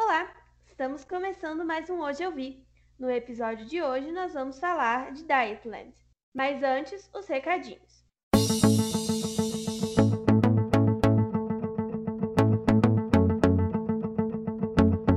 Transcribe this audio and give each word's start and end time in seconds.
Olá, 0.00 0.32
estamos 0.64 1.04
começando 1.04 1.64
mais 1.64 1.90
um 1.90 2.00
Hoje 2.00 2.22
Eu 2.22 2.30
Vi. 2.30 2.64
No 2.96 3.10
episódio 3.10 3.66
de 3.66 3.82
hoje 3.82 4.12
nós 4.12 4.32
vamos 4.32 4.56
falar 4.60 5.10
de 5.12 5.24
Dietland. 5.24 5.92
Mas 6.32 6.62
antes, 6.62 7.10
os 7.12 7.26
recadinhos. 7.26 8.06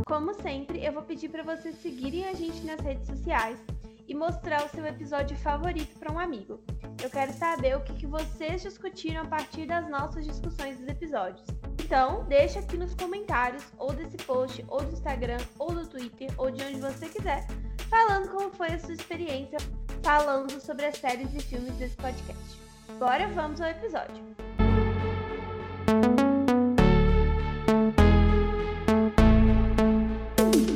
Como 0.07 0.33
sempre, 0.41 0.83
eu 0.83 0.91
vou 0.91 1.03
pedir 1.03 1.29
para 1.29 1.43
vocês 1.43 1.75
seguirem 1.75 2.27
a 2.27 2.33
gente 2.33 2.65
nas 2.65 2.79
redes 2.79 3.05
sociais 3.05 3.63
e 4.07 4.15
mostrar 4.15 4.65
o 4.65 4.69
seu 4.69 4.83
episódio 4.83 5.37
favorito 5.37 5.95
para 5.99 6.11
um 6.11 6.17
amigo. 6.17 6.59
Eu 7.03 7.11
quero 7.11 7.31
saber 7.33 7.77
o 7.77 7.83
que, 7.83 8.07
vocês 8.07 8.63
discutiram 8.63 9.21
a 9.21 9.27
partir 9.27 9.67
das 9.67 9.87
nossas 9.87 10.25
discussões 10.25 10.79
dos 10.79 10.87
episódios. 10.87 11.45
Então, 11.91 12.23
deixa 12.23 12.59
aqui 12.59 12.77
nos 12.77 12.95
comentários, 12.95 13.65
ou 13.77 13.91
desse 13.91 14.15
post, 14.15 14.63
ou 14.69 14.81
do 14.81 14.93
Instagram, 14.93 15.39
ou 15.59 15.73
do 15.73 15.85
Twitter, 15.85 16.29
ou 16.37 16.49
de 16.49 16.63
onde 16.63 16.79
você 16.79 17.09
quiser, 17.09 17.45
falando 17.89 18.29
como 18.29 18.49
foi 18.49 18.67
a 18.69 18.79
sua 18.79 18.93
experiência 18.93 19.57
falando 20.01 20.57
sobre 20.61 20.85
as 20.85 20.95
séries 20.95 21.35
e 21.35 21.41
filmes 21.41 21.75
desse 21.75 21.97
podcast. 21.97 22.57
Agora 22.95 23.27
vamos 23.27 23.59
ao 23.59 23.67
episódio. 23.67 24.23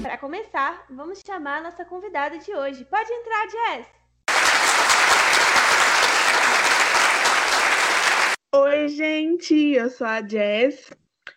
Para 0.02 0.18
começar, 0.18 0.85
vamos 0.90 1.21
chamar 1.26 1.59
a 1.59 1.63
nossa 1.63 1.85
convidada 1.85 2.38
de 2.40 2.54
hoje. 2.54 2.84
Pode 2.84 3.09
entrar, 3.13 3.48
Jess! 3.48 3.88
Oi, 8.54 8.90
gente, 8.90 9.55
eu 9.55 9.90
sou 9.90 10.05
a 10.05 10.21
Jess 10.21 10.91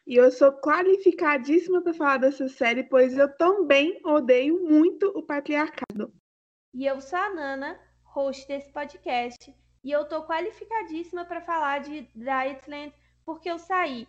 e 0.07 0.17
eu 0.17 0.31
sou 0.31 0.53
qualificadíssima 0.53 1.83
para 1.83 1.95
falar 1.95 2.19
dessa 2.19 2.49
série, 2.49 2.83
pois 2.83 3.17
eu 3.17 3.35
também 3.37 4.01
odeio 4.05 4.65
muito 4.65 5.07
o 5.15 5.23
patriarcado. 5.23 6.13
E 6.75 6.87
eu 6.87 7.01
sou 7.01 7.19
a 7.19 7.35
Nana, 7.35 7.81
host 8.03 8.47
desse 8.47 8.73
podcast, 8.73 9.55
e 9.85 9.91
eu 9.91 10.09
tô 10.09 10.27
qualificadíssima 10.27 11.25
para 11.25 11.41
falar 11.41 11.81
de 11.81 12.03
Dietland 12.15 12.95
porque 13.25 13.51
eu 13.51 13.59
saí 13.59 14.09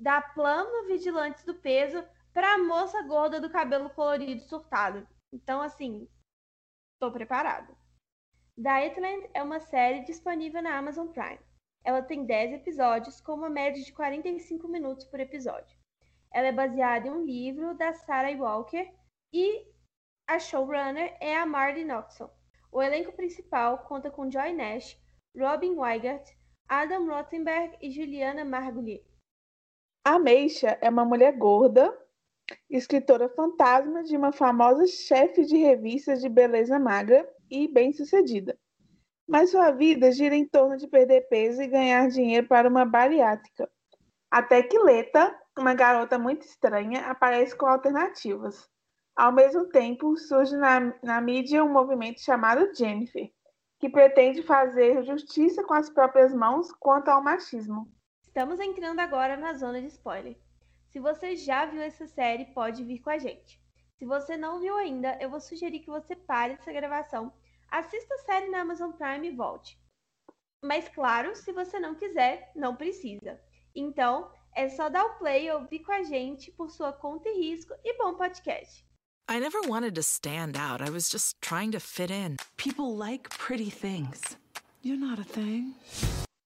da 0.00 0.20
plano 0.20 0.86
vigilantes 0.86 1.44
do 1.44 1.54
peso 1.54 2.04
para 2.32 2.54
a 2.54 2.58
moça 2.58 3.02
gorda 3.02 3.40
do 3.40 3.50
cabelo 3.50 3.90
colorido 3.90 4.42
surtado. 4.42 5.06
Então, 5.32 5.60
assim, 5.60 6.08
tô 7.00 7.10
preparada. 7.12 7.76
Dietland 8.56 9.28
é 9.34 9.42
uma 9.42 9.60
série 9.60 10.04
disponível 10.04 10.62
na 10.62 10.76
Amazon 10.76 11.08
Prime. 11.08 11.38
Ela 11.84 12.00
tem 12.00 12.24
10 12.24 12.54
episódios, 12.54 13.20
com 13.20 13.34
uma 13.34 13.50
média 13.50 13.82
de 13.82 13.92
45 13.92 14.68
minutos 14.68 15.04
por 15.04 15.18
episódio. 15.18 15.76
Ela 16.32 16.48
é 16.48 16.52
baseada 16.52 17.08
em 17.08 17.10
um 17.10 17.24
livro 17.24 17.74
da 17.76 17.92
Sarah 17.92 18.36
Walker 18.36 18.88
e 19.32 19.66
a 20.28 20.38
showrunner 20.38 21.16
é 21.20 21.36
a 21.36 21.44
Marley 21.44 21.84
Noxon. 21.84 22.30
O 22.70 22.80
elenco 22.80 23.12
principal 23.12 23.78
conta 23.78 24.10
com 24.10 24.30
Joy 24.30 24.52
Nash, 24.52 24.96
Robin 25.36 25.74
Weigert, 25.74 26.24
Adam 26.68 27.06
Rothenberg 27.06 27.76
e 27.82 27.90
Juliana 27.90 28.44
Margulies. 28.44 29.02
A 30.04 30.18
Meisha 30.18 30.78
é 30.80 30.88
uma 30.88 31.04
mulher 31.04 31.36
gorda, 31.36 31.96
escritora 32.70 33.28
fantasma 33.28 34.04
de 34.04 34.16
uma 34.16 34.32
famosa 34.32 34.86
chefe 34.86 35.44
de 35.44 35.56
revistas 35.56 36.20
de 36.20 36.28
beleza 36.28 36.78
magra 36.78 37.28
e 37.50 37.68
bem-sucedida 37.68 38.58
mas 39.26 39.50
sua 39.50 39.70
vida 39.70 40.10
gira 40.12 40.34
em 40.34 40.46
torno 40.46 40.76
de 40.76 40.86
perder 40.86 41.28
peso 41.28 41.62
e 41.62 41.68
ganhar 41.68 42.08
dinheiro 42.08 42.46
para 42.46 42.68
uma 42.68 42.84
bariátrica. 42.84 43.70
Até 44.30 44.62
que 44.62 44.78
Leta, 44.78 45.34
uma 45.58 45.74
garota 45.74 46.18
muito 46.18 46.42
estranha, 46.46 47.06
aparece 47.06 47.54
com 47.56 47.66
alternativas. 47.66 48.68
Ao 49.14 49.30
mesmo 49.30 49.68
tempo, 49.68 50.16
surge 50.16 50.56
na, 50.56 50.94
na 51.02 51.20
mídia 51.20 51.62
um 51.62 51.72
movimento 51.72 52.20
chamado 52.20 52.74
Jennifer, 52.74 53.30
que 53.78 53.90
pretende 53.90 54.42
fazer 54.42 55.04
justiça 55.04 55.62
com 55.64 55.74
as 55.74 55.90
próprias 55.90 56.32
mãos 56.32 56.72
quanto 56.72 57.08
ao 57.08 57.22
machismo. 57.22 57.92
Estamos 58.22 58.58
entrando 58.58 59.00
agora 59.00 59.36
na 59.36 59.52
zona 59.52 59.80
de 59.80 59.88
spoiler. 59.88 60.38
Se 60.88 60.98
você 60.98 61.36
já 61.36 61.66
viu 61.66 61.82
essa 61.82 62.06
série, 62.06 62.46
pode 62.54 62.84
vir 62.84 63.00
com 63.00 63.10
a 63.10 63.18
gente. 63.18 63.60
Se 63.98 64.06
você 64.06 64.36
não 64.36 64.58
viu 64.60 64.76
ainda, 64.76 65.16
eu 65.20 65.28
vou 65.28 65.40
sugerir 65.40 65.80
que 65.80 65.90
você 65.90 66.16
pare 66.16 66.54
essa 66.54 66.72
gravação 66.72 67.32
assista 67.72 68.14
a 68.14 68.18
série 68.18 68.50
na 68.50 68.60
Amazon 68.60 68.92
Prime 68.92 69.26
e 69.26 69.34
volte. 69.34 69.80
Mas 70.62 70.88
claro, 70.88 71.34
se 71.34 71.52
você 71.52 71.80
não 71.80 71.94
quiser, 71.94 72.52
não 72.54 72.76
precisa. 72.76 73.40
Então, 73.74 74.30
é 74.54 74.68
só 74.68 74.90
dar 74.90 75.04
o 75.06 75.18
play 75.18 75.46
e 75.46 75.50
ouvir 75.50 75.80
com 75.80 75.92
a 75.92 76.02
gente 76.02 76.52
por 76.52 76.70
sua 76.70 76.92
conta 76.92 77.28
e 77.30 77.40
risco 77.40 77.72
e 77.82 77.96
bom 77.96 78.14
podcast. 78.14 78.86
I 79.30 79.40
never 79.40 79.66
wanted 79.66 79.94
to 79.94 80.02
stand 80.02 80.58
out. 80.58 80.82
I 80.82 80.90
was 80.90 81.08
just 81.10 81.40
trying 81.40 81.70
to 81.70 81.80
fit 81.80 82.12
in. 82.12 82.36
People 82.58 82.94
like 82.94 83.30
pretty 83.30 83.70
things. 83.70 84.36
You're 84.84 85.00
not 85.00 85.20
a 85.20 85.24
thing. 85.24 85.74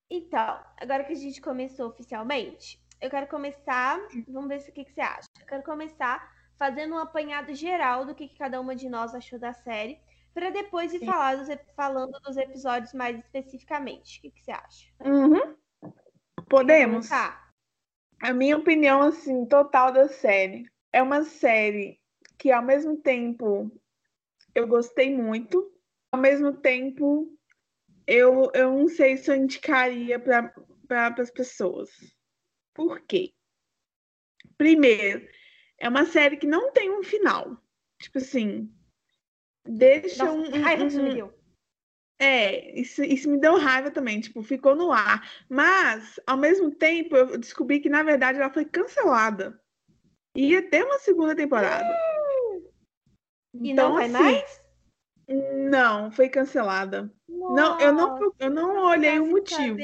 Então, 0.08 0.60
agora 0.80 1.02
que 1.02 1.12
a 1.12 1.16
gente 1.16 1.40
começou 1.40 1.88
oficialmente, 1.88 2.80
eu 3.00 3.10
quero 3.10 3.26
começar. 3.26 3.98
Vamos 4.28 4.48
ver 4.48 4.60
o 4.60 4.72
que, 4.72 4.84
que 4.84 4.92
você 4.92 5.00
acha. 5.00 5.26
Eu 5.40 5.46
quero 5.46 5.64
começar 5.64 6.32
fazendo 6.56 6.94
um 6.94 6.98
apanhado 6.98 7.52
geral 7.54 8.06
do 8.06 8.14
que, 8.14 8.28
que 8.28 8.38
cada 8.38 8.60
uma 8.60 8.76
de 8.76 8.88
nós 8.88 9.14
achou 9.14 9.38
da 9.38 9.52
série 9.52 10.00
para 10.36 10.50
depois 10.50 10.92
ir 10.92 11.02
falar 11.02 11.36
dos, 11.36 11.48
falando 11.74 12.20
dos 12.20 12.36
episódios 12.36 12.92
mais 12.92 13.18
especificamente. 13.18 14.18
O 14.18 14.20
que, 14.20 14.30
que 14.32 14.42
você 14.42 14.50
acha? 14.50 14.86
Uhum. 15.02 15.56
Podemos. 16.46 17.10
A 17.10 18.34
minha 18.34 18.58
opinião, 18.58 19.00
assim, 19.00 19.46
total 19.46 19.90
da 19.90 20.08
série. 20.08 20.70
É 20.92 21.02
uma 21.02 21.24
série 21.24 21.98
que, 22.36 22.52
ao 22.52 22.62
mesmo 22.62 22.98
tempo, 22.98 23.70
eu 24.54 24.68
gostei 24.68 25.10
muito. 25.10 25.72
Ao 26.12 26.20
mesmo 26.20 26.52
tempo, 26.52 27.34
eu, 28.06 28.50
eu 28.52 28.76
não 28.76 28.88
sei 28.88 29.16
se 29.16 29.30
eu 29.30 29.36
indicaria 29.36 30.20
para 30.20 30.52
pra, 30.86 31.14
as 31.18 31.30
pessoas. 31.30 31.88
Por 32.74 33.00
quê? 33.00 33.32
Primeiro, 34.58 35.26
é 35.78 35.88
uma 35.88 36.04
série 36.04 36.36
que 36.36 36.46
não 36.46 36.72
tem 36.72 36.90
um 36.90 37.02
final. 37.02 37.56
Tipo 37.98 38.18
assim, 38.18 38.70
deixa 39.66 40.24
Nossa, 40.24 40.36
um, 40.36 40.62
raiva 40.62 40.84
um, 40.84 40.88
que 40.88 40.96
me 40.96 41.14
deu. 41.14 41.32
É, 42.18 42.80
isso, 42.80 43.02
isso 43.02 43.30
me 43.30 43.38
deu 43.38 43.58
raiva 43.58 43.90
também, 43.90 44.20
tipo, 44.20 44.42
ficou 44.42 44.74
no 44.74 44.90
ar. 44.90 45.30
Mas, 45.48 46.18
ao 46.26 46.36
mesmo 46.36 46.70
tempo, 46.70 47.14
eu 47.14 47.36
descobri 47.38 47.80
que, 47.80 47.90
na 47.90 48.02
verdade, 48.02 48.38
ela 48.38 48.52
foi 48.52 48.64
cancelada. 48.64 49.60
Ia 50.34 50.62
ter 50.68 50.84
uma 50.84 50.98
segunda 50.98 51.34
temporada. 51.34 51.88
Uh! 51.88 52.72
E 53.54 53.70
então, 53.72 53.90
não 53.90 53.96
vai 53.96 54.04
assim, 54.04 54.12
mais? 54.12 54.66
Não, 55.28 56.10
foi 56.10 56.28
cancelada. 56.28 57.12
Não, 57.28 57.80
eu 57.80 57.92
não, 57.92 58.32
eu 58.38 58.50
não 58.50 58.86
olhei 58.86 59.18
o 59.18 59.26
motivo. 59.26 59.76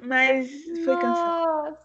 Mas 0.00 0.50
foi 0.84 0.96
cancelada. 0.96 1.78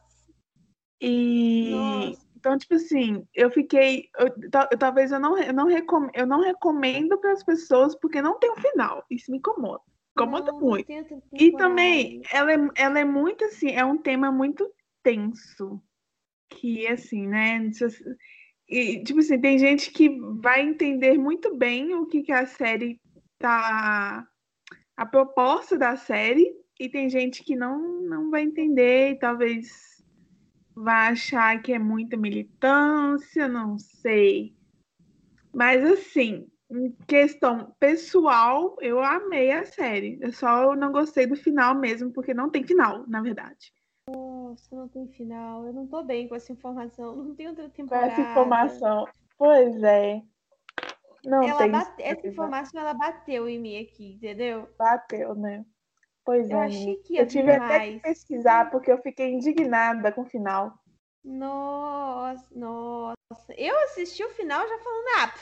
E 1.01 1.71
Nossa. 1.71 2.22
Então, 2.43 2.57
tipo 2.57 2.73
assim, 2.73 3.25
eu 3.33 3.49
fiquei. 3.49 4.09
Eu, 4.19 4.27
eu, 4.27 4.77
talvez 4.77 5.13
eu 5.13 5.19
não, 5.19 5.37
eu 5.37 5.53
não, 5.53 5.65
recom, 5.65 6.09
eu 6.13 6.27
não 6.27 6.41
recomendo 6.41 7.17
para 7.17 7.31
as 7.31 7.41
pessoas 7.41 7.95
porque 7.95 8.21
não 8.21 8.37
tem 8.37 8.51
um 8.51 8.57
final. 8.57 9.05
Isso 9.09 9.31
me 9.31 9.37
incomoda. 9.37 9.81
Incomoda 10.11 10.51
não, 10.51 10.59
muito. 10.59 10.91
Não 10.91 11.21
e 11.31 11.53
também, 11.53 12.21
ela 12.29 12.51
é, 12.51 12.57
ela 12.75 12.99
é 12.99 13.05
muito 13.05 13.45
assim, 13.45 13.69
é 13.69 13.85
um 13.85 13.97
tema 13.97 14.29
muito 14.29 14.69
tenso. 15.01 15.81
Que 16.49 16.85
assim, 16.85 17.25
né? 17.25 17.71
E, 18.67 19.01
tipo 19.05 19.19
assim, 19.19 19.39
tem 19.39 19.57
gente 19.57 19.89
que 19.91 20.09
vai 20.41 20.63
entender 20.63 21.17
muito 21.17 21.55
bem 21.55 21.95
o 21.95 22.05
que, 22.05 22.23
que 22.23 22.33
a 22.33 22.45
série 22.45 22.99
tá. 23.39 24.27
a 24.97 25.05
proposta 25.05 25.77
da 25.77 25.95
série, 25.95 26.53
e 26.77 26.89
tem 26.89 27.09
gente 27.09 27.41
que 27.41 27.55
não, 27.55 28.01
não 28.01 28.29
vai 28.29 28.41
entender 28.41 29.11
e 29.11 29.19
talvez 29.19 29.92
vai 30.75 31.11
achar 31.11 31.61
que 31.61 31.73
é 31.73 31.79
muita 31.79 32.17
militância, 32.17 33.47
não 33.47 33.77
sei. 33.77 34.55
Mas 35.53 35.83
assim, 35.83 36.47
em 36.69 36.91
questão 37.07 37.75
pessoal, 37.79 38.75
eu 38.81 39.01
amei 39.03 39.51
a 39.51 39.65
série. 39.65 40.17
Eu 40.21 40.33
só 40.33 40.75
não 40.75 40.91
gostei 40.91 41.27
do 41.27 41.35
final 41.35 41.75
mesmo, 41.75 42.11
porque 42.11 42.33
não 42.33 42.49
tem 42.49 42.63
final, 42.63 43.07
na 43.07 43.21
verdade. 43.21 43.71
Nossa, 44.09 44.75
não 44.75 44.87
tem 44.87 45.07
final. 45.09 45.65
Eu 45.65 45.73
não 45.73 45.87
tô 45.87 46.03
bem 46.03 46.27
com 46.27 46.35
essa 46.35 46.51
informação. 46.51 47.15
Não 47.15 47.35
tem 47.35 47.47
outra 47.47 47.69
temporada. 47.69 48.07
Com 48.07 48.11
essa 48.11 48.31
informação. 48.31 49.07
Pois 49.37 49.83
é. 49.83 50.21
Não 51.25 51.43
ela 51.43 51.57
tem. 51.57 51.71
Bate... 51.71 52.03
Essa 52.03 52.27
informação 52.27 52.81
ela 52.81 52.93
bateu 52.93 53.47
em 53.47 53.59
mim 53.59 53.79
aqui, 53.79 54.13
entendeu? 54.13 54.67
Bateu, 54.77 55.35
né? 55.35 55.63
Pois 56.25 56.49
eu 56.49 56.57
é. 56.57 56.65
Achei 56.65 56.95
que 56.97 57.13
ia 57.15 57.21
eu 57.21 57.27
tive 57.27 57.51
até 57.51 57.91
que 57.91 57.99
pesquisar 57.99 58.71
porque 58.71 58.91
eu 58.91 59.01
fiquei 59.01 59.31
indignada 59.31 60.11
com 60.11 60.21
o 60.21 60.29
final. 60.29 60.73
Nossa, 61.23 62.45
nossa. 62.51 63.53
Eu 63.57 63.77
assisti 63.85 64.23
o 64.23 64.29
final 64.31 64.67
já 64.67 64.77
falando, 64.79 65.07
ah, 65.19 65.33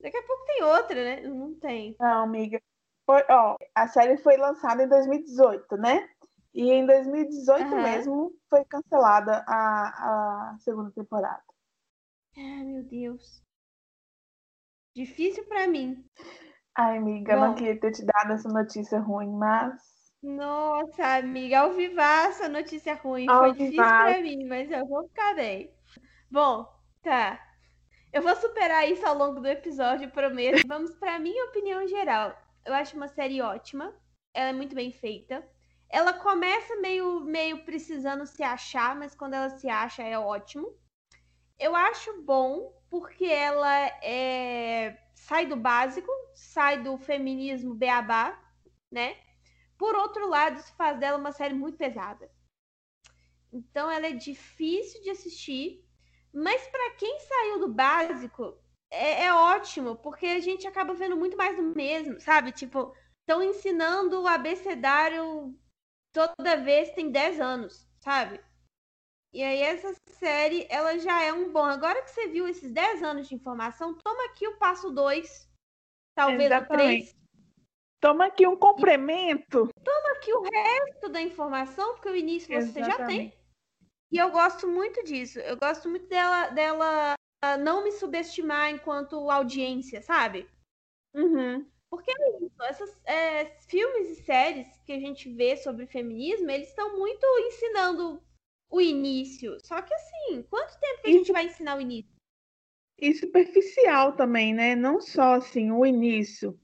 daqui 0.00 0.16
a 0.16 0.22
pouco 0.22 0.44
tem 0.46 0.62
outra, 0.62 0.94
né? 0.94 1.20
Não 1.22 1.54
tem. 1.54 1.96
Não, 1.98 2.24
amiga. 2.24 2.60
Foi, 3.06 3.24
ó, 3.28 3.56
a 3.74 3.88
série 3.88 4.16
foi 4.18 4.36
lançada 4.36 4.82
em 4.82 4.88
2018, 4.88 5.76
né? 5.76 6.08
E 6.52 6.70
em 6.70 6.84
2018 6.86 7.64
uhum. 7.64 7.82
mesmo 7.82 8.32
foi 8.48 8.64
cancelada 8.64 9.44
a, 9.46 10.52
a 10.52 10.58
segunda 10.58 10.90
temporada. 10.90 11.42
Ai, 12.36 12.64
meu 12.64 12.82
Deus. 12.84 13.42
Difícil 14.94 15.44
para 15.46 15.68
mim. 15.68 16.04
Ai, 16.76 16.98
amiga, 16.98 17.34
Bom, 17.36 17.40
não 17.40 17.54
queria 17.54 17.78
ter 17.78 17.92
te 17.92 18.04
dado 18.04 18.32
essa 18.32 18.48
notícia 18.48 18.98
ruim, 18.98 19.30
mas. 19.30 19.99
Nossa, 20.22 21.16
amiga, 21.16 21.60
ao 21.60 21.72
vivar 21.72 22.28
essa 22.28 22.48
notícia 22.48 22.94
ruim. 22.94 23.28
Ao 23.28 23.44
Foi 23.44 23.52
difícil 23.52 23.76
para 23.76 24.20
mim, 24.20 24.44
mas 24.44 24.70
eu 24.70 24.86
vou 24.86 25.08
ficar 25.08 25.34
bem. 25.34 25.72
Bom, 26.30 26.70
tá. 27.02 27.40
Eu 28.12 28.22
vou 28.22 28.36
superar 28.36 28.88
isso 28.90 29.06
ao 29.06 29.16
longo 29.16 29.40
do 29.40 29.48
episódio, 29.48 30.10
prometo. 30.10 30.66
Vamos 30.66 30.94
para 30.96 31.18
minha 31.18 31.46
opinião 31.46 31.86
geral. 31.88 32.36
Eu 32.66 32.74
acho 32.74 32.96
uma 32.96 33.08
série 33.08 33.40
ótima. 33.40 33.94
Ela 34.34 34.50
é 34.50 34.52
muito 34.52 34.74
bem 34.74 34.92
feita. 34.92 35.46
Ela 35.88 36.12
começa 36.12 36.76
meio, 36.76 37.20
meio 37.20 37.64
precisando 37.64 38.26
se 38.26 38.42
achar, 38.42 38.94
mas 38.94 39.14
quando 39.14 39.34
ela 39.34 39.48
se 39.50 39.68
acha 39.68 40.02
é 40.02 40.18
ótimo. 40.18 40.72
Eu 41.58 41.74
acho 41.74 42.22
bom 42.22 42.72
porque 42.90 43.24
ela 43.24 43.86
é... 44.02 44.98
sai 45.14 45.46
do 45.46 45.56
básico, 45.56 46.10
sai 46.34 46.82
do 46.82 46.98
feminismo 46.98 47.74
beabá, 47.74 48.38
né? 48.90 49.16
Por 49.80 49.96
outro 49.96 50.28
lado, 50.28 50.60
isso 50.60 50.74
faz 50.74 51.00
dela 51.00 51.16
uma 51.16 51.32
série 51.32 51.54
muito 51.54 51.78
pesada. 51.78 52.30
Então 53.50 53.90
ela 53.90 54.08
é 54.08 54.12
difícil 54.12 55.00
de 55.00 55.08
assistir, 55.08 55.82
mas 56.34 56.68
para 56.68 56.96
quem 56.96 57.18
saiu 57.20 57.60
do 57.60 57.72
básico, 57.72 58.58
é, 58.90 59.24
é, 59.24 59.32
ótimo, 59.32 59.96
porque 59.96 60.26
a 60.26 60.38
gente 60.38 60.66
acaba 60.66 60.92
vendo 60.92 61.16
muito 61.16 61.34
mais 61.34 61.56
do 61.56 61.62
mesmo, 61.62 62.20
sabe? 62.20 62.52
Tipo, 62.52 62.94
estão 63.20 63.42
ensinando 63.42 64.20
o 64.20 64.26
abecedário 64.26 65.58
toda 66.12 66.58
vez 66.58 66.92
tem 66.92 67.10
10 67.10 67.40
anos, 67.40 67.88
sabe? 68.00 68.38
E 69.32 69.42
aí 69.42 69.62
essa 69.62 69.94
série, 70.18 70.66
ela 70.68 70.98
já 70.98 71.22
é 71.22 71.32
um 71.32 71.50
bom. 71.50 71.64
Agora 71.64 72.02
que 72.02 72.10
você 72.10 72.26
viu 72.26 72.46
esses 72.46 72.70
10 72.70 73.02
anos 73.02 73.28
de 73.30 73.34
informação, 73.34 73.94
toma 73.94 74.26
aqui 74.26 74.46
o 74.46 74.58
passo 74.58 74.90
2, 74.90 75.50
talvez 76.14 76.50
Exatamente. 76.50 77.12
o 77.12 77.14
3. 77.14 77.19
Toma 78.00 78.26
aqui 78.26 78.46
um 78.46 78.56
complemento. 78.56 79.68
Toma 79.84 80.12
aqui 80.16 80.32
o 80.32 80.42
resto 80.42 81.08
da 81.10 81.20
informação, 81.20 81.94
porque 81.94 82.08
o 82.08 82.16
início 82.16 82.48
você 82.48 82.80
Exatamente. 82.80 82.96
já 82.96 83.06
tem. 83.06 83.40
E 84.10 84.18
eu 84.18 84.30
gosto 84.30 84.66
muito 84.66 85.04
disso. 85.04 85.38
Eu 85.40 85.56
gosto 85.56 85.88
muito 85.88 86.06
dela, 86.08 86.48
dela 86.48 87.14
não 87.60 87.84
me 87.84 87.92
subestimar 87.92 88.70
enquanto 88.70 89.30
audiência, 89.30 90.02
sabe? 90.02 90.48
Uhum. 91.14 91.66
Porque 91.90 92.10
é 92.10 92.44
isso, 92.44 92.62
esses 92.70 93.04
é, 93.04 93.44
filmes 93.68 94.10
e 94.10 94.22
séries 94.22 94.68
que 94.86 94.92
a 94.92 95.00
gente 95.00 95.28
vê 95.32 95.56
sobre 95.56 95.86
feminismo, 95.86 96.50
eles 96.50 96.68
estão 96.68 96.96
muito 96.96 97.26
ensinando 97.40 98.22
o 98.70 98.80
início. 98.80 99.58
Só 99.64 99.82
que 99.82 99.92
assim, 99.92 100.42
quanto 100.44 100.78
tempo 100.78 101.02
que 101.02 101.08
a 101.08 101.12
gente 101.12 101.32
vai 101.32 101.46
ensinar 101.46 101.76
o 101.76 101.80
início? 101.80 102.14
E 102.96 103.12
superficial 103.14 104.14
também, 104.14 104.54
né? 104.54 104.76
Não 104.76 105.00
só 105.00 105.34
assim, 105.34 105.72
o 105.72 105.84
início. 105.84 106.58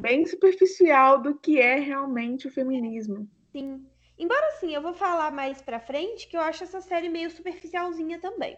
Bem 0.00 0.24
superficial 0.26 1.20
do 1.20 1.38
que 1.38 1.60
é 1.60 1.76
realmente 1.76 2.46
o 2.46 2.50
feminismo. 2.52 3.28
Sim. 3.50 3.84
Embora 4.16 4.46
assim, 4.48 4.74
eu 4.74 4.82
vou 4.82 4.94
falar 4.94 5.30
mais 5.30 5.60
pra 5.60 5.80
frente 5.80 6.28
que 6.28 6.36
eu 6.36 6.40
acho 6.40 6.64
essa 6.64 6.80
série 6.80 7.08
meio 7.08 7.30
superficialzinha 7.30 8.20
também. 8.20 8.56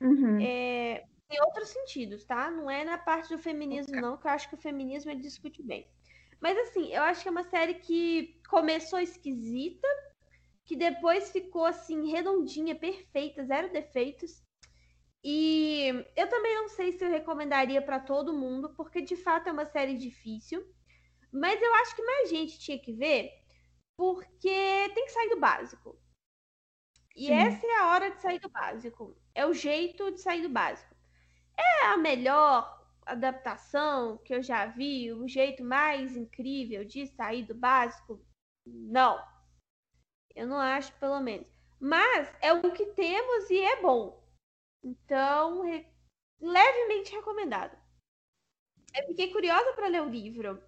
Uhum. 0.00 0.40
É, 0.40 1.04
em 1.30 1.40
outros 1.42 1.68
sentidos, 1.68 2.24
tá? 2.24 2.50
Não 2.50 2.70
é 2.70 2.84
na 2.84 2.98
parte 2.98 3.34
do 3.34 3.38
feminismo, 3.38 3.90
okay. 3.90 4.00
não, 4.00 4.16
que 4.16 4.26
eu 4.26 4.30
acho 4.30 4.48
que 4.48 4.54
o 4.54 4.60
feminismo 4.60 5.10
ele 5.10 5.20
discute 5.20 5.62
bem. 5.62 5.86
Mas 6.40 6.56
assim, 6.58 6.92
eu 6.92 7.02
acho 7.02 7.22
que 7.22 7.28
é 7.28 7.30
uma 7.30 7.44
série 7.44 7.74
que 7.74 8.40
começou 8.48 9.00
esquisita, 9.00 9.88
que 10.64 10.76
depois 10.76 11.30
ficou 11.30 11.64
assim, 11.64 12.10
redondinha, 12.10 12.74
perfeita, 12.74 13.44
zero 13.44 13.72
defeitos. 13.72 14.42
E 15.24 16.04
eu 16.16 16.28
também 16.28 16.54
não 16.54 16.68
sei 16.68 16.92
se 16.92 17.04
eu 17.04 17.10
recomendaria 17.10 17.82
para 17.82 17.98
todo 17.98 18.32
mundo, 18.32 18.74
porque 18.74 19.00
de 19.00 19.16
fato 19.16 19.48
é 19.48 19.52
uma 19.52 19.66
série 19.66 19.96
difícil. 19.96 20.64
Mas 21.32 21.60
eu 21.60 21.74
acho 21.74 21.94
que 21.94 22.02
mais 22.02 22.30
gente 22.30 22.58
tinha 22.58 22.78
que 22.78 22.92
ver, 22.92 23.30
porque 23.96 24.90
tem 24.94 25.04
que 25.04 25.12
sair 25.12 25.28
do 25.30 25.40
básico. 25.40 26.00
E 27.14 27.26
Sim. 27.26 27.32
essa 27.32 27.66
é 27.66 27.76
a 27.78 27.88
hora 27.88 28.10
de 28.12 28.20
sair 28.20 28.38
do 28.38 28.48
básico. 28.48 29.16
É 29.34 29.44
o 29.44 29.52
jeito 29.52 30.10
de 30.12 30.20
sair 30.20 30.42
do 30.42 30.48
básico. 30.48 30.94
É 31.56 31.86
a 31.86 31.96
melhor 31.96 32.78
adaptação 33.04 34.18
que 34.18 34.34
eu 34.34 34.42
já 34.42 34.66
vi, 34.66 35.12
o 35.12 35.26
jeito 35.26 35.64
mais 35.64 36.16
incrível 36.16 36.84
de 36.84 37.06
sair 37.08 37.42
do 37.42 37.54
básico? 37.54 38.24
Não. 38.64 39.20
Eu 40.34 40.46
não 40.46 40.58
acho, 40.58 40.92
pelo 41.00 41.18
menos. 41.20 41.48
Mas 41.80 42.32
é 42.40 42.52
o 42.52 42.72
que 42.72 42.86
temos 42.86 43.50
e 43.50 43.58
é 43.58 43.82
bom. 43.82 44.17
Então, 44.82 45.62
re... 45.62 45.86
levemente 46.40 47.14
recomendado. 47.14 47.76
Eu 48.96 49.06
fiquei 49.06 49.32
curiosa 49.32 49.72
para 49.74 49.88
ler 49.88 50.02
o 50.02 50.08
livro. 50.08 50.62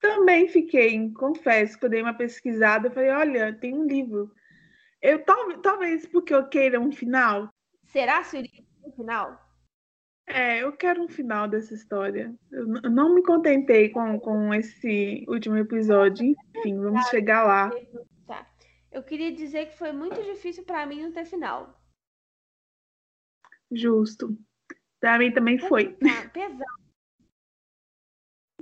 Também 0.00 0.48
fiquei, 0.48 1.10
confesso, 1.12 1.78
que 1.78 1.86
eu 1.86 1.90
dei 1.90 2.02
uma 2.02 2.16
pesquisada, 2.16 2.90
falei, 2.90 3.10
olha, 3.10 3.58
tem 3.58 3.74
um 3.74 3.86
livro. 3.86 4.30
Eu 5.00 5.24
talvez 5.62 6.06
porque 6.06 6.34
eu 6.34 6.48
queira 6.48 6.78
um 6.80 6.92
final. 6.92 7.48
Será 7.84 8.22
se 8.22 8.36
o 8.36 8.40
livro 8.40 8.56
tem 8.56 8.90
um 8.90 8.92
final? 8.92 9.46
É, 10.26 10.62
eu 10.62 10.72
quero 10.72 11.02
um 11.02 11.08
final 11.08 11.46
dessa 11.46 11.72
história. 11.72 12.34
Eu 12.50 12.66
não 12.66 13.14
me 13.14 13.22
contentei 13.22 13.90
com, 13.90 14.18
com 14.18 14.52
esse 14.52 15.24
último 15.28 15.56
episódio. 15.56 16.34
Enfim, 16.56 16.78
vamos 16.78 17.04
tá, 17.04 17.10
chegar 17.10 17.44
lá. 17.44 17.70
Tá. 18.26 18.44
Eu 18.90 19.02
queria 19.04 19.32
dizer 19.32 19.66
que 19.66 19.78
foi 19.78 19.92
muito 19.92 20.20
difícil 20.22 20.64
para 20.64 20.84
mim 20.84 21.02
não 21.02 21.12
ter 21.12 21.24
final. 21.24 21.75
Justo. 23.70 24.36
Para 25.00 25.18
mim 25.18 25.32
também 25.32 25.58
foi. 25.58 25.94
Tá, 25.94 26.28
pesado. 26.32 26.64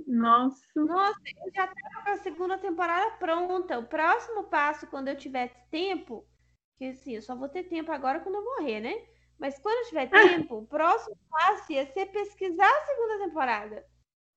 Nossa. 0.05 0.61
Nossa, 0.75 1.19
eu 1.45 1.51
já 1.53 1.67
tava 1.67 2.03
com 2.03 2.09
a 2.11 2.17
segunda 2.17 2.57
temporada 2.57 3.17
pronta. 3.17 3.79
O 3.79 3.87
próximo 3.87 4.43
passo, 4.43 4.85
quando 4.87 5.07
eu 5.07 5.17
tiver 5.17 5.67
tempo, 5.71 6.27
que 6.75 6.85
assim, 6.85 7.15
eu 7.15 7.21
só 7.21 7.35
vou 7.35 7.49
ter 7.49 7.63
tempo 7.63 7.91
agora 7.91 8.19
quando 8.19 8.35
eu 8.35 8.43
morrer, 8.43 8.81
né? 8.81 8.93
Mas 9.39 9.57
quando 9.57 9.83
eu 9.83 9.89
tiver 9.89 10.07
tempo, 10.07 10.57
o 10.57 10.67
próximo 10.67 11.17
passo 11.29 11.71
ia 11.71 11.85
ser 11.87 12.05
pesquisar 12.07 12.69
a 12.69 12.85
segunda 12.85 13.25
temporada. 13.25 13.85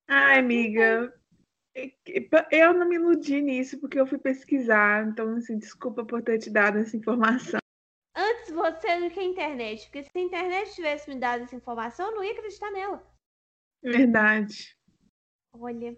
Ai, 0.09 0.38
amiga, 0.38 1.12
eu 2.50 2.73
não 2.73 2.88
me 2.88 2.97
iludi 2.97 3.41
nisso 3.41 3.79
porque 3.79 4.00
eu 4.00 4.06
fui 4.06 4.19
pesquisar, 4.19 5.06
então 5.06 5.37
assim, 5.37 5.59
desculpa 5.59 6.05
por 6.05 6.23
ter 6.23 6.38
te 6.38 6.50
dado 6.50 6.79
essa 6.79 6.97
informação. 6.97 7.61
Você 8.58 9.00
do 9.00 9.10
que 9.10 9.20
a 9.20 9.25
internet, 9.25 9.84
porque 9.84 10.02
se 10.05 10.10
a 10.14 10.20
internet 10.20 10.75
tivesse 10.75 11.08
me 11.08 11.19
dado 11.19 11.44
essa 11.44 11.56
informação, 11.56 12.06
eu 12.06 12.16
não 12.16 12.25
ia 12.25 12.32
acreditar 12.32 12.70
nela. 12.70 13.06
Verdade. 13.82 14.77
Olha. 15.53 15.96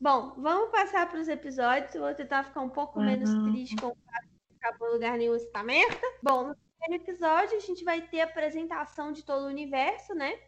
Bom, 0.00 0.34
vamos 0.36 0.70
passar 0.70 1.08
para 1.08 1.20
os 1.20 1.28
episódios. 1.28 1.94
Eu 1.94 2.02
vou 2.02 2.14
tentar 2.14 2.44
ficar 2.44 2.60
um 2.60 2.68
pouco 2.68 2.98
uhum. 2.98 3.06
menos 3.06 3.30
triste 3.50 3.76
com 3.76 3.88
o 3.88 3.94
fato 3.94 4.28
de 4.28 4.56
acabou 4.56 4.92
lugar 4.92 5.16
nenhum 5.16 5.34
essa 5.34 5.62
merda. 5.62 6.00
Bom, 6.22 6.54
primeiro 6.78 7.04
episódio, 7.04 7.56
a 7.56 7.60
gente 7.60 7.84
vai 7.84 8.02
ter 8.02 8.20
a 8.20 8.24
apresentação 8.24 9.12
de 9.12 9.24
todo 9.24 9.44
o 9.44 9.48
universo, 9.48 10.14
né? 10.14 10.38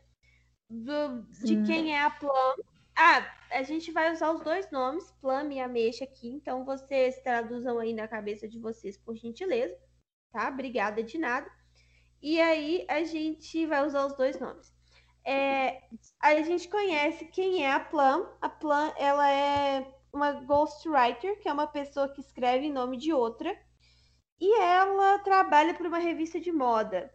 Do, 0.68 1.22
de 1.44 1.62
quem 1.64 1.94
é 1.94 2.02
a 2.02 2.10
Plum. 2.10 2.62
Ah, 2.98 3.30
a 3.50 3.62
gente 3.62 3.92
vai 3.92 4.12
usar 4.12 4.32
os 4.32 4.40
dois 4.40 4.70
nomes, 4.70 5.10
Plum 5.20 5.50
e 5.50 5.60
Ameixa 5.60 6.04
aqui, 6.04 6.28
então 6.28 6.64
vocês 6.64 7.20
traduzam 7.22 7.78
aí 7.78 7.92
na 7.92 8.08
cabeça 8.08 8.48
de 8.48 8.58
vocês, 8.58 8.96
por 8.96 9.14
gentileza, 9.14 9.78
tá? 10.36 10.48
Obrigada 10.50 11.02
de 11.02 11.16
nada. 11.16 11.50
E 12.20 12.38
aí 12.40 12.84
a 12.88 13.02
gente 13.04 13.64
vai 13.66 13.86
usar 13.86 14.06
os 14.06 14.14
dois 14.14 14.38
nomes. 14.38 14.70
É, 15.24 15.82
a 16.20 16.42
gente 16.42 16.68
conhece 16.68 17.24
quem 17.26 17.64
é 17.64 17.72
a 17.72 17.80
Plum. 17.80 18.26
A 18.40 18.48
Plum, 18.48 18.92
ela 18.98 19.30
é 19.30 19.90
uma 20.12 20.32
ghostwriter, 20.32 21.40
que 21.40 21.48
é 21.48 21.52
uma 21.52 21.66
pessoa 21.66 22.08
que 22.12 22.20
escreve 22.20 22.66
em 22.66 22.72
nome 22.72 22.98
de 22.98 23.12
outra 23.12 23.56
e 24.38 24.60
ela 24.60 25.18
trabalha 25.20 25.72
para 25.72 25.88
uma 25.88 25.98
revista 25.98 26.38
de 26.38 26.52
moda. 26.52 27.10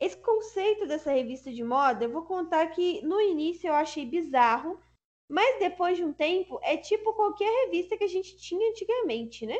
Esse 0.00 0.16
conceito 0.16 0.86
dessa 0.86 1.12
revista 1.12 1.52
de 1.52 1.62
moda, 1.62 2.04
eu 2.04 2.12
vou 2.12 2.22
contar 2.22 2.68
que 2.68 3.02
no 3.02 3.20
início 3.20 3.68
eu 3.68 3.74
achei 3.74 4.06
bizarro, 4.06 4.80
mas 5.28 5.58
depois 5.58 5.98
de 5.98 6.04
um 6.04 6.12
tempo 6.12 6.58
é 6.62 6.76
tipo 6.76 7.12
qualquer 7.12 7.50
revista 7.66 7.96
que 7.98 8.04
a 8.04 8.08
gente 8.08 8.38
tinha 8.38 8.70
antigamente, 8.70 9.44
né? 9.44 9.58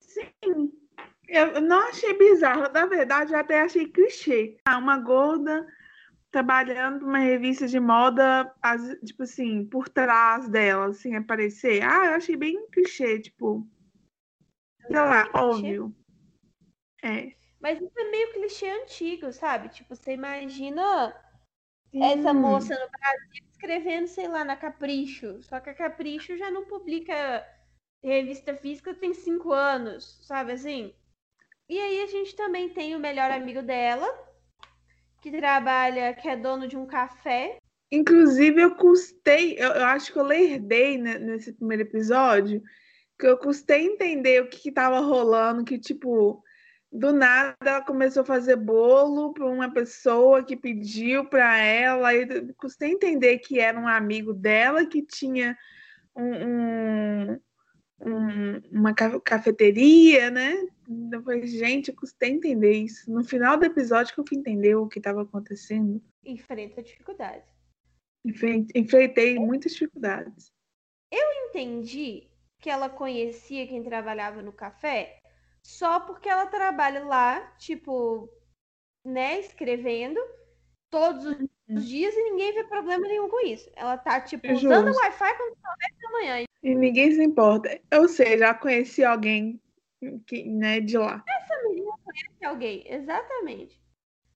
Sim. 0.00 0.87
Eu 1.28 1.60
não 1.60 1.88
achei 1.88 2.16
bizarro, 2.16 2.72
na 2.72 2.86
verdade, 2.86 3.34
eu 3.34 3.38
até 3.38 3.60
achei 3.60 3.86
clichê. 3.86 4.56
Ah, 4.66 4.78
uma 4.78 4.98
gorda 4.98 5.66
trabalhando 6.30 7.00
numa 7.00 7.18
revista 7.18 7.66
de 7.66 7.78
moda, 7.78 8.50
tipo 9.04 9.22
assim, 9.22 9.66
por 9.66 9.88
trás 9.88 10.48
dela, 10.48 10.86
assim, 10.86 11.14
aparecer. 11.14 11.82
Ah, 11.82 12.06
eu 12.06 12.12
achei 12.14 12.34
bem 12.34 12.66
clichê, 12.70 13.20
tipo. 13.20 13.66
Sei 14.86 14.96
lá, 14.96 15.28
óbvio. 15.34 15.94
É. 17.02 17.32
Mas 17.60 17.78
isso 17.78 17.98
é 17.98 18.10
meio 18.10 18.32
clichê 18.32 18.70
antigo, 18.70 19.30
sabe? 19.30 19.68
Tipo, 19.68 19.94
você 19.94 20.12
imagina 20.12 21.14
Sim. 21.90 22.02
essa 22.02 22.32
moça 22.32 22.74
no 22.74 22.90
Brasil 22.90 23.44
escrevendo, 23.50 24.06
sei 24.06 24.28
lá, 24.28 24.44
na 24.44 24.56
Capricho. 24.56 25.42
Só 25.42 25.60
que 25.60 25.68
a 25.68 25.74
Capricho 25.74 26.36
já 26.36 26.50
não 26.50 26.64
publica 26.64 27.46
revista 28.02 28.56
física 28.56 28.94
tem 28.94 29.12
cinco 29.12 29.52
anos, 29.52 30.20
sabe 30.22 30.52
assim? 30.52 30.94
E 31.68 31.78
aí 31.78 32.02
a 32.02 32.06
gente 32.06 32.34
também 32.34 32.70
tem 32.70 32.96
o 32.96 33.00
melhor 33.00 33.30
amigo 33.30 33.62
dela, 33.62 34.08
que 35.20 35.30
trabalha, 35.30 36.14
que 36.14 36.26
é 36.26 36.34
dono 36.34 36.66
de 36.66 36.76
um 36.76 36.86
café. 36.86 37.58
Inclusive, 37.92 38.62
eu 38.62 38.74
custei, 38.74 39.54
eu, 39.58 39.68
eu 39.72 39.84
acho 39.84 40.12
que 40.12 40.18
eu 40.18 40.24
lerdei 40.24 40.96
né, 40.96 41.18
nesse 41.18 41.52
primeiro 41.52 41.82
episódio, 41.82 42.62
que 43.18 43.26
eu 43.26 43.36
custei 43.36 43.84
entender 43.84 44.42
o 44.42 44.48
que 44.48 44.70
estava 44.70 45.00
rolando, 45.00 45.64
que, 45.64 45.78
tipo, 45.78 46.42
do 46.90 47.12
nada 47.12 47.56
ela 47.60 47.82
começou 47.82 48.22
a 48.22 48.26
fazer 48.26 48.56
bolo 48.56 49.34
para 49.34 49.44
uma 49.44 49.70
pessoa 49.70 50.42
que 50.42 50.56
pediu 50.56 51.26
para 51.26 51.58
ela, 51.58 52.14
e 52.14 52.52
custei 52.54 52.92
entender 52.92 53.38
que 53.38 53.60
era 53.60 53.78
um 53.78 53.88
amigo 53.88 54.32
dela 54.32 54.86
que 54.86 55.02
tinha 55.02 55.56
um, 56.16 56.46
um, 56.46 57.40
um, 58.00 58.60
uma 58.72 58.94
cafeteria, 58.94 60.30
né? 60.30 60.54
Eu 61.12 61.22
falei, 61.22 61.46
gente, 61.46 61.90
eu 61.90 61.96
custei 61.96 62.30
entender 62.30 62.72
isso. 62.72 63.10
No 63.10 63.22
final 63.22 63.58
do 63.58 63.66
episódio 63.66 64.14
que 64.14 64.20
eu 64.20 64.26
fui 64.26 64.38
entender 64.38 64.74
o 64.74 64.88
que 64.88 64.98
estava 64.98 65.22
acontecendo. 65.22 66.02
Enfrenta 66.24 66.82
dificuldades. 66.82 67.46
Enfrentei 68.24 69.38
muitas 69.38 69.72
dificuldades. 69.72 70.50
Eu 71.10 71.46
entendi 71.46 72.28
que 72.58 72.70
ela 72.70 72.88
conhecia 72.88 73.66
quem 73.66 73.82
trabalhava 73.82 74.42
no 74.42 74.52
café 74.52 75.20
só 75.62 76.00
porque 76.00 76.28
ela 76.28 76.46
trabalha 76.46 77.04
lá, 77.04 77.40
tipo, 77.58 78.28
né, 79.04 79.40
escrevendo 79.40 80.18
todos 80.90 81.24
os 81.26 81.36
uhum. 81.36 81.74
dias 81.76 82.14
e 82.14 82.30
ninguém 82.30 82.54
vê 82.54 82.64
problema 82.64 83.06
nenhum 83.06 83.28
com 83.28 83.46
isso. 83.46 83.70
Ela 83.76 83.98
tá, 83.98 84.20
tipo, 84.20 84.46
é 84.46 84.54
usando 84.54 84.88
o 84.88 84.96
Wi-Fi 84.96 85.36
quando 85.36 85.56
são 85.60 85.72
10 85.78 86.00
da 86.00 86.10
manhã. 86.10 86.44
E 86.62 86.74
ninguém 86.74 87.12
se 87.12 87.22
importa. 87.22 87.78
Ou 87.94 88.08
seja, 88.08 88.38
já 88.38 88.54
conheci 88.54 89.04
alguém 89.04 89.60
que, 90.26 90.44
né, 90.44 90.80
de 90.80 90.96
lá. 90.96 91.24
Essa 91.28 91.62
menina 91.68 91.92
conhece 92.04 92.44
alguém, 92.44 92.84
exatamente. 92.86 93.80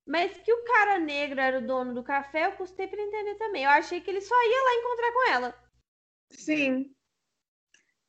Mas 0.07 0.37
que 0.39 0.53
o 0.53 0.65
cara 0.65 0.99
negro 0.99 1.41
era 1.41 1.59
o 1.59 1.67
dono 1.67 1.95
do 1.95 2.03
café, 2.03 2.47
eu 2.47 2.53
custei 2.53 2.89
pra 2.89 3.01
entender 3.01 3.37
também. 3.37 3.65
Eu 3.65 3.71
achei 3.71 4.01
que 4.01 4.11
ele 4.11 4.21
só 4.21 4.35
ia 4.35 4.65
lá 4.65 4.75
encontrar 4.75 5.13
com 5.13 5.31
ela. 5.31 5.73
Sim. 6.31 6.95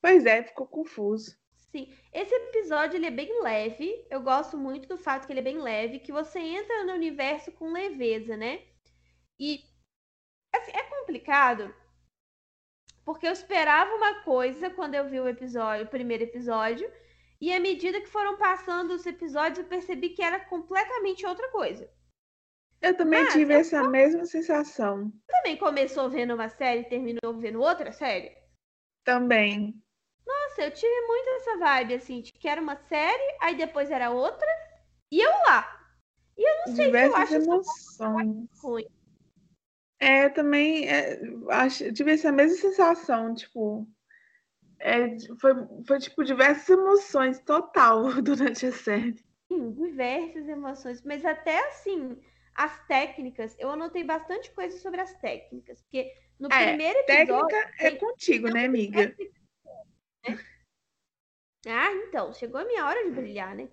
Pois 0.01 0.25
é, 0.25 0.43
ficou 0.43 0.67
confuso. 0.67 1.37
Sim. 1.71 1.93
Esse 2.11 2.33
episódio 2.33 2.97
ele 2.97 3.05
é 3.05 3.11
bem 3.11 3.41
leve. 3.41 4.05
Eu 4.09 4.21
gosto 4.21 4.57
muito 4.57 4.87
do 4.87 4.97
fato 4.97 5.25
que 5.25 5.33
ele 5.33 5.39
é 5.39 5.43
bem 5.43 5.59
leve, 5.59 5.99
que 5.99 6.11
você 6.11 6.39
entra 6.39 6.83
no 6.83 6.93
universo 6.93 7.51
com 7.51 7.71
leveza, 7.71 8.35
né? 8.35 8.63
E 9.39 9.63
assim, 10.53 10.71
é 10.71 10.83
complicado 10.83 11.73
porque 13.05 13.27
eu 13.27 13.31
esperava 13.31 13.93
uma 13.95 14.23
coisa 14.23 14.69
quando 14.69 14.95
eu 14.95 15.09
vi 15.09 15.19
o 15.19 15.27
episódio, 15.27 15.85
o 15.85 15.89
primeiro 15.89 16.23
episódio, 16.23 16.89
e 17.43 17.51
à 17.51 17.59
medida 17.59 17.99
que 17.99 18.07
foram 18.07 18.37
passando 18.37 18.91
os 18.93 19.05
episódios, 19.05 19.59
eu 19.59 19.65
percebi 19.65 20.11
que 20.11 20.23
era 20.23 20.39
completamente 20.45 21.25
outra 21.25 21.51
coisa. 21.51 21.91
Eu 22.81 22.95
também 22.95 23.21
Mas, 23.21 23.33
tive 23.33 23.53
essa 23.53 23.83
mesma 23.89 24.25
sensação. 24.25 25.11
Também 25.27 25.57
começou 25.57 26.09
vendo 26.09 26.35
uma 26.35 26.47
série 26.47 26.83
e 26.83 26.89
terminou 26.89 27.37
vendo 27.37 27.59
outra 27.59 27.91
série? 27.91 28.33
Também. 29.03 29.75
Nossa, 30.25 30.61
eu 30.61 30.71
tive 30.71 31.01
muito 31.05 31.29
essa 31.31 31.57
vibe, 31.57 31.95
assim, 31.95 32.21
de 32.21 32.31
que 32.31 32.47
era 32.47 32.61
uma 32.61 32.77
série, 32.77 33.37
aí 33.41 33.57
depois 33.57 33.91
era 33.91 34.09
outra, 34.09 34.47
e 35.11 35.19
eu 35.19 35.31
lá. 35.45 35.93
E 36.37 36.49
eu 36.49 36.55
não 36.65 36.75
sei 36.77 36.85
Diversas 36.85 37.27
se 37.27 37.35
eu 37.35 37.39
acho 37.41 37.51
emoções. 37.51 38.61
ruim. 38.61 38.87
É, 39.99 40.29
também 40.29 40.87
é, 40.87 41.19
acho, 41.49 41.91
tive 41.91 42.13
essa 42.13 42.31
mesma 42.31 42.55
sensação, 42.57 43.35
tipo, 43.35 43.85
é, 44.83 45.17
foi, 45.39 45.53
foi 45.87 45.97
tipo 45.97 46.23
diversas 46.25 46.69
emoções 46.69 47.39
total 47.39 48.03
durante 48.21 48.65
a 48.65 48.71
série. 48.71 49.15
Sim, 49.47 49.71
diversas 49.71 50.47
emoções, 50.47 51.01
mas 51.03 51.23
até 51.23 51.57
assim, 51.69 52.21
as 52.53 52.85
técnicas, 52.85 53.55
eu 53.57 53.71
anotei 53.71 54.03
bastante 54.03 54.51
coisa 54.51 54.77
sobre 54.79 54.99
as 54.99 55.13
técnicas, 55.19 55.81
porque 55.81 56.11
no 56.37 56.49
é, 56.51 56.67
primeiro 56.67 56.99
episódio. 56.99 57.47
Técnica 57.47 57.71
é 57.79 57.91
contigo, 57.95 58.49
né, 58.49 58.65
amiga? 58.65 59.15
né? 60.27 60.39
Ah, 61.65 61.93
então, 61.93 62.33
chegou 62.33 62.59
a 62.59 62.65
minha 62.65 62.85
hora 62.85 63.05
de 63.05 63.11
brilhar, 63.11 63.55
né? 63.55 63.69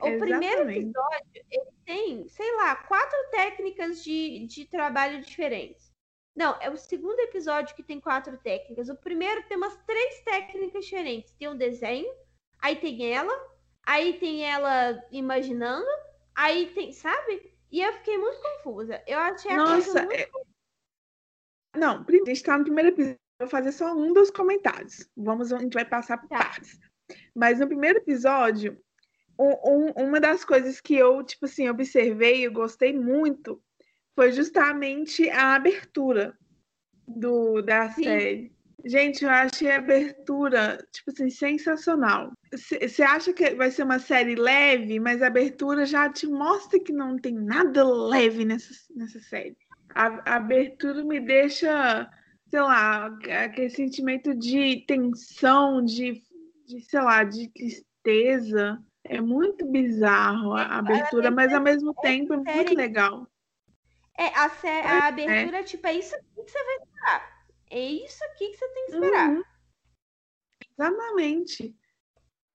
O 0.00 0.06
Exatamente. 0.06 0.20
primeiro 0.20 0.70
episódio, 0.70 1.44
ele 1.50 1.70
tem, 1.84 2.28
sei 2.28 2.56
lá, 2.56 2.74
quatro 2.76 3.18
técnicas 3.30 4.02
de, 4.02 4.46
de 4.46 4.64
trabalho 4.64 5.20
diferentes. 5.20 5.87
Não, 6.38 6.56
é 6.60 6.70
o 6.70 6.76
segundo 6.76 7.18
episódio 7.18 7.74
que 7.74 7.82
tem 7.82 7.98
quatro 7.98 8.38
técnicas. 8.38 8.88
O 8.88 8.94
primeiro 8.94 9.42
tem 9.48 9.56
umas 9.56 9.76
três 9.78 10.22
técnicas 10.22 10.84
diferentes. 10.84 11.34
Tem 11.34 11.48
um 11.48 11.56
desenho, 11.56 12.08
aí 12.60 12.76
tem 12.76 13.12
ela, 13.12 13.32
aí 13.84 14.20
tem 14.20 14.44
ela 14.44 15.04
imaginando, 15.10 15.88
aí 16.36 16.72
tem, 16.72 16.92
sabe? 16.92 17.52
E 17.72 17.82
eu 17.82 17.92
fiquei 17.94 18.16
muito 18.16 18.40
confusa. 18.40 19.02
Eu 19.04 19.18
achei 19.18 19.50
a 19.50 19.56
Nossa, 19.56 20.04
muito... 20.04 20.14
é... 20.14 20.30
Não, 21.76 22.06
a 22.08 22.28
gente 22.28 22.42
tá 22.44 22.56
no 22.56 22.62
primeiro 22.62 22.90
episódio. 22.90 23.18
Vou 23.40 23.48
fazer 23.48 23.72
só 23.72 23.92
um 23.92 24.12
dos 24.12 24.30
comentários. 24.30 25.08
Vamos, 25.16 25.52
a 25.52 25.58
gente 25.58 25.74
vai 25.74 25.84
passar 25.84 26.18
por 26.18 26.28
tá. 26.28 26.38
partes. 26.38 26.78
Mas 27.34 27.58
no 27.58 27.66
primeiro 27.66 27.98
episódio, 27.98 28.80
um, 29.36 29.90
uma 29.96 30.20
das 30.20 30.44
coisas 30.44 30.80
que 30.80 30.94
eu, 30.94 31.20
tipo 31.24 31.46
assim, 31.46 31.68
observei 31.68 32.44
e 32.44 32.48
gostei 32.48 32.92
muito 32.92 33.60
foi 34.18 34.32
justamente 34.32 35.30
a 35.30 35.54
abertura 35.54 36.36
do, 37.06 37.62
da 37.62 37.88
Sim. 37.90 38.02
série. 38.02 38.52
Gente, 38.84 39.22
eu 39.22 39.30
achei 39.30 39.70
a 39.70 39.76
abertura, 39.76 40.84
tipo 40.90 41.12
assim, 41.12 41.30
sensacional. 41.30 42.32
Você 42.52 43.04
acha 43.04 43.32
que 43.32 43.54
vai 43.54 43.70
ser 43.70 43.84
uma 43.84 44.00
série 44.00 44.34
leve, 44.34 44.98
mas 44.98 45.22
a 45.22 45.28
abertura 45.28 45.86
já 45.86 46.08
te 46.08 46.26
mostra 46.26 46.80
que 46.80 46.92
não 46.92 47.16
tem 47.16 47.32
nada 47.32 47.84
leve 47.84 48.44
nessa, 48.44 48.74
nessa 48.92 49.20
série. 49.20 49.56
A, 49.94 50.32
a 50.32 50.34
abertura 50.34 51.04
me 51.04 51.20
deixa, 51.20 52.10
sei 52.50 52.60
lá, 52.60 53.06
aquele 53.44 53.70
sentimento 53.70 54.34
de 54.34 54.84
tensão, 54.84 55.80
de, 55.84 56.20
de 56.66 56.80
sei 56.80 57.00
lá, 57.02 57.22
de 57.22 57.48
tristeza. 57.50 58.82
É 59.04 59.20
muito 59.20 59.64
bizarro 59.64 60.54
a 60.54 60.62
é, 60.62 60.64
abertura, 60.72 61.30
mas 61.30 61.52
ao 61.52 61.62
mesmo 61.62 61.94
tempo 61.94 62.34
é 62.34 62.56
muito 62.56 62.74
legal. 62.74 63.28
É, 64.18 64.26
a, 64.34 64.46
a 64.46 64.68
é. 64.68 65.08
abertura, 65.08 65.62
tipo, 65.62 65.86
é 65.86 65.92
isso 65.94 66.14
aqui 66.14 66.44
que 66.44 66.50
você 66.50 66.64
vai 66.64 66.76
esperar. 66.76 67.46
É 67.70 67.80
isso 67.80 68.24
aqui 68.24 68.48
que 68.48 68.56
você 68.56 68.68
tem 68.68 68.86
que 68.86 68.92
esperar. 68.92 69.30
Uhum. 69.30 69.42
Exatamente. 70.72 71.76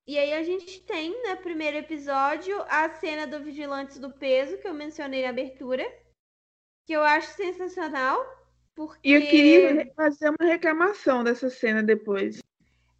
E 0.05 0.19
aí 0.19 0.33
a 0.33 0.43
gente 0.43 0.81
tem, 0.83 1.11
no 1.11 1.29
né, 1.29 1.35
primeiro 1.37 1.77
episódio, 1.77 2.61
a 2.63 2.89
cena 2.89 3.25
do 3.25 3.39
Vigilantes 3.39 3.97
do 3.97 4.11
Peso, 4.11 4.57
que 4.57 4.67
eu 4.67 4.73
mencionei 4.73 5.23
na 5.23 5.29
abertura, 5.29 5.83
que 6.85 6.91
eu 6.93 7.01
acho 7.01 7.33
sensacional, 7.35 8.19
porque... 8.75 9.07
E 9.07 9.13
eu 9.13 9.21
queria 9.21 9.93
fazer 9.95 10.29
uma 10.29 10.49
reclamação 10.49 11.23
dessa 11.23 11.49
cena 11.49 11.81
depois. 11.81 12.39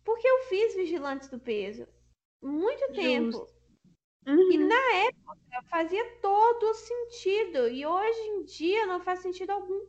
Porque 0.06 0.26
eu 0.26 0.44
fiz 0.44 0.76
Vigilantes 0.76 1.28
do 1.28 1.38
Peso 1.38 1.86
muito 2.44 2.92
tempo. 2.94 3.48
Uhum. 4.28 4.52
E 4.52 4.58
na 4.58 4.94
época 5.08 5.64
fazia 5.70 6.04
todo 6.22 6.74
sentido. 6.74 7.68
E 7.68 7.86
hoje 7.86 8.20
em 8.20 8.44
dia 8.44 8.86
não 8.86 9.02
faz 9.02 9.20
sentido 9.20 9.52
algum. 9.52 9.86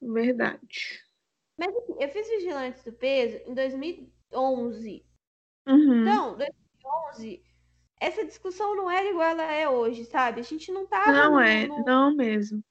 Verdade. 0.00 1.04
Mas 1.58 1.74
assim, 1.74 1.96
eu 1.98 2.08
fiz 2.08 2.28
Vigilantes 2.28 2.84
do 2.84 2.92
Peso 2.92 3.38
em 3.48 3.54
2011. 3.54 5.06
Uhum. 5.66 6.02
Então, 6.02 6.36
2011, 6.36 7.42
essa 8.00 8.24
discussão 8.24 8.76
não 8.76 8.90
era 8.90 9.08
igual 9.08 9.30
ela 9.30 9.52
é 9.52 9.68
hoje, 9.68 10.04
sabe? 10.04 10.40
A 10.40 10.44
gente 10.44 10.70
não 10.70 10.86
tava. 10.86 11.12
Não 11.12 11.32
no, 11.32 11.40
é, 11.40 11.66
não 11.66 12.14
mesmo. 12.14 12.62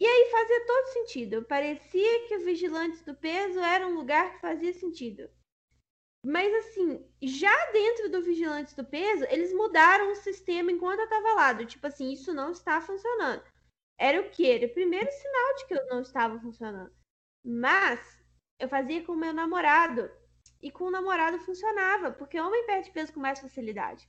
E 0.00 0.06
aí 0.06 0.30
fazia 0.32 0.66
todo 0.66 0.92
sentido. 0.92 1.44
Parecia 1.44 2.26
que 2.26 2.36
o 2.36 2.44
Vigilantes 2.44 3.02
do 3.02 3.14
Peso 3.14 3.60
era 3.60 3.86
um 3.86 3.94
lugar 3.94 4.32
que 4.32 4.40
fazia 4.40 4.72
sentido. 4.72 5.30
Mas 6.24 6.54
assim, 6.54 7.04
já 7.20 7.54
dentro 7.72 8.08
do 8.10 8.22
Vigilantes 8.22 8.74
do 8.74 8.84
Peso, 8.84 9.24
eles 9.24 9.52
mudaram 9.52 10.12
o 10.12 10.16
sistema 10.16 10.70
enquanto 10.70 11.00
eu 11.00 11.08
tava 11.08 11.34
lá. 11.34 11.52
Do, 11.52 11.66
tipo 11.66 11.84
assim, 11.86 12.12
isso 12.12 12.32
não 12.32 12.52
está 12.52 12.80
funcionando. 12.80 13.42
Era 13.98 14.20
o 14.20 14.30
que? 14.30 14.48
Era 14.48 14.66
o 14.66 14.72
primeiro 14.72 15.10
sinal 15.10 15.54
de 15.56 15.66
que 15.66 15.74
eu 15.74 15.86
não 15.86 16.00
estava 16.00 16.38
funcionando. 16.40 16.92
Mas 17.44 18.00
eu 18.58 18.68
fazia 18.68 19.04
com 19.04 19.12
o 19.12 19.16
meu 19.16 19.32
namorado. 19.32 20.10
E 20.60 20.70
com 20.70 20.84
o 20.84 20.90
namorado 20.90 21.40
funcionava, 21.40 22.12
porque 22.12 22.40
homem 22.40 22.64
perde 22.66 22.92
peso 22.92 23.12
com 23.12 23.18
mais 23.18 23.40
facilidade. 23.40 24.08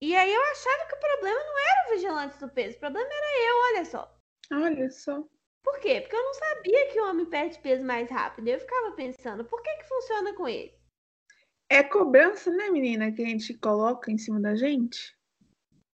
E 0.00 0.14
aí 0.14 0.32
eu 0.32 0.42
achava 0.42 0.86
que 0.88 0.94
o 0.94 1.00
problema 1.00 1.40
não 1.40 1.58
era 1.58 1.86
o 1.86 1.90
Vigilantes 1.94 2.38
do 2.38 2.48
Peso, 2.48 2.76
o 2.76 2.80
problema 2.80 3.08
era 3.08 3.48
eu, 3.48 3.56
olha 3.56 3.84
só. 3.84 4.18
Olha 4.52 4.90
só. 4.90 5.24
Por 5.62 5.78
quê? 5.78 6.00
Porque 6.00 6.16
eu 6.16 6.24
não 6.24 6.34
sabia 6.34 6.92
que 6.92 7.00
o 7.00 7.08
homem 7.08 7.26
perde 7.26 7.58
peso 7.58 7.84
mais 7.84 8.10
rápido. 8.10 8.48
Eu 8.48 8.60
ficava 8.60 8.92
pensando, 8.92 9.44
por 9.44 9.62
que 9.62 9.74
que 9.76 9.88
funciona 9.88 10.34
com 10.34 10.48
ele? 10.48 10.74
É 11.68 11.82
cobrança, 11.82 12.50
né, 12.50 12.68
menina, 12.68 13.12
que 13.12 13.22
a 13.22 13.26
gente 13.26 13.54
coloca 13.54 14.10
em 14.10 14.18
cima 14.18 14.40
da 14.40 14.54
gente? 14.54 15.16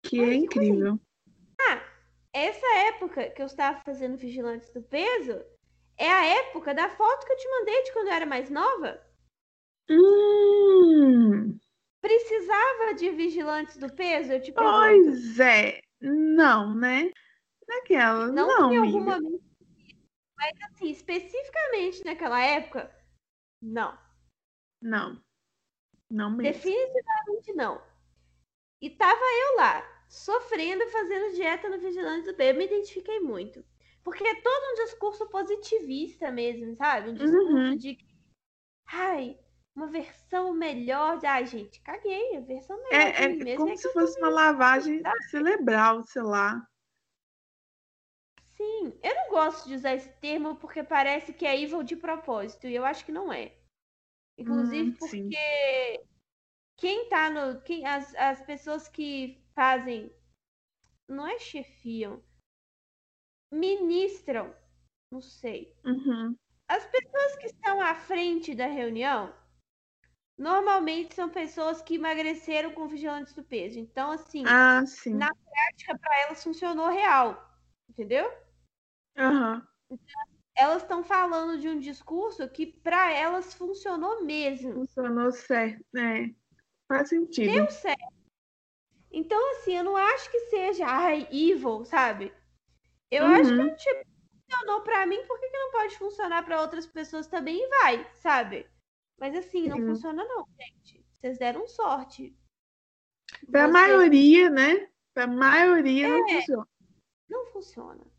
Que 0.04 0.22
é 0.22 0.34
incrível. 0.34 1.00
Ah, 1.60 1.82
essa 2.34 2.68
época 2.88 3.30
que 3.30 3.42
eu 3.42 3.46
estava 3.46 3.82
fazendo 3.86 4.18
Vigilantes 4.18 4.70
do 4.72 4.84
Peso 4.84 5.42
é 5.98 6.10
a 6.10 6.26
época 6.26 6.74
da 6.74 6.90
foto 6.90 7.26
que 7.26 7.34
eu 7.34 7.38
te 7.38 7.50
mandei 7.50 7.84
de 7.84 7.94
quando 7.94 8.08
eu 8.08 8.14
era 8.14 8.26
mais 8.26 8.50
nova. 8.50 9.02
Hum. 9.90 11.58
Precisava 12.02 12.94
de 12.96 13.10
Vigilantes 13.12 13.78
do 13.78 13.92
Peso? 13.94 14.34
Eu 14.34 14.42
te 14.42 14.52
Pois 14.52 15.40
é. 15.40 15.80
Não, 16.02 16.76
né? 16.76 17.12
Naquela. 17.68 18.28
Não, 18.28 18.48
não 18.48 18.74
em 18.74 18.78
algum 18.78 19.06
momento. 19.06 19.43
Mas 20.44 20.72
assim, 20.72 20.90
especificamente 20.90 22.04
naquela 22.04 22.42
época, 22.42 22.94
não. 23.62 23.98
Não. 24.82 25.22
Não 26.10 26.30
mesmo. 26.30 26.54
Definitivamente 26.54 27.54
não. 27.54 27.82
E 28.82 28.90
tava 28.90 29.22
eu 29.22 29.56
lá, 29.56 30.06
sofrendo, 30.10 30.86
fazendo 30.90 31.34
dieta 31.34 31.70
no 31.70 31.80
Vigilante 31.80 32.26
do 32.26 32.36
Bem. 32.36 32.50
Eu 32.50 32.56
me 32.56 32.66
identifiquei 32.66 33.22
muito. 33.22 33.64
Porque 34.04 34.28
é 34.28 34.42
todo 34.42 34.72
um 34.72 34.86
discurso 34.86 35.26
positivista 35.30 36.30
mesmo, 36.30 36.76
sabe? 36.76 37.12
Um 37.12 37.14
discurso 37.14 37.54
uhum. 37.54 37.78
de 37.78 37.96
que, 37.96 38.06
ai, 38.86 39.40
uma 39.74 39.88
versão 39.88 40.54
melhor 40.54 41.18
de. 41.20 41.26
Ai, 41.26 41.46
gente, 41.46 41.82
caguei. 41.82 42.36
A 42.36 42.42
versão 42.42 42.76
melhor 42.84 42.94
é, 42.94 43.30
de 43.30 43.50
é 43.50 43.54
é 43.54 43.56
como 43.56 43.72
é 43.72 43.78
se 43.78 43.92
fosse 43.94 44.20
uma 44.20 44.30
lavagem 44.30 45.02
cerebral, 45.30 46.04
sei 46.04 46.22
lá. 46.22 46.68
Sim, 48.64 48.98
eu 49.04 49.14
não 49.14 49.30
gosto 49.30 49.68
de 49.68 49.76
usar 49.76 49.94
esse 49.94 50.10
termo 50.20 50.56
porque 50.56 50.82
parece 50.84 51.34
que 51.34 51.46
é 51.46 51.60
evil 51.60 51.84
de 51.84 51.98
propósito, 51.98 52.66
e 52.66 52.74
eu 52.74 52.86
acho 52.86 53.04
que 53.06 53.12
não 53.12 53.32
é. 53.32 53.54
Inclusive 54.38 54.92
hum, 54.92 54.96
porque 54.98 55.10
sim. 55.10 55.30
quem 56.78 57.10
tá 57.10 57.30
no. 57.30 57.62
Quem, 57.62 57.86
as, 57.86 58.16
as 58.16 58.42
pessoas 58.44 58.88
que 58.88 59.44
fazem. 59.54 60.10
Não 61.10 61.28
é 61.28 61.38
chefiam. 61.38 62.24
Ministram. 63.52 64.56
Não 65.12 65.22
sei. 65.22 65.76
Uhum. 65.84 66.36
As 66.70 66.86
pessoas 66.86 67.36
que 67.36 67.48
estão 67.48 67.82
à 67.82 67.94
frente 67.94 68.56
da 68.56 68.66
reunião 68.66 69.36
normalmente 70.38 71.14
são 71.14 71.30
pessoas 71.30 71.82
que 71.82 71.96
emagreceram 71.96 72.72
com 72.72 72.88
vigilantes 72.88 73.34
do 73.34 73.44
peso. 73.44 73.78
Então, 73.78 74.12
assim, 74.12 74.44
ah, 74.48 74.82
na 75.08 75.30
prática, 75.30 75.98
para 76.00 76.22
elas 76.22 76.42
funcionou 76.42 76.90
real. 76.90 77.54
Entendeu? 77.90 78.43
Uhum. 79.18 79.62
Então, 79.90 80.24
elas 80.56 80.82
estão 80.82 81.04
falando 81.04 81.60
de 81.60 81.68
um 81.68 81.80
discurso 81.80 82.48
que 82.50 82.66
para 82.66 83.12
elas 83.12 83.54
funcionou 83.54 84.24
mesmo. 84.24 84.74
Funcionou 84.74 85.32
certo, 85.32 85.84
né? 85.92 86.34
Faz 86.88 87.10
sentido. 87.10 87.52
Deu 87.52 87.70
certo. 87.70 88.14
Então, 89.12 89.52
assim, 89.52 89.78
eu 89.78 89.84
não 89.84 89.96
acho 89.96 90.30
que 90.32 90.40
seja, 90.50 90.86
ai, 90.88 91.28
evil, 91.32 91.86
sabe? 91.86 92.34
Eu 93.12 93.26
uhum. 93.26 93.34
acho 93.34 93.50
que 93.50 93.62
uhum. 93.62 93.76
tipo, 93.76 94.06
funcionou 94.42 94.82
para 94.82 95.06
mim, 95.06 95.24
por 95.28 95.40
que, 95.40 95.50
que 95.50 95.58
não 95.58 95.72
pode 95.72 95.98
funcionar 95.98 96.44
para 96.44 96.62
outras 96.62 96.88
pessoas 96.88 97.28
também 97.28 97.64
e 97.64 97.68
vai, 97.70 98.12
sabe? 98.16 98.68
Mas 99.20 99.36
assim, 99.36 99.68
não 99.68 99.78
uhum. 99.78 99.88
funciona 99.90 100.24
não, 100.26 100.48
gente. 100.60 101.06
Vocês 101.14 101.38
deram 101.38 101.68
sorte. 101.68 102.36
Pra 103.50 103.68
Você... 103.68 103.72
maioria, 103.72 104.50
né? 104.50 104.90
Pra 105.14 105.28
maioria 105.28 106.08
é, 106.08 106.10
não 106.10 106.28
funciona. 106.28 106.68
Não 107.30 107.46
funciona. 107.48 108.13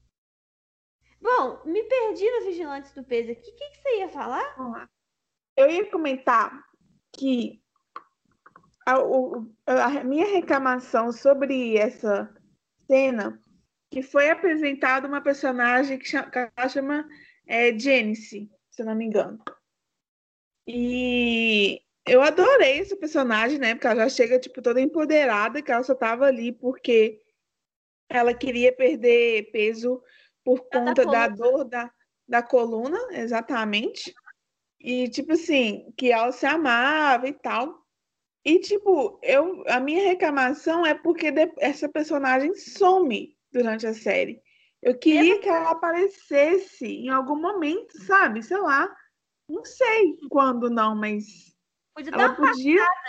Bom, 1.25 1.63
me 1.65 1.83
perdi 1.85 2.31
no 2.31 2.45
Vigilantes 2.45 2.93
do 2.93 3.03
Peso 3.03 3.33
aqui. 3.33 3.51
O 3.51 3.57
que, 3.57 3.71
que 3.71 3.81
você 3.81 3.99
ia 4.01 4.11
falar? 4.11 4.55
Eu 5.57 5.71
ia 5.71 5.91
comentar 5.91 6.63
que 7.17 7.63
a, 8.85 8.97
a, 9.67 10.05
minha 10.05 10.27
reclamação 10.27 11.11
sobre 11.11 11.79
essa 11.79 12.31
cena 12.87 13.43
que 13.91 14.03
foi 14.03 14.29
apresentada 14.29 15.09
uma 15.09 15.23
personagem 15.23 15.99
que, 15.99 16.05
chama, 16.05 16.31
que 16.31 16.39
ela 16.39 16.69
chama 16.69 17.09
é, 17.47 17.79
se 17.79 18.51
eu 18.79 18.85
não 18.85 18.95
me 18.95 19.07
engano. 19.07 19.43
E 20.69 21.81
eu 22.07 22.21
adorei 22.21 22.81
essa 22.81 22.99
personagem, 22.99 23.59
né? 23.59 23.75
Porque 23.75 23.87
ela 23.87 23.97
já 23.97 24.09
chega, 24.11 24.39
tipo, 24.39 24.61
toda 24.61 24.79
empoderada, 24.79 25.63
que 25.63 25.73
ela 25.73 25.83
só 25.83 25.95
tava 25.95 26.27
ali 26.27 26.53
porque 26.53 27.23
ela 28.11 28.35
queria 28.35 28.71
perder 28.77 29.51
peso 29.53 30.03
por 30.45 30.69
conta 30.69 31.05
da, 31.05 31.27
da 31.27 31.29
dor 31.29 31.65
da, 31.65 31.91
da 32.29 32.43
coluna, 32.43 32.99
exatamente. 33.13 34.15
E, 34.79 35.09
tipo 35.09 35.33
assim, 35.33 35.93
que 35.97 36.13
ela 36.13 36.31
se 36.31 36.45
amava 36.45 37.27
e 37.27 37.33
tal. 37.33 37.83
E, 38.45 38.61
tipo, 38.61 39.19
eu, 39.23 39.65
a 39.67 39.81
minha 39.81 40.07
reclamação 40.07 40.85
é 40.85 40.93
porque 40.95 41.33
essa 41.59 41.89
personagem 41.89 42.55
some 42.55 43.35
durante 43.51 43.87
a 43.87 43.95
série. 43.95 44.43
Eu 44.83 44.99
queria 44.99 45.41
que 45.41 45.49
ela 45.49 45.71
aparecesse 45.71 46.85
em 46.85 47.09
algum 47.09 47.41
momento, 47.41 47.99
sabe? 48.05 48.43
Sei 48.43 48.59
lá. 48.59 48.95
Não 49.49 49.65
sei 49.65 50.19
quando 50.29 50.69
não, 50.69 50.95
mas. 50.95 51.25
Podia 51.95 52.13
ela 52.13 52.35
podia. 52.35 52.79
Passada. 52.79 53.01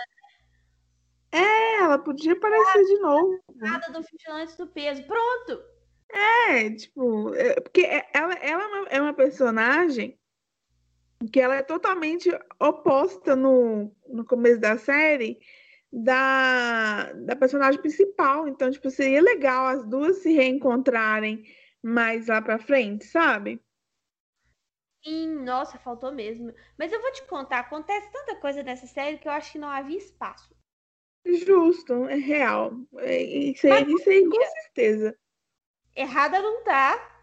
Né? 1.33 1.41
É, 1.41 1.75
ela 1.79 1.99
podia 1.99 2.31
aparecer 2.31 2.85
de 2.85 2.99
novo. 2.99 3.43
Nada 3.55 3.91
do 3.91 4.01
Vigilante 4.01 4.57
do 4.57 4.67
Peso. 4.67 5.03
Pronto! 5.03 5.74
É, 6.15 6.69
tipo, 6.69 7.33
é, 7.35 7.59
porque 7.59 7.81
é, 7.81 8.07
ela, 8.13 8.33
ela 8.35 8.63
é 8.63 8.67
uma, 8.67 8.87
é 8.87 9.01
uma 9.01 9.13
personagem 9.13 10.17
que 11.31 11.41
ela 11.41 11.55
é 11.55 11.61
totalmente 11.61 12.29
oposta 12.57 13.35
no, 13.35 13.93
no 14.07 14.23
começo 14.23 14.61
da 14.61 14.77
série 14.77 15.39
da, 15.91 17.11
da 17.11 17.35
personagem 17.35 17.81
principal. 17.81 18.47
Então, 18.47 18.71
tipo, 18.71 18.89
seria 18.89 19.21
legal 19.21 19.65
as 19.65 19.83
duas 19.85 20.17
se 20.17 20.31
reencontrarem 20.31 21.43
mais 21.83 22.27
lá 22.27 22.41
pra 22.41 22.59
frente, 22.59 23.03
sabe? 23.05 23.61
Sim, 25.03 25.43
nossa, 25.43 25.77
faltou 25.77 26.13
mesmo. 26.13 26.53
Mas 26.79 26.93
eu 26.93 27.01
vou 27.01 27.11
te 27.11 27.27
contar, 27.27 27.59
acontece 27.59 28.09
tanta 28.11 28.37
coisa 28.37 28.63
nessa 28.63 28.87
série 28.87 29.17
que 29.17 29.27
eu 29.27 29.33
acho 29.33 29.51
que 29.51 29.59
não 29.59 29.67
havia 29.67 29.97
espaço. 29.97 30.55
Justo, 31.25 32.05
é 32.05 32.15
real. 32.15 32.71
É, 32.99 33.21
isso 33.21 33.67
aí, 33.67 33.93
isso 33.93 34.09
aí 34.09 34.29
com 34.29 34.41
certeza 34.41 35.17
errada 35.95 36.41
não 36.41 36.63
tá, 36.63 37.15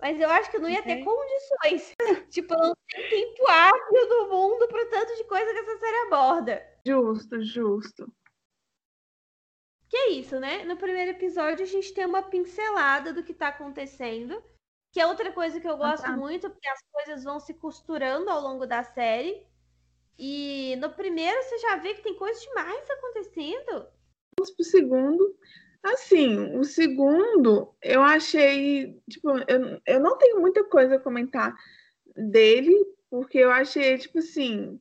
mas 0.00 0.18
eu 0.18 0.30
acho 0.30 0.50
que 0.50 0.58
não 0.58 0.68
ia 0.68 0.82
ter 0.82 1.04
condições. 1.04 1.94
tipo, 2.30 2.54
não 2.54 2.74
tem 2.88 3.08
tempo 3.08 3.46
hábil 3.48 4.08
do 4.08 4.28
mundo 4.28 4.66
para 4.68 4.86
tanto 4.86 5.16
de 5.16 5.24
coisa 5.24 5.52
que 5.52 5.58
essa 5.58 5.78
série 5.78 6.06
aborda. 6.06 6.80
Justo, 6.86 7.42
justo. 7.42 8.12
Que 9.88 9.96
é 9.96 10.08
isso, 10.10 10.38
né? 10.38 10.64
No 10.64 10.76
primeiro 10.76 11.10
episódio 11.10 11.64
a 11.64 11.68
gente 11.68 11.92
tem 11.92 12.06
uma 12.06 12.22
pincelada 12.22 13.12
do 13.12 13.24
que 13.24 13.34
tá 13.34 13.48
acontecendo, 13.48 14.42
que 14.92 15.00
é 15.00 15.06
outra 15.06 15.32
coisa 15.32 15.60
que 15.60 15.68
eu 15.68 15.76
gosto 15.76 16.04
ah, 16.04 16.10
tá. 16.10 16.16
muito, 16.16 16.48
porque 16.48 16.68
as 16.68 16.80
coisas 16.92 17.24
vão 17.24 17.38
se 17.38 17.54
costurando 17.54 18.30
ao 18.30 18.40
longo 18.40 18.66
da 18.66 18.82
série. 18.82 19.46
E 20.18 20.76
no 20.76 20.90
primeiro 20.90 21.42
você 21.42 21.58
já 21.58 21.76
vê 21.76 21.94
que 21.94 22.02
tem 22.02 22.14
coisa 22.14 22.40
demais 22.40 22.88
acontecendo. 22.90 23.86
Vamos 24.38 24.54
pro 24.54 24.64
segundo. 24.64 25.36
Assim, 25.82 26.56
o 26.58 26.64
segundo, 26.64 27.74
eu 27.82 28.02
achei. 28.02 29.00
Tipo, 29.08 29.30
eu, 29.48 29.80
eu 29.86 30.00
não 30.00 30.18
tenho 30.18 30.40
muita 30.40 30.62
coisa 30.64 30.96
a 30.96 31.00
comentar 31.00 31.54
dele, 32.14 32.74
porque 33.08 33.38
eu 33.38 33.50
achei, 33.50 33.96
tipo 33.98 34.18
assim. 34.18 34.80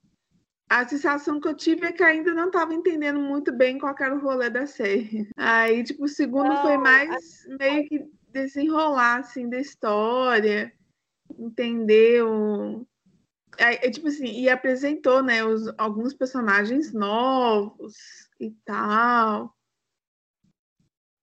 A 0.70 0.88
sensação 0.88 1.40
que 1.40 1.48
eu 1.48 1.56
tive 1.56 1.88
é 1.88 1.92
que 1.92 2.04
ainda 2.04 2.32
não 2.32 2.46
estava 2.48 2.76
entendendo 2.76 3.20
muito 3.20 3.52
bem 3.52 3.80
qual 3.80 3.96
era 4.00 4.16
o 4.16 4.20
rolê 4.20 4.52
da 4.52 4.68
série. 4.68 5.28
Aí, 5.36 5.84
tipo, 5.84 6.04
o 6.04 6.08
segundo 6.08 6.50
não, 6.50 6.62
foi 6.62 6.78
mais 6.78 7.44
a... 7.48 7.58
meio 7.58 7.88
que 7.88 8.06
desenrolar, 8.32 9.22
assim, 9.22 9.50
da 9.50 9.60
história, 9.60 10.72
entendeu? 11.40 12.88
Aí, 13.58 13.78
tipo 13.90 14.10
assim, 14.10 14.28
e 14.28 14.48
apresentou, 14.48 15.24
né, 15.24 15.44
os, 15.44 15.74
alguns 15.76 16.14
personagens 16.14 16.94
novos 16.94 17.96
e 18.40 18.52
tal. 18.64 19.56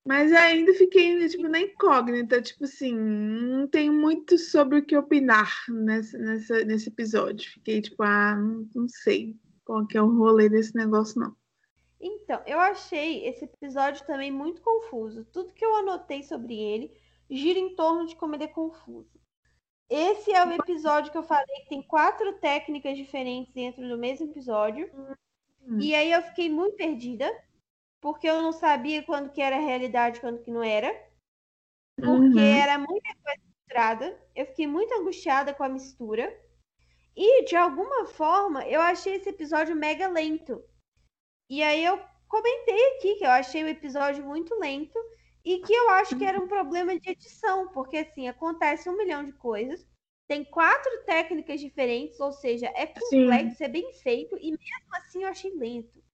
Mas 0.07 0.33
ainda 0.33 0.73
fiquei 0.75 1.29
tipo, 1.29 1.49
na 1.49 1.59
incógnita, 1.59 2.40
tipo 2.40 2.64
assim, 2.64 2.95
não 2.95 3.66
tenho 3.66 3.92
muito 3.92 4.38
sobre 4.38 4.79
o 4.79 4.87
que 4.87 4.97
opinar 4.97 5.53
nessa, 5.69 6.16
nessa, 6.16 6.64
nesse 6.64 6.88
episódio. 6.88 7.51
Fiquei 7.51 7.83
tipo, 7.83 8.05
ah, 8.05 8.37
não, 8.37 8.69
não 8.73 8.88
sei 8.88 9.37
qual 9.64 9.85
que 9.85 9.99
é 9.99 10.03
o 10.03 10.16
rolê 10.16 10.49
desse 10.49 10.77
negócio, 10.77 11.21
não. 11.21 11.35
Então, 12.01 12.40
eu 12.47 12.61
achei 12.61 13.27
esse 13.27 13.47
episódio 13.47 14.07
também 14.07 14.31
muito 14.31 14.62
confuso. 14.62 15.25
Tudo 15.33 15.53
que 15.53 15.64
eu 15.64 15.75
anotei 15.75 16.23
sobre 16.23 16.55
ele 16.55 16.97
gira 17.29 17.59
em 17.59 17.75
torno 17.75 18.07
de 18.07 18.14
como 18.14 18.37
ele 18.37 18.45
é 18.45 18.49
confuso. 18.49 19.19
Esse 19.90 20.33
é 20.33 20.47
o 20.47 20.53
episódio 20.53 21.11
que 21.11 21.19
eu 21.19 21.25
falei 21.25 21.62
que 21.62 21.69
tem 21.69 21.83
quatro 21.83 22.33
técnicas 22.35 22.97
diferentes 22.97 23.53
dentro 23.53 23.88
do 23.88 23.99
mesmo 23.99 24.31
episódio. 24.31 24.88
Hum. 25.66 25.81
E 25.81 25.97
aí 25.97 26.12
eu 26.12 26.23
fiquei 26.23 26.49
muito 26.49 26.77
perdida 26.77 27.29
porque 28.07 28.29
eu 28.29 28.40
não 28.40 28.53
sabia 28.53 29.03
quando 29.03 29.33
que 29.33 29.42
era 29.42 29.59
realidade, 29.59 30.21
quando 30.21 30.40
que 30.40 30.49
não 30.49 30.62
era. 30.62 30.95
Porque 31.97 32.38
uhum. 32.38 32.38
era 32.38 32.79
muita 32.79 33.12
coisa 33.21 33.40
misturada. 33.45 34.23
Eu 34.33 34.47
fiquei 34.47 34.64
muito 34.64 34.95
angustiada 34.95 35.53
com 35.53 35.64
a 35.64 35.69
mistura. 35.69 36.33
E, 37.16 37.45
de 37.47 37.57
alguma 37.57 38.07
forma, 38.07 38.64
eu 38.69 38.81
achei 38.81 39.16
esse 39.16 39.29
episódio 39.29 39.75
mega 39.75 40.07
lento. 40.07 40.62
E 41.51 41.64
aí 41.64 41.85
eu 41.85 42.01
comentei 42.29 42.81
aqui 42.90 43.16
que 43.16 43.25
eu 43.25 43.31
achei 43.31 43.64
o 43.64 43.69
episódio 43.69 44.25
muito 44.25 44.55
lento 44.55 44.97
e 45.45 45.59
que 45.59 45.73
eu 45.73 45.90
acho 45.90 46.16
que 46.16 46.25
era 46.25 46.40
um 46.40 46.47
problema 46.47 46.97
de 46.97 47.11
edição, 47.11 47.73
porque 47.73 47.97
assim, 47.97 48.29
acontece 48.29 48.88
um 48.88 48.97
milhão 48.97 49.25
de 49.25 49.33
coisas, 49.33 49.85
tem 50.29 50.45
quatro 50.45 51.05
técnicas 51.05 51.61
diferentes, 51.61 52.21
ou 52.21 52.31
seja, 52.31 52.66
é 52.69 52.87
complexo, 52.87 53.57
Sim. 53.57 53.64
é 53.64 53.69
bem 53.69 53.92
feito, 53.95 54.37
e 54.38 54.53
mesmo 54.53 54.97
assim 54.97 55.25
eu 55.25 55.29
achei 55.29 55.53
lento. 55.57 56.06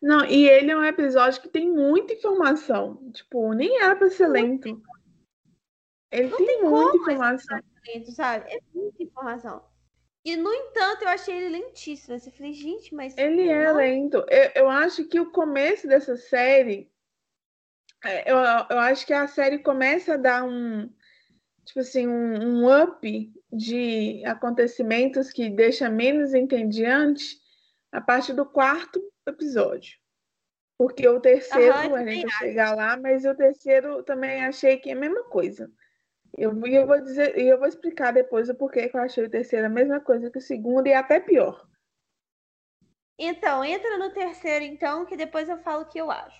Não, 0.00 0.24
e 0.24 0.48
ele 0.48 0.70
é 0.70 0.76
um 0.76 0.84
episódio 0.84 1.40
que 1.40 1.48
tem 1.48 1.70
muita 1.70 2.12
informação. 2.12 3.10
Tipo, 3.12 3.52
nem 3.52 3.80
era 3.80 3.96
pra 3.96 4.10
ser 4.10 4.28
lento. 4.28 4.80
Ele 6.10 6.28
não 6.28 6.36
tem, 6.36 6.46
tem 6.46 6.62
muita 6.62 6.96
informação. 6.98 7.60
Lento, 7.86 8.12
sabe? 8.12 8.50
É 8.52 8.58
muita 8.74 9.02
informação. 9.02 9.64
E, 10.24 10.36
no 10.36 10.52
entanto, 10.52 11.02
eu 11.02 11.08
achei 11.08 11.36
ele 11.36 11.48
lentíssimo. 11.50 12.16
Eu 12.16 12.32
falei, 12.32 12.52
gente, 12.52 12.94
mas. 12.94 13.16
Ele 13.16 13.48
é 13.48 13.72
lento. 13.72 14.24
Eu, 14.28 14.50
eu 14.62 14.68
acho 14.68 15.04
que 15.04 15.20
o 15.20 15.30
começo 15.30 15.86
dessa 15.86 16.16
série. 16.16 16.90
É, 18.04 18.30
eu, 18.30 18.36
eu 18.36 18.78
acho 18.80 19.06
que 19.06 19.12
a 19.12 19.26
série 19.26 19.60
começa 19.60 20.14
a 20.14 20.18
dar 20.18 20.44
um. 20.44 20.88
Tipo 21.64 21.80
assim, 21.80 22.06
um, 22.06 22.62
um 22.64 22.82
up 22.82 23.32
de 23.52 24.24
acontecimentos 24.24 25.32
que 25.32 25.48
deixa 25.48 25.88
menos 25.88 26.34
entediante 26.34 27.40
a 27.90 28.00
partir 28.00 28.34
do 28.34 28.44
quarto 28.44 29.00
episódio. 29.30 29.98
Porque 30.78 31.08
o 31.08 31.20
terceiro, 31.20 31.74
uhum, 31.74 31.94
a 31.94 32.04
gente 32.04 32.22
vai 32.22 32.38
chegar 32.38 32.76
lá, 32.76 32.96
mas 32.96 33.24
o 33.24 33.34
terceiro 33.34 34.02
também 34.02 34.44
achei 34.44 34.76
que 34.76 34.90
é 34.90 34.92
a 34.92 34.96
mesma 34.96 35.24
coisa. 35.24 35.70
Eu, 36.36 36.52
eu 36.66 36.86
vou 36.86 37.00
dizer, 37.00 37.38
eu 37.38 37.58
vou 37.58 37.66
explicar 37.66 38.12
depois 38.12 38.50
o 38.50 38.54
porquê 38.54 38.88
que 38.88 38.96
eu 38.96 39.00
achei 39.00 39.24
o 39.24 39.30
terceiro 39.30 39.66
a 39.66 39.70
mesma 39.70 40.00
coisa 40.00 40.30
que 40.30 40.38
o 40.38 40.42
segundo 40.42 40.86
e 40.86 40.92
até 40.92 41.18
pior. 41.18 41.66
Então, 43.18 43.64
entra 43.64 43.96
no 43.96 44.12
terceiro, 44.12 44.64
então, 44.64 45.06
que 45.06 45.16
depois 45.16 45.48
eu 45.48 45.58
falo 45.58 45.84
o 45.84 45.88
que 45.88 45.98
eu 45.98 46.10
acho. 46.10 46.38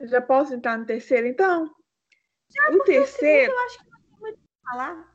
já 0.00 0.22
posso 0.22 0.54
entrar 0.54 0.78
no 0.78 0.86
terceiro, 0.86 1.26
então? 1.26 1.70
Já, 2.50 2.70
o 2.70 2.84
terceiro. 2.84 3.52
O 3.52 3.54
eu 3.54 3.60
acho 3.66 3.78
que 3.78 3.90
não 3.90 4.00
tem 4.00 4.18
muito 4.18 4.38
o 4.38 4.70
falar. 4.70 5.10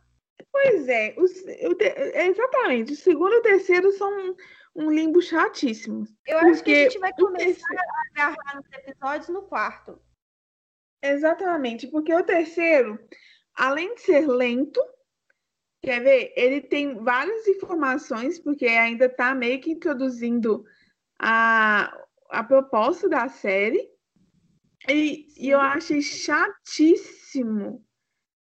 Pois 0.52 0.88
é, 0.88 1.16
o, 1.18 1.24
o, 1.24 1.78
exatamente. 1.82 2.94
O 2.94 2.96
segundo 2.96 3.34
e 3.34 3.38
o 3.40 3.42
terceiro 3.42 3.92
são 3.94 4.36
um 4.76 4.92
limbo 4.92 5.22
chatíssimo. 5.22 6.06
Eu 6.28 6.38
acho 6.40 6.64
que 6.64 6.74
a 6.74 6.84
gente 6.84 7.00
vai 7.00 7.14
começar 7.14 7.66
a 7.74 8.24
agarrar 8.24 8.56
nos 8.58 8.66
episódios 8.74 9.30
no 9.30 9.44
quarto. 9.44 10.00
Exatamente, 11.02 11.88
porque 11.88 12.14
o 12.14 12.24
terceiro, 12.24 13.00
além 13.56 13.96
de 13.96 14.02
ser 14.02 14.28
lento, 14.28 14.84
quer 15.82 16.02
ver? 16.04 16.34
Ele 16.36 16.62
tem 16.62 16.96
várias 16.96 17.48
informações, 17.48 18.40
porque 18.40 18.66
ainda 18.66 19.06
está 19.06 19.34
meio 19.34 19.62
que 19.62 19.72
introduzindo 19.72 20.66
a, 21.20 21.96
a 22.30 22.44
proposta 22.44 23.08
da 23.08 23.30
série. 23.30 23.90
E, 24.90 25.28
e 25.38 25.50
eu 25.50 25.60
achei 25.60 26.02
chatíssimo 26.02 27.84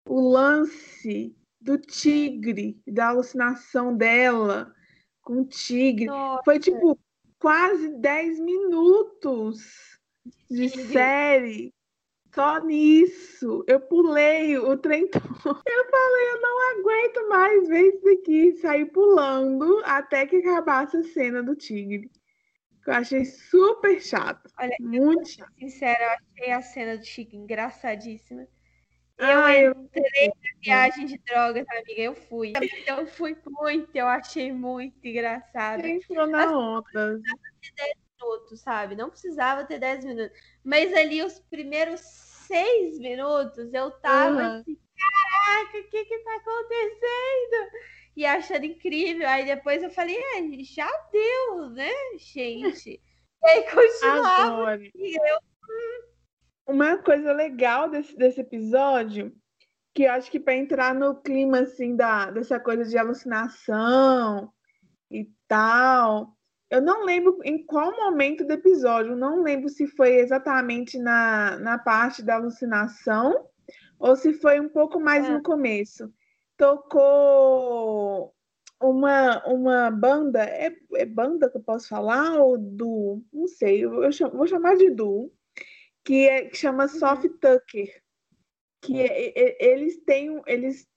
o 0.07 0.31
lance 0.31 1.35
do 1.61 1.77
tigre, 1.77 2.81
da 2.87 3.09
alucinação 3.09 3.95
dela 3.95 4.73
com 5.23 5.41
o 5.41 5.45
tigre. 5.45 6.05
Nossa. 6.05 6.43
Foi 6.43 6.59
tipo 6.59 6.99
quase 7.39 7.89
10 7.89 8.39
minutos 8.39 9.99
de 10.49 10.69
série. 10.69 11.73
Só 12.33 12.59
nisso. 12.63 13.63
Eu 13.67 13.79
pulei 13.79 14.57
o 14.57 14.77
trem 14.77 15.07
todo. 15.07 15.23
Eu 15.67 15.89
falei, 15.89 16.31
eu 16.31 16.41
não 16.41 16.71
aguento 16.71 17.29
mais 17.29 17.67
ver 17.67 17.93
isso 17.93 18.09
aqui. 18.09 18.53
Saí 18.53 18.85
pulando 18.85 19.81
até 19.85 20.25
que 20.25 20.37
acabasse 20.37 20.97
a 20.97 21.03
cena 21.03 21.43
do 21.43 21.55
tigre. 21.55 22.09
Eu 22.87 22.93
achei 22.93 23.23
super 23.23 24.01
chato. 24.01 24.49
Olha, 24.59 24.75
muito 24.79 25.29
chato. 25.29 25.53
Sincera, 25.59 26.03
eu 26.03 26.09
achei 26.09 26.51
a 26.51 26.61
cena 26.61 26.97
do 26.97 27.03
tigre 27.03 27.37
engraçadíssima. 27.37 28.47
Eu 29.17 29.71
entrei 29.71 30.27
na 30.27 30.59
viagem 30.61 31.05
de 31.05 31.17
drogas, 31.19 31.65
amiga. 31.69 32.01
Eu 32.01 32.15
fui. 32.15 32.53
Eu 32.87 33.05
fui 33.07 33.37
muito, 33.45 33.95
eu 33.95 34.07
achei 34.07 34.51
muito 34.51 35.07
engraçado. 35.07 35.85
Entrou 35.85 36.27
na 36.27 36.45
assim, 36.45 36.53
onda. 36.55 37.13
Não 37.13 37.19
precisava 37.19 37.53
ter 37.61 37.73
10 37.75 37.95
minutos, 38.19 38.59
sabe? 38.61 38.95
Não 38.95 39.09
precisava 39.09 39.65
ter 39.65 39.79
10 39.79 40.05
minutos. 40.05 40.39
Mas 40.63 40.93
ali, 40.93 41.21
os 41.21 41.39
primeiros 41.39 42.01
6 42.01 42.99
minutos, 42.99 43.73
eu 43.73 43.91
tava 43.91 44.35
uhum. 44.35 44.59
assim, 44.59 44.77
caraca, 44.97 45.77
o 45.77 45.89
que 45.89 46.05
que 46.05 46.19
tá 46.19 46.35
acontecendo? 46.35 47.71
E 48.15 48.25
achando 48.25 48.65
incrível. 48.65 49.27
Aí 49.27 49.45
depois 49.45 49.81
eu 49.83 49.89
falei, 49.89 50.17
é, 50.17 50.63
já 50.63 50.89
deu, 51.11 51.69
né, 51.69 51.91
gente? 52.17 53.01
E 53.43 53.47
aí 53.47 53.63
continuava. 53.69 54.77
E 54.95 55.15
eu, 55.15 55.37
hum, 55.37 56.12
uma 56.67 56.97
coisa 56.97 57.33
legal 57.33 57.89
desse, 57.89 58.15
desse 58.15 58.41
episódio, 58.41 59.33
que 59.93 60.03
eu 60.03 60.11
acho 60.11 60.31
que 60.31 60.39
para 60.39 60.55
entrar 60.55 60.95
no 60.95 61.15
clima 61.15 61.59
assim 61.59 61.95
da, 61.95 62.31
dessa 62.31 62.59
coisa 62.59 62.83
de 62.85 62.97
alucinação 62.97 64.51
e 65.11 65.29
tal, 65.47 66.35
eu 66.69 66.81
não 66.81 67.05
lembro 67.05 67.37
em 67.43 67.63
qual 67.63 67.95
momento 67.95 68.45
do 68.45 68.53
episódio, 68.53 69.15
não 69.15 69.43
lembro 69.43 69.69
se 69.69 69.85
foi 69.85 70.15
exatamente 70.15 70.97
na, 70.97 71.59
na 71.59 71.77
parte 71.77 72.23
da 72.23 72.35
alucinação 72.35 73.47
ou 73.99 74.15
se 74.15 74.33
foi 74.33 74.59
um 74.59 74.69
pouco 74.69 74.99
mais 74.99 75.25
é. 75.25 75.29
no 75.29 75.43
começo. 75.43 76.11
Tocou 76.57 78.33
uma, 78.81 79.45
uma 79.45 79.91
banda, 79.91 80.43
é, 80.43 80.75
é 80.95 81.05
banda 81.05 81.49
que 81.49 81.57
eu 81.57 81.63
posso 81.63 81.87
falar? 81.87 82.39
Ou 82.39 82.57
do. 82.57 83.21
Não 83.31 83.47
sei, 83.47 83.83
eu, 83.83 84.03
eu 84.03 84.11
vou 84.31 84.47
chamar 84.47 84.75
de 84.75 84.89
duo 84.89 85.31
que, 86.03 86.27
é, 86.27 86.45
que 86.45 86.57
chama 86.57 86.83
uhum. 86.83 86.89
Soft 86.89 87.29
Tucker, 87.39 88.01
que 88.81 89.01
é, 89.01 89.39
é, 89.39 89.71
eles 89.73 90.03
têm, 90.03 90.41
eles 90.45 90.87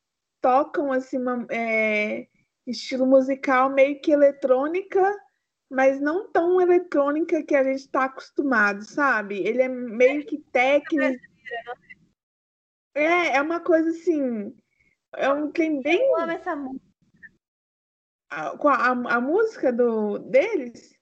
tocam 0.40 0.92
assim 0.92 1.18
uma, 1.18 1.46
é, 1.50 2.26
estilo 2.66 3.06
musical 3.06 3.70
meio 3.70 4.00
que 4.00 4.10
eletrônica, 4.10 5.16
mas 5.70 6.00
não 6.00 6.30
tão 6.30 6.60
eletrônica 6.60 7.42
que 7.42 7.54
a 7.54 7.62
gente 7.62 7.80
está 7.80 8.04
acostumado, 8.04 8.82
sabe? 8.84 9.38
Ele 9.38 9.62
é 9.62 9.68
meio 9.68 10.24
que 10.26 10.38
técnico. 10.52 11.22
É, 12.94 13.36
é 13.36 13.42
uma 13.42 13.60
coisa 13.60 13.90
assim. 13.90 14.56
É 15.14 15.32
um 15.32 15.50
tem 15.50 15.80
bem. 15.82 16.00
Eu 16.00 16.18
amo 16.18 16.32
essa 16.32 16.56
música. 16.56 16.86
A, 18.30 18.48
a, 18.48 18.90
a 18.90 19.20
música 19.20 19.72
do, 19.72 20.18
deles 20.18 20.95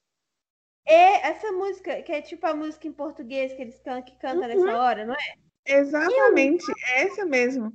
é 0.85 1.27
essa 1.27 1.51
música, 1.51 2.01
que 2.01 2.11
é 2.11 2.21
tipo 2.21 2.45
a 2.45 2.55
música 2.55 2.87
em 2.87 2.93
português 2.93 3.53
que 3.53 3.61
eles 3.61 3.79
can 3.79 4.01
que 4.01 4.15
cantam 4.17 4.41
uhum. 4.41 4.65
nessa 4.65 4.77
hora, 4.77 5.05
não 5.05 5.13
é? 5.13 5.35
Exatamente, 5.65 6.65
é 6.89 7.03
essa 7.03 7.25
mesmo. 7.25 7.73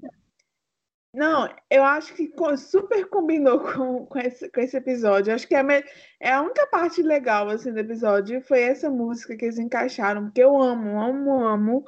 Não, 1.13 1.53
eu 1.69 1.83
acho 1.83 2.15
que 2.15 2.33
super 2.57 3.09
combinou 3.09 3.59
com, 3.75 4.07
com, 4.07 4.19
esse, 4.19 4.49
com 4.49 4.61
esse 4.61 4.77
episódio. 4.77 5.35
Acho 5.35 5.47
que 5.47 5.57
é, 5.57 5.85
é 6.21 6.33
a 6.33 6.41
única 6.41 6.67
parte 6.69 7.03
legal 7.03 7.49
assim, 7.49 7.73
do 7.73 7.81
episódio 7.81 8.41
foi 8.43 8.63
essa 8.63 8.89
música 8.89 9.37
que 9.37 9.45
eles 9.45 9.59
encaixaram, 9.59 10.27
porque 10.27 10.43
eu 10.43 10.57
amo, 10.63 11.01
amo, 11.01 11.45
amo 11.45 11.85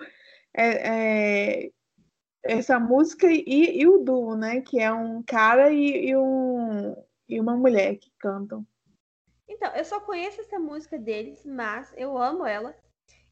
é, 0.54 1.66
é, 1.66 1.70
essa 2.44 2.80
música 2.80 3.28
e, 3.30 3.80
e, 3.80 3.86
o 3.86 3.98
duo, 3.98 4.36
né? 4.36 4.60
Que 4.60 4.80
é 4.80 4.92
um 4.92 5.22
cara 5.22 5.72
e, 5.72 6.08
e, 6.10 6.16
um, 6.16 6.96
e 7.28 7.40
uma 7.40 7.56
mulher 7.56 7.96
que 7.96 8.10
cantam. 8.18 8.66
Então, 9.52 9.70
eu 9.76 9.84
só 9.84 10.00
conheço 10.00 10.40
essa 10.40 10.58
música 10.58 10.98
deles, 10.98 11.44
mas 11.44 11.92
eu 11.96 12.16
amo 12.16 12.46
ela. 12.46 12.74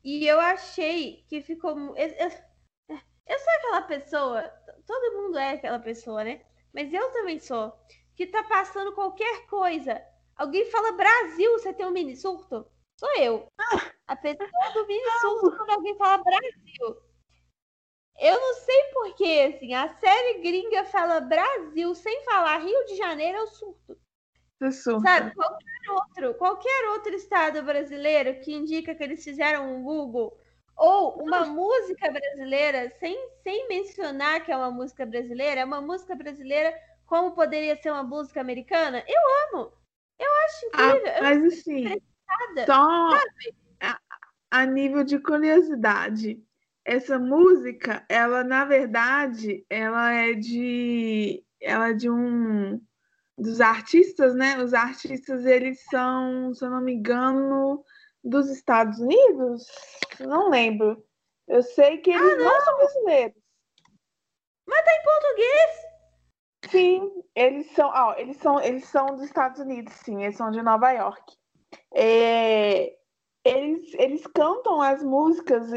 E 0.05 0.27
eu 0.27 0.39
achei 0.39 1.25
que 1.29 1.41
ficou. 1.41 1.71
Eu, 1.97 2.09
eu, 2.09 2.31
eu 3.27 3.39
sou 3.39 3.53
aquela 3.55 3.83
pessoa, 3.83 4.43
todo 4.87 5.17
mundo 5.17 5.39
é 5.39 5.53
aquela 5.53 5.79
pessoa, 5.79 6.23
né? 6.23 6.45
Mas 6.75 6.93
eu 6.93 7.11
também 7.13 7.39
sou, 7.41 7.73
que 8.15 8.27
tá 8.27 8.45
passando 8.45 8.95
qualquer 8.95 9.47
coisa. 9.47 10.01
Alguém 10.37 10.71
fala 10.71 10.93
Brasil, 10.93 11.53
você 11.53 11.73
tem 11.73 11.87
um 11.87 11.91
mini 11.91 12.15
surto? 12.17 12.71
Sou 12.99 13.17
eu. 13.17 13.47
A 14.07 14.17
pessoa 14.17 14.49
do 14.75 14.87
mini 14.87 15.11
surto 15.21 15.57
quando 15.57 15.71
alguém 15.71 15.97
fala 15.97 16.23
Brasil. 16.23 17.03
Eu 18.19 18.39
não 18.39 18.55
sei 18.55 18.83
porquê, 18.93 19.55
assim, 19.55 19.73
a 19.73 19.89
série 19.99 20.41
gringa 20.41 20.85
fala 20.85 21.21
Brasil 21.21 21.95
sem 21.95 22.25
falar 22.25 22.59
Rio 22.59 22.85
de 22.87 22.97
Janeiro, 22.97 23.39
eu 23.39 23.47
surto. 23.47 23.97
Sabe, 25.01 25.35
qualquer 25.35 25.91
outro, 25.91 26.35
qualquer 26.35 26.89
outro 26.91 27.15
estado 27.15 27.63
brasileiro 27.63 28.39
que 28.41 28.53
indica 28.53 28.95
que 28.95 29.03
eles 29.03 29.25
fizeram 29.25 29.75
um 29.75 29.83
Google 29.83 30.39
ou 30.77 31.23
uma 31.23 31.47
música 31.47 32.11
brasileira, 32.11 32.91
sem, 32.99 33.17
sem 33.43 33.69
mencionar 33.69 34.45
que 34.45 34.53
é 34.53 34.57
uma 34.57 34.71
música 34.71 35.05
brasileira, 35.07 35.61
é 35.61 35.65
uma 35.65 35.81
música 35.81 36.15
brasileira 36.15 36.75
como 37.07 37.33
poderia 37.33 37.77
ser 37.77 37.91
uma 37.91 38.03
música 38.03 38.41
americana, 38.41 39.05
eu 39.07 39.59
amo. 39.59 39.73
Eu 40.19 40.29
acho 40.45 40.67
incrível. 40.67 41.13
Ah, 41.17 41.23
mas 41.23 41.45
assim, 41.45 41.85
só 42.67 43.09
a, 43.81 44.01
a 44.51 44.67
nível 44.67 45.03
de 45.03 45.19
curiosidade, 45.19 46.43
essa 46.85 47.19
música, 47.19 48.05
ela 48.09 48.45
na 48.45 48.65
verdade, 48.65 49.65
ela 49.69 50.13
é 50.13 50.35
de 50.35 51.45
ela 51.61 51.89
é 51.91 51.93
de 51.93 52.09
um 52.09 52.81
dos 53.41 53.61
artistas, 53.61 54.35
né? 54.35 54.63
Os 54.63 54.75
artistas, 54.75 55.45
eles 55.47 55.83
são, 55.91 56.53
se 56.55 56.65
eu 56.65 56.71
não 56.71 56.81
me 56.81 56.95
engano, 56.95 57.83
dos 58.23 58.49
Estados 58.51 59.01
Unidos? 59.01 59.67
Não 60.21 60.51
lembro. 60.51 61.03
Eu 61.49 61.63
sei 61.63 61.99
que 61.99 62.11
eles 62.11 62.23
ah, 62.23 62.37
não. 62.37 62.45
não. 62.45 62.61
são 62.61 62.77
brasileiros. 62.77 63.43
Mas 64.67 64.85
tá 64.85 64.91
em 64.93 65.03
português? 65.03 65.91
Sim, 66.71 67.25
eles 67.35 67.71
são, 67.73 67.89
ó, 67.89 68.15
eles 68.17 68.37
são, 68.37 68.61
eles 68.61 68.85
são 68.85 69.07
dos 69.07 69.25
Estados 69.25 69.59
Unidos, 69.59 69.93
sim, 69.95 70.23
eles 70.23 70.37
são 70.37 70.51
de 70.51 70.63
Nova 70.63 70.93
York. 70.93 71.37
É, 71.93 72.95
eles, 73.45 73.93
eles 73.95 74.25
cantam 74.29 74.81
as 74.81 75.03
músicas, 75.03 75.69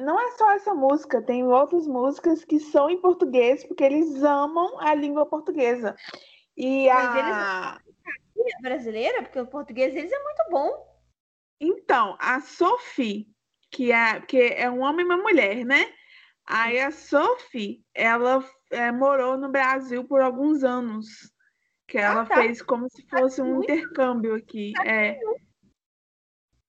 não 0.00 0.20
é 0.20 0.32
só 0.32 0.50
essa 0.50 0.74
música, 0.74 1.22
tem 1.22 1.46
outras 1.46 1.86
músicas 1.86 2.44
que 2.44 2.58
são 2.58 2.90
em 2.90 3.00
português, 3.00 3.64
porque 3.64 3.84
eles 3.84 4.22
amam 4.22 4.78
a 4.80 4.94
língua 4.94 5.24
portuguesa. 5.24 5.96
E 6.56 6.88
a. 6.90 7.80
Eles 8.36 8.60
brasileira, 8.60 9.22
porque 9.22 9.40
o 9.40 9.46
português 9.46 9.94
deles 9.94 10.12
é 10.12 10.22
muito 10.22 10.50
bom. 10.50 10.92
Então, 11.60 12.16
a 12.18 12.40
Sophie, 12.40 13.28
que 13.70 13.92
é, 13.92 14.20
que 14.20 14.38
é 14.38 14.68
um 14.68 14.80
homem 14.82 15.04
e 15.04 15.08
uma 15.08 15.16
mulher, 15.16 15.64
né? 15.64 15.92
Aí 16.44 16.80
a 16.80 16.90
Sophie, 16.90 17.84
ela 17.94 18.44
é, 18.70 18.90
morou 18.90 19.36
no 19.36 19.48
Brasil 19.48 20.04
por 20.04 20.20
alguns 20.20 20.64
anos, 20.64 21.06
que 21.86 21.98
ah, 21.98 22.02
ela 22.02 22.26
tá. 22.26 22.36
fez 22.36 22.60
como 22.60 22.88
se 22.90 23.06
fosse 23.08 23.40
um 23.40 23.54
muito. 23.54 23.70
intercâmbio 23.70 24.34
aqui. 24.34 24.72
É. 24.84 25.18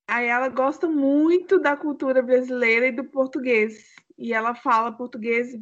Aí 0.07 0.27
ela 0.27 0.49
gosta 0.49 0.87
muito 0.87 1.59
da 1.59 1.75
cultura 1.75 2.21
brasileira 2.21 2.87
e 2.87 2.91
do 2.91 3.05
português. 3.05 3.93
E 4.15 4.31
ela 4.31 4.53
fala 4.53 4.91
português 4.91 5.55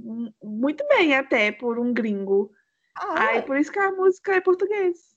muito 0.43 0.85
bem, 0.89 1.15
até 1.15 1.53
por 1.53 1.79
um 1.79 1.93
gringo. 1.93 2.51
Ah, 2.95 3.29
Aí 3.29 3.41
por 3.41 3.57
isso 3.57 3.71
que 3.71 3.79
a 3.79 3.91
música 3.91 4.35
é 4.35 4.41
português. 4.41 5.15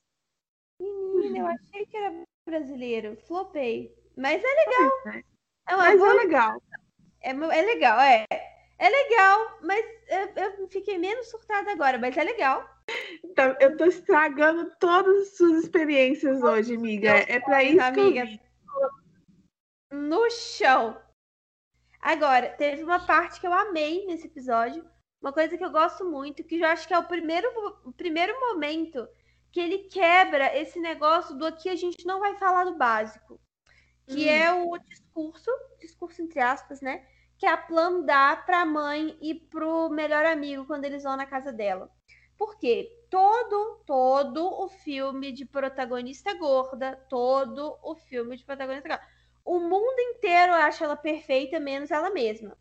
Menina, 0.79 1.39
eu 1.39 1.47
achei 1.47 1.85
que 1.85 1.97
era 1.97 2.23
brasileiro. 2.47 3.17
Flopei. 3.27 3.95
Mas 4.17 4.43
é 4.43 4.47
legal. 4.47 4.91
É. 5.07 5.23
É 5.67 5.75
mas 5.75 5.99
boa... 5.99 6.11
é 6.11 6.13
legal. 6.13 6.61
É, 7.21 7.29
é 7.31 7.61
legal, 7.61 7.99
é. 7.99 8.25
É 8.77 8.89
legal, 8.89 9.59
mas 9.63 9.85
eu, 10.09 10.43
eu, 10.43 10.67
fiquei 10.67 10.97
menos 10.97 11.29
surtada 11.29 11.71
agora, 11.71 11.97
mas 11.97 12.15
é 12.17 12.23
legal. 12.23 12.69
Então, 13.23 13.55
eu 13.59 13.77
tô 13.77 13.85
estragando 13.85 14.69
todas 14.79 15.21
as 15.21 15.37
suas 15.37 15.63
experiências 15.63 16.43
hoje, 16.43 16.75
amiga. 16.75 17.09
É 17.09 17.39
para 17.39 17.63
isso, 17.63 17.81
amiga. 17.81 18.27
Que 18.27 18.33
eu 18.33 18.45
no 19.95 20.29
chão. 20.29 21.01
Agora, 22.01 22.49
teve 22.49 22.83
uma 22.83 23.05
parte 23.05 23.39
que 23.39 23.47
eu 23.47 23.53
amei 23.53 24.05
nesse 24.05 24.27
episódio. 24.27 24.85
Uma 25.25 25.33
coisa 25.33 25.57
que 25.57 25.65
eu 25.65 25.71
gosto 25.71 26.05
muito, 26.05 26.43
que 26.43 26.59
eu 26.59 26.67
acho 26.67 26.87
que 26.87 26.93
é 26.93 26.99
o 26.99 27.07
primeiro, 27.07 27.47
o 27.83 27.91
primeiro 27.91 28.39
momento 28.39 29.09
que 29.51 29.59
ele 29.59 29.79
quebra 29.79 30.55
esse 30.55 30.79
negócio 30.79 31.35
do 31.35 31.47
aqui 31.47 31.67
a 31.67 31.75
gente 31.75 32.05
não 32.05 32.19
vai 32.19 32.35
falar 32.35 32.65
do 32.65 32.77
básico 32.77 33.41
que 34.05 34.27
hum. 34.27 34.29
é 34.29 34.53
o 34.53 34.77
discurso, 34.77 35.49
discurso 35.79 36.21
entre 36.21 36.39
aspas, 36.39 36.79
né? 36.79 37.07
Que 37.39 37.47
a 37.47 37.57
Plum 37.57 38.05
dá 38.05 38.35
para 38.35 38.61
a 38.61 38.65
mãe 38.67 39.17
e 39.19 39.33
pro 39.33 39.89
melhor 39.89 40.27
amigo 40.27 40.63
quando 40.67 40.85
eles 40.85 41.01
vão 41.01 41.17
na 41.17 41.25
casa 41.25 41.51
dela. 41.51 41.89
Porque 42.37 42.87
todo, 43.09 43.81
todo 43.83 44.45
o 44.45 44.67
filme 44.67 45.31
de 45.31 45.43
protagonista 45.43 46.35
gorda, 46.35 46.95
todo 47.09 47.79
o 47.81 47.95
filme 47.95 48.37
de 48.37 48.45
protagonista 48.45 48.89
gorda, 48.89 49.03
o 49.43 49.59
mundo 49.59 49.99
inteiro 49.99 50.53
acha 50.53 50.85
ela 50.85 50.95
perfeita, 50.95 51.59
menos 51.59 51.89
ela 51.89 52.11
mesma. 52.11 52.55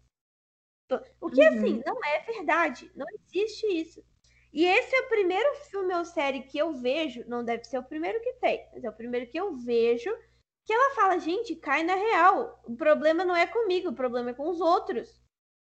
O 1.21 1.31
que, 1.31 1.43
assim, 1.43 1.59
uhum. 1.59 1.65
assim, 1.65 1.83
não 1.87 2.05
é 2.05 2.21
verdade. 2.21 2.93
Não 2.95 3.07
existe 3.15 3.67
isso. 3.67 4.05
E 4.53 4.65
esse 4.65 4.95
é 4.95 5.01
o 5.01 5.09
primeiro 5.09 5.55
filme 5.71 5.95
ou 5.95 6.05
série 6.05 6.43
que 6.43 6.57
eu 6.57 6.73
vejo, 6.75 7.25
não 7.27 7.45
deve 7.45 7.65
ser 7.65 7.79
o 7.79 7.83
primeiro 7.83 8.21
que 8.21 8.35
tem, 8.35 8.65
mas 8.73 8.85
é 8.85 8.89
o 8.89 8.93
primeiro 8.93 9.27
que 9.29 9.39
eu 9.39 9.57
vejo 9.57 10.15
que 10.65 10.73
ela 10.73 10.95
fala, 10.95 11.19
gente, 11.19 11.55
cai 11.57 11.83
na 11.83 11.95
real. 11.95 12.63
O 12.65 12.75
problema 12.75 13.25
não 13.25 13.37
é 13.37 13.47
comigo, 13.47 13.91
o 13.91 13.95
problema 13.95 14.31
é 14.31 14.35
com 14.35 14.49
os 14.49 14.61
outros. 14.61 15.23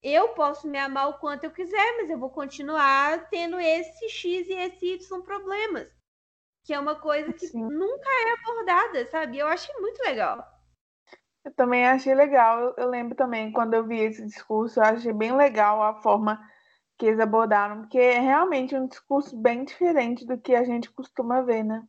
Eu 0.01 0.29
posso 0.29 0.67
me 0.67 0.77
amar 0.77 1.09
o 1.09 1.17
quanto 1.17 1.45
eu 1.45 1.51
quiser, 1.51 1.97
mas 1.97 2.09
eu 2.09 2.19
vou 2.19 2.29
continuar 2.29 3.29
tendo 3.29 3.59
esse 3.59 4.09
X 4.09 4.47
e 4.47 4.53
esse 4.53 4.85
Y 4.85 5.21
problemas. 5.21 5.89
Que 6.65 6.73
é 6.73 6.79
uma 6.79 6.99
coisa 6.99 7.33
que 7.33 7.47
Sim. 7.47 7.61
nunca 7.61 8.09
é 8.09 8.33
abordada, 8.33 9.07
sabe? 9.07 9.37
Eu 9.37 9.47
achei 9.47 9.73
muito 9.79 9.99
legal. 10.03 10.45
Eu 11.43 11.53
também 11.53 11.85
achei 11.85 12.15
legal. 12.15 12.59
Eu, 12.59 12.73
eu, 12.77 12.89
lembro 12.89 13.15
também, 13.15 13.51
quando 13.51 13.73
eu 13.73 13.85
vi 13.85 13.99
esse 13.99 14.25
discurso, 14.25 14.79
eu 14.79 14.83
achei 14.83 15.11
bem 15.11 15.35
legal 15.35 15.81
a 15.83 16.01
forma 16.01 16.39
que 16.97 17.07
eles 17.07 17.19
abordaram, 17.19 17.81
porque 17.81 17.97
é 17.97 18.19
realmente 18.19 18.75
um 18.75 18.87
discurso 18.87 19.35
bem 19.35 19.65
diferente 19.65 20.25
do 20.25 20.39
que 20.39 20.55
a 20.55 20.63
gente 20.63 20.91
costuma 20.91 21.41
ver, 21.41 21.63
né? 21.63 21.83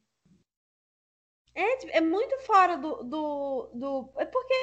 É, 1.54 1.98
é 1.98 2.00
muito 2.00 2.36
fora 2.40 2.76
do, 2.76 3.04
do, 3.04 3.70
do. 3.74 4.12
É 4.16 4.24
porque 4.26 4.54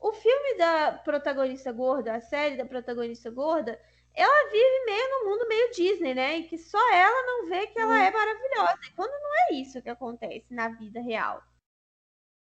o 0.00 0.12
filme 0.12 0.58
da 0.58 0.92
protagonista 1.04 1.72
gorda, 1.72 2.14
a 2.14 2.20
série 2.20 2.56
da 2.56 2.66
protagonista 2.66 3.30
gorda, 3.30 3.80
ela 4.14 4.50
vive 4.50 4.84
meio 4.84 5.10
no 5.10 5.30
mundo 5.30 5.48
meio 5.48 5.70
Disney, 5.70 6.14
né? 6.14 6.38
E 6.38 6.44
que 6.44 6.58
só 6.58 6.92
ela 6.92 7.26
não 7.26 7.48
vê 7.48 7.66
que 7.68 7.80
ela 7.80 7.98
é 7.98 8.10
maravilhosa. 8.10 8.78
E 8.86 8.94
quando 8.94 9.10
não 9.10 9.30
é 9.34 9.54
isso 9.54 9.80
que 9.80 9.88
acontece 9.88 10.52
na 10.52 10.68
vida 10.68 11.00
real. 11.00 11.42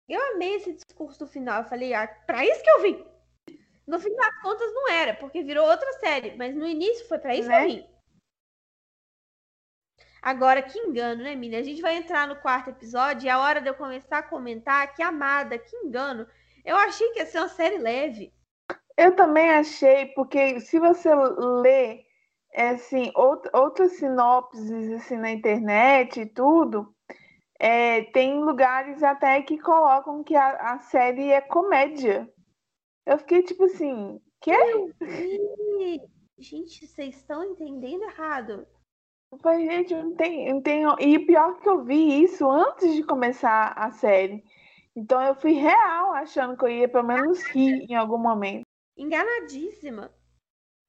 Eu 0.08 0.34
amei 0.34 0.56
esse 0.56 0.74
discurso 0.74 1.26
final. 1.26 1.62
Eu 1.62 1.70
falei, 1.70 1.94
ah, 1.94 2.08
pra 2.26 2.46
isso 2.46 2.62
que 2.64 2.70
eu 2.70 2.82
vim. 2.82 3.06
No 3.88 4.00
fim 4.00 4.16
das 4.16 4.42
contas 4.42 4.74
não 4.74 4.90
era, 4.90 5.14
porque 5.16 5.44
virou 5.44 5.68
outra 5.68 5.92
série. 5.94 6.36
Mas 6.36 6.56
no 6.56 6.68
início 6.68 7.08
foi 7.08 7.20
pra 7.20 7.36
isso 7.36 7.50
né? 7.50 7.58
que 7.58 7.64
eu 7.64 7.76
né? 7.76 7.82
vim. 7.82 7.96
Agora, 10.22 10.62
que 10.64 10.80
engano, 10.80 11.22
né, 11.22 11.36
Mini? 11.36 11.56
A 11.56 11.62
gente 11.62 11.84
vai 11.84 11.98
entrar 11.98 12.28
no 12.28 12.36
quarto 12.38 12.72
episódio 12.72 13.28
e 13.28 13.30
é 13.30 13.38
hora 13.38 13.62
de 13.62 13.70
eu 13.70 13.76
começar 13.76 14.20
a 14.20 14.24
comentar 14.24 14.96
que 14.96 15.04
Amada, 15.04 15.60
que 15.60 15.76
engano. 15.78 16.28
Eu 16.64 16.76
achei 16.78 17.12
que 17.12 17.20
ia 17.20 17.28
ser 17.28 17.40
uma 17.40 17.48
série 17.48 17.78
leve. 17.78 18.34
Eu 18.98 19.16
também 19.16 19.52
achei, 19.52 20.08
porque 20.08 20.60
se 20.62 20.80
você 20.80 21.14
lê 21.14 22.06
assim, 22.56 23.12
outras 23.16 23.98
sinopses 23.98 24.92
assim, 24.94 25.18
na 25.18 25.30
internet 25.32 26.22
e 26.22 26.26
tudo, 26.26 26.95
é, 27.60 28.04
tem 28.12 28.44
lugares 28.44 29.02
até 29.02 29.42
que 29.42 29.58
colocam 29.58 30.24
que 30.24 30.36
a, 30.36 30.74
a 30.74 30.80
série 30.80 31.32
é 31.32 31.42
comédia. 31.42 32.32
Eu 33.06 33.18
fiquei 33.20 33.44
tipo 33.44 33.66
assim, 33.66 34.20
que? 34.42 34.52
Gente, 36.38 36.86
vocês 36.88 37.16
estão 37.16 37.44
entendendo 37.44 38.04
errado. 38.04 38.68
Eu 39.32 39.40
falei, 39.40 39.66
gente, 39.66 39.94
não 39.94 40.16
tem, 40.16 40.54
não 40.54 40.62
tenho. 40.62 40.96
E 41.00 41.20
pior 41.20 41.60
que 41.60 41.70
eu 41.70 41.84
vi 41.84 42.24
isso 42.24 42.50
antes 42.50 42.94
de 42.94 43.04
começar 43.04 43.74
a 43.78 43.92
série. 43.92 44.44
Então 44.96 45.22
eu 45.22 45.36
fui 45.36 45.54
real 45.54 46.14
achando 46.14 46.58
que 46.58 46.64
eu 46.64 46.70
ia 46.70 46.90
pelo 46.90 47.08
menos 47.08 47.44
rir 47.48 47.86
em 47.90 47.96
algum 47.96 48.18
momento. 48.18 48.64
Enganadíssima. 48.98 50.14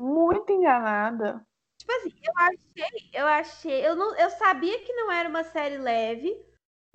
Muito 0.01 0.53
enganada. 0.53 1.45
Tipo 1.79 1.93
assim, 1.93 2.13
eu 2.23 2.33
achei, 2.37 3.11
eu 3.13 3.27
achei, 3.27 3.87
eu 3.87 3.97
não, 3.97 4.17
eu 4.17 4.31
sabia 4.31 4.79
que 4.85 4.93
não 4.93 5.11
era 5.11 5.29
uma 5.29 5.45
série 5.45 5.79
leve, 5.79 6.35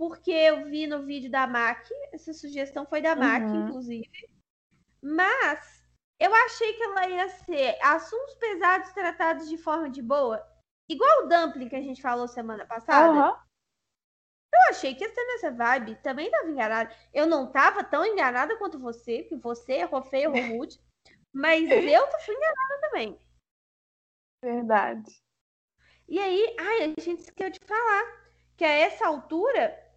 porque 0.01 0.31
eu 0.31 0.65
vi 0.65 0.87
no 0.87 1.03
vídeo 1.03 1.29
da 1.29 1.45
Mac, 1.45 1.87
essa 2.11 2.33
sugestão 2.33 2.87
foi 2.87 3.03
da 3.03 3.15
Mac, 3.15 3.43
uhum. 3.43 3.67
inclusive. 3.67 4.09
Mas 4.99 5.87
eu 6.19 6.33
achei 6.33 6.73
que 6.73 6.81
ela 6.81 7.07
ia 7.07 7.29
ser 7.29 7.77
assuntos 7.83 8.33
pesados 8.33 8.91
tratados 8.93 9.47
de 9.47 9.59
forma 9.59 9.91
de 9.91 10.01
boa. 10.01 10.43
Igual 10.89 11.19
o 11.19 11.27
dumpling 11.27 11.69
que 11.69 11.75
a 11.75 11.83
gente 11.83 12.01
falou 12.01 12.27
semana 12.27 12.65
passada. 12.65 13.13
Uhum. 13.13 13.37
Eu 14.51 14.69
achei 14.71 14.95
que 14.95 15.03
ia 15.03 15.13
ser 15.13 15.23
nessa 15.23 15.51
vibe. 15.51 15.93
Também 16.01 16.31
tava 16.31 16.49
enganada. 16.49 16.95
Eu 17.13 17.27
não 17.27 17.51
tava 17.51 17.83
tão 17.83 18.03
enganada 18.03 18.57
quanto 18.57 18.79
você, 18.79 19.21
que 19.25 19.35
você 19.35 19.73
errou 19.73 20.01
feio, 20.01 20.35
errou 20.35 20.57
rude. 20.65 20.79
mas 21.31 21.61
eu 21.69 22.07
fui 22.21 22.33
enganada 22.33 22.81
também. 22.81 23.21
Verdade. 24.43 25.23
E 26.09 26.17
aí, 26.17 26.55
ai, 26.59 26.81
a 26.85 26.87
gente 26.87 27.21
esqueceu 27.21 27.51
de 27.51 27.59
falar 27.67 28.19
que 28.57 28.65
a 28.65 28.69
essa 28.69 29.05
altura 29.05 29.90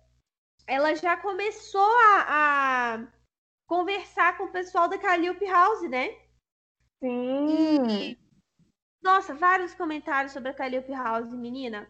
ela 0.67 0.95
já 0.95 1.17
começou 1.17 1.81
a, 1.83 2.95
a 2.95 3.07
conversar 3.67 4.37
com 4.37 4.45
o 4.45 4.53
pessoal 4.53 4.89
da 4.89 4.99
Calliope 4.99 5.47
House, 5.47 5.89
né? 5.89 6.09
Sim. 7.01 7.87
E 7.89 8.25
nossa, 9.05 9.35
vários 9.35 9.75
comentários 9.75 10.33
sobre 10.33 10.49
a 10.49 10.55
Calliope 10.55 10.91
House, 10.91 11.31
menina. 11.35 11.87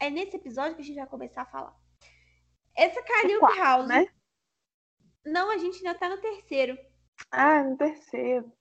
É 0.00 0.08
nesse 0.08 0.36
episódio 0.36 0.76
que 0.76 0.82
a 0.82 0.84
gente 0.84 0.96
vai 0.96 1.06
começar 1.08 1.42
a 1.42 1.46
falar. 1.46 1.76
Essa 2.76 3.02
Calliope 3.02 3.58
House. 3.58 3.88
Né? 3.88 4.06
Não, 5.26 5.50
a 5.50 5.58
gente 5.58 5.78
ainda 5.78 5.98
tá 5.98 6.08
no 6.08 6.20
terceiro. 6.20 6.78
Ah, 7.32 7.64
no 7.64 7.76
terceiro. 7.76 8.52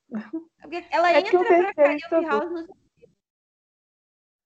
ela 0.89 1.11
é 1.11 1.19
entra 1.19 1.39
pra 1.39 1.73
Calliope 1.75 2.25
House 2.25 2.51
no 2.51 2.87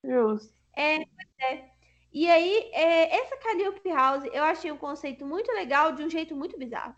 Justo. 0.04 0.54
É, 0.75 0.97
pois 0.97 1.39
é. 1.39 1.70
E 2.13 2.30
aí, 2.30 2.69
é, 2.74 3.15
essa 3.15 3.38
Calliope 3.38 3.89
House, 3.89 4.26
eu 4.34 4.43
achei 4.43 4.71
um 4.71 4.78
conceito 4.78 5.26
muito 5.26 5.50
legal 5.54 5.93
de 5.93 6.04
um 6.04 6.10
jeito 6.10 6.36
muito 6.36 6.58
bizarro. 6.58 6.95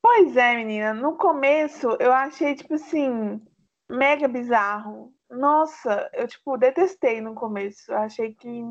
Pois 0.00 0.36
é, 0.36 0.54
menina. 0.54 0.94
No 0.94 1.16
começo, 1.16 1.88
eu 1.98 2.12
achei, 2.12 2.54
tipo 2.54 2.74
assim, 2.74 3.40
mega 3.88 4.28
bizarro. 4.28 5.12
Nossa, 5.28 6.08
eu, 6.14 6.28
tipo, 6.28 6.56
detestei 6.56 7.20
no 7.20 7.34
começo. 7.34 7.90
Eu 7.90 7.98
achei 7.98 8.32
que 8.34 8.62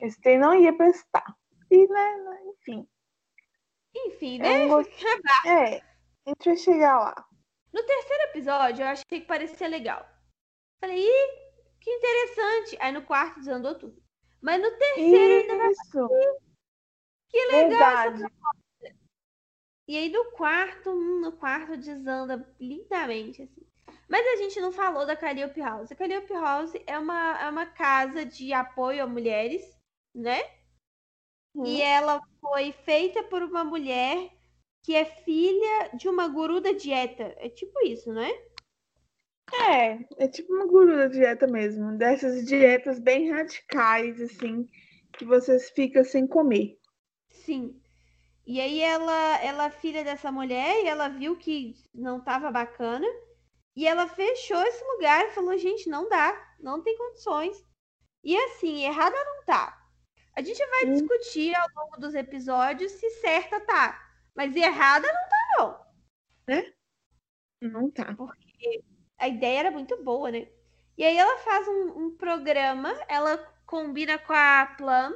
esse 0.00 0.20
trem 0.20 0.38
não 0.38 0.54
ia 0.54 0.76
prestar. 0.76 1.34
E, 1.70 1.88
né, 1.88 2.16
né 2.16 2.40
enfim. 2.50 2.88
Enfim, 3.94 4.38
né? 4.38 4.68
Gost... 4.68 4.90
É, 5.46 5.78
a 6.26 6.30
gente 6.30 6.44
vai 6.44 6.56
chegar 6.56 6.98
lá. 6.98 7.26
No 7.72 7.82
terceiro 7.82 8.22
episódio, 8.24 8.82
eu 8.82 8.88
achei 8.88 9.20
que 9.20 9.26
parecia 9.26 9.68
legal. 9.68 10.06
Falei, 10.80 10.98
ih, 10.98 11.45
que 11.86 11.90
interessante. 11.92 12.76
Aí 12.80 12.90
no 12.90 13.02
quarto 13.02 13.38
desandou 13.38 13.76
tudo. 13.76 14.02
Mas 14.42 14.60
no 14.60 14.70
terceiro 14.76 15.34
Isso. 15.34 15.50
ainda 15.52 15.56
vai 15.56 15.74
Que 17.30 17.46
legal 17.46 17.68
Verdade. 17.68 18.24
E 19.88 19.96
aí 19.96 20.08
no 20.08 20.32
quarto, 20.32 20.90
hum, 20.90 21.20
no 21.20 21.30
quarto 21.30 21.76
desanda 21.76 22.44
lindamente, 22.58 23.42
assim. 23.42 23.64
Mas 24.08 24.26
a 24.26 24.36
gente 24.36 24.60
não 24.60 24.72
falou 24.72 25.06
da 25.06 25.14
Calliope 25.14 25.60
House. 25.60 25.92
A 25.92 25.94
Calliope 25.94 26.32
House 26.32 26.72
é 26.88 26.98
uma, 26.98 27.40
é 27.40 27.48
uma 27.48 27.66
casa 27.66 28.26
de 28.26 28.52
apoio 28.52 29.04
a 29.04 29.06
mulheres, 29.06 29.62
né? 30.12 30.42
E 31.64 31.80
ela 31.80 32.20
foi 32.40 32.72
feita 32.72 33.22
por 33.22 33.42
uma 33.42 33.64
mulher 33.64 34.30
que 34.82 34.94
é 34.94 35.04
filha 35.04 35.90
de 35.94 36.08
uma 36.08 36.26
guru 36.28 36.60
da 36.60 36.72
dieta. 36.72 37.34
É 37.38 37.48
tipo 37.48 37.80
isso, 37.86 38.12
não 38.12 38.22
é? 38.22 38.46
É, 39.54 40.24
é 40.24 40.28
tipo 40.28 40.52
uma 40.52 40.66
guru 40.66 40.96
da 40.96 41.06
dieta 41.06 41.46
mesmo. 41.46 41.96
Dessas 41.96 42.44
dietas 42.44 42.98
bem 42.98 43.30
radicais, 43.30 44.20
assim, 44.20 44.68
que 45.16 45.24
você 45.24 45.58
fica 45.58 46.02
sem 46.04 46.26
comer. 46.26 46.78
Sim. 47.30 47.80
E 48.46 48.60
aí 48.60 48.80
ela, 48.80 49.42
ela 49.42 49.70
filha 49.70 50.04
dessa 50.04 50.30
mulher 50.30 50.84
e 50.84 50.88
ela 50.88 51.08
viu 51.08 51.36
que 51.36 51.74
não 51.94 52.20
tava 52.20 52.50
bacana. 52.50 53.06
E 53.74 53.86
ela 53.86 54.08
fechou 54.08 54.62
esse 54.62 54.82
lugar 54.84 55.26
e 55.26 55.32
falou, 55.32 55.56
gente, 55.58 55.88
não 55.88 56.08
dá, 56.08 56.56
não 56.60 56.82
tem 56.82 56.96
condições. 56.96 57.64
E 58.24 58.36
assim, 58.36 58.84
errada 58.84 59.16
não 59.16 59.44
tá. 59.44 59.86
A 60.34 60.42
gente 60.42 60.64
vai 60.66 60.86
hum. 60.86 60.92
discutir 60.94 61.54
ao 61.54 61.66
longo 61.76 62.00
dos 62.00 62.14
episódios 62.14 62.92
se 62.92 63.08
certa 63.20 63.60
tá. 63.60 64.02
Mas 64.34 64.54
errada 64.54 65.06
não 65.06 65.28
tá, 65.28 65.36
não. 65.58 65.86
Né? 66.48 66.72
Não 67.62 67.90
tá. 67.90 68.14
Porque 68.14 68.84
a 69.18 69.28
ideia 69.28 69.60
era 69.60 69.70
muito 69.70 70.02
boa, 70.02 70.30
né? 70.30 70.48
E 70.96 71.04
aí 71.04 71.16
ela 71.16 71.38
faz 71.38 71.68
um, 71.68 72.06
um 72.06 72.16
programa, 72.16 72.94
ela 73.08 73.36
combina 73.66 74.18
com 74.18 74.32
a 74.32 74.74
Plum, 74.78 75.14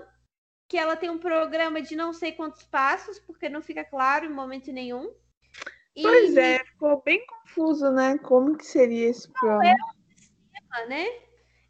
que 0.68 0.76
ela 0.76 0.96
tem 0.96 1.10
um 1.10 1.18
programa 1.18 1.80
de 1.80 1.96
não 1.96 2.12
sei 2.12 2.32
quantos 2.32 2.62
passos, 2.64 3.18
porque 3.18 3.48
não 3.48 3.62
fica 3.62 3.84
claro 3.84 4.26
em 4.26 4.32
momento 4.32 4.72
nenhum. 4.72 5.12
E... 5.96 6.02
Pois 6.02 6.36
é, 6.36 6.64
ficou 6.64 7.02
bem 7.02 7.24
confuso, 7.26 7.90
né? 7.90 8.18
Como 8.18 8.56
que 8.56 8.64
seria 8.64 9.08
esse 9.08 9.30
programa? 9.32 9.66
É 9.66 9.74
um 9.74 10.18
sistema, 10.18 10.86
né? 10.86 11.06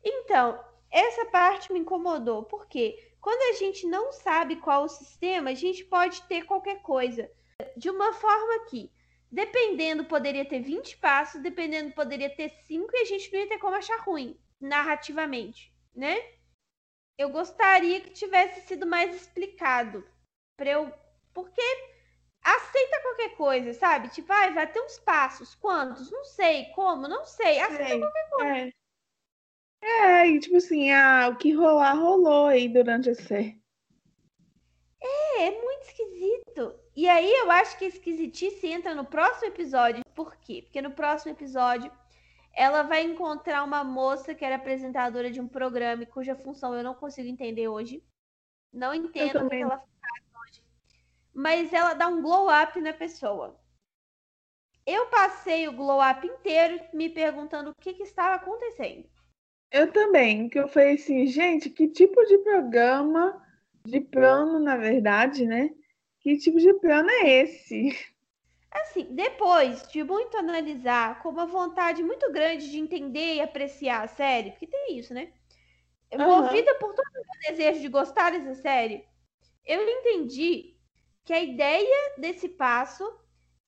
Então, 0.05 0.63
essa 0.91 1.25
parte 1.27 1.73
me 1.73 1.79
incomodou, 1.79 2.45
porque 2.45 3.15
quando 3.21 3.55
a 3.55 3.59
gente 3.59 3.87
não 3.87 4.13
sabe 4.13 4.57
qual 4.57 4.85
o 4.85 4.89
sistema, 4.89 5.51
a 5.51 5.55
gente 5.55 5.85
pode 5.85 6.23
ter 6.23 6.45
qualquer 6.45 6.83
coisa. 6.83 7.31
De 7.77 7.91
uma 7.91 8.13
forma 8.13 8.67
que, 8.67 8.91
dependendo, 9.31 10.05
poderia 10.05 10.45
ter 10.45 10.61
20 10.61 10.97
passos, 10.99 11.43
dependendo, 11.43 11.93
poderia 11.93 12.31
ter 12.31 12.51
5 12.67 12.89
e 12.93 13.01
a 13.01 13.05
gente 13.05 13.33
não 13.33 13.41
ia 13.41 13.49
ter 13.49 13.59
como 13.59 13.77
achar 13.77 13.99
ruim, 14.01 14.39
narrativamente, 14.61 15.73
né? 15.95 16.21
eu 17.21 17.29
gostaria 17.29 18.01
que 18.01 18.11
tivesse 18.11 18.67
sido 18.67 18.87
mais 18.87 19.15
explicado. 19.15 20.03
Pra 20.57 20.71
eu. 20.71 20.93
Porque 21.35 21.61
aceita 22.43 23.03
qualquer 23.03 23.37
coisa, 23.37 23.75
sabe? 23.75 24.09
Tipo, 24.09 24.33
ah, 24.33 24.51
vai 24.51 24.73
ter 24.73 24.81
uns 24.81 24.99
passos. 24.99 25.55
Quantos? 25.55 26.11
Não 26.11 26.25
sei. 26.25 26.65
Como? 26.75 27.07
Não 27.07 27.27
sei. 27.27 27.61
Aceita 27.61 27.95
é, 27.95 27.99
qualquer 27.99 28.31
coisa. 28.31 28.73
É. 29.83 30.23
é, 30.23 30.29
e 30.29 30.41
tipo 30.41 30.57
assim, 30.57 30.91
ah, 30.93 31.29
o 31.31 31.37
que 31.37 31.53
rolar, 31.53 31.93
rolou 31.93 32.47
aí 32.47 32.69
durante 32.69 33.11
a 33.11 33.15
série. 33.15 33.61
É, 35.03 35.49
é 35.49 35.63
muito 35.63 35.83
esquisito. 35.83 36.80
E 36.95 37.09
aí 37.09 37.31
eu 37.33 37.51
acho 37.51 37.79
que 37.79 37.85
a 37.85 37.89
esquisitice 37.89 38.67
entra 38.67 38.95
no 38.95 39.05
próximo 39.05 39.49
episódio. 39.49 40.05
Por 40.15 40.37
quê? 40.37 40.63
Porque 40.63 40.83
no 40.83 40.91
próximo 40.91 41.33
episódio 41.33 41.91
ela 42.53 42.83
vai 42.83 43.03
encontrar 43.03 43.63
uma 43.63 43.85
moça 43.85 44.35
que 44.35 44.45
era 44.45 44.57
apresentadora 44.57 45.31
de 45.31 45.41
um 45.41 45.47
programa 45.47 46.05
cuja 46.07 46.35
função 46.35 46.75
eu 46.75 46.83
não 46.83 46.95
consigo 46.95 47.29
entender 47.29 47.69
hoje. 47.69 48.03
Não 48.73 48.93
entendo 48.93 49.47
o 49.47 49.49
que 49.49 49.57
ela 49.57 49.79
faz 49.79 50.25
hoje. 50.43 50.63
Mas 51.33 51.73
ela 51.73 51.95
dá 51.95 52.09
um 52.09 52.21
glow 52.21 52.49
up 52.51 52.81
na 52.81 52.93
pessoa. 52.93 53.59
Eu 54.87 55.07
passei 55.07 55.69
o 55.69 55.73
glow 55.73 56.01
up 56.03 56.27
inteiro 56.27 56.85
me 56.93 57.09
perguntando 57.09 57.71
o 57.71 57.75
que, 57.81 57.95
que 57.95 58.03
estava 58.03 58.35
acontecendo. 58.35 59.09
Eu 59.71 59.93
também, 59.93 60.49
que 60.49 60.59
eu 60.59 60.67
falei 60.67 60.95
assim, 60.95 61.27
gente, 61.27 61.71
que 61.71 61.87
tipo 61.87 62.25
de 62.25 62.39
programa, 62.39 63.41
de 63.85 64.01
plano, 64.01 64.59
na 64.59 64.77
verdade, 64.77 65.47
né? 65.47 65.71
Que 66.21 66.37
tipo 66.37 66.59
de 66.59 66.73
plano 66.75 67.09
é 67.11 67.43
esse? 67.43 67.89
Assim, 68.71 69.05
depois 69.11 69.89
de 69.89 70.05
muito 70.05 70.37
analisar, 70.37 71.21
com 71.23 71.31
uma 71.31 71.47
vontade 71.47 72.03
muito 72.03 72.31
grande 72.31 72.71
de 72.71 72.79
entender 72.79 73.35
e 73.37 73.41
apreciar 73.41 74.05
a 74.05 74.09
série, 74.09 74.53
porque 74.53 74.67
tem 74.67 74.97
isso, 74.97 75.13
né? 75.13 75.33
Uhum. 76.13 76.25
Movida 76.25 76.75
por 76.77 76.95
todo 76.95 77.07
o 77.07 77.13
meu 77.15 77.51
desejo 77.51 77.81
de 77.81 77.89
gostar 77.89 78.31
dessa 78.31 78.55
série, 78.61 79.05
eu 79.65 79.83
entendi 79.89 80.77
que 81.25 81.33
a 81.33 81.41
ideia 81.41 82.15
desse 82.19 82.49
passo 82.49 83.05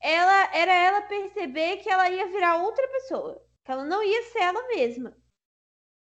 ela 0.00 0.54
era 0.54 0.72
ela 0.72 1.02
perceber 1.02 1.78
que 1.78 1.88
ela 1.88 2.10
ia 2.10 2.26
virar 2.26 2.56
outra 2.56 2.86
pessoa, 2.88 3.40
que 3.64 3.70
ela 3.70 3.84
não 3.84 4.02
ia 4.02 4.22
ser 4.24 4.40
ela 4.40 4.66
mesma. 4.68 5.16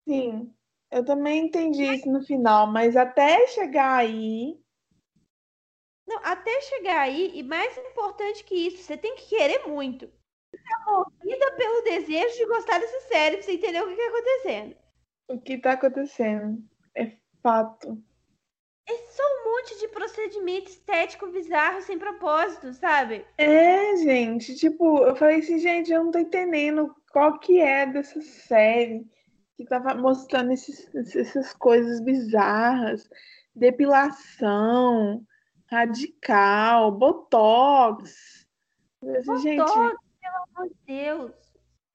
Sim, 0.07 0.53
eu 0.91 1.03
também 1.03 1.45
entendi 1.45 1.83
isso 1.83 2.11
no 2.11 2.21
final, 2.21 2.67
mas 2.67 2.95
até 2.95 3.47
chegar 3.47 3.95
aí, 3.95 4.59
não, 6.07 6.19
até 6.23 6.61
chegar 6.61 7.01
aí, 7.01 7.31
e 7.33 7.41
mais 7.41 7.75
importante 7.77 8.43
que 8.43 8.67
isso, 8.67 8.83
você 8.83 8.95
tem 8.95 9.15
que 9.15 9.29
querer 9.29 9.67
muito. 9.67 10.07
Você 10.51 10.61
é 10.61 10.91
movida 10.91 11.51
pelo 11.57 11.81
desejo 11.81 12.37
de 12.37 12.45
gostar 12.45 12.79
dessa 12.79 12.99
série 13.07 13.37
pra 13.37 13.45
você 13.45 13.53
entender 13.53 13.81
o 13.81 13.87
que, 13.87 13.93
está 13.93 14.07
acontecendo. 14.07 14.75
O 15.27 15.41
que 15.41 15.57
tá 15.57 15.71
acontecendo? 15.71 16.63
É 16.95 17.11
fato. 17.41 18.01
É 18.87 18.93
só 19.09 19.23
um 19.23 19.51
monte 19.51 19.79
de 19.79 19.87
procedimento 19.87 20.69
estético 20.69 21.27
bizarro 21.27 21.81
sem 21.81 21.97
propósito, 21.97 22.71
sabe? 22.73 23.25
É, 23.37 23.95
gente. 23.97 24.55
Tipo, 24.55 24.99
eu 24.99 25.15
falei 25.15 25.39
assim, 25.39 25.57
gente, 25.57 25.91
eu 25.91 26.03
não 26.03 26.11
tô 26.11 26.19
entendendo 26.19 26.95
qual 27.11 27.39
que 27.39 27.59
é 27.59 27.87
dessa 27.87 28.21
série 28.21 29.03
que 29.57 29.65
tava 29.65 29.95
mostrando 29.95 30.51
esses, 30.51 30.93
essas 31.15 31.51
coisas 31.53 31.99
bizarras. 31.99 33.09
Depilação 33.55 35.25
radical, 35.75 36.91
botox. 36.91 38.47
Botox, 39.01 39.41
gente, 39.41 39.57
pelo 39.57 40.43
amor 40.55 40.69
de 40.69 40.75
Deus. 40.85 41.31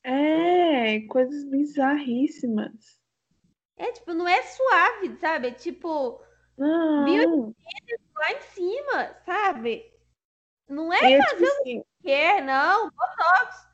É, 0.04 1.00
coisas 1.08 1.44
bizarríssimas. 1.44 3.00
É, 3.76 3.90
tipo, 3.92 4.12
não 4.12 4.28
é 4.28 4.42
suave, 4.42 5.16
sabe? 5.18 5.48
É 5.48 5.52
tipo. 5.52 6.20
Não. 6.56 7.54
lá 8.14 8.32
em 8.32 8.40
cima, 8.52 9.16
sabe? 9.24 9.90
Não 10.68 10.92
é, 10.92 11.14
é 11.14 11.22
fazer 11.22 11.46
tipo, 11.46 11.60
o 11.60 11.64
que 11.64 11.84
quer, 12.02 12.42
não. 12.42 12.90
Botox. 12.90 13.66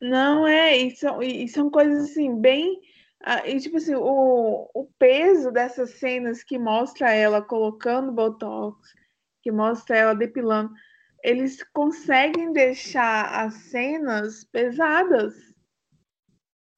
Não, 0.00 0.46
é. 0.46 0.76
E 0.76 0.94
são, 0.96 1.22
e 1.22 1.48
são 1.48 1.70
coisas 1.70 2.10
assim, 2.10 2.38
bem. 2.38 2.80
Ah, 3.22 3.46
e 3.46 3.60
tipo 3.60 3.76
assim, 3.76 3.94
o, 3.94 4.70
o 4.74 4.86
peso 4.98 5.50
dessas 5.50 5.98
cenas 5.98 6.42
que 6.42 6.58
mostra 6.58 7.12
ela 7.12 7.42
colocando 7.42 8.12
botox, 8.12 8.94
que 9.42 9.50
mostra 9.50 9.96
ela 9.96 10.14
depilando, 10.14 10.72
eles 11.22 11.62
conseguem 11.72 12.52
deixar 12.52 13.44
as 13.44 13.54
cenas 13.54 14.44
pesadas. 14.44 15.34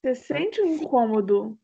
Você 0.01 0.15
sente 0.15 0.61
um 0.61 0.75
incômodo. 0.75 1.59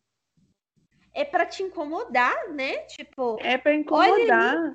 É 1.13 1.25
para 1.25 1.47
te 1.47 1.63
incomodar, 1.63 2.49
né? 2.51 2.79
Tipo. 2.87 3.37
É 3.41 3.59
para 3.59 3.75
incomodar. 3.75 4.57
Olha, 4.57 4.75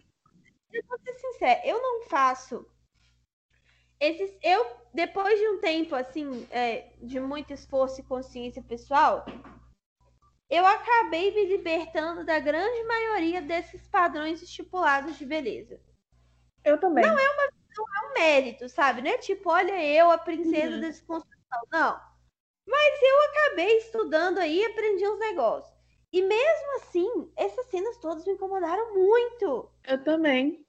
eu 0.73 0.83
vou 0.88 0.99
ser 0.99 1.13
sincera, 1.13 1.62
eu 1.65 1.81
não 1.81 2.03
faço. 2.09 2.65
Esses, 3.99 4.38
eu, 4.43 4.65
depois 4.93 5.39
de 5.39 5.47
um 5.47 5.59
tempo, 5.62 5.95
assim, 5.95 6.45
é, 6.51 6.91
de 7.01 7.21
muito 7.21 7.53
esforço 7.53 8.01
e 8.01 8.03
consciência 8.03 8.62
pessoal, 8.62 9.25
eu 10.49 10.65
acabei 10.65 11.33
me 11.33 11.45
libertando 11.45 12.25
da 12.25 12.38
grande 12.39 12.83
maioria 12.83 13.41
desses 13.41 13.88
padrões 13.88 14.41
estipulados 14.41 15.17
de 15.17 15.25
beleza. 15.25 15.80
Eu 16.64 16.80
também. 16.80 17.05
Não 17.05 17.18
é, 17.18 17.30
uma, 17.30 17.49
não 17.78 17.86
é 17.86 18.07
um 18.07 18.14
mérito, 18.14 18.70
sabe? 18.70 19.01
Não 19.01 19.11
é 19.11 19.18
tipo, 19.18 19.49
olha 19.49 19.84
eu, 19.84 20.09
a 20.11 20.18
princesa 20.18 20.76
uhum. 20.76 20.82
da 20.82 20.88
desconstrução. 20.88 21.61
Não. 21.72 21.99
Mas 22.68 23.01
eu 23.01 23.22
acabei 23.24 23.78
estudando 23.78 24.39
aí 24.39 24.59
e 24.59 24.66
aprendi 24.66 25.07
uns 25.07 25.20
negócios. 25.20 25.74
E 26.11 26.22
mesmo 26.22 26.76
assim, 26.78 27.32
essas 27.36 27.66
cenas 27.68 27.97
todas 27.97 28.26
me 28.26 28.34
incomodaram 28.34 28.93
muito. 28.93 29.70
Eu 29.84 30.03
também. 30.03 30.66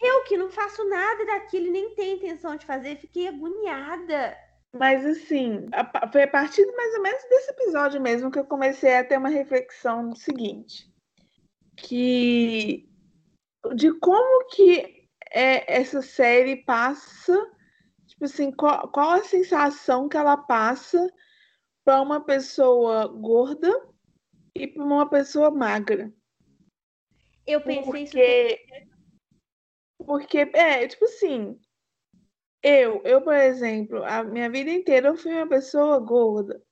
Eu 0.00 0.24
que 0.24 0.36
não 0.36 0.50
faço 0.50 0.82
nada 0.88 1.24
daquilo 1.26 1.66
e 1.66 1.70
nem 1.70 1.94
tenho 1.94 2.16
intenção 2.16 2.56
de 2.56 2.66
fazer, 2.66 2.96
fiquei 2.96 3.28
agoniada. 3.28 4.36
Mas 4.74 5.04
assim, 5.04 5.68
a, 5.72 6.10
foi 6.10 6.22
a 6.22 6.28
partir 6.28 6.64
mais 6.74 6.94
ou 6.94 7.02
menos 7.02 7.22
desse 7.24 7.50
episódio 7.50 8.00
mesmo 8.00 8.30
que 8.30 8.38
eu 8.38 8.44
comecei 8.44 8.96
a 8.96 9.04
ter 9.04 9.18
uma 9.18 9.28
reflexão 9.28 10.14
seguinte. 10.14 10.90
Que 11.76 12.88
de 13.74 13.92
como 14.00 14.46
que 14.48 15.01
é, 15.32 15.80
essa 15.80 16.02
série 16.02 16.64
passa, 16.64 17.34
tipo 18.06 18.24
assim, 18.24 18.52
qual, 18.52 18.88
qual 18.90 19.10
a 19.10 19.24
sensação 19.24 20.08
que 20.08 20.16
ela 20.16 20.36
passa 20.36 21.12
para 21.84 22.00
uma 22.00 22.20
pessoa 22.20 23.06
gorda 23.08 23.70
e 24.54 24.66
para 24.66 24.84
uma 24.84 25.08
pessoa 25.08 25.50
magra? 25.50 26.12
Eu 27.46 27.60
pensei 27.60 27.84
porque, 27.84 28.66
isso. 28.66 28.92
Porque, 30.06 30.38
é, 30.38 30.86
tipo 30.86 31.04
assim, 31.06 31.58
Eu, 32.62 33.02
eu, 33.04 33.20
por 33.20 33.34
exemplo, 33.34 34.04
a 34.04 34.22
minha 34.22 34.48
vida 34.48 34.70
inteira 34.70 35.08
eu 35.08 35.16
fui 35.16 35.32
uma 35.32 35.48
pessoa 35.48 35.98
gorda. 35.98 36.62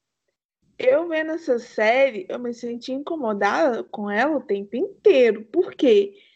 Eu 0.79 1.09
vendo 1.09 1.33
essa 1.33 1.59
série, 1.59 2.27
eu 2.29 2.39
me 2.39 2.55
senti 2.55 2.93
incomodada 2.93 3.83
com 3.85 4.09
ela 4.11 4.37
o 4.37 4.47
tempo 4.47 4.77
inteiro. 4.77 5.45
Por 5.47 5.75
quê? 5.75 6.15
Porque 6.15 6.30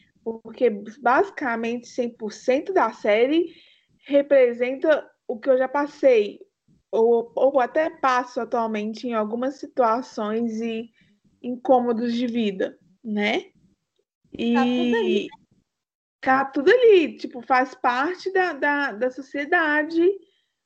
basicamente 1.01 1.87
100% 1.87 2.72
da 2.72 2.93
série 2.93 3.55
representa 4.07 5.09
o 5.27 5.39
que 5.39 5.49
eu 5.49 5.57
já 5.57 5.68
passei, 5.68 6.39
ou, 6.91 7.33
ou 7.35 7.61
até 7.61 7.91
passo 7.91 8.41
atualmente 8.41 9.07
em 9.07 9.14
algumas 9.14 9.57
situações 9.57 10.61
e 10.61 10.91
incômodos 11.43 12.14
de 12.14 12.27
vida, 12.27 12.79
né? 13.03 13.47
E 14.33 15.29
tá 16.20 16.45
tudo 16.45 16.70
ali, 16.70 17.16
tipo, 17.16 17.43
faz 17.43 17.75
parte 17.75 18.33
da, 18.33 18.53
da, 18.53 18.93
da 18.93 19.11
sociedade, 19.11 20.03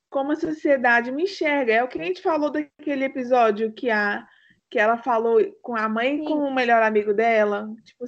como 0.09 0.33
a 0.33 0.37
sociedade 0.37 1.11
me 1.11 1.25
enxerga. 1.25 1.73
É 1.73 1.83
o 1.83 1.89
que 1.89 2.01
a 2.01 2.05
gente 2.05 2.23
falou 2.23 2.51
daquele 2.51 3.05
episódio 3.05 3.73
que, 3.73 3.91
a, 3.91 4.27
que 4.71 4.79
ela 4.79 4.97
falou 4.97 5.41
com 5.61 5.77
a 5.77 5.89
mãe 5.89 6.23
e 6.23 6.25
com 6.25 6.35
o 6.35 6.55
melhor 6.55 6.83
amigo 6.83 7.13
dela. 7.13 7.69
Tipo, 7.85 8.05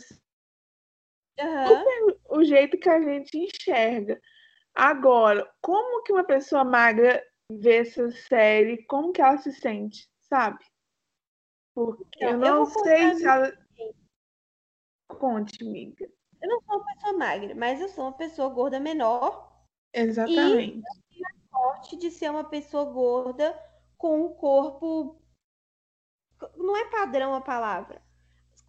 uhum. 1.43 2.39
o 2.39 2.45
jeito 2.45 2.79
que 2.79 2.89
a 2.89 3.01
gente 3.01 3.37
enxerga. 3.39 4.21
Agora, 4.75 5.51
como 5.61 6.03
que 6.03 6.13
uma 6.13 6.25
pessoa 6.25 6.65
magra 6.65 7.23
vê 7.51 7.79
essa 7.79 8.11
série? 8.11 8.85
Como 8.87 9.13
que 9.13 9.21
ela 9.21 9.39
se 9.39 9.53
sente, 9.53 10.09
sabe? 10.23 10.65
Porque 11.75 12.25
eu 12.25 12.37
não 12.37 12.59
eu 12.59 12.67
sei 12.67 13.15
se 13.15 13.27
ela. 13.27 13.53
Conte, 15.09 15.63
amiga. 15.65 16.09
Eu 16.41 16.49
não 16.49 16.61
sou 16.63 16.77
uma 16.77 16.87
pessoa 16.87 17.13
magra, 17.15 17.55
mas 17.55 17.81
eu 17.81 17.89
sou 17.89 18.05
uma 18.05 18.17
pessoa 18.17 18.49
gorda 18.49 18.81
menor. 18.81 19.51
Exatamente. 19.93 20.79
E 20.79 20.79
eu 20.79 20.83
tenho 21.11 21.27
a 21.27 21.59
sorte 21.59 21.97
de 21.97 22.11
ser 22.11 22.31
uma 22.31 22.45
pessoa 22.45 22.85
gorda 22.85 23.59
com 23.99 24.25
um 24.25 24.35
corpo. 24.35 25.21
Não 26.57 26.77
é 26.77 26.91
padrão 26.91 27.35
a 27.35 27.41
palavra. 27.41 28.03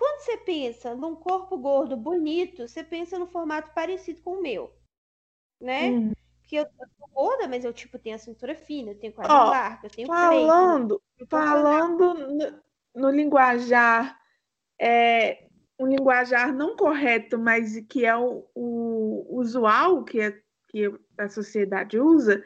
Quando 0.02 0.22
você 0.22 0.38
pensa 0.38 0.96
num 0.96 1.14
corpo 1.16 1.56
gordo 1.60 1.96
bonito, 1.96 2.68
você 2.68 2.84
pensa 2.84 3.20
no 3.20 3.28
formato 3.28 3.72
parecido 3.72 4.20
com 4.24 4.32
o 4.32 4.42
meu. 4.42 4.76
Né? 5.62 5.92
Hum. 5.92 6.12
Porque 6.40 6.56
eu, 6.56 6.64
eu 6.64 6.88
sou 6.98 7.08
gorda, 7.10 7.48
mas 7.48 7.64
eu 7.64 7.72
tipo 7.72 8.00
tenho 8.00 8.16
a 8.16 8.18
cintura 8.18 8.56
fina, 8.56 8.90
eu 8.90 9.00
tenho 9.00 9.14
quadril 9.14 9.38
oh, 9.38 9.50
largo, 9.52 9.86
eu 9.86 9.90
tenho 9.92 10.08
falando, 10.08 11.00
peito, 11.16 11.30
falando 11.30 12.16
no, 12.16 12.64
no 12.96 13.10
linguajar 13.12 14.20
é, 14.82 15.48
um 15.80 15.86
linguajar 15.86 16.52
não 16.52 16.76
correto, 16.76 17.38
mas 17.38 17.80
que 17.88 18.04
é 18.04 18.18
o, 18.18 18.50
o 18.56 19.40
usual 19.40 20.04
que, 20.04 20.20
é, 20.20 20.36
que 20.70 20.92
a 21.16 21.30
sociedade 21.30 22.00
usa, 22.00 22.44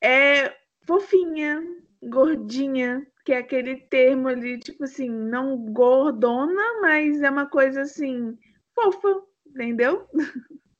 é 0.00 0.54
fofinha, 0.86 1.64
gordinha, 2.00 3.04
que 3.26 3.32
é 3.32 3.38
aquele 3.38 3.76
termo 3.76 4.28
ali, 4.28 4.56
tipo 4.56 4.84
assim, 4.84 5.10
não 5.10 5.58
gordona, 5.72 6.80
mas 6.80 7.20
é 7.20 7.28
uma 7.28 7.50
coisa 7.50 7.82
assim, 7.82 8.38
fofa, 8.72 9.20
entendeu? 9.44 10.08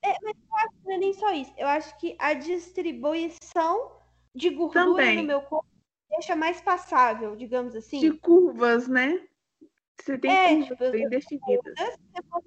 É, 0.01 0.15
mas 0.23 0.37
eu 0.37 0.57
acho 0.57 0.71
que 0.77 0.85
não 0.85 0.93
é 0.95 0.99
nem 0.99 1.13
só 1.13 1.33
isso. 1.33 1.53
Eu 1.59 1.67
acho 1.67 1.99
que 1.99 2.17
a 2.21 2.33
distribuição 2.35 4.01
de 4.33 4.51
gordura 4.51 4.85
Também. 4.85 5.17
no 5.17 5.25
meu 5.25 5.43
corpo 5.43 5.67
deixa 6.09 6.37
mais 6.37 6.61
passável, 6.61 7.35
digamos 7.35 7.75
assim. 7.75 7.99
De 7.99 8.13
curvas, 8.13 8.87
né? 8.87 9.27
Você 10.01 10.17
tem 10.17 10.31
é, 10.31 10.63
tipo, 10.63 10.91
bem 10.93 11.09
definidas. 11.09 11.75
Se, 11.77 12.23
for, 12.31 12.45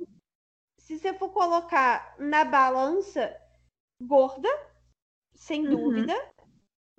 se 0.78 0.98
você 0.98 1.14
for 1.14 1.30
colocar 1.32 2.16
na 2.18 2.46
balança, 2.46 3.36
gorda, 4.02 4.48
sem 5.36 5.66
uhum. 5.66 5.70
dúvida. 5.72 6.16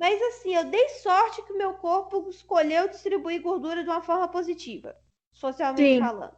Mas 0.01 0.21
assim, 0.23 0.55
eu 0.55 0.65
dei 0.65 0.89
sorte 0.89 1.43
que 1.43 1.53
o 1.53 1.59
meu 1.59 1.75
corpo 1.75 2.27
escolheu 2.31 2.89
distribuir 2.89 3.43
gordura 3.43 3.85
de 3.85 3.91
uma 3.91 4.01
forma 4.01 4.27
positiva, 4.29 4.97
socialmente 5.31 5.97
Sim. 5.97 6.01
falando. 6.01 6.35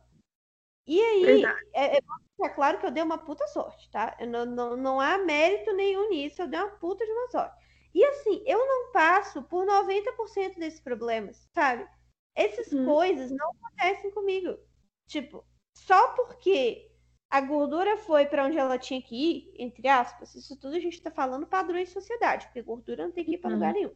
E 0.84 1.00
aí, 1.00 1.44
é, 1.72 1.96
é, 1.96 1.98
é, 1.98 2.48
claro 2.48 2.80
que 2.80 2.86
eu 2.86 2.90
dei 2.90 3.04
uma 3.04 3.18
puta 3.18 3.46
sorte, 3.46 3.88
tá? 3.88 4.16
Não, 4.26 4.44
não, 4.44 4.76
não 4.76 5.00
há 5.00 5.16
mérito 5.16 5.72
nenhum 5.74 6.10
nisso, 6.10 6.42
eu 6.42 6.48
dei 6.48 6.58
uma 6.58 6.72
puta 6.72 7.06
de 7.06 7.12
uma 7.12 7.30
sorte. 7.30 7.56
E 7.94 8.04
assim, 8.04 8.42
eu 8.46 8.58
não 8.58 8.90
passo 8.90 9.44
por 9.44 9.64
90% 9.64 10.58
desses 10.58 10.80
problemas, 10.80 11.48
sabe? 11.54 11.88
Essas 12.34 12.72
uhum. 12.72 12.84
coisas 12.84 13.30
não 13.30 13.48
acontecem 13.52 14.10
comigo. 14.10 14.58
Tipo, 15.06 15.46
só 15.76 16.14
porque 16.14 16.90
a 17.32 17.40
gordura 17.40 17.96
foi 17.96 18.26
para 18.26 18.44
onde 18.44 18.58
ela 18.58 18.78
tinha 18.78 19.00
que 19.00 19.16
ir, 19.16 19.54
entre 19.58 19.88
aspas, 19.88 20.34
isso 20.34 20.54
tudo 20.60 20.76
a 20.76 20.78
gente 20.78 20.92
está 20.92 21.10
falando 21.10 21.46
padrões 21.46 21.88
de 21.88 21.94
sociedade, 21.94 22.44
porque 22.44 22.60
gordura 22.60 23.06
não 23.06 23.10
tem 23.10 23.24
que 23.24 23.32
ir 23.32 23.38
para 23.38 23.48
uhum. 23.48 23.56
lugar 23.56 23.72
nenhum. 23.72 23.94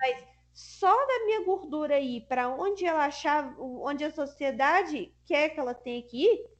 Mas 0.00 0.26
só 0.52 0.92
da 1.06 1.24
minha 1.24 1.44
gordura 1.44 2.00
ir 2.00 2.26
para 2.26 2.48
onde 2.48 2.84
ela 2.84 3.04
achava, 3.04 3.54
onde 3.62 4.04
a 4.04 4.10
sociedade 4.10 5.14
quer 5.24 5.50
que 5.50 5.60
ela 5.60 5.74
tenha 5.74 6.02
que 6.02 6.24
ir, 6.24 6.50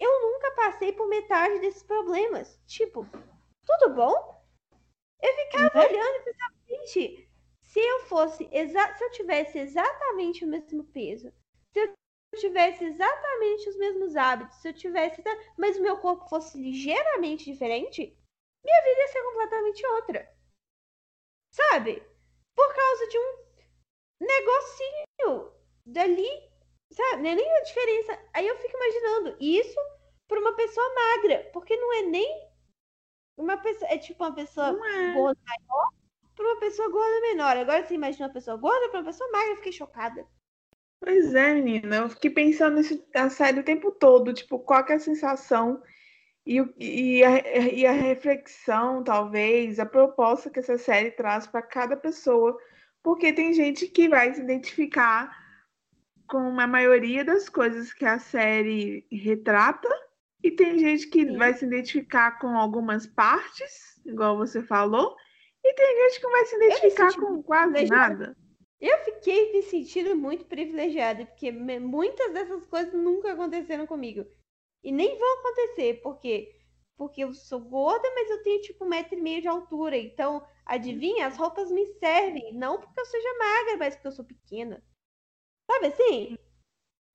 eu 0.00 0.20
nunca 0.22 0.50
passei 0.56 0.92
por 0.92 1.08
metade 1.08 1.60
desses 1.60 1.84
problemas. 1.84 2.60
Tipo, 2.66 3.06
tudo 3.64 3.94
bom? 3.94 4.44
Eu 5.22 5.32
ficava 5.36 5.78
uhum. 5.78 5.84
olhando 5.84 6.16
e 6.16 6.24
pensava, 6.24 6.54
gente, 6.68 7.30
se 7.62 7.78
eu 7.78 8.00
fosse 8.06 8.48
se 8.48 9.04
eu 9.04 9.10
tivesse 9.12 9.56
exatamente 9.56 10.44
o 10.44 10.48
mesmo 10.48 10.82
peso, 10.82 11.32
tivesse 12.38 12.84
exatamente 12.84 13.68
os 13.68 13.76
mesmos 13.76 14.16
hábitos, 14.16 14.56
se 14.58 14.68
eu 14.68 14.72
tivesse, 14.72 15.22
mas 15.56 15.76
o 15.76 15.82
meu 15.82 15.98
corpo 15.98 16.28
fosse 16.28 16.56
ligeiramente 16.58 17.44
diferente, 17.44 18.16
minha 18.64 18.82
vida 18.82 19.00
ia 19.00 19.08
ser 19.08 19.22
completamente 19.22 19.86
outra. 19.86 20.36
Sabe? 21.52 22.02
Por 22.54 22.74
causa 22.74 23.06
de 23.08 23.18
um 23.18 23.50
negocinho 24.20 25.52
dali, 25.84 26.28
sabe? 26.92 27.22
Não 27.22 27.30
é 27.30 27.34
nem 27.34 27.56
a 27.56 27.62
diferença. 27.62 28.30
Aí 28.34 28.46
eu 28.46 28.56
fico 28.58 28.76
imaginando 28.76 29.36
isso 29.40 29.80
para 30.28 30.40
uma 30.40 30.54
pessoa 30.54 30.94
magra, 30.94 31.50
porque 31.52 31.76
não 31.76 31.92
é 31.94 32.02
nem 32.02 32.50
uma 33.36 33.56
pessoa, 33.56 33.90
é 33.90 33.98
tipo 33.98 34.22
uma 34.22 34.34
pessoa 34.34 34.68
é. 34.68 35.14
gorda 35.14 35.40
maior 35.44 35.88
para 36.36 36.46
uma 36.46 36.60
pessoa 36.60 36.88
gorda 36.90 37.20
menor. 37.22 37.56
Agora 37.56 37.84
você 37.84 37.94
imagina 37.94 38.26
uma 38.26 38.32
pessoa 38.32 38.56
gorda 38.56 38.88
para 38.90 39.00
uma 39.00 39.06
pessoa 39.06 39.30
magra, 39.32 39.52
eu 39.52 39.56
fiquei 39.56 39.72
chocada. 39.72 40.26
Pois 41.00 41.34
é, 41.34 41.54
menina. 41.54 41.96
Eu 41.96 42.08
fiquei 42.10 42.30
pensando 42.30 42.76
nisso 42.76 43.02
na 43.14 43.30
série 43.30 43.60
o 43.60 43.64
tempo 43.64 43.90
todo. 43.90 44.32
Tipo, 44.32 44.58
qual 44.58 44.84
é 44.88 44.94
a 44.94 44.98
sensação 44.98 45.82
e, 46.46 46.58
e, 46.78 47.24
a, 47.24 47.38
e 47.72 47.86
a 47.86 47.92
reflexão, 47.92 49.02
talvez, 49.02 49.78
a 49.78 49.86
proposta 49.86 50.50
que 50.50 50.58
essa 50.58 50.76
série 50.76 51.10
traz 51.10 51.46
para 51.46 51.62
cada 51.62 51.96
pessoa. 51.96 52.56
Porque 53.02 53.32
tem 53.32 53.54
gente 53.54 53.86
que 53.86 54.08
vai 54.08 54.34
se 54.34 54.40
identificar 54.40 55.34
com 56.30 56.60
a 56.60 56.66
maioria 56.66 57.24
das 57.24 57.48
coisas 57.48 57.92
que 57.92 58.04
a 58.04 58.18
série 58.18 59.04
retrata, 59.10 59.88
e 60.42 60.50
tem 60.50 60.78
gente 60.78 61.08
que 61.08 61.24
Sim. 61.24 61.36
vai 61.36 61.52
se 61.54 61.64
identificar 61.64 62.38
com 62.38 62.56
algumas 62.56 63.06
partes, 63.06 64.00
igual 64.06 64.36
você 64.36 64.62
falou, 64.62 65.16
e 65.62 65.74
tem 65.74 66.04
gente 66.04 66.20
que 66.20 66.30
vai 66.30 66.44
se 66.44 66.56
identificar 66.56 67.14
com 67.14 67.42
quase 67.42 67.86
nada. 67.86 68.36
Eu 68.80 68.98
fiquei 69.04 69.52
me 69.52 69.62
sentindo 69.62 70.16
muito 70.16 70.46
privilegiada, 70.46 71.26
porque 71.26 71.52
muitas 71.52 72.32
dessas 72.32 72.64
coisas 72.66 72.94
nunca 72.94 73.32
aconteceram 73.32 73.86
comigo. 73.86 74.24
E 74.82 74.90
nem 74.90 75.18
vão 75.18 75.38
acontecer, 75.40 76.00
porque 76.02 76.56
porque 77.00 77.24
eu 77.24 77.32
sou 77.32 77.60
gorda, 77.60 78.06
mas 78.14 78.28
eu 78.28 78.42
tenho 78.42 78.60
tipo 78.60 78.84
um 78.84 78.88
metro 78.88 79.18
e 79.18 79.22
meio 79.22 79.40
de 79.40 79.48
altura. 79.48 79.96
Então, 79.96 80.46
adivinha, 80.66 81.26
as 81.26 81.36
roupas 81.38 81.70
me 81.70 81.86
servem. 81.94 82.52
Não 82.52 82.78
porque 82.78 83.00
eu 83.00 83.06
seja 83.06 83.38
magra, 83.38 83.76
mas 83.78 83.94
porque 83.94 84.08
eu 84.08 84.12
sou 84.12 84.24
pequena. 84.26 84.84
Sabe 85.70 85.86
assim? 85.86 86.36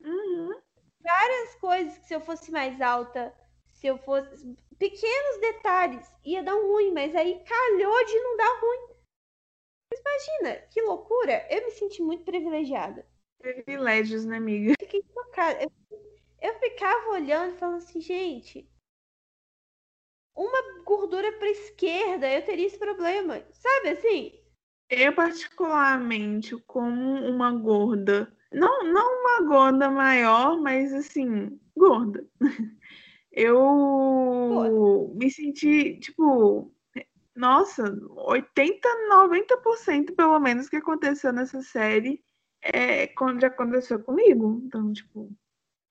Uhum. 0.01 0.59
Várias 1.01 1.55
coisas 1.57 1.99
que 1.99 2.07
se 2.07 2.15
eu 2.15 2.21
fosse 2.21 2.51
mais 2.51 2.81
alta, 2.81 3.31
se 3.67 3.85
eu 3.85 3.99
fosse. 3.99 4.57
Pequenos 4.79 5.39
detalhes, 5.39 6.11
ia 6.25 6.41
dar 6.41 6.55
um 6.55 6.71
ruim, 6.73 6.91
mas 6.91 7.15
aí 7.15 7.43
calhou 7.43 8.05
de 8.05 8.19
não 8.21 8.37
dar 8.37 8.59
ruim. 8.59 8.94
Mas 9.91 9.99
imagina, 9.99 10.61
que 10.69 10.81
loucura! 10.81 11.47
Eu 11.49 11.65
me 11.65 11.71
senti 11.71 12.01
muito 12.01 12.23
privilegiada. 12.23 13.05
Privilégios, 13.39 14.25
né, 14.25 14.37
amiga? 14.37 14.73
Fiquei 14.79 15.03
tocada. 15.03 15.63
Eu, 15.63 15.71
eu 16.41 16.59
ficava 16.59 17.11
olhando 17.11 17.55
e 17.55 17.57
falando 17.57 17.77
assim, 17.77 18.01
gente, 18.01 18.69
uma 20.35 20.83
gordura 20.83 21.31
para 21.33 21.49
esquerda, 21.49 22.31
eu 22.31 22.43
teria 22.43 22.67
esse 22.67 22.77
problema. 22.77 23.41
Sabe 23.53 23.89
assim? 23.89 24.39
Eu, 24.89 25.13
particularmente, 25.15 26.55
como 26.67 27.25
uma 27.25 27.51
gorda, 27.51 28.31
não, 28.51 28.83
não 28.83 29.21
uma 29.21 29.47
gorda 29.47 29.89
maior, 29.89 30.61
mas 30.61 30.93
assim, 30.93 31.59
gorda. 31.75 32.27
eu 33.31 35.11
me 35.15 35.31
senti, 35.31 35.99
tipo, 35.99 36.71
nossa, 37.35 37.83
80, 38.09 38.87
90% 39.09 40.15
pelo 40.15 40.39
menos 40.39 40.69
que 40.69 40.77
aconteceu 40.77 41.33
nessa 41.33 41.61
série 41.61 42.23
é 42.61 43.07
quando 43.07 43.41
já 43.41 43.47
aconteceu 43.47 43.99
comigo. 43.99 44.61
Então, 44.65 44.93
tipo, 44.93 45.31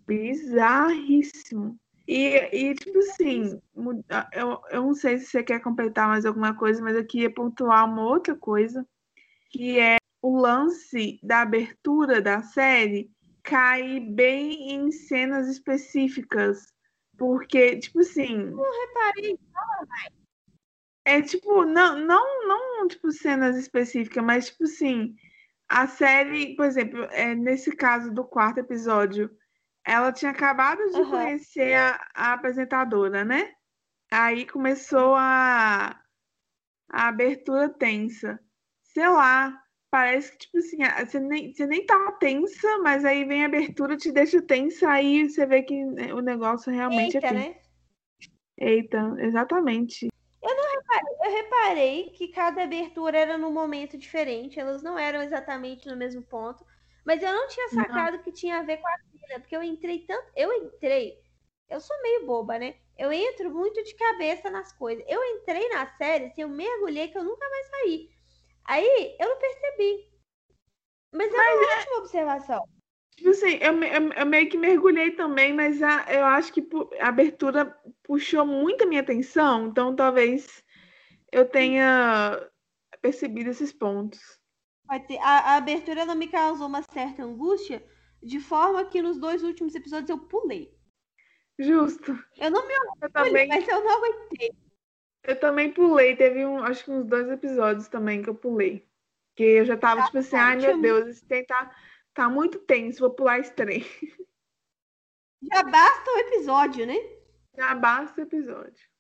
bizarríssimo. 0.06 1.78
E, 2.06 2.36
e 2.52 2.74
tipo 2.74 2.98
assim, 2.98 3.60
eu, 4.32 4.60
eu 4.70 4.82
não 4.82 4.94
sei 4.94 5.18
se 5.18 5.26
você 5.26 5.42
quer 5.42 5.60
completar 5.60 6.08
mais 6.08 6.26
alguma 6.26 6.54
coisa, 6.54 6.82
mas 6.82 6.96
eu 6.96 7.06
queria 7.06 7.32
pontuar 7.32 7.86
uma 7.86 8.04
outra 8.04 8.34
coisa, 8.34 8.86
que 9.50 9.78
é 9.78 9.96
o 10.20 10.38
lance 10.38 11.18
da 11.22 11.42
abertura 11.42 12.20
da 12.20 12.42
série 12.42 13.10
cai 13.42 14.00
bem 14.00 14.72
em 14.72 14.90
cenas 14.90 15.48
específicas. 15.48 16.72
Porque, 17.16 17.76
tipo 17.78 18.00
assim. 18.00 18.36
Não 18.36 18.86
reparei, 18.86 19.38
fala 19.52 19.86
É 21.04 21.20
tipo, 21.20 21.64
não, 21.64 21.98
não, 21.98 22.48
não 22.48 22.88
tipo 22.88 23.12
cenas 23.12 23.56
específicas, 23.56 24.24
mas 24.24 24.46
tipo 24.48 24.64
assim, 24.64 25.14
a 25.68 25.86
série, 25.86 26.56
por 26.56 26.64
exemplo, 26.64 27.04
é, 27.10 27.34
nesse 27.34 27.74
caso 27.74 28.12
do 28.12 28.24
quarto 28.24 28.58
episódio, 28.58 29.30
ela 29.84 30.12
tinha 30.12 30.30
acabado 30.30 30.82
de 30.90 31.00
uhum. 31.00 31.10
conhecer 31.10 31.74
a, 31.74 32.00
a, 32.14 32.32
apresentadora, 32.32 33.24
né? 33.24 33.52
Aí 34.10 34.46
começou 34.46 35.14
a, 35.14 36.00
a 36.90 37.08
abertura 37.08 37.68
tensa. 37.68 38.40
Sei 38.82 39.08
lá, 39.08 39.60
parece 39.90 40.32
que, 40.32 40.38
tipo 40.38 40.58
assim, 40.58 40.78
você 41.06 41.20
nem, 41.20 41.52
você 41.52 41.66
nem 41.66 41.84
tá 41.84 42.12
tensa, 42.12 42.78
mas 42.78 43.04
aí 43.04 43.24
vem 43.24 43.42
a 43.42 43.46
abertura, 43.46 43.96
te 43.96 44.10
deixa 44.10 44.40
tensa, 44.40 44.88
aí 44.88 45.28
você 45.28 45.44
vê 45.44 45.62
que 45.62 45.84
o 45.84 46.20
negócio 46.20 46.72
realmente 46.72 47.16
é 47.16 47.20
Eita, 47.20 47.26
é 47.26 47.30
tenso. 47.30 47.48
Né? 47.48 47.56
Eita, 48.56 49.16
exatamente. 49.18 50.08
Eu 50.94 51.30
reparei, 51.30 51.30
eu 51.30 51.42
reparei 51.42 52.10
que 52.10 52.28
cada 52.28 52.62
abertura 52.62 53.18
era 53.18 53.38
num 53.38 53.52
momento 53.52 53.96
diferente, 53.98 54.60
elas 54.60 54.82
não 54.82 54.98
eram 54.98 55.22
exatamente 55.22 55.88
no 55.88 55.96
mesmo 55.96 56.22
ponto, 56.22 56.64
mas 57.04 57.22
eu 57.22 57.32
não 57.32 57.48
tinha 57.48 57.68
sacado 57.68 58.16
não. 58.16 58.22
que 58.22 58.32
tinha 58.32 58.58
a 58.58 58.62
ver 58.62 58.78
com 58.78 58.88
a 58.88 58.98
filha, 59.10 59.40
porque 59.40 59.56
eu 59.56 59.62
entrei 59.62 60.00
tanto, 60.06 60.30
eu 60.34 60.52
entrei, 60.52 61.18
eu 61.68 61.80
sou 61.80 62.00
meio 62.02 62.26
boba, 62.26 62.58
né? 62.58 62.76
Eu 62.96 63.12
entro 63.12 63.50
muito 63.50 63.82
de 63.82 63.94
cabeça 63.94 64.48
nas 64.50 64.72
coisas. 64.72 65.04
Eu 65.08 65.22
entrei 65.24 65.68
na 65.68 65.86
série, 65.96 66.26
assim, 66.26 66.42
eu 66.42 66.48
mergulhei 66.48 67.08
que 67.08 67.18
eu 67.18 67.24
nunca 67.24 67.48
mais 67.48 67.66
saí. 67.66 68.08
Aí 68.64 69.16
eu 69.18 69.28
não 69.28 69.38
percebi. 69.38 70.08
Mas 71.12 71.32
é 71.32 71.36
uma 71.36 71.72
é... 71.72 71.78
ótima 71.78 71.98
observação. 71.98 72.68
Tipo 73.16 73.30
assim, 73.30 73.58
eu, 73.60 73.82
eu, 73.82 74.12
eu, 74.12 74.26
meio 74.26 74.48
que 74.48 74.58
mergulhei 74.58 75.12
também, 75.12 75.52
mas 75.52 75.80
a, 75.82 76.04
eu 76.08 76.24
acho 76.24 76.52
que 76.52 76.66
a 77.00 77.08
abertura 77.08 77.76
puxou 78.02 78.44
muito 78.44 78.82
a 78.82 78.86
minha 78.86 79.00
atenção, 79.00 79.68
então 79.68 79.94
talvez 79.94 80.63
eu 81.34 81.44
tenha 81.44 82.48
percebido 83.02 83.50
esses 83.50 83.72
pontos. 83.72 84.20
A, 84.88 85.52
a, 85.52 85.56
abertura 85.56 86.04
não 86.04 86.14
me 86.14 86.28
causou 86.28 86.68
uma 86.68 86.82
certa 86.82 87.24
angústia, 87.24 87.84
de 88.22 88.38
forma 88.38 88.84
que 88.84 89.02
nos 89.02 89.18
dois 89.18 89.42
últimos 89.42 89.74
episódios 89.74 90.10
eu 90.10 90.18
pulei. 90.18 90.72
Justo. 91.58 92.12
Eu 92.38 92.50
não 92.52 92.66
me 92.66 92.74
orgulho, 92.78 93.12
também... 93.12 93.48
mas 93.48 93.66
eu 93.66 93.82
não 93.82 93.98
aguentei. 93.98 94.52
Eu 95.24 95.40
também 95.40 95.72
pulei, 95.72 96.14
teve 96.14 96.44
um, 96.46 96.62
acho 96.62 96.84
que 96.84 96.90
uns 96.92 97.04
dois 97.04 97.28
episódios 97.28 97.88
também 97.88 98.22
que 98.22 98.30
eu 98.30 98.34
pulei. 98.34 98.86
Que 99.34 99.42
eu 99.42 99.64
já 99.64 99.76
tava, 99.76 100.04
tipo 100.04 100.18
assim, 100.18 100.36
ai 100.36 100.56
meu 100.56 100.80
Deus, 100.80 101.08
esse 101.08 101.26
trem 101.26 101.44
tá, 101.44 101.74
tá 102.12 102.28
muito 102.28 102.60
tenso, 102.60 103.00
vou 103.00 103.10
pular 103.10 103.40
esse 103.40 103.52
trem. 103.52 103.84
Já 105.52 105.62
basta 105.64 106.10
o 106.10 106.18
episódio, 106.18 106.86
né? 106.86 106.96
Já 107.56 107.74
basta 107.74 108.20
o 108.20 108.24
episódio. 108.24 108.93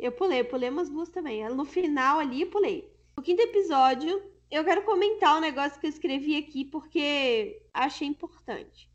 Eu 0.00 0.12
pulei, 0.12 0.42
pulei 0.42 0.70
umas 0.70 0.88
duas 0.88 1.10
também. 1.10 1.46
No 1.50 1.66
final 1.66 2.18
ali, 2.18 2.46
pulei. 2.46 2.90
O 3.18 3.20
quinto 3.20 3.42
episódio, 3.42 4.22
eu 4.50 4.64
quero 4.64 4.82
comentar 4.82 5.36
um 5.36 5.40
negócio 5.40 5.78
que 5.78 5.86
eu 5.86 5.90
escrevi 5.90 6.38
aqui 6.38 6.64
porque 6.64 7.62
achei 7.74 8.08
importante. 8.08 8.90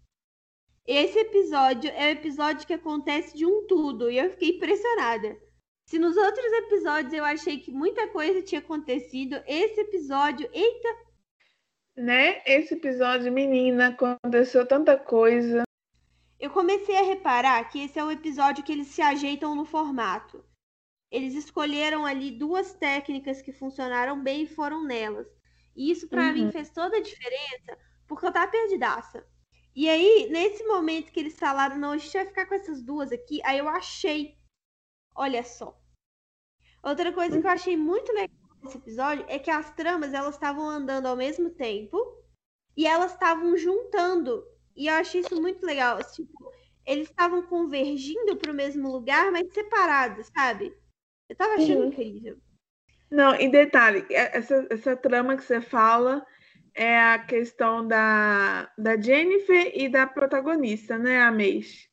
Esse 0.88 1.20
episódio 1.20 1.92
é 1.92 2.08
o 2.08 2.12
episódio 2.12 2.66
que 2.66 2.74
acontece 2.74 3.38
de 3.38 3.46
um 3.46 3.68
tudo 3.68 4.10
e 4.10 4.18
eu 4.18 4.32
fiquei 4.32 4.58
impressionada. 4.58 5.38
Se 5.86 6.00
nos 6.00 6.18
outros 6.18 6.52
episódios 6.54 7.14
eu 7.14 7.24
achei 7.24 7.60
que 7.60 7.72
muita 7.72 8.08
coisa 8.08 8.42
tinha 8.42 8.60
acontecido, 8.60 9.40
esse 9.46 9.82
episódio, 9.82 10.50
eita! 10.52 10.90
Né? 11.96 12.42
Esse 12.48 12.74
episódio, 12.74 13.32
menina, 13.32 13.90
aconteceu 13.90 14.68
tanta 14.68 14.98
coisa. 14.98 15.64
Eu 16.40 16.50
comecei 16.50 16.98
a 16.98 17.04
reparar 17.04 17.64
que 17.70 17.84
esse 17.84 18.00
é 18.00 18.04
o 18.04 18.10
episódio 18.10 18.64
que 18.64 18.72
eles 18.72 18.88
se 18.88 19.04
ajeitam 19.04 19.54
no 19.54 19.66
formato. 19.66 20.44
Eles 21.16 21.34
escolheram 21.34 22.06
ali 22.06 22.32
duas 22.32 22.74
técnicas 22.74 23.42
que 23.42 23.54
funcionaram 23.54 24.22
bem 24.22 24.44
e 24.44 24.48
foram 24.48 24.84
nelas. 24.84 25.28
E 25.76 25.92
isso 25.92 26.08
para 26.08 26.28
uhum. 26.28 26.34
mim 26.34 26.52
fez 26.52 26.70
toda 26.70 26.98
a 26.98 27.02
diferença, 27.02 27.78
porque 28.08 28.26
eu 28.26 28.32
tava 28.32 28.52
perdidaça. 28.52 29.26
E 29.76 29.90
aí, 29.90 30.30
nesse 30.30 30.64
momento 30.66 31.12
que 31.12 31.20
eles 31.20 31.38
falaram, 31.38 31.78
não, 31.78 31.92
a 31.92 31.98
gente 31.98 32.14
vai 32.14 32.26
ficar 32.26 32.46
com 32.46 32.56
essas 32.56 32.82
duas 32.82 33.12
aqui, 33.12 33.42
aí 33.44 33.58
eu 33.58 33.68
achei 33.68 34.38
Olha 35.16 35.44
só. 35.44 35.80
Outra 36.84 37.14
coisa 37.14 37.40
que 37.40 37.48
eu 37.48 37.52
achei 37.52 37.78
muito 37.78 38.12
legal 38.12 38.38
nesse 38.62 38.78
episódio 38.78 39.26
é 39.30 39.40
que 39.40 39.50
as 39.50 39.74
tramas 39.74 40.14
elas 40.14 40.36
estavam 40.36 40.70
andando 40.70 41.06
ao 41.06 41.16
mesmo 41.16 41.50
tempo 41.52 41.98
e 42.76 42.86
elas 42.86 43.14
estavam 43.14 43.56
juntando. 43.56 44.46
E 44.76 44.88
eu 44.88 44.94
achei 44.96 45.22
isso 45.22 45.42
muito 45.42 45.66
legal. 45.66 46.00
Tipo, 46.12 46.52
eles 46.86 47.10
estavam 47.10 47.44
convergindo 47.44 48.36
para 48.36 48.52
o 48.52 48.56
mesmo 48.56 48.92
lugar, 48.92 49.32
mas 49.32 49.54
separados, 49.54 50.28
sabe? 50.36 50.76
Eu 51.30 51.36
tava 51.36 51.56
achando 51.56 51.82
Sim. 51.82 51.88
incrível. 51.88 52.38
Não, 53.10 53.36
em 53.36 53.50
detalhe, 53.50 54.06
é, 54.10 54.38
essa, 54.38 54.68
essa 54.70 54.96
trama 54.96 55.38
que 55.38 55.44
você 55.44 55.62
fala 55.62 56.26
é 56.74 57.00
a 57.00 57.20
questão 57.20 57.88
da, 57.88 58.72
da 58.78 59.00
Jennifer 59.00 59.72
e 59.74 59.88
da 59.88 60.06
protagonista, 60.06 60.98
né, 60.98 61.22
a 61.22 61.32
Mace? 61.32 61.90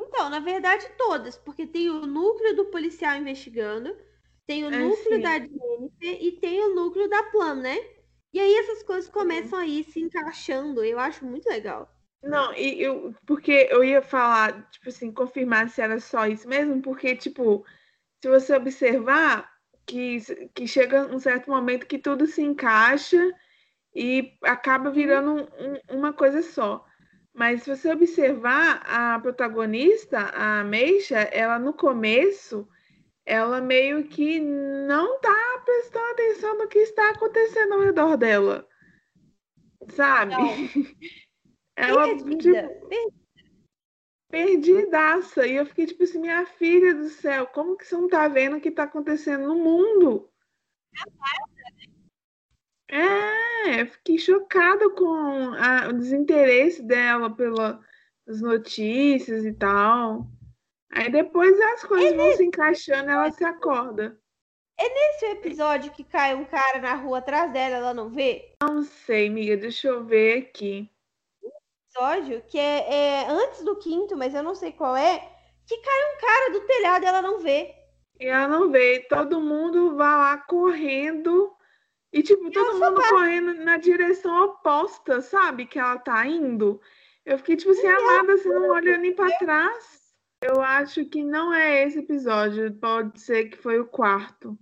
Então, 0.00 0.30
na 0.30 0.40
verdade, 0.40 0.88
todas, 0.96 1.36
porque 1.36 1.66
tem 1.66 1.90
o 1.90 2.06
núcleo 2.06 2.56
do 2.56 2.66
policial 2.66 3.16
investigando, 3.16 3.94
tem 4.46 4.64
o 4.64 4.72
é, 4.72 4.78
núcleo 4.78 5.16
sim. 5.16 5.22
da 5.22 5.38
Jennifer 5.38 6.22
e 6.22 6.32
tem 6.40 6.62
o 6.62 6.74
núcleo 6.74 7.08
da 7.08 7.22
Plum, 7.24 7.56
né? 7.56 7.76
E 8.32 8.40
aí 8.40 8.54
essas 8.56 8.82
coisas 8.82 9.10
começam 9.10 9.58
a 9.58 9.66
ir 9.66 9.84
se 9.84 10.00
encaixando, 10.00 10.84
eu 10.84 10.98
acho 10.98 11.24
muito 11.24 11.46
legal. 11.48 11.90
Não, 12.22 12.52
e 12.54 12.82
eu, 12.82 13.14
porque 13.26 13.68
eu 13.70 13.84
ia 13.84 14.02
falar, 14.02 14.68
tipo 14.70 14.88
assim, 14.88 15.12
confirmar 15.12 15.68
se 15.68 15.80
era 15.80 16.00
só 16.00 16.26
isso 16.26 16.48
mesmo, 16.48 16.82
porque, 16.82 17.14
tipo, 17.14 17.64
se 18.20 18.28
você 18.28 18.56
observar 18.56 19.50
que, 19.86 20.18
que 20.54 20.66
chega 20.66 21.06
um 21.06 21.18
certo 21.18 21.48
momento 21.50 21.86
que 21.86 21.98
tudo 21.98 22.26
se 22.26 22.42
encaixa 22.42 23.32
e 23.94 24.36
acaba 24.42 24.90
virando 24.90 25.32
um, 25.32 25.40
um, 25.40 25.98
uma 25.98 26.12
coisa 26.12 26.42
só. 26.42 26.84
Mas 27.32 27.62
se 27.62 27.74
você 27.74 27.92
observar 27.92 28.82
a 28.84 29.18
protagonista, 29.20 30.30
a 30.34 30.64
Meisha, 30.64 31.18
ela 31.18 31.58
no 31.58 31.72
começo, 31.72 32.66
ela 33.24 33.60
meio 33.60 34.04
que 34.04 34.40
não 34.40 35.20
tá 35.20 35.62
prestando 35.64 36.12
atenção 36.12 36.58
no 36.58 36.68
que 36.68 36.78
está 36.78 37.10
acontecendo 37.10 37.74
ao 37.74 37.80
redor 37.80 38.16
dela. 38.16 38.66
Sabe? 39.90 40.32
Não. 40.32 40.48
ela, 41.76 42.06
Perdida. 42.06 42.68
Tipo, 42.68 43.25
perdidaça. 44.28 45.46
E 45.46 45.56
eu 45.56 45.66
fiquei 45.66 45.86
tipo 45.86 46.02
assim, 46.02 46.20
minha 46.20 46.44
filha 46.46 46.94
do 46.94 47.08
céu, 47.08 47.46
como 47.46 47.76
que 47.76 47.86
você 47.86 47.94
não 47.94 48.08
tá 48.08 48.28
vendo 48.28 48.56
o 48.56 48.60
que 48.60 48.70
tá 48.70 48.84
acontecendo 48.84 49.46
no 49.46 49.56
mundo? 49.56 50.30
É, 52.88 53.84
fiquei 53.86 54.18
chocada 54.18 54.88
com 54.90 55.12
a, 55.54 55.88
o 55.88 55.92
desinteresse 55.92 56.82
dela 56.82 57.34
pelas 57.34 57.80
notícias 58.40 59.44
e 59.44 59.52
tal. 59.52 60.26
Aí 60.92 61.10
depois 61.10 61.60
as 61.60 61.84
coisas 61.84 62.12
é 62.12 62.16
vão 62.16 62.26
nesse... 62.26 62.38
se 62.38 62.44
encaixando, 62.44 63.10
ela 63.10 63.30
se 63.30 63.44
acorda. 63.44 64.18
É 64.78 64.88
nesse 64.88 65.26
episódio 65.26 65.90
que 65.90 66.04
cai 66.04 66.34
um 66.34 66.44
cara 66.44 66.80
na 66.80 66.94
rua 66.94 67.18
atrás 67.18 67.50
dela, 67.52 67.76
ela 67.76 67.94
não 67.94 68.10
vê? 68.10 68.52
Não 68.62 68.82
sei, 68.82 69.28
amiga, 69.28 69.56
deixa 69.56 69.88
eu 69.88 70.04
ver 70.04 70.38
aqui. 70.38 70.90
Episódio 71.96 72.42
que 72.42 72.58
é, 72.58 73.22
é 73.22 73.30
antes 73.30 73.64
do 73.64 73.74
quinto, 73.76 74.16
mas 74.16 74.34
eu 74.34 74.42
não 74.42 74.54
sei 74.54 74.70
qual 74.70 74.94
é, 74.94 75.18
que 75.66 75.78
cai 75.78 76.14
um 76.14 76.20
cara 76.20 76.52
do 76.52 76.60
telhado 76.66 77.04
e 77.04 77.08
ela 77.08 77.22
não 77.22 77.38
vê. 77.40 77.74
E 78.20 78.26
ela 78.26 78.46
não 78.46 78.70
vê, 78.70 79.00
todo 79.08 79.40
mundo 79.40 79.96
vai 79.96 80.14
lá 80.14 80.36
correndo 80.36 81.56
e, 82.12 82.22
tipo, 82.22 82.50
todo 82.50 82.78
mundo 82.78 83.00
correndo 83.08 83.54
na 83.64 83.78
direção 83.78 84.44
oposta, 84.44 85.22
sabe? 85.22 85.66
Que 85.66 85.78
ela 85.78 85.98
tá 85.98 86.26
indo. 86.26 86.80
Eu 87.24 87.38
fiquei, 87.38 87.56
tipo 87.56 87.72
assim, 87.72 87.86
amada, 87.86 88.36
você 88.36 88.48
não 88.48 88.70
olha 88.70 88.98
nem 88.98 89.14
pra 89.14 89.30
trás. 89.38 90.14
Eu 90.42 90.60
acho 90.60 91.04
que 91.06 91.24
não 91.24 91.52
é 91.52 91.82
esse 91.82 92.00
episódio. 92.00 92.74
Pode 92.74 93.20
ser 93.20 93.46
que 93.46 93.56
foi 93.56 93.80
o 93.80 93.86
quarto. 93.86 94.58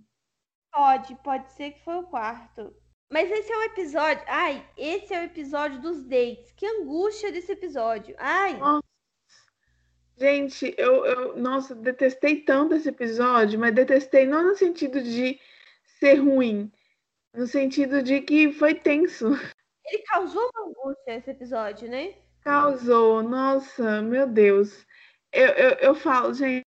Pode, 0.73 1.15
pode 1.15 1.51
ser 1.51 1.71
que 1.71 1.83
foi 1.83 1.95
o 1.95 2.03
quarto. 2.03 2.73
Mas 3.11 3.31
esse 3.31 3.51
é 3.51 3.57
o 3.57 3.63
episódio. 3.63 4.23
Ai, 4.27 4.67
esse 4.77 5.13
é 5.13 5.21
o 5.21 5.25
episódio 5.25 5.79
dos 5.79 6.03
dates. 6.03 6.51
Que 6.53 6.65
angústia 6.65 7.31
desse 7.31 7.51
episódio. 7.51 8.15
Ai. 8.17 8.57
Nossa. 8.57 8.83
Gente, 10.17 10.73
eu, 10.77 11.05
eu, 11.05 11.37
nossa, 11.37 11.75
detestei 11.75 12.41
tanto 12.41 12.73
esse 12.73 12.87
episódio, 12.87 13.59
mas 13.59 13.75
detestei 13.75 14.25
não 14.25 14.43
no 14.43 14.55
sentido 14.55 15.01
de 15.01 15.39
ser 15.99 16.15
ruim, 16.15 16.71
no 17.33 17.45
sentido 17.45 18.01
de 18.01 18.21
que 18.21 18.51
foi 18.53 18.75
tenso. 18.75 19.27
Ele 19.85 20.03
causou 20.03 20.49
uma 20.55 20.69
angústia 20.69 21.17
esse 21.17 21.29
episódio, 21.29 21.89
né? 21.89 22.15
Causou, 22.41 23.21
nossa, 23.21 24.01
meu 24.01 24.25
Deus. 24.25 24.85
eu, 25.33 25.47
eu, 25.47 25.69
eu 25.79 25.95
falo, 25.95 26.33
gente, 26.33 26.63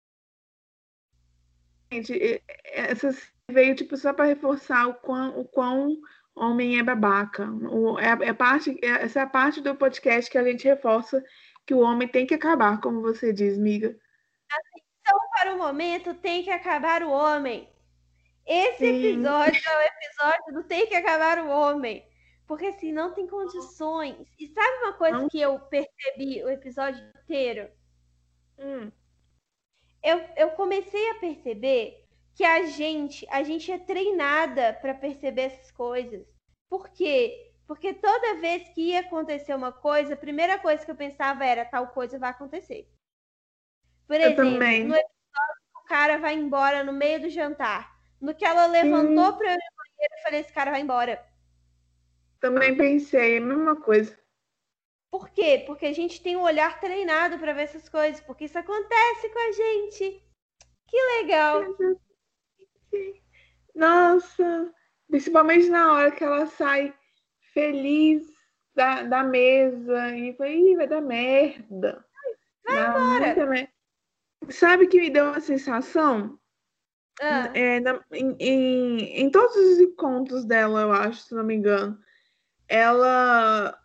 essa 2.66 3.16
veio 3.50 3.76
tipo 3.76 3.96
só 3.96 4.12
para 4.12 4.26
reforçar 4.26 4.88
o 4.88 4.96
quão, 4.96 5.40
o 5.40 5.46
quão 5.46 5.98
homem 6.38 6.80
é 6.80 6.84
babaca. 6.84 7.50
O, 7.70 8.00
é, 8.00 8.30
é 8.30 8.34
parte, 8.34 8.78
é, 8.82 9.04
essa 9.04 9.20
é 9.20 9.24
a 9.24 9.28
parte 9.28 9.62
do 9.62 9.76
podcast 9.76 10.30
que 10.30 10.38
a 10.38 10.44
gente 10.44 10.68
reforça 10.68 11.24
que 11.66 11.74
o 11.74 11.80
homem 11.80 12.08
tem 12.08 12.26
que 12.26 12.34
acabar, 12.34 12.80
como 12.80 13.02
você 13.02 13.34
diz, 13.34 13.58
miga. 13.58 13.98
Então, 15.02 15.20
para 15.36 15.54
o 15.54 15.58
momento, 15.58 16.14
tem 16.16 16.44
que 16.44 16.50
acabar 16.50 17.04
o 17.04 17.12
homem. 17.12 17.70
Esse 18.46 18.78
Sim. 18.78 19.06
episódio 19.06 19.62
é 19.70 19.78
o 19.78 19.82
episódio 19.82 20.54
do 20.54 20.64
tem 20.64 20.88
que 20.88 20.96
acabar 20.96 21.40
o 21.40 21.50
homem. 21.50 22.08
Porque 22.48 22.68
assim, 22.68 22.94
não 22.94 23.14
tem 23.14 23.28
condições. 23.28 24.26
E 24.40 24.48
sabe 24.48 24.78
uma 24.84 24.94
coisa 24.94 25.18
não. 25.18 25.28
que 25.28 25.40
eu 25.40 25.60
percebi 25.60 26.42
o 26.44 26.50
episódio 26.50 27.04
inteiro? 27.22 27.70
Hum. 28.58 28.90
Eu, 30.02 30.24
eu 30.38 30.52
comecei 30.52 31.10
a 31.12 31.16
perceber 31.16 32.07
que 32.38 32.44
a 32.44 32.68
gente, 32.68 33.28
a 33.32 33.42
gente 33.42 33.72
é 33.72 33.80
treinada 33.80 34.72
para 34.80 34.94
perceber 34.94 35.42
essas 35.42 35.72
coisas. 35.72 36.24
Por 36.70 36.88
quê? 36.90 37.52
Porque 37.66 37.96
toda 37.96 38.40
vez 38.40 38.70
que 38.70 38.90
ia 38.90 39.00
acontecer 39.00 39.56
uma 39.56 39.72
coisa, 39.72 40.14
a 40.14 40.18
primeira 40.18 40.60
coisa 40.60 40.86
que 40.86 40.92
eu 40.92 40.96
pensava 40.96 41.44
era 41.44 41.66
tal 41.66 41.88
coisa 41.88 42.20
vai 42.20 42.30
acontecer. 42.30 42.88
Por 44.06 44.18
exemplo, 44.18 44.44
no 44.46 44.64
episódio 44.64 45.08
o 45.78 45.84
cara 45.88 46.20
vai 46.20 46.36
embora 46.36 46.84
no 46.84 46.94
meio 46.94 47.20
do 47.22 47.30
jantar. 47.30 47.98
No 48.22 48.36
que 48.36 48.46
ela 48.46 48.68
levantou 48.68 49.34
para 49.34 49.48
eu 49.48 49.54
ir 49.54 49.58
no 49.58 49.78
banheiro, 49.78 50.14
eu 50.14 50.24
falei, 50.24 50.40
esse 50.42 50.54
cara 50.54 50.70
vai 50.70 50.82
embora. 50.82 51.26
Também 52.40 52.78
pensei 52.78 53.38
a 53.38 53.42
mesma 53.42 53.76
coisa. 53.82 54.16
Por 55.10 55.28
quê? 55.30 55.64
Porque 55.66 55.88
a 55.88 55.94
gente 55.94 56.22
tem 56.22 56.38
um 56.38 56.44
olhar 56.44 56.80
treinado 56.80 57.40
para 57.40 57.54
ver 57.54 57.64
essas 57.64 57.90
coisas, 57.90 58.22
porque 58.22 58.46
isso 58.46 58.60
acontece 58.60 59.28
com 59.30 59.40
a 59.40 59.52
gente. 59.52 60.24
Que 60.88 61.02
legal. 61.20 61.64
Nossa, 63.76 64.74
principalmente 65.10 65.70
na 65.70 65.94
hora 65.94 66.12
que 66.12 66.24
ela 66.24 66.48
sai 66.48 66.94
feliz 67.54 68.28
da, 68.76 69.04
da 69.04 69.24
mesa 69.24 70.16
e 70.16 70.32
vai, 70.34 70.76
vai 70.76 70.88
dar 70.88 71.02
merda. 71.02 72.06
Vai 72.66 72.90
embora. 72.90 73.70
Sabe 74.50 74.88
que 74.88 75.00
me 75.00 75.10
deu 75.10 75.26
uma 75.26 75.40
sensação? 75.40 76.40
Ah. 77.20 77.50
É, 77.54 77.80
na, 77.80 78.00
em, 78.12 78.36
em, 78.40 79.22
em 79.22 79.32
todos 79.32 79.56
os 79.56 79.80
encontros 79.80 80.46
dela, 80.46 80.82
eu 80.82 80.92
acho, 80.92 81.24
se 81.24 81.36
não 81.36 81.44
me 81.44 81.56
engano, 81.56 81.98
ela, 82.68 83.78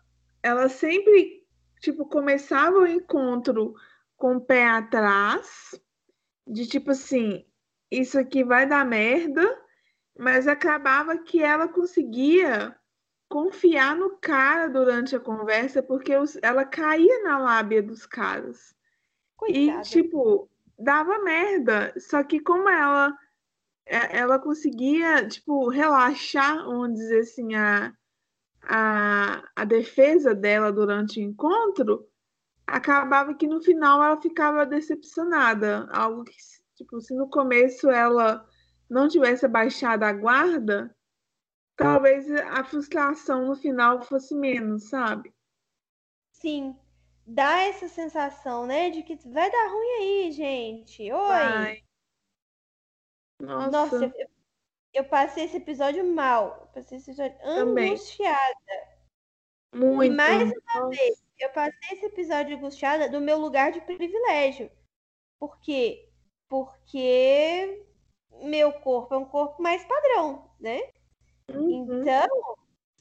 ela 0.43 0.69
sempre, 0.69 1.43
tipo, 1.79 2.05
começava 2.05 2.77
o 2.77 2.87
encontro 2.87 3.73
com 4.15 4.37
o 4.37 4.41
pé 4.41 4.67
atrás, 4.67 5.79
de 6.47 6.67
tipo 6.67 6.91
assim, 6.91 7.45
isso 7.99 8.19
aqui 8.19 8.43
vai 8.43 8.67
dar 8.67 8.85
merda, 8.85 9.59
mas 10.17 10.47
acabava 10.47 11.17
que 11.17 11.41
ela 11.41 11.67
conseguia 11.67 12.75
confiar 13.29 13.95
no 13.95 14.17
cara 14.17 14.67
durante 14.67 15.15
a 15.15 15.19
conversa, 15.19 15.81
porque 15.81 16.13
ela 16.41 16.65
caía 16.65 17.23
na 17.23 17.39
lábia 17.39 17.81
dos 17.81 18.05
caras. 18.05 18.75
Coitada. 19.35 19.79
E, 19.79 19.81
tipo, 19.81 20.49
dava 20.77 21.19
merda. 21.23 21.93
Só 21.97 22.23
que 22.23 22.39
como 22.39 22.69
ela 22.69 23.17
é, 23.85 24.17
ela 24.17 24.39
conseguia, 24.39 25.27
tipo, 25.27 25.67
relaxar, 25.67 26.63
vamos 26.63 26.93
dizer 26.93 27.19
assim, 27.19 27.55
a, 27.55 27.93
a, 28.63 29.43
a 29.55 29.65
defesa 29.65 30.33
dela 30.33 30.71
durante 30.71 31.19
o 31.19 31.23
encontro, 31.23 32.07
acabava 32.65 33.33
que 33.33 33.47
no 33.47 33.61
final 33.61 34.01
ela 34.01 34.21
ficava 34.21 34.65
decepcionada. 34.65 35.87
Algo 35.91 36.23
que, 36.23 36.35
tipo, 36.83 37.01
se 37.01 37.15
no 37.15 37.29
começo 37.29 37.89
ela 37.89 38.47
não 38.89 39.07
tivesse 39.07 39.47
baixado 39.47 40.03
a 40.03 40.13
guarda, 40.13 40.95
talvez 41.75 42.29
a 42.31 42.63
frustração 42.63 43.47
no 43.47 43.55
final 43.55 44.01
fosse 44.01 44.35
menos, 44.35 44.89
sabe? 44.89 45.33
Sim. 46.33 46.77
Dá 47.25 47.61
essa 47.61 47.87
sensação, 47.87 48.65
né, 48.65 48.89
de 48.89 49.01
que 49.01 49.15
vai 49.29 49.49
dar 49.49 49.67
ruim 49.69 49.91
aí, 49.99 50.31
gente. 50.31 51.03
Oi. 51.03 51.09
Vai. 51.11 51.83
Nossa. 53.39 53.71
Nossa, 53.71 54.13
eu, 54.17 54.27
eu 54.93 55.05
passei 55.05 55.45
esse 55.45 55.57
episódio 55.57 56.05
mal. 56.13 56.59
Eu 56.61 56.67
passei 56.67 56.97
esse 56.97 57.11
episódio 57.11 57.37
Também. 57.39 57.91
angustiada. 57.91 58.93
Muito. 59.73 60.15
Mais 60.15 60.51
uma 60.51 60.89
vez, 60.89 61.23
eu 61.39 61.49
passei 61.51 61.89
esse 61.93 62.05
episódio 62.05 62.57
angustiada 62.57 63.09
do 63.09 63.21
meu 63.21 63.37
lugar 63.39 63.71
de 63.71 63.81
privilégio. 63.81 64.69
Por 65.39 65.59
quê? 65.61 66.12
Porque 66.53 67.83
meu 68.43 68.71
corpo 68.73 69.15
é 69.15 69.17
um 69.17 69.25
corpo 69.25 69.59
mais 69.59 69.83
padrão, 69.85 70.51
né? 70.59 70.83
Uhum. 71.49 72.01
Então, 72.01 72.27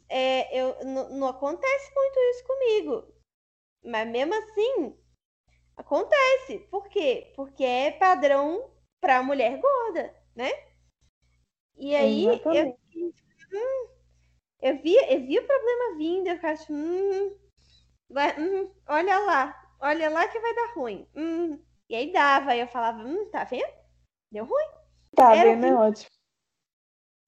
é, 0.09 0.59
eu, 0.59 0.83
não 0.87 1.29
acontece 1.29 1.95
muito 1.95 2.19
isso 2.19 2.47
comigo. 2.47 3.15
Mas 3.85 4.09
mesmo 4.09 4.33
assim, 4.35 4.99
acontece. 5.77 6.61
Por 6.71 6.89
quê? 6.89 7.31
Porque 7.37 7.63
é 7.63 7.91
padrão 7.91 8.71
para 9.03 9.23
mulher 9.23 9.61
gorda 9.61 10.17
né? 10.35 10.51
E 11.77 11.95
aí 11.95 12.25
eu, 12.25 12.79
hum, 13.53 13.89
eu, 14.63 14.83
vi, 14.83 14.97
eu 14.97 15.27
vi 15.27 15.39
o 15.39 15.47
problema 15.47 15.99
vindo, 15.99 16.27
eu 16.27 16.57
tipo, 16.57 16.73
hum, 16.73 17.39
vai, 18.09 18.35
hum, 18.41 18.73
olha 18.89 19.19
lá, 19.19 19.75
olha 19.79 20.09
lá 20.09 20.27
que 20.27 20.41
vai 20.41 20.55
dar 20.55 20.73
ruim. 20.73 21.07
Hum. 21.15 21.63
E 21.93 21.95
aí 21.95 22.11
dava, 22.11 22.53
aí 22.53 22.61
eu 22.61 22.67
falava, 22.67 23.03
hum, 23.03 23.29
tá 23.31 23.45
vendo? 23.45 23.71
Deu 24.31 24.47
ruim. 24.47 24.67
Tá 25.15 25.37
Era 25.37 25.51
vendo, 25.51 25.67
é 25.67 25.75
ótimo. 25.75 26.11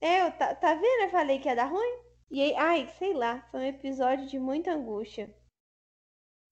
É, 0.01 0.23
eu, 0.23 0.33
tá, 0.33 0.55
tá 0.55 0.73
vendo? 0.73 1.03
Eu 1.03 1.11
falei 1.11 1.39
que 1.39 1.47
ia 1.51 1.55
dar 1.55 1.67
ruim. 1.67 1.99
E 2.31 2.41
aí, 2.41 2.55
ai, 2.57 2.89
sei 2.99 3.13
lá, 3.13 3.47
foi 3.51 3.61
um 3.61 3.67
episódio 3.67 4.27
de 4.27 4.39
muita 4.39 4.73
angústia. 4.73 5.37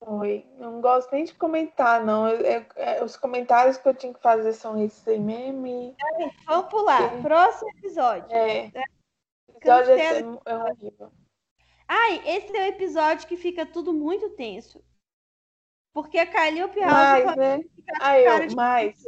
Oi, 0.02 0.46
não 0.58 0.82
gosto 0.82 1.10
nem 1.10 1.24
de 1.24 1.32
comentar, 1.32 2.04
não. 2.04 2.28
Eu, 2.28 2.66
eu, 2.76 3.04
os 3.04 3.16
comentários 3.16 3.78
que 3.78 3.88
eu 3.88 3.94
tinha 3.94 4.12
que 4.12 4.20
fazer 4.20 4.52
são 4.52 4.78
esses 4.78 5.08
aí 5.08 5.18
mesmo. 5.18 5.66
E... 5.66 5.96
Vamos 6.44 6.68
pular. 6.68 7.16
É. 7.16 7.22
Próximo 7.22 7.70
episódio. 7.78 8.30
É. 8.30 8.66
é. 8.66 8.82
Episódio 9.56 9.94
é, 9.94 10.18
é 10.18 10.56
horrível. 10.58 11.10
Ai, 11.88 12.28
esse 12.28 12.54
é 12.54 12.60
o 12.60 12.68
episódio 12.68 13.26
que 13.26 13.38
fica 13.38 13.64
tudo 13.64 13.90
muito 13.90 14.28
tenso. 14.36 14.84
Porque 15.92 16.18
a 16.18 16.26
Calliope 16.26 16.80
House 16.80 16.92
mais, 16.92 17.36
né? 17.36 17.64
Ai, 18.00 18.26
eu, 18.26 18.48
de... 18.48 18.56
mais. 18.56 19.06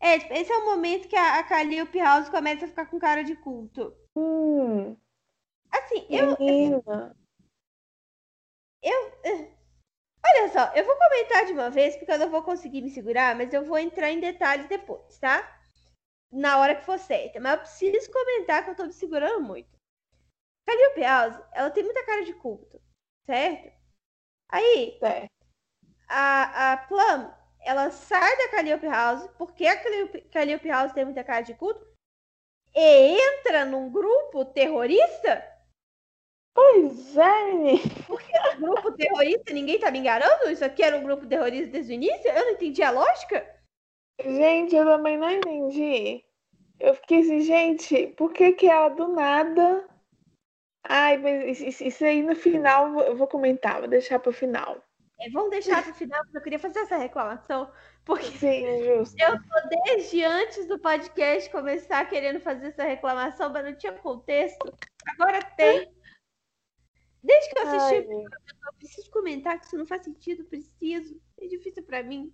É, 0.00 0.18
tipo, 0.18 0.32
esse 0.32 0.52
é 0.52 0.56
o 0.56 0.64
momento 0.64 1.08
que 1.08 1.16
a, 1.16 1.40
a 1.40 1.44
Calliope 1.44 1.98
House 1.98 2.28
começa 2.28 2.64
a 2.64 2.68
ficar 2.68 2.86
com 2.86 2.98
cara 2.98 3.24
de 3.24 3.34
culto. 3.36 3.92
Hum. 4.16 4.96
Assim, 5.70 6.06
eu. 6.08 6.32
Assim, 6.32 6.72
eu. 8.82 9.12
Eh, 9.24 9.58
Olha 10.24 10.48
só, 10.50 10.72
eu 10.74 10.84
vou 10.84 10.96
comentar 10.96 11.46
de 11.46 11.52
uma 11.52 11.70
vez, 11.70 11.96
porque 11.96 12.12
eu 12.12 12.18
não 12.18 12.30
vou 12.30 12.42
conseguir 12.42 12.82
me 12.82 12.90
segurar, 12.90 13.34
mas 13.34 13.52
eu 13.52 13.64
vou 13.64 13.78
entrar 13.78 14.10
em 14.10 14.20
detalhes 14.20 14.68
depois, 14.68 15.18
tá? 15.18 15.58
Na 16.30 16.58
hora 16.58 16.74
que 16.74 16.84
for 16.84 16.98
certa. 16.98 17.40
Mas 17.40 17.52
eu 17.52 17.58
preciso 17.60 18.10
comentar 18.10 18.64
que 18.64 18.70
eu 18.70 18.74
tô 18.76 18.84
me 18.84 18.92
segurando 18.92 19.40
muito. 19.42 19.78
Calliope 20.66 21.00
House, 21.00 21.40
ela 21.52 21.70
tem 21.70 21.82
muita 21.82 22.04
cara 22.04 22.24
de 22.24 22.34
culto, 22.34 22.80
certo? 23.24 23.72
Aí, 24.50 24.98
certo. 24.98 25.37
A, 26.08 26.72
a 26.72 26.76
Plum, 26.78 27.30
ela 27.60 27.90
sai 27.90 28.36
da 28.36 28.48
Calliope 28.48 28.86
House, 28.86 29.28
porque 29.36 29.66
a 29.66 29.76
Calliope 30.32 30.68
House 30.68 30.92
tem 30.92 31.04
muita 31.04 31.22
cara 31.22 31.42
de 31.42 31.54
culto, 31.54 31.86
e 32.74 33.18
entra 33.20 33.64
num 33.64 33.90
grupo 33.90 34.44
terrorista 34.44 35.58
Pois 36.58 37.16
é, 37.16 37.78
Porque 38.08 38.36
era 38.36 38.56
um 38.56 38.60
grupo 38.60 38.90
terrorista, 38.90 39.52
ninguém 39.52 39.78
tá 39.78 39.92
me 39.92 40.00
enganando? 40.00 40.50
Isso 40.50 40.64
aqui 40.64 40.82
era 40.82 40.96
um 40.96 41.04
grupo 41.04 41.24
terrorista 41.24 41.68
desde 41.68 41.92
o 41.92 41.94
início? 41.94 42.28
Eu 42.28 42.46
não 42.46 42.50
entendi 42.50 42.82
a 42.82 42.90
lógica. 42.90 43.46
Gente, 44.20 44.74
eu 44.74 44.84
também 44.84 45.16
não 45.16 45.30
entendi. 45.30 46.24
Eu 46.80 46.96
fiquei 46.96 47.20
assim, 47.20 47.40
gente, 47.42 48.08
por 48.08 48.32
que 48.32 48.50
que 48.52 48.66
ela 48.66 48.88
do 48.88 49.06
nada... 49.06 49.88
Ai, 50.82 51.16
mas 51.18 51.60
isso 51.60 52.04
aí 52.04 52.22
no 52.22 52.34
final 52.34 52.98
eu 53.02 53.14
vou 53.14 53.28
comentar, 53.28 53.78
vou 53.78 53.88
deixar 53.88 54.18
pro 54.18 54.32
final. 54.32 54.82
É, 55.20 55.28
vamos 55.30 55.50
deixar 55.50 55.82
pro 55.82 55.94
final, 55.94 56.22
porque 56.22 56.38
eu 56.38 56.42
queria 56.42 56.58
fazer 56.58 56.80
essa 56.80 56.96
reclamação. 56.96 57.70
Porque 58.04 58.26
Sim, 58.38 58.84
justo. 58.84 59.16
eu 59.18 59.32
tô 59.36 59.68
desde 59.84 60.24
antes 60.24 60.66
do 60.66 60.78
podcast 60.78 61.50
começar 61.50 62.08
querendo 62.08 62.40
fazer 62.40 62.68
essa 62.68 62.84
reclamação, 62.84 63.52
mas 63.52 63.64
não 63.64 63.74
tinha 63.74 63.92
contexto. 63.92 64.72
Agora 65.08 65.42
tem. 65.56 65.92
Desde 67.22 67.50
que 67.50 67.58
eu 67.58 67.62
assisti, 67.62 67.94
Ai, 67.94 68.06
eu 68.06 68.72
preciso 68.78 69.10
comentar 69.10 69.58
que 69.58 69.66
isso 69.66 69.76
não 69.76 69.86
faz 69.86 70.04
sentido, 70.04 70.44
preciso. 70.44 71.20
É 71.36 71.46
difícil 71.48 71.82
para 71.82 72.02
mim. 72.02 72.32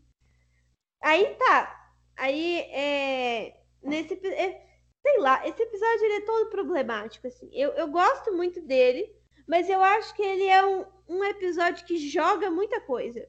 Aí 1.02 1.34
tá. 1.36 1.92
Aí, 2.16 2.60
é, 2.70 3.60
nesse 3.82 4.14
é, 4.28 4.66
sei 5.02 5.18
lá, 5.18 5.46
esse 5.46 5.62
episódio 5.62 6.04
ele 6.04 6.16
é 6.16 6.26
todo 6.26 6.50
problemático 6.50 7.26
assim. 7.26 7.48
Eu, 7.52 7.72
eu 7.72 7.88
gosto 7.88 8.32
muito 8.32 8.60
dele, 8.60 9.10
mas 9.46 9.68
eu 9.68 9.82
acho 9.82 10.14
que 10.14 10.22
ele 10.22 10.46
é 10.46 10.64
um, 10.64 10.84
um 11.08 11.24
episódio 11.24 11.84
que 11.84 11.96
joga 11.98 12.50
muita 12.50 12.80
coisa. 12.80 13.28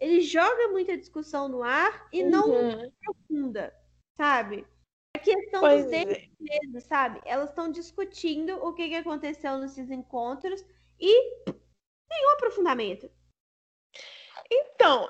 ele 0.00 0.20
joga 0.20 0.68
muita 0.68 0.96
discussão 0.96 1.48
no 1.48 1.62
ar 1.62 2.08
e 2.12 2.22
uhum. 2.22 2.30
não 2.30 2.90
aprofunda, 3.00 3.74
sabe? 4.16 4.66
A 5.14 5.18
questão 5.18 5.60
pois 5.60 5.84
dos 5.84 5.92
é. 5.92 6.28
mesmo, 6.40 6.80
sabe? 6.80 7.20
Elas 7.24 7.50
estão 7.50 7.70
discutindo 7.70 8.56
o 8.64 8.72
que, 8.72 8.88
que 8.88 8.96
aconteceu 8.96 9.58
nesses 9.58 9.90
encontros 9.90 10.64
e 10.98 11.44
nenhum 12.10 12.30
aprofundamento. 12.34 13.10
Então, 14.50 15.08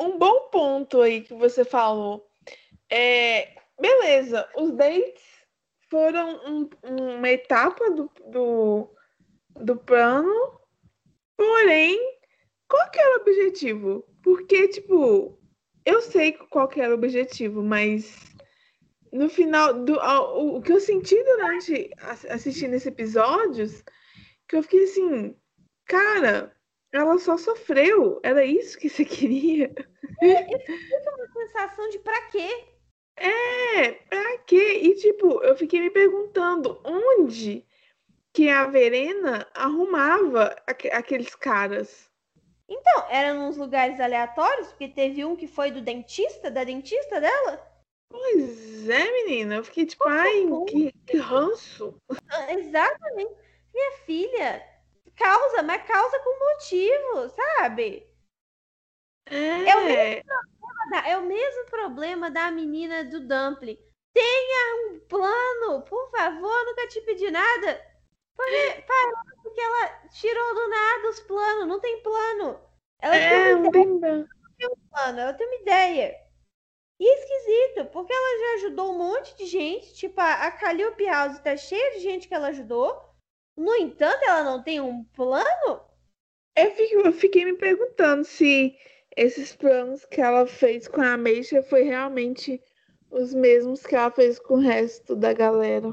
um 0.00 0.18
bom 0.18 0.48
ponto 0.50 1.00
aí 1.00 1.22
que 1.22 1.34
você 1.34 1.64
falou. 1.64 2.28
É, 2.90 3.56
beleza, 3.80 4.48
os 4.56 4.72
dates 4.72 5.22
foram 5.88 6.40
um, 6.46 6.70
uma 6.82 7.30
etapa 7.30 7.90
do, 7.90 8.10
do, 8.26 8.93
do 9.56 9.76
plano, 9.76 10.60
porém, 11.36 11.98
qual 12.68 12.90
que 12.90 12.98
era 12.98 13.18
o 13.18 13.20
objetivo? 13.20 14.04
Porque, 14.22 14.68
tipo, 14.68 15.38
eu 15.84 16.00
sei 16.00 16.32
qual 16.32 16.68
que 16.68 16.80
era 16.80 16.92
o 16.92 16.96
objetivo, 16.96 17.62
mas 17.62 18.16
no 19.12 19.28
final, 19.28 19.84
do, 19.84 19.94
o, 19.98 20.56
o 20.56 20.62
que 20.62 20.72
eu 20.72 20.80
senti 20.80 21.22
durante 21.22 21.90
assistindo 22.28 22.74
esses 22.74 22.86
episódios, 22.86 23.84
que 24.48 24.56
eu 24.56 24.62
fiquei 24.62 24.84
assim, 24.84 25.36
cara, 25.86 26.54
ela 26.92 27.18
só 27.18 27.36
sofreu. 27.36 28.20
Era 28.22 28.44
isso 28.44 28.78
que 28.78 28.88
você 28.88 29.04
queria? 29.06 29.72
É, 30.20 30.54
eu 30.54 31.14
uma 31.14 31.28
sensação 31.32 31.88
de 31.90 31.98
pra 32.00 32.20
quê? 32.22 32.64
É, 33.16 33.92
pra 33.92 34.38
quê? 34.38 34.80
E 34.82 34.94
tipo, 34.96 35.42
eu 35.44 35.56
fiquei 35.56 35.80
me 35.80 35.90
perguntando 35.90 36.80
onde 36.84 37.64
que 38.34 38.50
a 38.50 38.66
Verena 38.66 39.46
arrumava 39.54 40.56
aqu 40.66 40.88
aqueles 40.92 41.34
caras. 41.36 42.10
Então, 42.68 43.06
era 43.08 43.32
nos 43.32 43.56
lugares 43.56 44.00
aleatórios, 44.00 44.68
porque 44.68 44.88
teve 44.88 45.24
um 45.24 45.36
que 45.36 45.46
foi 45.46 45.70
do 45.70 45.80
dentista, 45.80 46.50
da 46.50 46.64
dentista 46.64 47.20
dela? 47.20 47.64
Pois 48.10 48.88
é, 48.88 49.12
menina. 49.12 49.56
Eu 49.56 49.64
fiquei 49.64 49.86
tipo, 49.86 50.06
ai, 50.08 50.46
que, 50.68 50.92
que 51.06 51.16
ranço. 51.18 51.96
Ah, 52.30 52.52
exatamente. 52.52 53.34
Minha 53.72 53.92
filha, 54.04 54.62
causa, 55.14 55.62
mas 55.62 55.86
causa 55.86 56.18
com 56.20 56.52
motivo, 56.52 57.28
sabe? 57.28 58.06
É. 59.26 59.68
É 59.68 59.76
o, 59.76 59.84
mesmo 59.84 60.22
da, 60.90 61.08
é 61.08 61.18
o 61.18 61.22
mesmo 61.22 61.66
problema 61.66 62.30
da 62.30 62.50
menina 62.50 63.04
do 63.04 63.20
Dumpling. 63.20 63.78
Tenha 64.12 64.86
um 64.86 65.00
plano, 65.00 65.82
por 65.82 66.10
favor, 66.10 66.64
nunca 66.66 66.88
te 66.88 67.00
pedi 67.02 67.30
nada. 67.30 67.93
Porque, 68.36 68.84
porque 69.42 69.60
ela 69.60 70.08
tirou 70.08 70.54
do 70.54 70.68
nada 70.68 71.08
os 71.08 71.20
planos, 71.20 71.66
não 71.68 71.80
tem 71.80 72.02
plano. 72.02 72.60
Ela 73.00 73.16
é, 73.16 73.28
tem, 73.28 73.54
uma 73.54 73.68
ideia, 73.68 74.16
não 74.16 74.56
tem 74.56 74.68
um 74.68 74.88
plano, 74.90 75.20
ela 75.20 75.34
tem 75.34 75.46
uma 75.46 75.56
ideia. 75.56 76.24
E 76.98 77.08
é 77.08 77.14
esquisito, 77.14 77.90
porque 77.90 78.12
ela 78.12 78.38
já 78.38 78.54
ajudou 78.66 78.92
um 78.92 78.98
monte 78.98 79.36
de 79.36 79.46
gente, 79.46 79.94
tipo, 79.94 80.20
a, 80.20 80.50
Calliope 80.52 81.04
House 81.06 81.38
tá 81.40 81.56
cheia 81.56 81.92
de 81.92 82.00
gente 82.00 82.28
que 82.28 82.34
ela 82.34 82.48
ajudou. 82.48 83.14
No 83.56 83.74
entanto, 83.76 84.22
ela 84.24 84.42
não 84.42 84.62
tem 84.62 84.80
um 84.80 85.04
plano? 85.04 85.84
Eu, 86.56 86.70
fico, 86.72 87.00
eu 87.00 87.12
fiquei 87.12 87.44
me 87.44 87.56
perguntando 87.56 88.24
se 88.24 88.76
esses 89.16 89.54
planos 89.54 90.04
que 90.04 90.20
ela 90.20 90.46
fez 90.46 90.88
com 90.88 91.00
a 91.00 91.16
Meisha 91.16 91.62
foi 91.62 91.82
realmente 91.82 92.62
os 93.10 93.34
mesmos 93.34 93.84
que 93.84 93.94
ela 93.94 94.10
fez 94.10 94.38
com 94.38 94.54
o 94.54 94.60
resto 94.60 95.14
da 95.14 95.32
galera. 95.32 95.88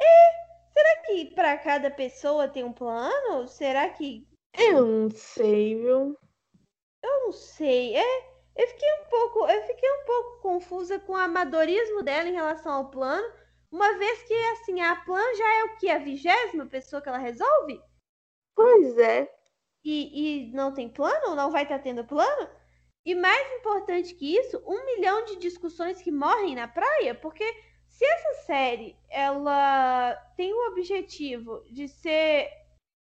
É, 0.00 0.39
será 0.80 1.02
que 1.02 1.24
para 1.34 1.58
cada 1.58 1.90
pessoa 1.90 2.48
tem 2.48 2.64
um 2.64 2.72
plano? 2.72 3.46
Será 3.46 3.88
que. 3.90 4.26
Eu 4.54 4.86
não 4.86 5.10
sei, 5.10 5.76
viu? 5.76 6.18
Eu 7.02 7.20
não 7.24 7.32
sei. 7.32 7.96
É, 7.96 8.20
eu 8.56 8.66
fiquei 8.68 8.88
um 9.00 9.08
pouco, 9.08 9.48
eu 9.48 9.62
fiquei 9.66 9.90
um 9.90 10.04
pouco 10.04 10.40
confusa 10.40 10.98
com 10.98 11.12
o 11.12 11.16
amadorismo 11.16 12.02
dela 12.02 12.28
em 12.28 12.34
relação 12.34 12.72
ao 12.72 12.90
plano, 12.90 13.32
uma 13.70 13.96
vez 13.98 14.22
que 14.22 14.34
assim 14.34 14.80
a 14.80 14.96
Plan 14.96 15.34
já 15.36 15.54
é 15.54 15.64
o 15.64 15.76
que 15.76 15.88
a 15.90 15.98
vigésima 15.98 16.66
pessoa 16.66 17.00
que 17.00 17.08
ela 17.08 17.18
resolve. 17.18 17.80
Pois 18.54 18.98
é 18.98 19.30
e, 19.84 20.48
e 20.48 20.52
não 20.52 20.72
tem 20.72 20.88
plano, 20.88 21.34
não 21.34 21.50
vai 21.50 21.62
estar 21.62 21.78
tá 21.78 21.84
tendo 21.84 22.04
plano. 22.04 22.48
E 23.04 23.14
mais 23.14 23.52
importante 23.54 24.14
que 24.14 24.36
isso, 24.36 24.62
um 24.66 24.84
milhão 24.84 25.24
de 25.24 25.36
discussões 25.36 26.02
que 26.02 26.12
morrem 26.12 26.54
na 26.54 26.68
praia, 26.68 27.14
porque 27.14 27.44
se 28.00 28.06
essa 28.06 28.34
série 28.46 28.96
ela 29.10 30.14
tem 30.34 30.54
o 30.54 30.68
objetivo 30.68 31.62
de 31.70 31.86
ser 31.86 32.50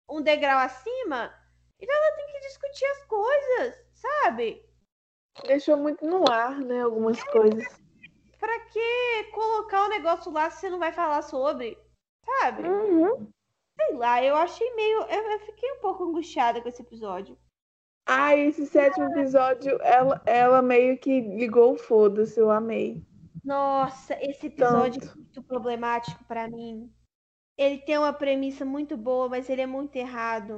um 0.09 0.21
degrau 0.21 0.59
acima, 0.59 1.33
então 1.79 1.95
ela 1.95 2.15
tem 2.17 2.27
que 2.33 2.39
discutir 2.41 2.83
as 2.83 3.05
coisas, 3.05 3.85
sabe? 3.93 4.61
Deixou 5.47 5.77
muito 5.77 6.05
no 6.05 6.29
ar, 6.29 6.59
né? 6.59 6.81
Algumas 6.81 7.17
é, 7.17 7.31
coisas. 7.31 7.81
Pra 8.37 8.59
que 8.65 9.23
colocar 9.33 9.85
o 9.85 9.89
negócio 9.89 10.33
lá 10.33 10.49
se 10.49 10.59
você 10.59 10.69
não 10.69 10.79
vai 10.79 10.91
falar 10.91 11.21
sobre? 11.21 11.77
Sabe? 12.25 12.67
Uhum. 12.67 13.31
Sei 13.79 13.95
lá, 13.95 14.21
eu 14.21 14.35
achei 14.35 14.69
meio. 14.75 15.03
Eu, 15.03 15.31
eu 15.31 15.39
fiquei 15.45 15.71
um 15.71 15.79
pouco 15.79 16.03
angustiada 16.03 16.61
com 16.61 16.67
esse 16.67 16.81
episódio. 16.81 17.37
Ah, 18.05 18.35
esse 18.35 18.65
sétimo 18.65 19.05
episódio, 19.11 19.81
ela, 19.81 20.21
ela 20.25 20.61
meio 20.61 20.97
que 20.97 21.21
ligou 21.21 21.75
o 21.75 21.77
foda-se, 21.77 22.37
eu 22.37 22.51
amei. 22.51 23.07
Nossa, 23.43 24.17
esse 24.21 24.47
episódio 24.47 25.01
Tanto. 25.01 25.13
é 25.13 25.15
muito 25.15 25.43
problemático 25.43 26.23
para 26.25 26.47
mim. 26.47 26.91
Ele 27.57 27.77
tem 27.79 27.97
uma 27.97 28.13
premissa 28.13 28.63
muito 28.63 28.95
boa, 28.95 29.27
mas 29.27 29.49
ele 29.49 29.61
é 29.61 29.65
muito 29.65 29.95
errado. 29.95 30.57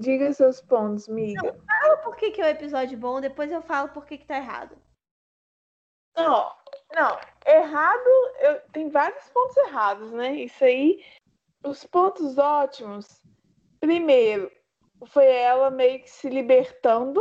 Diga 0.00 0.32
seus 0.32 0.60
pontos, 0.60 1.08
miga. 1.08 1.40
Não, 1.42 1.60
fala 1.64 1.96
por 1.98 2.16
que, 2.16 2.30
que 2.30 2.42
é 2.42 2.46
um 2.46 2.48
episódio 2.48 2.98
bom, 2.98 3.20
depois 3.20 3.50
eu 3.50 3.62
falo 3.62 3.88
por 3.90 4.04
que, 4.04 4.18
que 4.18 4.26
tá 4.26 4.36
errado. 4.36 4.76
Não, 6.16 6.52
não. 6.94 7.18
Errado, 7.46 8.08
eu, 8.40 8.60
tem 8.72 8.88
vários 8.88 9.28
pontos 9.28 9.56
errados, 9.56 10.12
né? 10.12 10.34
Isso 10.34 10.64
aí 10.64 11.04
os 11.66 11.84
pontos 11.84 12.38
ótimos. 12.38 13.22
Primeiro, 13.80 14.50
foi 15.06 15.26
ela 15.26 15.70
meio 15.70 16.02
que 16.02 16.10
se 16.10 16.28
libertando, 16.28 17.20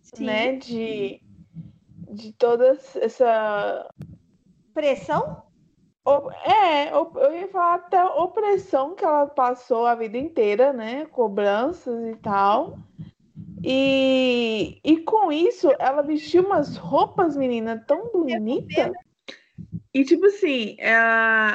Sim. 0.00 0.24
né, 0.24 0.56
de, 0.56 1.20
de 2.10 2.32
toda 2.32 2.78
essa 3.00 3.88
pressão? 4.72 5.42
É, 6.44 6.90
eu 6.90 7.34
ia 7.34 7.48
falar 7.48 7.74
até 7.76 8.04
opressão 8.04 8.94
que 8.94 9.04
ela 9.04 9.26
passou 9.26 9.86
a 9.86 9.94
vida 9.94 10.18
inteira, 10.18 10.72
né? 10.72 11.06
Cobranças 11.06 12.04
e 12.08 12.16
tal. 12.16 12.78
E, 13.62 14.80
e 14.82 14.98
com 15.02 15.30
isso, 15.30 15.70
ela 15.78 16.02
vestiu 16.02 16.44
umas 16.44 16.76
roupas, 16.76 17.36
menina, 17.36 17.78
tão 17.86 18.10
bonitas. 18.10 18.92
E, 19.94 20.04
tipo 20.04 20.26
assim, 20.26 20.74
é, 20.80 20.96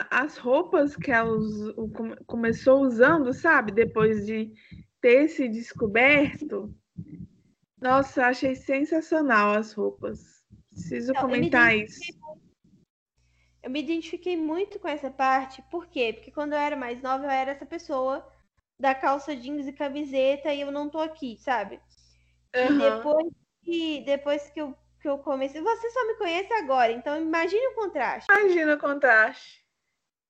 as 0.09 0.37
roupas 0.37 0.95
que 0.95 1.11
ela 1.11 1.37
começou 2.25 2.81
usando, 2.81 3.33
sabe? 3.33 3.71
Depois 3.71 4.25
de 4.25 4.53
ter 5.01 5.27
se 5.27 5.49
descoberto. 5.49 6.73
Nossa, 7.81 8.27
achei 8.27 8.55
sensacional 8.55 9.55
as 9.55 9.73
roupas. 9.73 10.43
Preciso 10.69 11.13
Não, 11.13 11.21
comentar 11.21 11.75
isso. 11.75 11.99
Eu 13.67 13.71
me 13.71 13.81
identifiquei 13.81 14.37
muito 14.37 14.79
com 14.79 14.87
essa 14.87 15.11
parte. 15.11 15.61
Por 15.63 15.87
quê? 15.87 16.13
Porque 16.13 16.31
quando 16.31 16.53
eu 16.53 16.57
era 16.57 16.77
mais 16.77 17.01
nova, 17.01 17.25
eu 17.25 17.29
era 17.29 17.51
essa 17.51 17.65
pessoa 17.65 18.25
da 18.79 18.95
calça 18.95 19.35
jeans 19.35 19.67
e 19.67 19.73
camiseta 19.73 20.53
e 20.53 20.61
eu 20.61 20.71
não 20.71 20.89
tô 20.89 20.99
aqui, 20.99 21.35
sabe? 21.35 21.81
Uhum. 22.55 22.63
E 22.63 22.79
depois 22.79 23.33
que, 23.61 24.01
depois 24.05 24.49
que 24.51 24.61
eu 24.61 24.73
que 25.01 25.09
eu 25.09 25.17
comecei. 25.17 25.61
Você 25.61 25.89
só 25.91 26.07
me 26.07 26.15
conhece 26.15 26.53
agora, 26.53 26.93
então 26.93 27.19
imagine 27.19 27.67
o 27.67 27.75
contraste. 27.75 28.31
Imagina 28.31 28.75
o 28.75 28.79
contraste. 28.79 29.61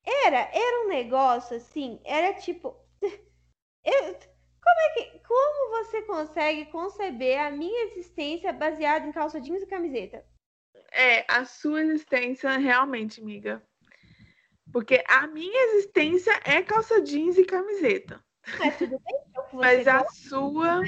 Era, 0.03 0.49
era 0.51 0.85
um 0.85 0.87
negócio 0.87 1.57
assim, 1.57 2.01
era 2.03 2.33
tipo. 2.33 2.75
Eu, 3.85 4.03
como 4.03 4.79
é 4.79 4.89
que. 4.95 5.19
Como 5.19 5.83
você 5.83 6.01
consegue 6.01 6.65
conceber 6.71 7.39
a 7.39 7.51
minha 7.51 7.85
existência 7.85 8.51
baseada 8.51 9.05
em 9.05 9.11
calça 9.11 9.39
jeans 9.39 9.61
e 9.61 9.67
camiseta? 9.67 10.25
É, 10.97 11.23
a 11.27 11.45
sua 11.45 11.83
existência 11.83 12.57
realmente, 12.57 13.21
amiga. 13.21 13.61
Porque 14.73 15.03
a 15.07 15.27
minha 15.27 15.63
existência 15.69 16.31
é 16.43 16.61
calça 16.63 17.01
jeans 17.01 17.37
e 17.37 17.45
camiseta. 17.45 18.19
Mas 18.57 18.77
tudo 18.77 18.99
bem, 18.99 19.21
Mas 19.53 19.87
a 19.87 20.03
sua 20.05 20.81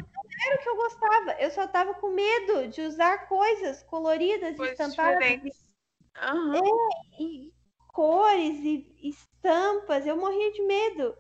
era 0.48 0.56
o 0.56 0.64
que 0.64 0.70
eu 0.70 0.76
gostava. 0.76 1.32
Eu 1.34 1.52
só 1.52 1.68
tava 1.68 1.94
com 1.94 2.10
medo 2.10 2.70
de 2.70 2.82
usar 2.82 3.28
coisas 3.28 3.84
coloridas 3.84 4.58
e 4.58 4.64
estampadas. 4.64 5.68
Uhum. 6.34 6.56
É, 6.56 7.22
e 7.22 7.54
cores 7.90 8.58
e 8.64 9.10
estampas. 9.10 10.08
Eu 10.08 10.18
morria 10.18 10.52
de 10.52 10.62
medo. 10.64 11.16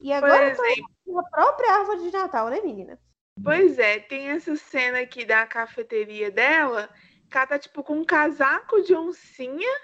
E 0.00 0.12
agora 0.12 0.50
eu 0.50 0.56
tô 0.56 1.18
a 1.20 1.30
própria 1.30 1.72
árvore 1.72 2.02
de 2.02 2.10
Natal, 2.10 2.48
né, 2.48 2.60
menina? 2.60 2.98
Pois 3.42 3.78
é, 3.78 4.00
tem 4.00 4.30
essa 4.30 4.56
cena 4.56 5.00
aqui 5.00 5.24
da 5.24 5.46
cafeteria 5.46 6.30
dela, 6.30 6.88
que 7.30 7.36
ela 7.36 7.46
tá 7.46 7.58
tipo 7.58 7.82
com 7.82 7.98
um 7.98 8.04
casaco 8.04 8.82
de 8.82 8.94
oncinha, 8.94 9.80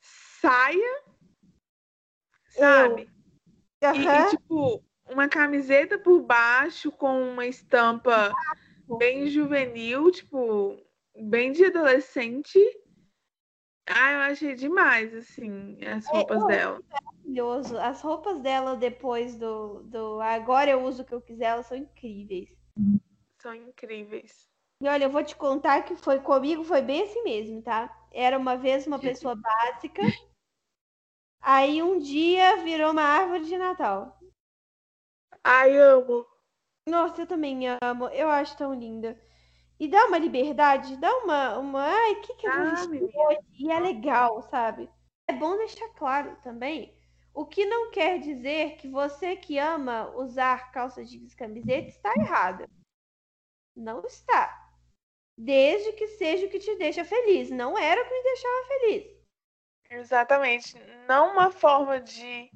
saia, 0.00 1.02
sabe? 2.50 3.02
Uhum. 3.82 3.94
E, 3.94 4.08
e, 4.08 4.30
tipo, 4.30 4.84
uma 5.08 5.28
camiseta 5.28 5.98
por 5.98 6.20
baixo 6.22 6.90
com 6.90 7.30
uma 7.30 7.46
estampa 7.46 8.32
bem 8.98 9.26
juvenil, 9.28 10.10
tipo, 10.10 10.78
bem 11.14 11.52
de 11.52 11.66
adolescente. 11.66 12.58
Ah, 13.88 14.12
eu 14.12 14.18
achei 14.32 14.54
demais, 14.54 15.14
assim, 15.14 15.78
as 15.84 16.06
é, 16.08 16.10
roupas 16.10 16.42
é, 16.44 16.46
dela. 16.46 16.80
Maravilhoso. 16.90 17.78
As 17.78 18.00
roupas 18.00 18.40
dela 18.40 18.76
depois 18.76 19.36
do, 19.36 19.82
do 19.84 20.20
Agora 20.20 20.70
eu 20.70 20.82
uso 20.82 21.02
o 21.02 21.04
que 21.04 21.14
eu 21.14 21.20
quiser, 21.20 21.46
elas 21.46 21.66
são 21.66 21.76
incríveis. 21.76 22.50
São 23.40 23.54
incríveis. 23.54 24.48
E 24.82 24.88
olha, 24.88 25.04
eu 25.04 25.10
vou 25.10 25.24
te 25.24 25.34
contar 25.34 25.82
que 25.82 25.96
foi 25.96 26.20
comigo, 26.20 26.62
foi 26.62 26.82
bem 26.82 27.02
assim 27.02 27.22
mesmo, 27.22 27.62
tá? 27.62 27.90
Era 28.12 28.38
uma 28.38 28.56
vez 28.56 28.86
uma 28.86 28.98
pessoa 28.98 29.34
básica. 29.34 30.02
Aí 31.40 31.82
um 31.82 31.98
dia 31.98 32.56
virou 32.58 32.90
uma 32.90 33.02
árvore 33.02 33.44
de 33.46 33.56
Natal. 33.56 34.18
Ai, 35.42 35.78
amo. 35.78 36.26
Nossa, 36.88 37.22
eu 37.22 37.26
também 37.26 37.68
amo. 37.82 38.08
Eu 38.08 38.28
acho 38.28 38.56
tão 38.56 38.74
linda. 38.74 39.20
E 39.78 39.88
dá 39.88 40.06
uma 40.06 40.18
liberdade, 40.18 40.96
dá 40.96 41.14
uma. 41.18 41.58
uma 41.58 41.82
ai, 41.84 42.12
o 42.12 42.20
que, 42.22 42.34
que 42.34 42.46
eu 42.46 42.52
vou 42.52 42.62
ah, 42.62 43.28
hoje? 43.28 43.40
E 43.58 43.70
é 43.70 43.78
legal, 43.78 44.42
sabe? 44.42 44.90
É 45.28 45.32
bom 45.32 45.56
deixar 45.56 45.88
claro 45.90 46.36
também. 46.42 46.96
O 47.34 47.44
que 47.44 47.66
não 47.66 47.90
quer 47.90 48.18
dizer 48.18 48.76
que 48.76 48.88
você 48.88 49.36
que 49.36 49.58
ama 49.58 50.10
usar 50.16 50.72
calça 50.72 51.04
jeans 51.04 51.32
e 51.32 51.36
camiseta 51.36 51.88
está 51.88 52.12
errada. 52.16 52.68
Não 53.76 54.02
está. 54.04 54.65
Desde 55.38 55.92
que 55.92 56.06
seja 56.08 56.46
o 56.46 56.48
que 56.48 56.58
te 56.58 56.74
deixa 56.76 57.04
feliz. 57.04 57.50
Não 57.50 57.76
era 57.76 58.00
o 58.00 58.04
que 58.04 58.14
me 58.14 58.22
deixava 58.22 58.66
feliz. 58.66 59.16
Exatamente. 59.90 60.74
Não 61.06 61.32
uma 61.32 61.50
forma 61.50 62.00
de 62.00 62.50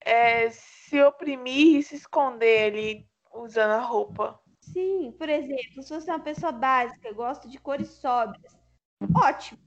é, 0.00 0.50
se 0.50 1.02
oprimir 1.02 1.78
e 1.78 1.82
se 1.82 1.96
esconder 1.96 2.72
ali 2.72 3.08
usando 3.34 3.72
a 3.72 3.80
roupa. 3.80 4.40
Sim, 4.60 5.12
por 5.18 5.28
exemplo, 5.28 5.82
se 5.82 5.90
você 5.90 6.10
é 6.10 6.14
uma 6.14 6.22
pessoa 6.22 6.52
básica, 6.52 7.12
gosta 7.12 7.48
de 7.48 7.58
cores 7.58 7.88
sóbrias, 7.88 8.56
ótimo. 9.16 9.58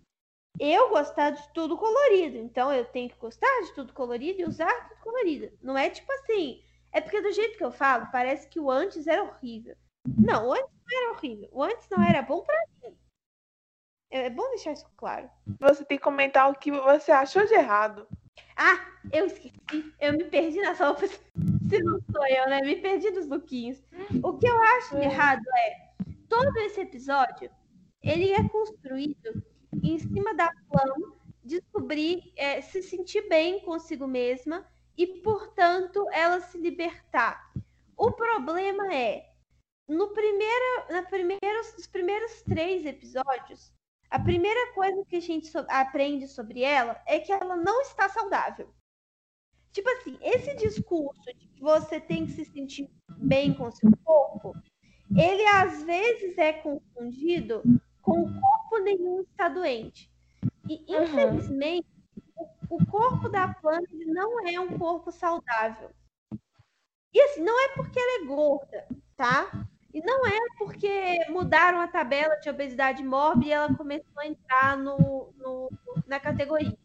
Eu 0.59 0.89
gostar 0.89 1.29
de 1.29 1.53
tudo 1.53 1.77
colorido, 1.77 2.37
então 2.37 2.73
eu 2.73 2.83
tenho 2.83 3.09
que 3.09 3.17
gostar 3.17 3.61
de 3.61 3.73
tudo 3.73 3.93
colorido 3.93 4.41
e 4.41 4.45
usar 4.45 4.89
tudo 4.89 4.99
colorido. 5.01 5.57
Não 5.61 5.77
é 5.77 5.89
tipo 5.89 6.11
assim, 6.11 6.61
é 6.91 6.99
porque 6.99 7.21
do 7.21 7.31
jeito 7.31 7.57
que 7.57 7.63
eu 7.63 7.71
falo, 7.71 8.11
parece 8.11 8.49
que 8.49 8.59
o 8.59 8.69
antes 8.69 9.07
era 9.07 9.23
horrível. 9.23 9.75
Não, 10.17 10.47
o 10.47 10.53
antes 10.53 10.71
não 10.71 10.78
era 10.91 11.11
horrível. 11.11 11.49
O 11.51 11.63
antes 11.63 11.87
não 11.89 12.03
era 12.03 12.21
bom 12.21 12.41
para 12.41 12.63
mim. 12.83 12.97
É, 14.11 14.25
é 14.25 14.29
bom 14.29 14.47
deixar 14.49 14.73
isso 14.73 14.89
claro. 14.97 15.29
Você 15.59 15.85
tem 15.85 15.97
que 15.97 16.03
comentar 16.03 16.49
o 16.49 16.55
que 16.55 16.71
você 16.71 17.11
achou 17.11 17.45
de 17.45 17.53
errado. 17.53 18.07
Ah, 18.55 18.79
eu 19.11 19.25
esqueci. 19.25 19.93
Eu 19.99 20.13
me 20.13 20.25
perdi 20.25 20.61
nas 20.61 20.79
roupas. 20.79 21.11
Se 21.69 21.83
não 21.83 21.99
sou 22.11 22.25
eu, 22.27 22.49
né? 22.49 22.61
Me 22.61 22.75
perdi 22.77 23.11
nos 23.11 23.27
lookinhos. 23.27 23.83
O 24.23 24.37
que 24.37 24.47
eu 24.47 24.61
acho 24.61 24.95
de 24.95 25.03
errado 25.03 25.43
é 25.57 25.89
todo 26.27 26.57
esse 26.57 26.81
episódio 26.81 27.49
ele 28.01 28.31
é 28.31 28.47
construído 28.47 29.43
em 29.83 29.97
cima 29.99 30.33
da 30.33 30.51
plano 30.69 31.17
descobrir, 31.43 32.31
é, 32.35 32.61
se 32.61 32.81
sentir 32.81 33.27
bem 33.27 33.59
consigo 33.61 34.07
mesma 34.07 34.65
e, 34.97 35.05
portanto, 35.21 36.05
ela 36.11 36.39
se 36.41 36.57
libertar. 36.57 37.51
O 37.97 38.11
problema 38.11 38.93
é 38.93 39.28
no 39.89 40.09
primeiro, 40.09 40.85
na 40.91 41.03
primeiros, 41.03 41.73
nos 41.73 41.87
primeiros 41.87 42.41
três 42.43 42.85
episódios, 42.85 43.73
a 44.09 44.19
primeira 44.19 44.71
coisa 44.73 45.03
que 45.05 45.15
a 45.15 45.21
gente 45.21 45.47
so 45.47 45.65
aprende 45.67 46.27
sobre 46.27 46.61
ela 46.61 47.01
é 47.07 47.19
que 47.19 47.31
ela 47.31 47.55
não 47.55 47.81
está 47.81 48.07
saudável. 48.07 48.73
Tipo 49.71 49.89
assim, 49.89 50.17
esse 50.21 50.55
discurso 50.55 51.21
de 51.35 51.47
que 51.47 51.61
você 51.61 51.99
tem 51.99 52.25
que 52.25 52.33
se 52.33 52.45
sentir 52.45 52.89
bem 53.17 53.53
com 53.53 53.71
seu 53.71 53.91
corpo, 54.03 54.53
ele 55.15 55.45
às 55.47 55.83
vezes 55.83 56.37
é 56.37 56.53
confundido 56.53 57.63
com 58.01 58.21
o 58.21 58.41
corpo 58.41 58.77
nenhum 58.83 59.21
está 59.21 59.49
doente. 59.49 60.11
E 60.67 60.95
uhum. 60.95 61.03
infelizmente, 61.03 61.87
o, 62.35 62.75
o 62.77 62.85
corpo 62.85 63.27
da 63.29 63.53
planta 63.55 63.87
não 64.05 64.47
é 64.47 64.59
um 64.59 64.77
corpo 64.77 65.11
saudável. 65.11 65.91
E 67.13 67.21
assim, 67.21 67.41
não 67.41 67.59
é 67.59 67.69
porque 67.75 67.99
ela 67.99 68.23
é 68.23 68.25
gorda, 68.25 68.87
tá? 69.15 69.67
E 69.93 70.01
não 70.01 70.25
é 70.25 70.37
porque 70.57 71.25
mudaram 71.29 71.81
a 71.81 71.87
tabela 71.87 72.35
de 72.35 72.49
obesidade 72.49 73.03
mórbida 73.03 73.47
e 73.47 73.51
ela 73.51 73.75
começou 73.75 74.19
a 74.19 74.27
entrar 74.27 74.77
no, 74.77 75.33
no, 75.37 75.71
na 76.05 76.19
categoria. 76.19 76.77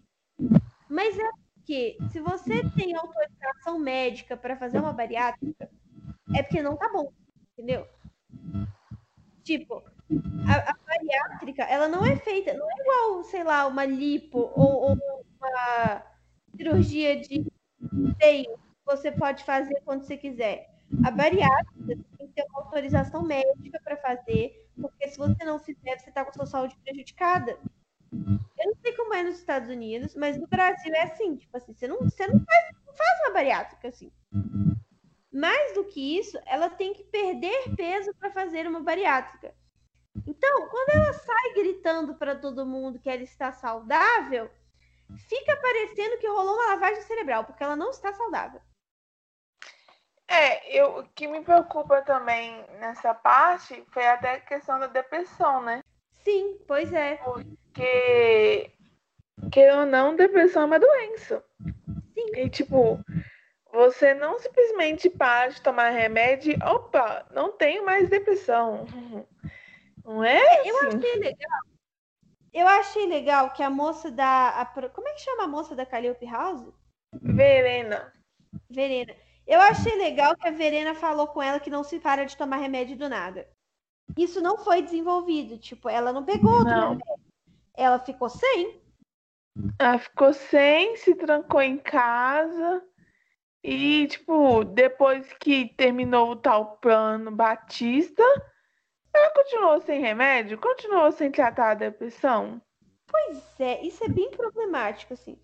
Mas 0.89 1.19
é 1.19 1.31
porque 1.55 1.97
se 2.11 2.21
você 2.21 2.63
tem 2.71 2.95
autorização 2.97 3.79
médica 3.79 4.37
para 4.37 4.57
fazer 4.57 4.79
uma 4.79 4.93
bariátrica, 4.93 5.71
é 6.35 6.43
porque 6.43 6.63
não 6.63 6.77
tá 6.77 6.91
bom, 6.91 7.13
entendeu? 7.53 7.87
Tipo, 9.43 9.83
a, 10.49 10.71
a, 10.71 10.75
bariátrica, 10.87 11.65
ela 11.65 11.89
não 11.89 12.05
é 12.07 12.17
feita, 12.17 12.55
não 12.55 12.71
é 12.71 12.75
igual, 12.81 13.25
sei 13.25 13.45
lá, 13.45 13.67
uma 13.67 13.85
lipo 13.85 14.51
ou, 14.55 14.91
ou 14.91 15.25
uma 15.39 16.03
cirurgia 16.57 17.21
de 17.21 17.47
seio 18.21 18.45
que 18.45 18.85
você 18.87 19.13
pode 19.13 19.45
fazer 19.45 19.79
quando 19.85 20.03
você 20.05 20.17
quiser. 20.17 20.71
A 21.05 21.11
bariátrica 21.11 22.14
ter 22.35 22.45
uma 22.51 22.61
autorização 22.61 23.22
médica 23.22 23.80
para 23.82 23.97
fazer, 23.97 24.68
porque 24.80 25.09
se 25.09 25.18
você 25.18 25.45
não 25.45 25.59
fizer, 25.59 25.99
você 25.99 26.09
está 26.09 26.24
com 26.24 26.30
a 26.30 26.35
sua 26.35 26.47
saúde 26.47 26.76
prejudicada. 26.85 27.59
Eu 28.12 28.66
não 28.66 28.76
sei 28.80 28.93
como 28.93 29.14
é 29.14 29.22
nos 29.22 29.39
Estados 29.39 29.68
Unidos, 29.68 30.14
mas 30.14 30.39
no 30.39 30.47
Brasil 30.47 30.93
é 30.95 31.03
assim, 31.03 31.37
tipo 31.37 31.57
assim, 31.57 31.74
você 31.74 31.89
não, 31.89 31.99
você 31.99 32.26
não, 32.26 32.39
faz, 32.45 32.64
não 32.87 32.95
faz 32.95 33.20
uma 33.20 33.35
bariátrica 33.35 33.89
assim. 33.89 34.12
Mais 35.32 35.74
do 35.74 35.85
que 35.85 36.18
isso, 36.18 36.39
ela 36.47 36.70
tem 36.70 36.95
que 36.95 37.05
perder 37.05 37.74
peso 37.76 38.14
para 38.14 38.30
fazer 38.30 38.66
uma 38.66 38.80
bariátrica. 38.80 39.55
Então, 40.26 40.68
quando 40.68 40.91
ela 40.91 41.12
sai 41.12 41.55
gritando 41.55 42.14
para 42.14 42.37
todo 42.37 42.64
mundo 42.64 43.01
que 43.01 43.11
ela 43.11 43.22
está 43.22 43.53
saudável, 43.53 44.49
fica 45.28 45.57
parecendo 45.57 46.18
que 46.18 46.28
rolou 46.28 46.55
uma 46.55 46.74
lavagem 46.74 47.03
cerebral, 47.03 47.45
porque 47.45 47.64
ela 47.64 47.74
não 47.74 47.91
está 47.91 48.12
saudável. 48.12 48.61
É, 50.35 50.80
eu, 50.80 50.99
o 50.99 51.09
que 51.14 51.28
me 51.28 51.41
preocupa 51.43 52.03
também 52.03 52.64
nessa 52.80 53.14
parte 53.14 53.85
foi 53.93 54.05
até 54.05 54.32
a 54.32 54.41
questão 54.41 54.80
da 54.80 54.89
depressão, 54.89 55.62
né? 55.62 55.80
Sim, 56.24 56.59
pois 56.66 56.93
é. 56.93 57.16
Porque, 57.18 58.72
que 59.53 59.70
ou 59.70 59.87
não, 59.87 60.16
depressão 60.16 60.62
é 60.62 60.66
uma 60.66 60.80
doença. 60.80 61.45
Sim. 62.14 62.37
E, 62.37 62.51
tipo, 62.51 62.99
você 63.72 64.12
não 64.12 64.39
simplesmente 64.39 65.09
para 65.09 65.51
de 65.51 65.62
tomar 65.62 65.91
remédio, 65.91 66.57
opa, 66.64 67.26
não 67.30 67.53
tenho 67.53 67.85
mais 67.85 68.09
depressão. 68.09 68.87
Não 70.05 70.22
é? 70.22 70.37
Assim. 70.61 70.68
Eu 70.68 70.78
achei 70.80 71.14
legal. 71.18 71.61
Eu 72.53 72.68
achei 72.68 73.07
legal 73.07 73.51
que 73.55 73.62
a 73.62 73.70
moça 73.70 74.11
da. 74.11 74.51
A, 74.51 74.66
como 74.66 75.09
é 75.09 75.14
que 75.14 75.22
chama 75.22 75.45
a 75.45 75.49
moça 75.49 75.74
da 75.74 75.87
Calliope 75.87 76.26
House? 76.26 76.70
Verena. 77.22 78.12
Verena. 78.68 79.14
Eu 79.47 79.61
achei 79.61 79.97
legal 79.97 80.36
que 80.36 80.49
a 80.49 80.51
Verena 80.51 80.95
falou 80.95 81.26
com 81.28 81.42
ela 81.42 81.61
que 81.61 81.70
não 81.70 81.84
se 81.84 82.01
para 82.01 82.24
de 82.24 82.36
tomar 82.36 82.57
remédio 82.57 82.97
do 82.97 83.09
nada. 83.09 83.47
Isso 84.16 84.40
não 84.40 84.59
foi 84.59 84.82
desenvolvido. 84.82 85.59
Tipo, 85.59 85.88
ela 85.88 86.12
não 86.12 86.24
pegou 86.24 86.53
outro 86.53 86.70
não. 86.70 86.88
remédio. 86.90 87.24
Ela 87.74 87.99
ficou 87.99 88.28
sem. 88.28 88.80
Ela 89.78 89.99
ficou 89.99 90.32
sem, 90.32 90.97
se 90.97 91.14
trancou 91.14 91.61
em 91.61 91.76
casa. 91.76 92.82
E, 93.62 94.07
tipo, 94.09 94.64
depois 94.64 95.32
que 95.40 95.74
terminou 95.74 96.30
o 96.30 96.36
tal 96.36 96.76
plano 96.78 97.30
Batista, 97.30 98.22
ela 99.12 99.30
continuou 99.30 99.80
sem 99.80 100.01
remédio? 100.01 100.59
Continuou 100.59 101.11
sem 101.12 101.30
tratar 101.30 101.70
a 101.70 101.74
depressão? 101.74 102.61
Pois 103.07 103.61
é, 103.61 103.80
isso 103.82 104.05
é 104.05 104.09
bem 104.09 104.30
problemático, 104.30 105.14
assim. 105.14 105.38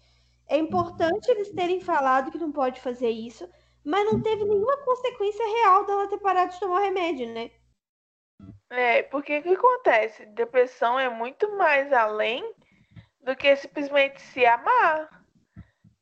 É 0.48 0.58
importante 0.58 1.30
eles 1.30 1.50
terem 1.52 1.80
falado 1.80 2.30
que 2.30 2.38
não 2.38 2.50
pode 2.50 2.80
fazer 2.80 3.10
isso, 3.10 3.48
mas 3.84 4.04
não 4.04 4.20
teve 4.20 4.44
nenhuma 4.44 4.76
consequência 4.78 5.44
real 5.44 5.86
dela 5.86 6.08
ter 6.08 6.18
parado 6.18 6.52
de 6.52 6.60
tomar 6.60 6.80
remédio, 6.80 7.32
né? 7.32 7.50
É, 8.70 9.02
porque 9.04 9.38
o 9.38 9.42
que 9.42 9.54
acontece? 9.54 10.26
Depressão 10.26 10.98
é 10.98 11.08
muito 11.08 11.56
mais 11.56 11.92
além 11.92 12.54
do 13.20 13.34
que 13.36 13.54
simplesmente 13.56 14.20
se 14.20 14.44
amar. 14.46 15.20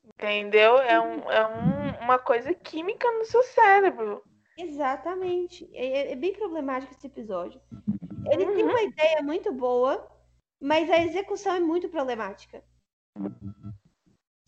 Entendeu? 0.05 0.79
É, 0.79 1.01
um, 1.01 1.31
é 1.31 1.47
um, 1.47 2.05
uma 2.05 2.19
coisa 2.19 2.53
química 2.53 3.11
no 3.13 3.25
seu 3.25 3.43
cérebro. 3.43 4.23
Exatamente. 4.59 5.69
É, 5.73 6.13
é 6.13 6.17
bem 6.17 6.33
problemático 6.33 6.93
esse 6.93 7.07
episódio. 7.07 7.61
Ele 8.31 8.45
uhum. 8.45 8.55
tem 8.55 8.65
uma 8.65 8.83
ideia 8.83 9.23
muito 9.23 9.53
boa, 9.53 10.07
mas 10.61 10.91
a 10.91 10.99
execução 10.99 11.55
é 11.55 11.61
muito 11.61 11.89
problemática. 11.89 12.63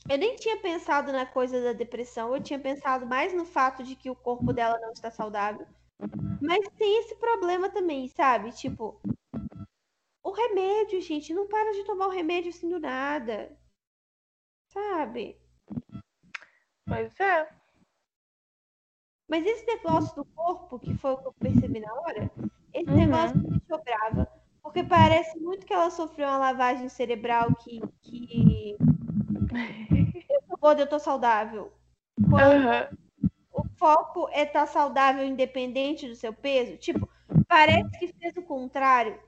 Eu 0.09 0.19
nem 0.19 0.37
tinha 0.37 0.57
pensado 0.61 1.13
na 1.13 1.27
coisa 1.27 1.63
da 1.63 1.73
depressão, 1.73 2.35
eu 2.35 2.43
tinha 2.43 2.59
pensado 2.59 3.07
mais 3.07 3.33
no 3.33 3.45
fato 3.45 3.83
de 3.83 3.95
que 3.95 4.11
o 4.11 4.17
corpo 4.17 4.53
dela 4.53 4.79
não 4.81 4.93
está 4.93 5.11
saudável. 5.11 5.67
Mas 6.41 6.67
tem 6.79 7.01
esse 7.01 7.15
problema 7.17 7.69
também, 7.69 8.09
sabe? 8.09 8.53
Tipo, 8.53 9.01
o 10.23 10.31
remédio, 10.31 11.01
gente, 11.01 11.35
não 11.35 11.47
para 11.47 11.73
de 11.73 11.85
tomar 11.85 12.07
o 12.07 12.11
remédio 12.11 12.51
assim 12.51 12.69
do 12.69 12.81
nada. 12.81 13.57
Sabe? 14.73 15.37
Pois 16.87 17.19
é. 17.21 17.49
Mas 19.29 19.47
esse 19.47 19.65
negócio 19.67 20.15
do 20.17 20.25
corpo, 20.25 20.79
que 20.79 20.95
foi 20.97 21.13
o 21.13 21.19
que 21.19 21.29
eu 21.29 21.33
percebi 21.35 21.81
na 21.81 21.93
hora, 21.95 22.31
Esse 22.73 22.91
uhum. 22.91 22.97
negócio 22.97 23.39
me 23.39 23.49
deixou 23.49 23.83
brava. 23.85 24.29
Porque 24.63 24.83
parece 24.83 25.39
muito 25.39 25.67
que 25.67 25.73
ela 25.73 25.91
sofreu 25.91 26.29
uma 26.29 26.39
lavagem 26.39 26.89
cerebral 26.89 27.55
que. 27.57 27.81
que... 28.03 28.77
eu 30.31 30.43
tô 30.49 30.57
gorda, 30.57 30.83
eu 30.83 30.87
tô 30.87 30.99
saudável. 30.99 31.73
Quando 32.29 32.67
uhum. 32.67 33.31
o 33.53 33.65
foco 33.77 34.29
é 34.31 34.43
estar 34.43 34.61
tá 34.61 34.67
saudável 34.67 35.25
independente 35.25 36.09
do 36.09 36.15
seu 36.15 36.33
peso. 36.33 36.77
Tipo, 36.77 37.09
parece 37.49 37.91
que 37.99 38.13
fez 38.13 38.37
o 38.37 38.43
contrário. 38.43 39.19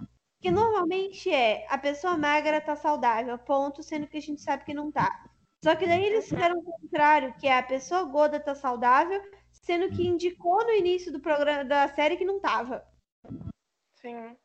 Que 0.40 0.50
normalmente 0.50 1.32
é 1.32 1.66
a 1.68 1.78
pessoa 1.78 2.18
magra 2.18 2.60
tá 2.60 2.74
saudável, 2.74 3.38
ponto, 3.38 3.82
sendo 3.82 4.08
que 4.08 4.18
a 4.18 4.22
gente 4.22 4.42
sabe 4.42 4.64
que 4.64 4.74
não 4.74 4.90
tá. 4.90 5.24
Só 5.64 5.76
que 5.76 5.86
daí 5.86 6.04
eles 6.04 6.28
fizeram 6.28 6.58
o 6.58 6.64
contrário, 6.64 7.34
que 7.34 7.46
é 7.46 7.56
a 7.56 7.62
pessoa 7.62 8.02
gorda 8.02 8.40
tá 8.40 8.52
saudável, 8.52 9.22
sendo 9.52 9.88
que 9.94 10.04
indicou 10.04 10.64
no 10.64 10.72
início 10.72 11.12
do 11.12 11.20
programa 11.20 11.64
da 11.64 11.86
série 11.88 12.16
que 12.16 12.24
não 12.24 12.40
tava. 12.40 12.84
Sim. 13.94 14.36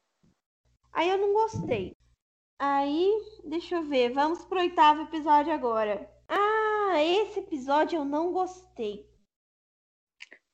Aí 0.94 1.10
eu 1.10 1.18
não 1.18 1.34
gostei. 1.34 1.98
Aí, 2.60 3.08
deixa 3.44 3.76
eu 3.76 3.84
ver, 3.84 4.12
vamos 4.12 4.44
pro 4.46 4.60
oitavo 4.60 5.04
episódio 5.04 5.54
agora. 5.54 6.12
Ah, 6.28 7.04
esse 7.04 7.40
episódio 7.40 7.98
eu 7.98 8.06
não 8.06 8.34
gostei. 8.34 9.08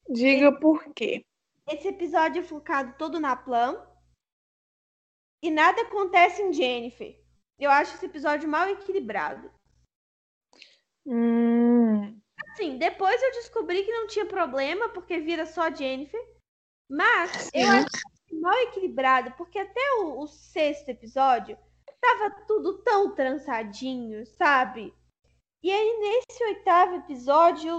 Diga 0.10 0.49
esse, 0.49 0.60
por 0.60 0.93
quê. 0.93 1.26
Esse 1.66 1.88
episódio 1.88 2.41
é 2.41 2.43
focado 2.43 2.97
todo 2.97 3.22
na 3.22 3.38
Plan. 3.38 3.88
E 5.41 5.49
nada 5.49 5.82
acontece 5.84 6.41
em 6.41 6.51
Jennifer. 6.51 7.18
Eu 7.58 7.72
acho 7.72 7.95
esse 7.95 8.06
episódio 8.06 8.49
mal 8.49 8.68
equilibrado. 8.68 9.49
Hum. 11.06 12.20
Assim, 12.49 12.78
depois 12.78 13.22
eu 13.22 13.32
descobri 13.32 13.84
que 13.86 13.91
não 13.91 14.08
tinha 14.08 14.26
problema, 14.26 14.89
porque 14.89 15.20
vira 15.20 15.45
só 15.45 15.74
Jennifer. 15.74 16.22
Mas 16.89 17.49
eu 17.54 17.70
acho 17.70 18.41
mal 18.41 18.58
equilibrado, 18.64 19.32
porque 19.38 19.58
até 19.58 19.82
o, 19.99 20.20
o 20.20 20.28
sexto 20.28 20.89
episódio 20.89 21.58
tava 22.04 22.36
tudo 22.45 22.84
tão 22.84 23.16
trançadinho, 23.16 24.26
sabe? 24.26 24.93
E 25.64 25.72
aí, 25.72 25.99
nesse 25.99 26.43
oitavo 26.43 26.95
episódio, 26.95 27.74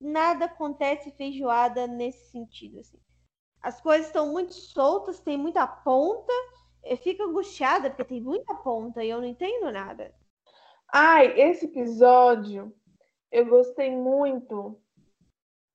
nada 0.00 0.44
acontece 0.44 1.10
feijoada 1.10 1.88
nesse 1.88 2.30
sentido, 2.30 2.78
assim. 2.78 2.98
As 3.60 3.80
coisas 3.80 4.06
estão 4.06 4.30
muito 4.30 4.54
soltas, 4.54 5.18
tem 5.18 5.36
muita 5.36 5.66
ponta. 5.66 6.32
Eu 6.84 6.96
fico 6.96 7.24
angustiada 7.24 7.90
porque 7.90 8.04
tem 8.04 8.20
muita 8.20 8.54
ponta 8.54 9.02
e 9.02 9.10
eu 9.10 9.18
não 9.18 9.26
entendo 9.26 9.72
nada. 9.72 10.14
Ai, 10.92 11.40
esse 11.40 11.66
episódio 11.66 12.72
eu 13.32 13.44
gostei 13.46 13.90
muito 13.90 14.80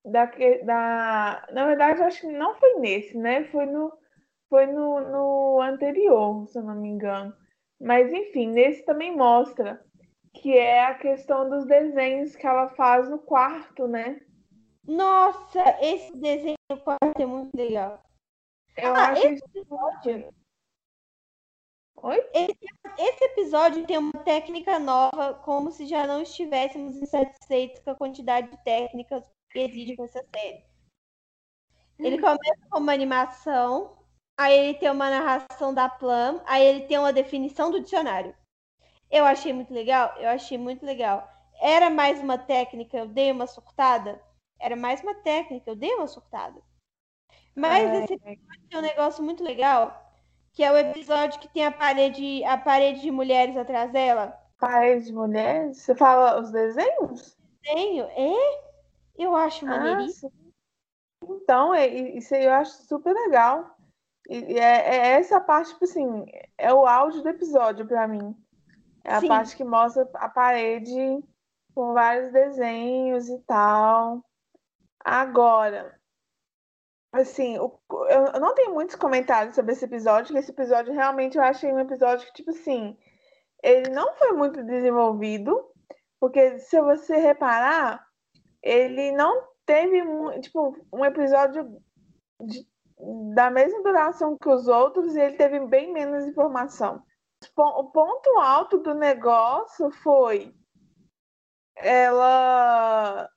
da, 0.06 0.26
da. 0.64 1.48
Na 1.52 1.66
verdade, 1.66 2.02
acho 2.02 2.22
que 2.22 2.28
não 2.28 2.56
foi 2.56 2.76
nesse, 2.76 3.18
né? 3.18 3.44
Foi 3.46 3.66
no, 3.66 3.92
foi 4.50 4.68
no, 4.68 5.02
no 5.02 5.62
anterior, 5.62 6.48
se 6.48 6.58
eu 6.58 6.64
não 6.64 6.76
me 6.76 6.88
engano. 6.88 7.36
Mas, 7.82 8.14
enfim, 8.14 8.48
nesse 8.48 8.86
também 8.86 9.16
mostra 9.16 9.84
que 10.36 10.56
é 10.56 10.86
a 10.86 10.94
questão 10.94 11.50
dos 11.50 11.66
desenhos 11.66 12.36
que 12.36 12.46
ela 12.46 12.70
faz 12.70 13.10
no 13.10 13.18
quarto, 13.18 13.88
né? 13.88 14.22
Nossa, 14.88 15.60
esse 15.82 16.16
desenho 16.16 16.56
no 16.70 16.80
quarto 16.80 17.20
é 17.20 17.26
muito 17.26 17.56
legal. 17.58 18.04
Eu 18.78 18.94
ah, 18.94 19.08
acho 19.08 19.28
esse 19.28 19.44
episódio... 19.46 20.32
Oi? 22.04 22.30
Esse, 22.34 22.58
esse, 23.00 23.24
episódio 23.26 23.86
tem 23.86 23.98
uma 23.98 24.24
técnica 24.24 24.80
nova, 24.80 25.34
como 25.44 25.72
se 25.72 25.86
já 25.88 26.06
não 26.06 26.22
estivéssemos 26.22 26.98
insatisfeitos 26.98 27.82
com 27.84 27.92
a 27.92 27.96
quantidade 27.96 28.50
de 28.50 28.64
técnicas 28.64 29.24
que 29.52 29.60
existe 29.60 30.00
nessa 30.00 30.24
série. 30.36 30.64
Ele 32.00 32.18
hum. 32.18 32.22
começa 32.22 32.68
com 32.70 32.80
uma 32.80 32.94
animação, 32.94 34.01
aí 34.42 34.58
ele 34.58 34.74
tem 34.74 34.90
uma 34.90 35.10
narração 35.10 35.74
da 35.74 35.88
Plum, 35.88 36.42
aí 36.46 36.66
ele 36.66 36.82
tem 36.82 36.98
uma 36.98 37.14
definição 37.14 37.70
do 37.70 37.80
dicionário. 37.80 38.36
Eu 39.10 39.26
achei 39.26 39.54
muito 39.54 39.74
legal, 39.74 40.14
eu 40.18 40.30
achei 40.30 40.58
muito 40.58 40.86
legal. 40.86 41.30
Era 41.62 41.90
mais 41.90 42.20
uma 42.22 42.38
técnica, 42.38 42.98
eu 42.98 43.08
dei 43.08 43.32
uma 43.32 43.46
surtada? 43.46 44.22
Era 44.60 44.76
mais 44.76 45.02
uma 45.02 45.14
técnica, 45.14 45.70
eu 45.70 45.76
dei 45.76 45.94
uma 45.94 46.08
surtada. 46.08 46.60
Mas 47.56 47.86
Ai, 47.86 48.04
esse 48.04 48.14
episódio 48.14 48.68
tem 48.70 48.80
um 48.80 48.82
negócio 48.82 49.24
muito 49.24 49.44
legal, 49.44 50.12
que 50.54 50.64
é 50.64 50.72
o 50.72 50.78
episódio 50.78 51.40
que 51.40 51.50
tem 51.50 51.66
a 51.66 51.72
parede, 51.72 52.44
a 52.46 52.58
parede 52.58 53.02
de 53.02 53.12
mulheres 53.12 53.56
atrás 53.58 53.92
dela. 53.92 54.38
Parede 54.58 55.06
de 55.06 55.14
mulheres? 55.14 55.78
Você 55.78 55.96
fala 55.96 56.40
os 56.40 56.52
desenhos? 56.52 57.38
Desenho? 57.64 58.06
É? 58.06 58.72
Eu 59.18 59.36
acho 59.36 59.66
ah, 59.66 59.70
maneiríssimo. 59.70 60.32
Então, 61.24 61.74
é, 61.74 61.88
isso 61.88 62.34
aí 62.34 62.46
eu 62.46 62.54
acho 62.54 62.72
super 62.84 63.14
legal. 63.14 63.78
E 64.32 64.58
é, 64.58 64.96
é, 64.96 65.08
essa 65.20 65.42
parte, 65.42 65.74
tipo 65.74 65.84
assim, 65.84 66.26
é 66.58 66.74
o 66.74 66.86
áudio 66.86 67.22
do 67.22 67.28
episódio 67.28 67.86
para 67.86 68.08
mim. 68.08 68.34
É 69.04 69.16
a 69.16 69.20
Sim. 69.20 69.28
parte 69.28 69.58
que 69.58 69.64
mostra 69.66 70.10
a 70.14 70.30
parede 70.30 71.22
com 71.76 71.92
vários 71.92 72.32
desenhos 72.32 73.28
e 73.28 73.38
tal. 73.40 74.24
Agora, 75.04 76.00
assim, 77.12 77.60
o, 77.60 77.78
eu 78.08 78.40
não 78.40 78.56
tenho 78.56 78.74
muitos 78.74 78.96
comentários 78.96 79.54
sobre 79.54 79.74
esse 79.74 79.84
episódio, 79.84 80.28
porque 80.28 80.40
esse 80.40 80.52
episódio 80.52 80.94
realmente 80.94 81.38
eu 81.38 81.44
achei 81.44 81.70
um 81.74 81.80
episódio 81.80 82.26
que, 82.28 82.34
tipo 82.34 82.52
assim, 82.52 82.98
ele 83.62 83.90
não 83.90 84.16
foi 84.16 84.32
muito 84.32 84.64
desenvolvido, 84.64 85.62
porque 86.22 86.58
se 86.58 86.80
você 86.80 87.18
reparar, 87.18 88.02
ele 88.64 89.12
não 89.12 89.44
teve, 89.66 90.02
tipo, 90.40 90.74
um 90.94 91.04
episódio 91.04 91.82
de 92.40 92.71
da 93.34 93.50
mesma 93.50 93.82
duração 93.82 94.38
que 94.38 94.50
os 94.50 94.68
outros 94.68 95.16
e 95.16 95.20
ele 95.20 95.36
teve 95.36 95.60
bem 95.62 95.92
menos 95.92 96.26
informação. 96.26 97.04
O 97.58 97.86
ponto 97.86 98.38
alto 98.40 98.78
do 98.78 98.94
negócio 98.94 99.90
foi 99.90 100.54
ela 101.76 103.28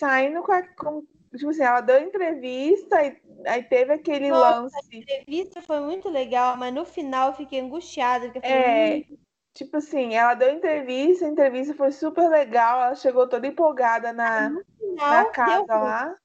saindo 0.00 0.42
com, 0.42 0.52
a, 0.52 0.62
com 0.76 1.02
tipo 1.36 1.50
assim, 1.50 1.62
ela 1.62 1.80
deu 1.80 2.00
entrevista 2.00 3.02
e 3.02 3.20
aí 3.46 3.62
teve 3.64 3.92
aquele 3.92 4.28
Nossa, 4.28 4.60
lance. 4.60 4.76
A 4.92 4.96
entrevista 4.96 5.62
foi 5.62 5.80
muito 5.80 6.08
legal, 6.08 6.56
mas 6.56 6.72
no 6.72 6.84
final 6.84 7.30
eu 7.30 7.34
fiquei 7.34 7.60
angustiada. 7.60 8.30
Porque 8.30 8.46
é, 8.46 8.90
muito... 8.90 9.18
tipo 9.54 9.76
assim, 9.76 10.14
ela 10.14 10.34
deu 10.34 10.50
entrevista, 10.50 11.24
a 11.24 11.28
entrevista 11.28 11.74
foi 11.74 11.90
super 11.90 12.28
legal, 12.28 12.82
ela 12.82 12.94
chegou 12.94 13.28
toda 13.28 13.46
empolgada 13.46 14.12
na, 14.12 14.50
final, 14.78 14.96
na 14.96 15.24
casa 15.26 15.74
lá. 15.74 16.16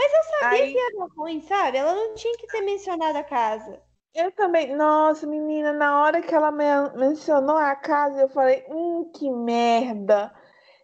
Mas 0.00 0.12
eu 0.14 0.38
sabia 0.38 0.64
Aí... 0.64 0.72
que 0.72 0.78
era 0.78 1.06
ruim, 1.14 1.42
sabe? 1.42 1.76
Ela 1.76 1.94
não 1.94 2.14
tinha 2.14 2.34
que 2.38 2.46
ter 2.46 2.62
mencionado 2.62 3.18
a 3.18 3.22
casa. 3.22 3.82
Eu 4.14 4.32
também. 4.32 4.74
Nossa, 4.74 5.26
menina, 5.26 5.74
na 5.74 6.00
hora 6.00 6.22
que 6.22 6.34
ela 6.34 6.50
men 6.50 6.90
mencionou 6.96 7.58
a 7.58 7.76
casa, 7.76 8.22
eu 8.22 8.28
falei, 8.30 8.64
hum, 8.70 9.12
que 9.14 9.30
merda. 9.30 10.32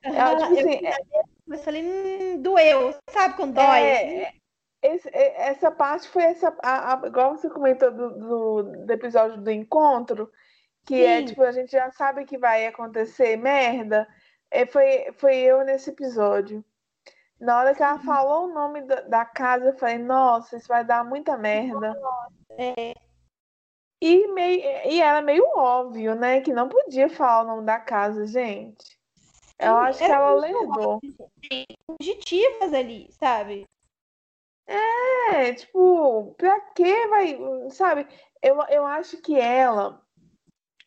Ela, 0.03 0.37
tipo 0.37 0.53
assim, 0.53 0.81
eu, 0.83 0.91
é... 0.91 0.97
eu 1.49 1.59
falei, 1.59 1.83
hum, 1.83 2.43
doeu. 2.43 2.95
Sabe 3.09 3.37
quando 3.37 3.55
dói? 3.55 3.81
É, 3.81 4.33
esse, 4.83 5.09
essa 5.13 5.71
parte 5.71 6.09
foi 6.09 6.25
essa. 6.25 6.55
A, 6.63 6.93
a, 6.93 7.07
igual 7.07 7.39
você 7.39 7.49
comentou 7.49 7.91
do, 7.91 8.19
do, 8.19 8.63
do, 8.85 8.93
episódio 8.93 9.41
do 9.41 9.51
encontro, 9.51 10.31
que 10.85 11.03
é, 11.03 11.19
Sim. 11.19 11.23
é 11.23 11.27
tipo, 11.27 11.43
a 11.43 11.53
gente 11.53 11.73
já 11.73 11.91
sabe 11.91 12.27
que 12.27 12.37
vai 12.37 12.67
acontecer 12.67 13.37
merda. 13.37 14.07
É, 14.51 14.67
foi, 14.67 15.11
foi 15.15 15.37
eu 15.37 15.65
nesse 15.65 15.89
episódio. 15.89 16.63
Na 17.39 17.59
hora 17.59 17.75
que 17.75 17.83
ela 17.83 17.99
falou 17.99 18.47
o 18.47 18.55
nome 18.55 18.83
da, 18.83 19.03
da 19.03 19.25
casa, 19.25 19.67
eu 19.67 19.79
falei, 19.79 19.99
nossa, 19.99 20.57
isso 20.57 20.69
vai 20.69 20.85
dar 20.85 21.05
muita 21.05 21.37
merda. 21.37 21.95
É. 22.51 22.95
E, 24.01 24.27
meio, 24.29 24.61
e 24.91 25.01
era 25.01 25.21
meio 25.21 25.45
óbvio, 25.57 26.15
né? 26.15 26.41
Que 26.41 26.53
não 26.53 26.69
podia 26.69 27.09
falar 27.09 27.43
o 27.43 27.47
nome 27.47 27.67
da 27.67 27.79
casa, 27.79 28.27
gente. 28.27 28.97
Eu 29.59 29.77
acho 29.77 29.99
que 29.99 30.05
ela 30.05 30.35
levou. 30.35 31.01
Fugitivas 32.01 32.73
ali, 32.75 33.11
sabe? 33.13 33.67
É, 34.67 35.53
tipo, 35.55 36.35
pra 36.37 36.61
que 36.61 37.07
vai, 37.07 37.39
sabe? 37.71 38.07
Eu, 38.43 38.61
eu 38.69 38.85
acho 38.85 39.17
que 39.23 39.39
ela, 39.39 40.03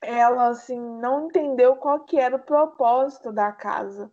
ela, 0.01 0.49
assim, 0.49 0.79
não 0.79 1.27
entendeu 1.27 1.75
qual 1.77 2.01
que 2.01 2.19
era 2.19 2.35
o 2.35 2.43
propósito 2.43 3.31
da 3.31 3.51
casa. 3.51 4.11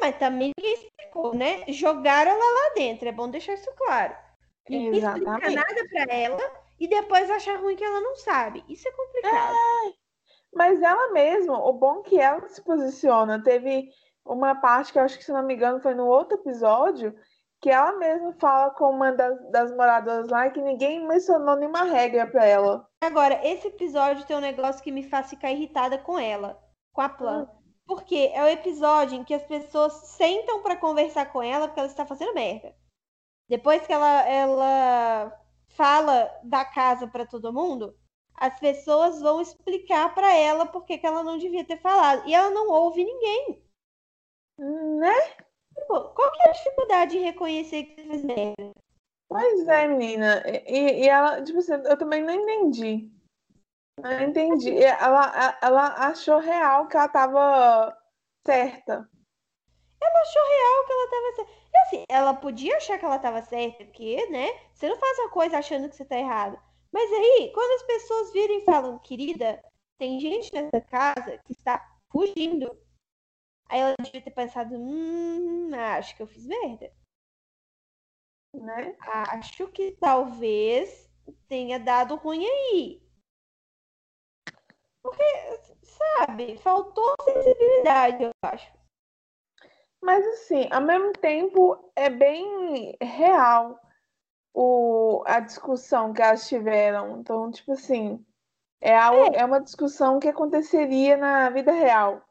Mas 0.00 0.16
também 0.18 0.52
ninguém 0.56 0.74
explicou, 0.74 1.34
né? 1.34 1.64
Jogaram 1.68 2.30
ela 2.30 2.38
lá 2.38 2.74
dentro, 2.74 3.08
é 3.08 3.12
bom 3.12 3.28
deixar 3.28 3.54
isso 3.54 3.70
claro. 3.76 4.14
Ninguém 4.68 5.00
explica 5.00 5.50
nada 5.50 5.88
pra 5.88 6.14
ela 6.14 6.52
e 6.78 6.88
depois 6.88 7.30
achar 7.30 7.58
ruim 7.58 7.76
que 7.76 7.84
ela 7.84 8.00
não 8.00 8.16
sabe. 8.16 8.64
Isso 8.68 8.88
é 8.88 8.92
complicado. 8.92 9.54
É, 9.54 9.92
mas 10.54 10.82
ela 10.82 11.12
mesma, 11.12 11.58
o 11.64 11.72
bom 11.72 12.00
é 12.00 12.02
que 12.02 12.18
ela 12.18 12.48
se 12.48 12.62
posiciona. 12.62 13.42
Teve 13.42 13.88
uma 14.24 14.54
parte 14.54 14.92
que 14.92 14.98
eu 14.98 15.02
acho 15.02 15.18
que, 15.18 15.24
se 15.24 15.32
não 15.32 15.42
me 15.42 15.54
engano, 15.54 15.80
foi 15.80 15.94
no 15.94 16.06
outro 16.06 16.38
episódio, 16.38 17.14
que 17.60 17.70
ela 17.70 17.92
mesma 17.92 18.32
fala 18.34 18.70
com 18.70 18.90
uma 18.90 19.12
das, 19.12 19.50
das 19.50 19.74
moradoras 19.74 20.28
lá 20.28 20.50
que 20.50 20.60
ninguém 20.60 21.06
mencionou 21.06 21.56
nenhuma 21.56 21.84
regra 21.84 22.26
para 22.26 22.44
ela. 22.44 22.86
Agora, 23.02 23.40
esse 23.46 23.68
episódio 23.68 24.26
tem 24.26 24.36
um 24.36 24.40
negócio 24.40 24.82
que 24.82 24.92
me 24.92 25.02
faz 25.02 25.30
ficar 25.30 25.50
irritada 25.50 25.98
com 25.98 26.18
ela, 26.18 26.60
com 26.92 27.00
a 27.00 27.08
planta. 27.08 27.55
Porque 27.86 28.30
é 28.34 28.42
o 28.42 28.48
episódio 28.48 29.16
em 29.16 29.24
que 29.24 29.32
as 29.32 29.44
pessoas 29.44 29.92
sentam 29.92 30.62
para 30.62 30.76
conversar 30.76 31.32
com 31.32 31.42
ela 31.42 31.68
porque 31.68 31.80
ela 31.80 31.88
está 31.88 32.04
fazendo 32.04 32.34
merda. 32.34 32.74
Depois 33.48 33.86
que 33.86 33.92
ela, 33.92 34.28
ela 34.28 35.40
fala 35.68 36.30
da 36.42 36.64
casa 36.64 37.06
para 37.06 37.24
todo 37.24 37.52
mundo, 37.52 37.96
as 38.34 38.58
pessoas 38.58 39.20
vão 39.20 39.40
explicar 39.40 40.14
para 40.14 40.34
ela 40.34 40.66
porque 40.66 40.98
que 40.98 41.06
ela 41.06 41.22
não 41.22 41.38
devia 41.38 41.64
ter 41.64 41.80
falado. 41.80 42.26
E 42.28 42.34
ela 42.34 42.50
não 42.50 42.68
ouve 42.68 43.04
ninguém. 43.04 43.62
Né? 44.58 45.20
Tipo, 45.74 46.14
qual 46.14 46.32
que 46.32 46.42
é 46.42 46.50
a 46.50 46.52
dificuldade 46.52 47.18
em 47.18 47.24
reconhecer 47.24 47.84
que 47.84 48.02
fez 48.02 48.24
merda? 48.24 48.72
Pois 49.28 49.68
é, 49.68 49.88
menina. 49.88 50.42
E, 50.66 51.04
e 51.04 51.08
ela, 51.08 51.42
tipo 51.42 51.58
assim, 51.58 51.72
eu 51.72 51.96
também 51.96 52.22
não 52.22 52.34
entendi. 52.34 53.10
Não 53.98 54.22
entendi. 54.22 54.82
Ela, 54.82 55.58
ela 55.62 55.86
achou 56.08 56.38
real 56.38 56.86
que 56.86 56.96
ela 56.96 57.08
tava 57.08 57.96
certa. 58.46 59.08
Ela 60.00 60.20
achou 60.20 60.42
real 60.48 60.86
que 60.86 60.92
ela 60.92 61.10
tava 61.10 61.36
certa. 61.36 61.52
E 61.72 61.78
assim, 61.78 62.04
ela 62.08 62.34
podia 62.34 62.76
achar 62.76 62.98
que 62.98 63.04
ela 63.04 63.18
tava 63.18 63.42
certa, 63.42 63.84
porque, 63.84 64.26
né? 64.26 64.48
Você 64.74 64.88
não 64.88 64.98
faz 64.98 65.18
uma 65.18 65.30
coisa 65.30 65.58
achando 65.58 65.88
que 65.88 65.96
você 65.96 66.04
tá 66.04 66.16
errado. 66.16 66.58
Mas 66.92 67.10
aí, 67.12 67.50
quando 67.52 67.80
as 67.80 67.86
pessoas 67.86 68.32
virem 68.32 68.58
e 68.58 68.64
falam, 68.64 68.98
querida, 68.98 69.62
tem 69.98 70.20
gente 70.20 70.52
nessa 70.52 70.80
casa 70.80 71.38
que 71.38 71.52
está 71.52 71.84
fugindo. 72.10 72.70
Aí 73.68 73.80
ela 73.80 73.94
devia 74.00 74.22
ter 74.22 74.30
pensado, 74.30 74.76
hum, 74.76 75.70
acho 75.74 76.14
que 76.16 76.22
eu 76.22 76.26
fiz 76.26 76.46
merda. 76.46 76.92
Né? 78.54 78.96
Acho 79.00 79.68
que 79.68 79.92
talvez 79.92 81.10
tenha 81.48 81.78
dado 81.78 82.16
ruim 82.16 82.46
aí. 82.46 83.05
Porque, 85.06 85.60
sabe, 85.82 86.58
faltou 86.58 87.14
sensibilidade, 87.24 88.24
eu 88.24 88.30
acho. 88.42 88.72
Mas 90.02 90.26
assim, 90.26 90.68
ao 90.70 90.82
mesmo 90.82 91.12
tempo 91.12 91.92
é 91.94 92.10
bem 92.10 92.96
real 93.00 93.78
o, 94.52 95.22
a 95.26 95.38
discussão 95.40 96.12
que 96.12 96.20
elas 96.20 96.48
tiveram. 96.48 97.20
Então, 97.20 97.50
tipo 97.50 97.72
assim, 97.72 98.24
é, 98.80 98.96
algo, 98.96 99.34
é. 99.34 99.40
é 99.40 99.44
uma 99.44 99.60
discussão 99.60 100.18
que 100.18 100.28
aconteceria 100.28 101.16
na 101.16 101.50
vida 101.50 101.72
real. 101.72 102.22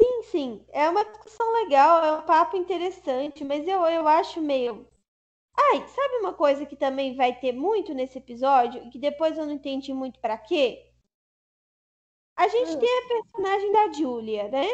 Sim, 0.00 0.22
sim. 0.24 0.66
É 0.68 0.88
uma 0.88 1.04
discussão 1.04 1.52
legal, 1.54 2.04
é 2.04 2.12
um 2.18 2.22
papo 2.22 2.56
interessante, 2.56 3.44
mas 3.44 3.66
eu, 3.66 3.84
eu 3.86 4.06
acho 4.06 4.40
meio. 4.40 4.86
Ai, 5.58 5.88
sabe 5.88 6.16
uma 6.18 6.34
coisa 6.34 6.66
que 6.66 6.76
também 6.76 7.16
vai 7.16 7.34
ter 7.34 7.52
muito 7.52 7.94
nesse 7.94 8.18
episódio 8.18 8.82
e 8.84 8.90
que 8.90 8.98
depois 8.98 9.36
eu 9.36 9.46
não 9.46 9.52
entendi 9.52 9.92
muito 9.92 10.20
para 10.20 10.36
quê? 10.36 10.85
A 12.36 12.48
gente 12.48 12.76
hum. 12.76 12.78
tem 12.78 12.88
a 12.88 13.08
personagem 13.08 13.72
da 13.72 13.92
Julia, 13.92 14.48
né? 14.48 14.66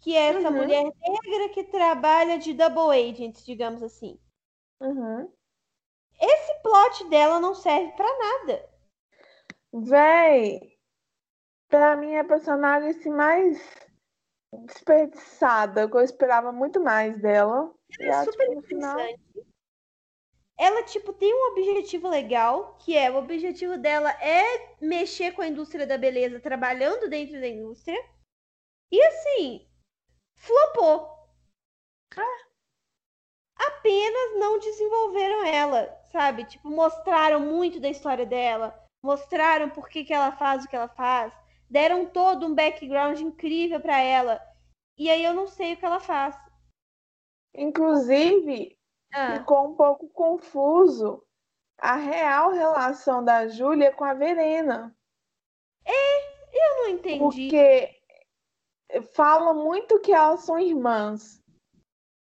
Que 0.00 0.16
é 0.16 0.28
essa 0.28 0.48
uhum. 0.48 0.56
mulher 0.56 0.84
negra 0.84 1.48
que 1.50 1.64
trabalha 1.64 2.38
de 2.38 2.54
double 2.54 2.90
agent, 2.90 3.44
digamos 3.44 3.82
assim. 3.82 4.18
Uhum. 4.80 5.30
Esse 6.20 6.62
plot 6.62 7.08
dela 7.08 7.38
não 7.40 7.54
serve 7.54 7.92
para 7.92 8.18
nada. 8.18 8.68
Véi, 9.72 10.60
pra 11.68 11.96
mim 11.96 12.12
é 12.12 12.20
a 12.20 12.24
personagem 12.24 12.90
assim, 12.90 13.10
mais 13.10 13.58
desperdiçada, 14.64 15.88
que 15.88 15.96
eu 15.96 16.00
esperava 16.00 16.50
muito 16.52 16.80
mais 16.80 17.20
dela. 17.20 17.74
Ela 18.00 18.22
é 18.22 18.24
super 18.24 18.52
interessante. 18.52 19.20
Final... 19.32 19.45
Ela, 20.58 20.82
tipo, 20.84 21.12
tem 21.12 21.34
um 21.34 21.52
objetivo 21.52 22.08
legal, 22.08 22.76
que 22.78 22.96
é, 22.96 23.10
o 23.10 23.16
objetivo 23.16 23.76
dela 23.76 24.10
é 24.22 24.74
mexer 24.80 25.32
com 25.32 25.42
a 25.42 25.48
indústria 25.48 25.86
da 25.86 25.98
beleza, 25.98 26.40
trabalhando 26.40 27.10
dentro 27.10 27.38
da 27.38 27.46
indústria. 27.46 28.02
E 28.90 29.02
assim, 29.02 29.68
flopou. 30.34 31.14
Ah. 32.16 32.46
Apenas 33.58 34.38
não 34.38 34.58
desenvolveram 34.58 35.44
ela, 35.44 35.86
sabe? 36.10 36.44
Tipo, 36.44 36.70
mostraram 36.70 37.40
muito 37.40 37.78
da 37.78 37.88
história 37.88 38.24
dela, 38.24 38.78
mostraram 39.02 39.70
por 39.70 39.88
que, 39.88 40.04
que 40.04 40.12
ela 40.12 40.32
faz 40.32 40.64
o 40.64 40.68
que 40.68 40.76
ela 40.76 40.88
faz, 40.88 41.32
deram 41.68 42.06
todo 42.06 42.46
um 42.46 42.54
background 42.54 43.20
incrível 43.20 43.80
para 43.80 44.00
ela. 44.00 44.40
E 44.98 45.10
aí 45.10 45.24
eu 45.24 45.34
não 45.34 45.46
sei 45.46 45.74
o 45.74 45.76
que 45.76 45.84
ela 45.84 46.00
faz. 46.00 46.36
Inclusive, 47.54 48.75
ah. 49.12 49.38
ficou 49.38 49.68
um 49.68 49.74
pouco 49.74 50.08
confuso 50.08 51.22
a 51.78 51.96
real 51.96 52.52
relação 52.52 53.24
da 53.24 53.48
Júlia 53.48 53.92
com 53.92 54.04
a 54.04 54.14
Verena. 54.14 54.96
É, 55.84 56.26
eu 56.52 56.76
não 56.78 56.88
entendi. 56.88 57.18
Porque 57.18 57.96
fala 59.14 59.52
muito 59.52 60.00
que 60.00 60.12
elas 60.12 60.40
são 60.40 60.58
irmãs. 60.58 61.42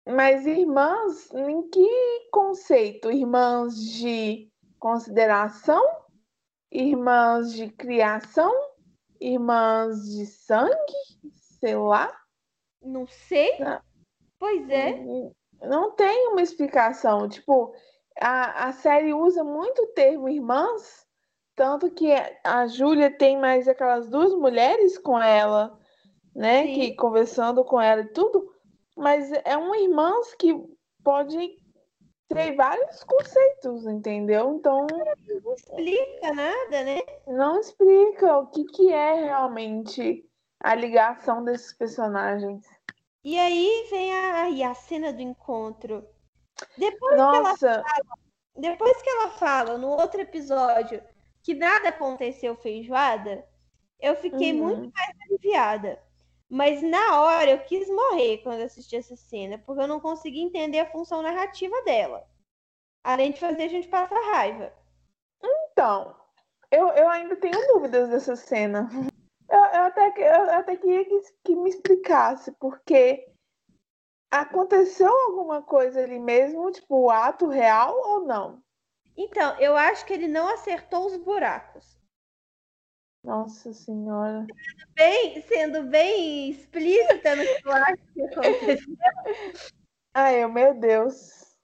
Mas 0.08 0.46
irmãs, 0.46 1.32
em 1.34 1.70
que 1.70 2.30
conceito? 2.32 3.12
Irmãs 3.12 3.76
de 3.76 4.52
consideração? 4.80 5.84
Irmãs 6.72 7.54
de 7.54 7.70
criação? 7.70 8.52
Irmãs 9.20 10.04
de 10.10 10.26
sangue? 10.26 10.74
Sei 11.60 11.76
lá. 11.76 12.12
Não 12.82 13.06
sei. 13.08 13.60
Não. 13.60 13.82
Pois 14.40 14.70
é. 14.70 15.04
Não 15.62 15.92
tem 15.92 16.30
uma 16.30 16.42
explicação. 16.42 17.28
Tipo, 17.28 17.74
a, 18.20 18.68
a 18.68 18.72
série 18.74 19.14
usa 19.14 19.44
muito 19.44 19.84
o 19.84 19.88
termo 19.88 20.30
irmãs, 20.30 21.06
tanto 21.56 21.92
que 21.92 22.12
a 22.44 22.68
Júlia 22.68 23.12
tem 23.12 23.38
mais 23.38 23.68
aquelas 23.68 24.08
duas 24.08 24.34
mulheres 24.34 24.98
com 24.98 25.22
ela, 25.22 25.78
né? 26.36 26.66
Sim. 26.66 26.74
Que 26.74 26.96
conversando 26.96 27.64
com 27.64 27.80
ela 27.80 28.02
e 28.02 28.14
tudo 28.14 28.60
mas 29.00 29.32
é 29.46 29.56
uma 29.56 29.78
irmã 29.78 30.12
que 30.38 30.54
pode 31.02 31.58
ter 32.28 32.54
vários 32.56 33.02
conceitos, 33.06 33.88
entendeu? 33.88 34.54
Então. 34.56 34.86
Não 35.42 35.54
explica 35.54 36.34
nada, 36.34 36.84
né? 36.84 37.00
Não 37.26 37.60
explica 37.60 38.38
o 38.40 38.48
que, 38.48 38.66
que 38.66 38.92
é 38.92 39.24
realmente 39.24 40.26
a 40.62 40.76
ligação 40.76 41.46
desses 41.46 41.74
personagens. 41.74 42.62
E 43.24 43.38
aí 43.38 43.88
vem 43.90 44.14
a, 44.14 44.72
a 44.72 44.74
cena 44.74 45.12
do 45.12 45.22
encontro. 45.22 46.08
Depois 46.78 47.18
Nossa. 47.18 47.58
que 47.58 47.66
ela 47.68 47.84
fala, 47.84 48.20
depois 48.56 49.02
que 49.02 49.10
ela 49.10 49.30
fala 49.30 49.78
no 49.78 49.88
outro 49.88 50.22
episódio 50.22 51.02
que 51.42 51.54
nada 51.54 51.90
aconteceu 51.90 52.56
feijoada, 52.56 53.46
eu 54.00 54.16
fiquei 54.16 54.54
uhum. 54.54 54.68
muito 54.68 54.94
mais 54.94 55.16
aliviada. 55.26 56.02
Mas 56.50 56.82
na 56.82 57.22
hora 57.22 57.52
eu 57.52 57.60
quis 57.60 57.88
morrer 57.88 58.40
quando 58.40 58.62
assisti 58.62 58.96
essa 58.96 59.16
cena, 59.16 59.58
porque 59.60 59.84
eu 59.84 59.88
não 59.88 60.00
consegui 60.00 60.42
entender 60.42 60.80
a 60.80 60.92
função 60.92 61.22
narrativa 61.22 61.76
dela. 61.84 62.28
Além 63.04 63.32
de 63.32 63.40
fazer 63.40 63.64
a 63.64 63.68
gente 63.68 63.88
passar 63.88 64.20
raiva. 64.34 64.74
Então, 65.44 66.16
eu, 66.72 66.88
eu 66.90 67.08
ainda 67.08 67.36
tenho 67.36 67.68
dúvidas 67.74 68.10
dessa 68.10 68.36
cena. 68.36 68.90
Eu, 69.74 69.84
até, 69.84 70.14
eu 70.18 70.52
até 70.52 70.76
queria 70.76 71.06
que, 71.06 71.22
que 71.44 71.56
me 71.56 71.70
explicasse, 71.70 72.52
porque 72.60 73.28
aconteceu 74.32 75.12
alguma 75.12 75.62
coisa 75.62 76.02
ali 76.02 76.20
mesmo, 76.20 76.72
tipo, 76.72 77.04
o 77.04 77.10
ato 77.10 77.48
real 77.48 77.96
ou 77.96 78.26
não? 78.26 78.62
Então, 79.18 79.60
eu 79.60 79.76
acho 79.76 80.06
que 80.06 80.14
ele 80.14 80.28
não 80.28 80.48
acertou 80.48 81.06
os 81.06 81.18
buracos. 81.18 82.00
Nossa 83.24 83.74
Senhora. 83.74 84.46
Sendo 84.48 84.94
bem, 84.96 85.42
sendo 85.42 85.84
bem 85.84 86.50
explícita 86.52 87.36
no 87.36 87.44
que 87.44 87.68
eu 87.68 87.72
acho 87.72 88.14
que 88.14 88.22
aconteceu. 88.22 88.96
Ai, 90.14 90.48
meu 90.48 90.74
Deus. 90.80 91.56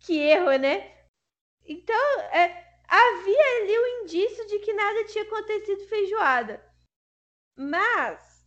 Que 0.00 0.18
erro, 0.18 0.56
né? 0.58 0.92
Então, 1.64 2.20
é, 2.32 2.80
havia 2.88 3.62
ali 3.62 3.78
o 3.78 4.02
indício 4.02 4.46
de 4.46 4.58
que 4.58 4.72
nada 4.72 5.04
tinha 5.04 5.24
acontecido 5.24 5.86
feijoada. 5.86 6.67
Mas, 7.58 8.46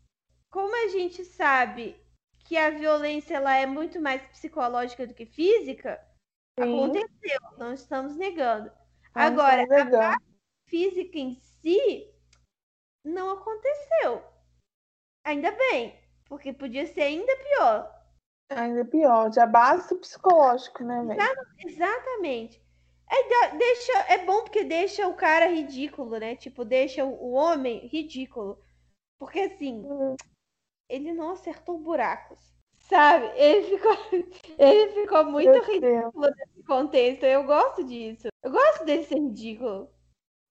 como 0.50 0.74
a 0.86 0.88
gente 0.88 1.26
sabe 1.26 2.02
que 2.46 2.56
a 2.56 2.70
violência 2.70 3.36
ela 3.36 3.54
é 3.54 3.66
muito 3.66 4.00
mais 4.00 4.22
psicológica 4.28 5.06
do 5.06 5.14
que 5.14 5.26
física, 5.26 6.02
Sim. 6.58 6.64
aconteceu, 6.64 7.40
não 7.58 7.74
estamos 7.74 8.16
negando. 8.16 8.72
Não 9.14 9.22
Agora, 9.22 9.64
a 9.64 9.86
parte 9.90 10.24
física 10.66 11.20
em 11.20 11.36
si 11.36 12.10
não 13.04 13.32
aconteceu. 13.32 14.24
Ainda 15.26 15.52
bem, 15.52 16.00
porque 16.26 16.54
podia 16.54 16.88
ser 16.88 17.02
ainda 17.02 17.36
pior. 17.36 17.94
Ainda 18.50 18.86
pior, 18.86 19.34
já 19.34 19.46
basta 19.46 19.94
o 19.94 20.00
psicológico, 20.00 20.86
né, 20.86 21.04
velho? 21.04 21.18
Exatamente. 21.66 22.62
É, 23.10 23.56
deixa, 23.58 23.92
é 24.08 24.26
bom 24.26 24.44
porque 24.44 24.64
deixa 24.64 25.06
o 25.06 25.16
cara 25.16 25.48
ridículo, 25.48 26.18
né? 26.18 26.38
Tipo, 26.38 26.64
deixa 26.64 27.04
o 27.04 27.32
homem 27.32 27.88
ridículo. 27.88 28.64
Porque 29.22 29.42
assim, 29.42 29.86
uhum. 29.86 30.16
ele 30.90 31.14
não 31.14 31.34
acertou 31.34 31.78
buracos. 31.78 32.40
Sabe? 32.80 33.28
Ele 33.36 33.78
ficou, 33.78 33.92
ele 34.58 34.94
ficou 34.94 35.26
muito 35.26 35.52
Meu 35.52 35.64
ridículo 35.64 36.22
Deus. 36.22 36.36
nesse 36.36 36.64
contexto. 36.64 37.24
Eu 37.24 37.44
gosto 37.44 37.84
disso. 37.84 38.30
Eu 38.44 38.52
gosto 38.52 38.84
dele 38.84 39.04
ser 39.04 39.20
ridículo. 39.20 39.88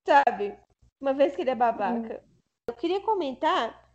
Sabe? 0.07 0.57
Uma 1.03 1.13
vez 1.13 1.35
que 1.35 1.41
ele 1.41 1.51
é 1.51 1.55
babaca. 1.57 2.25
Eu 2.69 2.77
queria 2.77 3.01
comentar 3.01 3.91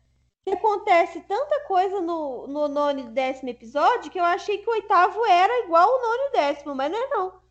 que 0.45 0.53
acontece 0.53 1.21
tanta 1.21 1.63
coisa 1.67 2.01
no, 2.01 2.45
no 2.45 2.67
nono 2.67 2.99
e 2.99 3.09
décimo 3.11 3.51
episódio 3.51 4.11
que 4.11 4.19
eu 4.19 4.25
achei 4.25 4.57
que 4.57 4.69
o 4.69 4.73
oitavo 4.73 5.25
era 5.25 5.63
igual 5.63 5.89
ao 5.89 6.01
nono 6.01 6.23
e 6.23 6.31
décimo, 6.33 6.75
mas 6.75 6.91
não 6.91 6.99
é 6.99 7.09
não. 7.09 7.41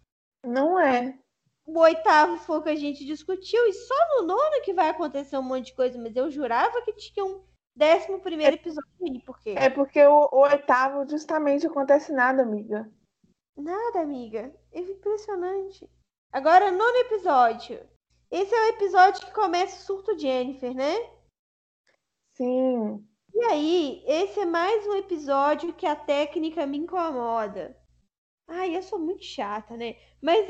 Não 0.45 0.79
é. 0.79 1.19
O 1.67 1.79
oitavo 1.79 2.37
foi 2.39 2.59
o 2.59 2.63
que 2.63 2.69
a 2.69 2.77
gente 2.77 3.05
discutiu, 3.05 3.67
e 3.67 3.73
só 3.73 3.95
no 4.17 4.27
nono 4.27 4.63
que 4.63 4.75
vai 4.75 4.89
acontecer 4.89 5.37
um 5.39 5.43
monte 5.43 5.67
de 5.67 5.75
coisa, 5.75 5.99
mas 5.99 6.15
eu 6.15 6.31
jurava 6.31 6.83
que 6.83 6.93
tinha 6.93 7.25
um 7.25 7.43
décimo 7.75 8.21
primeiro 8.21 8.57
episódio 8.57 8.91
aí, 9.03 9.21
por 9.23 9.39
quê? 9.41 9.55
É 9.57 9.71
porque 9.71 10.05
o, 10.07 10.29
o 10.31 10.41
oitavo 10.41 11.09
justamente 11.09 11.67
acontece 11.67 12.13
nada, 12.13 12.43
amiga. 12.43 12.91
Nada, 13.57 14.01
amiga. 14.01 14.55
É 14.73 14.81
impressionante. 14.81 15.89
Agora, 16.33 16.71
nono 16.71 16.97
episódio. 16.99 17.81
Esse 18.31 18.55
é 18.55 18.67
o 18.67 18.69
episódio 18.71 19.25
que 19.25 19.33
começa 19.33 19.77
o 19.77 19.87
surto 19.87 20.19
Jennifer, 20.19 20.75
né? 20.75 20.95
Sim. 22.37 23.07
E 23.33 23.45
aí, 23.45 24.05
esse 24.07 24.41
é 24.41 24.47
mais 24.47 24.87
um 24.87 24.97
episódio 24.97 25.73
que 25.73 25.87
a 25.87 25.95
técnica 25.95 26.67
me 26.67 26.79
incomoda. 26.79 27.77
Ai, 28.49 28.77
eu 28.77 28.83
sou 28.83 28.99
muito 28.99 29.25
chata, 29.25 29.77
né? 29.77 29.97
Mas 30.21 30.47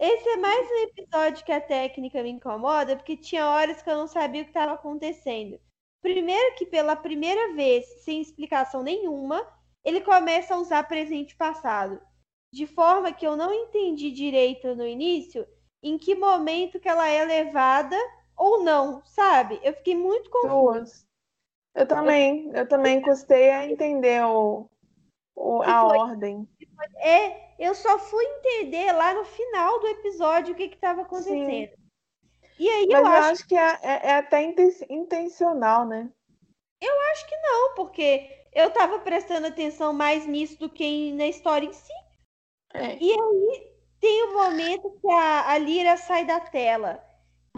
esse 0.00 0.28
é 0.30 0.36
mais 0.38 0.66
um 0.66 0.78
episódio 0.84 1.44
que 1.44 1.52
a 1.52 1.60
técnica 1.60 2.22
me 2.22 2.30
incomoda, 2.30 2.96
porque 2.96 3.18
tinha 3.18 3.46
horas 3.46 3.82
que 3.82 3.90
eu 3.90 3.98
não 3.98 4.06
sabia 4.06 4.40
o 4.40 4.44
que 4.44 4.50
estava 4.50 4.72
acontecendo. 4.72 5.60
Primeiro 6.00 6.56
que 6.56 6.64
pela 6.64 6.96
primeira 6.96 7.54
vez, 7.54 7.84
sem 8.02 8.22
explicação 8.22 8.82
nenhuma, 8.82 9.46
ele 9.84 10.00
começa 10.00 10.54
a 10.54 10.58
usar 10.58 10.88
presente 10.88 11.36
passado. 11.36 12.00
De 12.50 12.66
forma 12.66 13.12
que 13.12 13.26
eu 13.26 13.36
não 13.36 13.52
entendi 13.52 14.10
direito 14.10 14.74
no 14.74 14.86
início 14.86 15.46
em 15.82 15.98
que 15.98 16.14
momento 16.14 16.80
que 16.80 16.88
ela 16.88 17.06
é 17.06 17.22
levada 17.22 17.96
ou 18.34 18.62
não, 18.62 19.04
sabe? 19.04 19.60
Eu 19.62 19.74
fiquei 19.74 19.94
muito 19.94 20.30
confusa. 20.30 21.04
Eu 21.74 21.86
também, 21.86 22.50
eu 22.54 22.66
também 22.66 23.02
custei 23.02 23.50
a 23.50 23.66
entender 23.66 24.24
o, 24.24 24.66
o 25.36 25.62
a 25.62 25.84
ordem. 25.84 26.48
É, 26.96 27.54
eu 27.58 27.74
só 27.74 27.98
fui 27.98 28.24
entender 28.24 28.92
lá 28.92 29.14
no 29.14 29.24
final 29.24 29.80
do 29.80 29.88
episódio 29.88 30.54
o 30.54 30.56
que 30.56 30.64
estava 30.64 31.02
acontecendo. 31.02 31.46
Sim. 31.46 31.80
E 32.58 32.68
aí 32.68 32.86
Mas 32.90 33.00
eu, 33.00 33.06
eu 33.06 33.12
acho... 33.12 33.46
que 33.46 33.56
é, 33.56 33.78
é, 33.82 34.08
é, 34.08 34.12
até 34.16 34.42
intencional, 34.88 35.86
né? 35.86 36.10
Eu 36.80 37.00
acho 37.12 37.26
que 37.26 37.36
não, 37.36 37.74
porque 37.74 38.44
eu 38.52 38.68
estava 38.68 38.98
prestando 38.98 39.46
atenção 39.46 39.92
mais 39.92 40.26
nisso 40.26 40.58
do 40.58 40.68
que 40.68 41.12
na 41.12 41.26
história 41.26 41.66
em 41.66 41.72
si. 41.72 41.92
É. 42.74 42.96
E 42.96 43.12
aí 43.12 43.70
tem 43.98 44.24
o 44.24 44.32
momento 44.34 44.98
que 45.00 45.10
a, 45.10 45.50
a 45.50 45.58
Lira 45.58 45.96
sai 45.96 46.24
da 46.24 46.40
tela, 46.40 47.02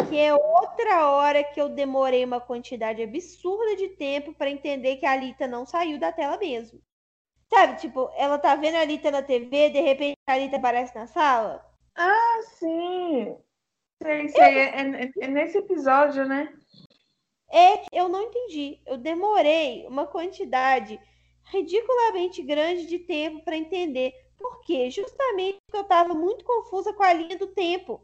que 0.08 0.18
é 0.18 0.34
outra 0.34 1.08
hora 1.08 1.44
que 1.44 1.60
eu 1.60 1.68
demorei 1.68 2.24
uma 2.24 2.40
quantidade 2.40 3.02
absurda 3.02 3.76
de 3.76 3.88
tempo 3.90 4.32
para 4.32 4.50
entender 4.50 4.96
que 4.96 5.06
a 5.06 5.12
Alita 5.12 5.46
não 5.46 5.66
saiu 5.66 5.98
da 5.98 6.12
tela 6.12 6.36
mesmo. 6.36 6.80
Sabe, 7.52 7.78
tipo, 7.78 8.10
ela 8.16 8.38
tá 8.38 8.56
vendo 8.56 8.76
a 8.76 8.80
Alita 8.80 9.10
na 9.10 9.20
TV, 9.20 9.68
de 9.68 9.80
repente 9.80 10.16
a 10.26 10.32
Alita 10.32 10.56
aparece 10.56 10.94
na 10.94 11.06
sala. 11.06 11.62
Ah, 11.94 12.40
sim! 12.44 13.36
Sei, 14.02 14.28
sei. 14.30 14.42
É, 14.42 14.80
é, 14.80 15.10
é 15.20 15.28
nesse 15.28 15.58
episódio, 15.58 16.26
né? 16.26 16.50
É 17.50 17.76
que 17.76 17.88
eu 17.92 18.08
não 18.08 18.22
entendi. 18.22 18.80
Eu 18.86 18.96
demorei 18.96 19.86
uma 19.86 20.06
quantidade 20.06 20.98
ridiculamente 21.44 22.42
grande 22.42 22.86
de 22.86 23.00
tempo 23.00 23.44
para 23.44 23.54
entender. 23.54 24.14
Por 24.38 24.62
quê? 24.62 24.88
Justamente 24.90 25.58
porque 25.66 25.76
eu 25.76 25.82
estava 25.82 26.14
muito 26.14 26.46
confusa 26.46 26.94
com 26.94 27.02
a 27.02 27.12
linha 27.12 27.36
do 27.36 27.48
tempo. 27.48 28.02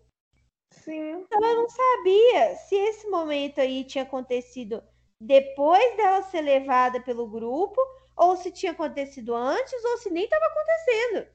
Sim. 0.71 1.25
Então 1.25 1.43
eu 1.43 1.57
não 1.57 1.69
sabia 1.71 2.55
se 2.57 2.75
esse 2.75 3.09
momento 3.09 3.63
aí 3.63 3.83
tinha 3.85 4.05
acontecido 4.05 4.83
depois 5.19 5.97
dela 5.97 6.21
ser 6.25 6.43
levada 6.43 7.01
pelo 7.01 7.27
grupo 7.27 7.81
ou 8.19 8.37
se 8.37 8.51
tinha 8.51 8.73
acontecido 8.73 9.35
antes, 9.35 9.85
ou 9.85 9.97
se 9.99 10.11
nem 10.11 10.25
estava 10.25 10.45
acontecendo. 10.45 11.29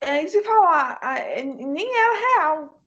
É, 0.00 0.22
e 0.22 0.28
se 0.28 0.42
falar, 0.42 0.98
nem 1.44 1.96
era 1.96 2.14
real. 2.14 2.82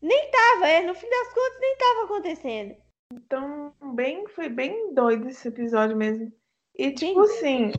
Nem 0.00 0.30
tava, 0.30 0.68
é, 0.68 0.82
no 0.82 0.94
fim 0.94 1.08
das 1.08 1.32
contas 1.32 1.60
nem 1.60 1.76
tava 1.76 2.04
acontecendo. 2.04 2.76
Então, 3.12 3.74
bem, 3.94 4.26
foi 4.28 4.48
bem 4.48 4.94
doido 4.94 5.28
esse 5.28 5.48
episódio 5.48 5.96
mesmo. 5.96 6.32
E, 6.74 6.92
tipo 6.92 7.24
Sim. 7.26 7.68
assim, 7.68 7.72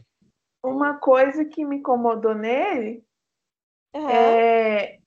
uma 0.64 0.98
coisa 0.98 1.44
que 1.45 1.65
me 1.65 1.78
incomodou 1.78 2.36
nele 2.36 3.03
uhum. 3.95 4.10
é. 4.10 4.99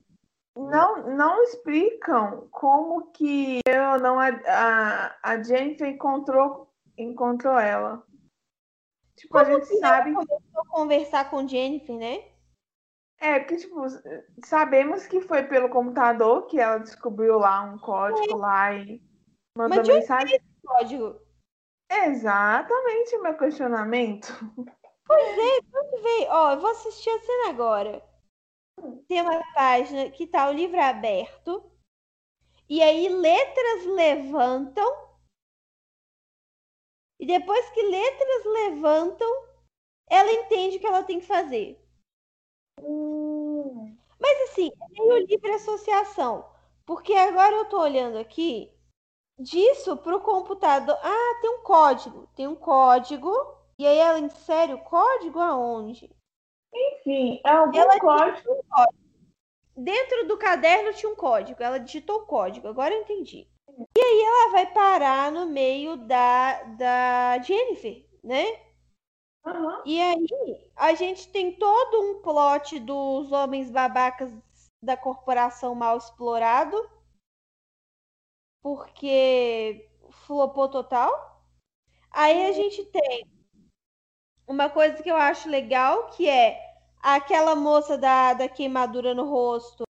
Não, 0.57 1.15
não 1.15 1.43
explicam 1.43 2.49
como 2.51 3.11
que 3.13 3.61
eu 3.69 4.01
não 4.01 4.19
a, 4.19 4.29
a, 4.29 5.19
a 5.23 5.43
Jennifer 5.43 5.87
encontrou, 5.87 6.73
encontrou 6.97 7.59
ela. 7.59 8.06
Tipo, 9.17 9.33
Como 9.33 9.45
a 9.45 9.53
gente 9.53 9.79
sabe. 9.79 10.13
Começou 10.13 10.41
a 10.55 10.69
conversar 10.69 11.31
com 11.31 11.49
Jennifer, 11.49 11.97
né? 11.97 12.25
É, 13.19 13.39
porque, 13.39 13.57
tipo, 13.57 13.81
sabemos 14.45 15.07
que 15.07 15.23
foi 15.23 15.43
pelo 15.45 15.71
computador 15.71 16.47
que 16.47 16.61
ela 16.61 16.79
descobriu 16.79 17.39
lá 17.39 17.63
um 17.63 17.79
código 17.79 18.37
é. 18.37 18.37
lá 18.37 18.75
e 18.75 19.03
mandou 19.57 19.79
Mas 19.79 19.89
mensagem. 19.89 20.37
Esse 20.37 20.63
código? 20.63 21.19
Exatamente 21.91 23.19
meu 23.19 23.37
questionamento. 23.37 24.29
Pois 25.07 25.39
é, 25.39 25.79
onde 25.79 26.03
veio? 26.03 26.31
Ó, 26.31 26.53
eu 26.53 26.61
vou 26.61 26.71
assistir 26.71 27.09
a 27.11 27.21
cena 27.21 27.49
agora. 27.51 28.03
Tem 29.09 29.23
uma 29.23 29.41
página 29.55 30.11
que 30.11 30.27
tá 30.27 30.49
o 30.49 30.53
livro 30.53 30.81
aberto. 30.81 31.63
E 32.69 32.83
aí 32.83 33.09
letras 33.09 33.87
levantam 33.87 35.06
e 37.27 37.39
depois 37.39 37.69
que 37.71 37.83
letras 37.83 38.45
levantam, 38.45 39.29
ela 40.09 40.31
entende 40.31 40.77
o 40.77 40.81
que 40.81 40.87
ela 40.87 41.03
tem 41.03 41.19
que 41.19 41.27
fazer. 41.27 41.77
Hum. 42.81 43.97
Mas 44.21 44.51
assim, 44.51 44.71
é 44.71 45.03
meio 45.03 45.27
livre 45.27 45.51
associação. 45.51 46.49
Porque 46.87 47.13
agora 47.15 47.57
eu 47.57 47.65
tô 47.65 47.81
olhando 47.81 48.17
aqui, 48.17 48.73
disso 49.37 49.97
pro 49.97 50.21
computador. 50.21 50.97
Ah, 51.03 51.39
tem 51.41 51.51
um 51.51 51.63
código. 51.65 52.29
Tem 52.37 52.47
um 52.47 52.55
código. 52.55 53.33
E 53.77 53.85
aí 53.85 53.99
ela 53.99 54.21
insere 54.21 54.73
o 54.73 54.85
código 54.85 55.41
aonde? 55.41 56.09
Enfim, 56.73 57.41
é 57.45 57.51
algum 57.51 57.77
ela 57.77 57.99
código. 57.99 58.53
Um 58.53 58.63
código. 58.71 59.07
Dentro 59.77 60.29
do 60.29 60.39
caderno 60.39 60.95
tinha 60.95 61.11
um 61.11 61.17
código. 61.17 61.61
Ela 61.61 61.81
digitou 61.81 62.21
o 62.21 62.27
código. 62.27 62.69
Agora 62.69 62.95
eu 62.95 63.01
entendi. 63.01 63.49
E 63.79 64.01
aí 64.01 64.23
ela 64.23 64.53
vai 64.53 64.73
parar 64.73 65.31
no 65.31 65.47
meio 65.47 65.97
da, 65.97 66.63
da 66.63 67.39
Jennifer, 67.43 68.07
né? 68.25 68.45
Uhum. 69.45 69.83
E 69.85 70.01
aí 70.01 70.27
a 70.75 70.95
gente 70.95 71.31
tem 71.31 71.53
todo 71.59 72.01
um 72.01 72.23
plot 72.23 72.81
dos 72.81 73.31
homens 73.33 73.71
babacas 73.71 74.33
da 74.83 74.97
corporação 74.97 75.75
mal 75.75 75.99
explorado. 75.99 76.77
Porque 78.63 79.89
flopou 80.27 80.69
total. 80.69 81.11
Aí 82.11 82.47
a 82.47 82.53
gente 82.53 82.85
tem 82.87 83.27
uma 84.47 84.71
coisa 84.71 85.03
que 85.03 85.11
eu 85.11 85.17
acho 85.17 85.49
legal, 85.49 86.09
que 86.11 86.29
é 86.29 86.59
aquela 87.03 87.55
moça 87.55 87.99
da, 87.99 88.33
da 88.33 88.49
queimadura 88.49 89.15
no 89.15 89.29
rosto 89.29 89.85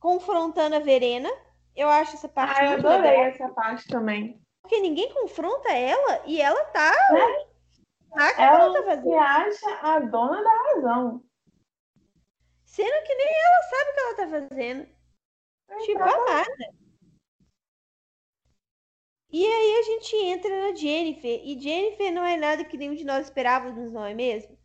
confrontando 0.00 0.76
a 0.76 0.80
Verena. 0.80 1.30
Eu 1.76 1.88
acho 1.88 2.14
essa 2.14 2.28
parte 2.28 2.58
ah, 2.58 2.64
eu 2.64 2.72
adorei 2.78 3.10
legal. 3.10 3.24
essa 3.24 3.48
parte 3.50 3.86
também. 3.86 4.40
Porque 4.62 4.80
ninguém 4.80 5.12
confronta 5.12 5.70
ela 5.70 6.22
e 6.26 6.40
ela 6.40 6.64
tá. 6.66 6.90
É? 6.90 7.56
Ah, 8.18 8.42
ela, 8.42 8.64
ela 8.64 8.82
tá 8.82 9.02
se 9.02 9.14
acha 9.14 9.80
a 9.82 10.00
dona 10.00 10.42
da 10.42 10.62
razão. 10.72 11.22
Sendo 12.64 13.06
que 13.06 13.14
nem 13.14 13.28
ela 13.28 13.62
sabe 13.62 13.90
o 13.90 13.94
que 13.94 14.00
ela 14.00 14.16
tá 14.16 14.28
fazendo. 14.28 14.88
É 15.68 15.78
tipo, 15.78 15.98
nada. 15.98 16.74
E 19.30 19.46
aí 19.46 19.78
a 19.78 19.82
gente 19.82 20.16
entra 20.16 20.68
na 20.68 20.74
Jennifer. 20.74 21.40
E 21.44 21.60
Jennifer 21.60 22.12
não 22.12 22.24
é 22.24 22.36
nada 22.36 22.64
que 22.64 22.78
nenhum 22.78 22.94
de 22.94 23.04
nós 23.04 23.26
esperávamos, 23.26 23.92
não 23.92 24.04
é 24.04 24.14
mesmo? 24.14 24.56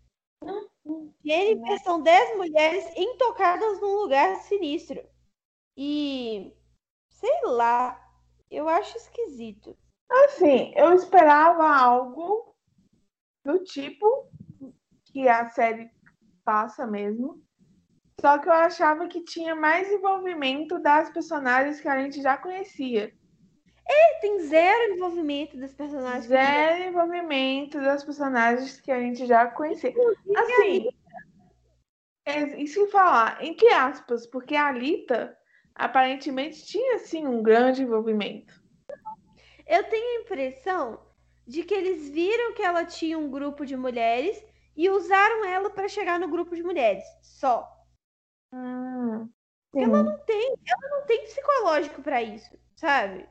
Uhum. 0.42 1.14
Jennifer 1.24 1.80
são 1.84 2.02
dez 2.02 2.38
mulheres 2.38 2.86
intocadas 2.96 3.82
num 3.82 3.96
lugar 3.96 4.36
sinistro. 4.38 5.04
E 5.76 6.56
Sei 7.22 7.42
lá, 7.46 8.02
eu 8.50 8.68
acho 8.68 8.98
esquisito. 8.98 9.78
Assim, 10.26 10.74
eu 10.76 10.94
esperava 10.94 11.66
algo 11.66 12.54
do 13.46 13.64
tipo 13.64 14.28
que 15.06 15.30
a 15.30 15.48
série 15.50 15.90
passa 16.44 16.86
mesmo. 16.86 17.42
Só 18.20 18.38
que 18.38 18.50
eu 18.50 18.54
achava 18.54 19.08
que 19.08 19.24
tinha 19.24 19.56
mais 19.56 19.90
envolvimento 19.92 20.80
das 20.80 21.10
personagens 21.10 21.80
que 21.80 21.88
a 21.88 22.02
gente 22.02 22.22
já 22.22 22.38
conhecia. 22.38 23.14
É, 23.88 24.20
tem 24.20 24.40
zero 24.42 24.94
envolvimento 24.94 25.58
dos 25.58 25.74
personagens. 25.74 26.26
Zero 26.26 26.84
envolvimento 26.84 27.80
das 27.80 28.04
personagens 28.04 28.80
que 28.82 28.92
a 28.92 29.00
gente 29.00 29.26
já 29.26 29.48
conhecia. 29.48 29.94
Assim, 30.36 30.90
é, 32.26 32.62
isso 32.62 32.86
que 32.86 32.92
falar, 32.92 33.44
entre 33.44 33.68
aspas, 33.70 34.28
porque 34.28 34.56
a 34.56 34.68
Alita 34.68 35.36
aparentemente 35.76 36.66
tinha 36.66 37.00
sim 37.00 37.26
um 37.28 37.42
grande 37.42 37.84
envolvimento. 37.84 38.62
Eu 39.68 39.84
tenho 39.86 40.20
a 40.20 40.22
impressão 40.24 41.00
de 41.48 41.64
que 41.64 41.74
eles 41.74 42.10
viram 42.10 42.54
que 42.54 42.62
ela 42.62 42.86
tinha 42.86 43.18
um 43.18 43.30
grupo 43.30 43.66
de 43.66 43.76
mulheres 43.76 44.44
e 44.76 44.90
usaram 44.90 45.46
ela 45.46 45.70
para 45.70 45.88
chegar 45.88 46.20
no 46.20 46.28
grupo 46.28 46.56
de 46.56 46.64
mulheres, 46.64 47.04
só. 47.22 47.68
Hum. 48.54 49.30
Ela 49.76 50.04
não 50.04 50.18
tem, 50.20 50.56
ela 50.68 50.98
não 50.98 51.06
tem 51.06 51.24
psicológico 51.24 52.02
para 52.02 52.22
isso, 52.22 52.58
sabe? 52.76 53.28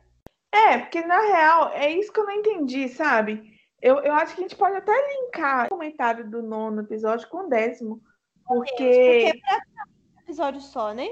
É, 0.53 0.79
porque 0.79 1.03
na 1.03 1.21
real 1.21 1.71
é 1.73 1.91
isso 1.91 2.13
que 2.13 2.19
eu 2.19 2.25
não 2.25 2.33
entendi, 2.33 2.89
sabe? 2.89 3.59
Eu, 3.81 3.99
eu 4.01 4.13
acho 4.15 4.35
que 4.35 4.41
a 4.41 4.45
gente 4.45 4.57
pode 4.57 4.77
até 4.77 4.93
linkar 4.93 5.67
o 5.67 5.71
comentário 5.71 6.29
do 6.29 6.43
nono 6.43 6.83
episódio 6.83 7.29
com 7.29 7.47
o 7.47 7.49
décimo. 7.49 8.03
Porque. 8.47 8.75
Porque 8.75 9.29
é 9.29 9.33
pra 9.33 9.85
um 10.17 10.21
episódio 10.23 10.61
só, 10.61 10.93
né? 10.93 11.09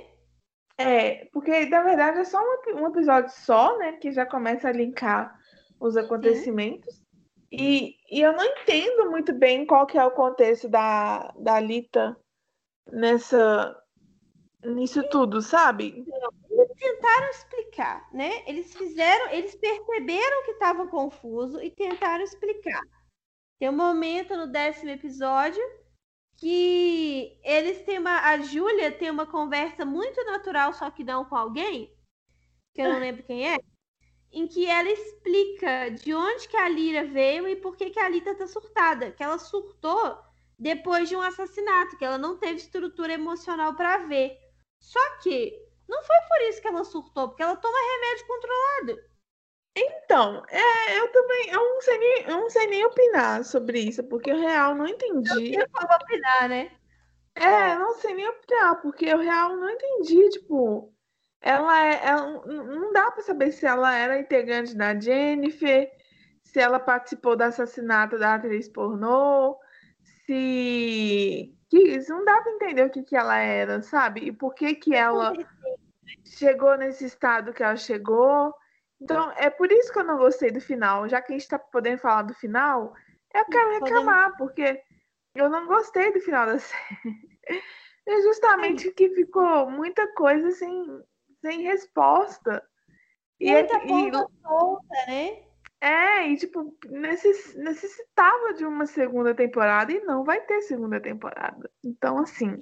É, 0.78 1.24
porque 1.32 1.66
na 1.66 1.82
verdade 1.82 2.20
é 2.20 2.24
só 2.24 2.40
um, 2.40 2.82
um 2.82 2.86
episódio 2.86 3.30
só, 3.30 3.76
né? 3.78 3.92
Que 3.92 4.12
já 4.12 4.24
começa 4.24 4.68
a 4.68 4.72
linkar 4.72 5.36
os 5.80 5.96
acontecimentos. 5.96 6.94
Sim. 6.94 7.04
E, 7.50 7.96
e 8.10 8.20
eu 8.20 8.32
não 8.32 8.44
entendo 8.44 9.10
muito 9.10 9.32
bem 9.32 9.66
qual 9.66 9.86
que 9.86 9.98
é 9.98 10.04
o 10.04 10.10
contexto 10.10 10.68
da, 10.68 11.32
da 11.38 11.58
Lita 11.58 12.16
nessa 12.92 13.76
nisso 14.64 15.08
tudo, 15.08 15.40
sabe? 15.40 16.04
Eles 16.50 16.72
tentaram 16.76 17.30
explicar, 17.30 18.08
né? 18.12 18.42
Eles 18.46 18.74
fizeram, 18.74 19.30
eles 19.30 19.54
perceberam 19.54 20.44
que 20.44 20.50
estava 20.52 20.86
confuso 20.88 21.62
e 21.62 21.70
tentaram 21.70 22.24
explicar. 22.24 22.82
Tem 23.58 23.68
um 23.68 23.76
momento 23.76 24.36
no 24.36 24.46
décimo 24.46 24.90
episódio 24.90 25.62
que 26.38 27.38
eles 27.42 27.82
têm 27.82 27.98
uma. 27.98 28.20
A 28.20 28.38
Júlia 28.38 28.90
tem 28.92 29.10
uma 29.10 29.26
conversa 29.26 29.84
muito 29.84 30.24
natural, 30.24 30.72
só 30.72 30.90
que 30.90 31.04
não 31.04 31.24
com 31.24 31.36
alguém, 31.36 31.92
que 32.74 32.80
eu 32.80 32.92
não 32.92 33.00
lembro 33.00 33.24
quem 33.24 33.52
é, 33.52 33.58
em 34.32 34.46
que 34.46 34.66
ela 34.66 34.88
explica 34.88 35.90
de 35.90 36.14
onde 36.14 36.48
que 36.48 36.56
a 36.56 36.68
Lira 36.68 37.04
veio 37.04 37.48
e 37.48 37.56
por 37.56 37.76
que, 37.76 37.90
que 37.90 37.98
a 37.98 38.08
Lita 38.08 38.34
tá 38.34 38.46
surtada. 38.46 39.10
Que 39.10 39.22
ela 39.22 39.38
surtou 39.38 40.18
depois 40.58 41.08
de 41.08 41.16
um 41.16 41.20
assassinato, 41.20 41.96
que 41.96 42.04
ela 42.04 42.18
não 42.18 42.38
teve 42.38 42.56
estrutura 42.56 43.12
emocional 43.12 43.74
para 43.74 44.06
ver. 44.06 44.38
Só 44.80 45.00
que 45.18 45.58
não 45.88 46.02
foi 46.04 46.16
por 46.28 46.48
isso 46.48 46.60
que 46.62 46.68
ela 46.68 46.84
surtou, 46.84 47.28
porque 47.28 47.42
ela 47.42 47.56
toma 47.56 47.76
remédio 47.76 48.26
controlado. 48.26 49.07
Então, 49.80 50.42
é, 50.48 50.98
eu 50.98 51.12
também 51.12 51.50
eu 51.50 51.62
não, 51.62 51.80
sei 51.80 51.98
nem, 51.98 52.22
eu 52.22 52.36
não 52.40 52.50
sei 52.50 52.66
nem 52.66 52.84
opinar 52.84 53.44
sobre 53.44 53.80
isso, 53.80 54.02
porque 54.04 54.30
eu 54.30 54.36
real 54.36 54.74
não 54.74 54.86
entendi. 54.86 55.54
Eu 55.54 55.68
como 55.70 55.94
opinar, 55.94 56.48
né? 56.48 56.70
É, 57.34 57.76
não 57.76 57.94
sei 57.94 58.14
nem 58.14 58.28
opinar, 58.28 58.80
porque 58.80 59.06
eu 59.06 59.18
real 59.18 59.56
não 59.56 59.70
entendi, 59.70 60.28
tipo, 60.30 60.92
ela 61.40 61.86
é, 61.86 62.00
ela, 62.04 62.44
não 62.46 62.92
dá 62.92 63.12
para 63.12 63.22
saber 63.22 63.52
se 63.52 63.64
ela 63.64 63.96
era 63.96 64.18
integrante 64.18 64.76
da 64.76 64.98
Jennifer, 64.98 65.88
se 66.42 66.58
ela 66.58 66.80
participou 66.80 67.36
do 67.36 67.42
assassinato 67.42 68.18
da 68.18 68.34
atriz 68.34 68.68
pornô, 68.68 69.56
se 70.26 71.54
que 71.70 71.98
não 72.08 72.24
dá 72.24 72.40
para 72.40 72.52
entender 72.52 72.86
o 72.86 72.90
que 72.90 73.02
que 73.02 73.14
ela 73.14 73.38
era, 73.38 73.82
sabe? 73.82 74.22
E 74.22 74.32
por 74.32 74.54
que 74.54 74.74
que 74.74 74.94
ela 74.94 75.32
chegou 76.24 76.76
nesse 76.76 77.04
estado 77.04 77.52
que 77.52 77.62
ela 77.62 77.76
chegou. 77.76 78.54
Então, 79.00 79.32
é 79.36 79.48
por 79.48 79.70
isso 79.70 79.92
que 79.92 79.98
eu 79.98 80.04
não 80.04 80.18
gostei 80.18 80.50
do 80.50 80.60
final. 80.60 81.08
Já 81.08 81.22
que 81.22 81.32
a 81.32 81.34
gente 81.34 81.42
está 81.42 81.58
podendo 81.58 81.98
falar 81.98 82.22
do 82.22 82.34
final, 82.34 82.94
eu 83.32 83.44
quero 83.46 83.72
reclamar, 83.72 84.36
porque 84.36 84.82
eu 85.34 85.48
não 85.48 85.66
gostei 85.66 86.12
do 86.12 86.20
final 86.20 86.46
da 86.46 86.58
série. 86.58 87.62
É 88.06 88.22
justamente 88.22 88.90
que 88.92 89.10
ficou 89.10 89.70
muita 89.70 90.06
coisa 90.14 90.50
sem, 90.50 91.02
sem 91.40 91.62
resposta. 91.62 92.62
Muita 93.40 93.76
e, 93.76 93.86
ponta 93.86 94.18
e, 94.18 94.42
solta, 94.42 95.06
né? 95.06 95.42
É, 95.80 96.28
e 96.28 96.36
tipo, 96.36 96.76
necess, 96.86 97.54
necessitava 97.54 98.52
de 98.54 98.64
uma 98.64 98.84
segunda 98.86 99.32
temporada 99.32 99.92
e 99.92 100.00
não 100.00 100.24
vai 100.24 100.40
ter 100.40 100.62
segunda 100.62 101.00
temporada. 101.00 101.70
Então, 101.84 102.18
assim. 102.18 102.58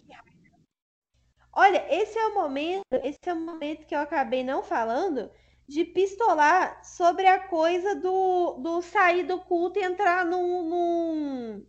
Olha, 1.53 1.87
esse 1.91 2.19
é 2.19 2.27
o 2.27 2.35
momento, 2.35 2.85
esse 3.03 3.19
é 3.25 3.33
o 3.33 3.41
momento 3.41 3.87
que 3.87 3.95
eu 3.95 4.01
acabei 4.01 4.45
não 4.45 4.63
falando 4.63 5.31
de 5.69 5.85
pistolar 5.85 6.85
sobre 6.85 7.27
a 7.27 7.49
coisa 7.49 7.95
do, 7.97 8.55
do 8.55 8.83
sair 8.83 9.25
do 9.25 9.41
culto 9.41 9.79
e 9.79 9.83
entrar 9.83 10.25
num, 10.25 10.63
num, 10.63 11.67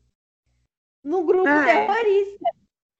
num 1.03 1.25
grupo 1.25 1.49
ah, 1.49 1.65
terrorista. 1.65 2.49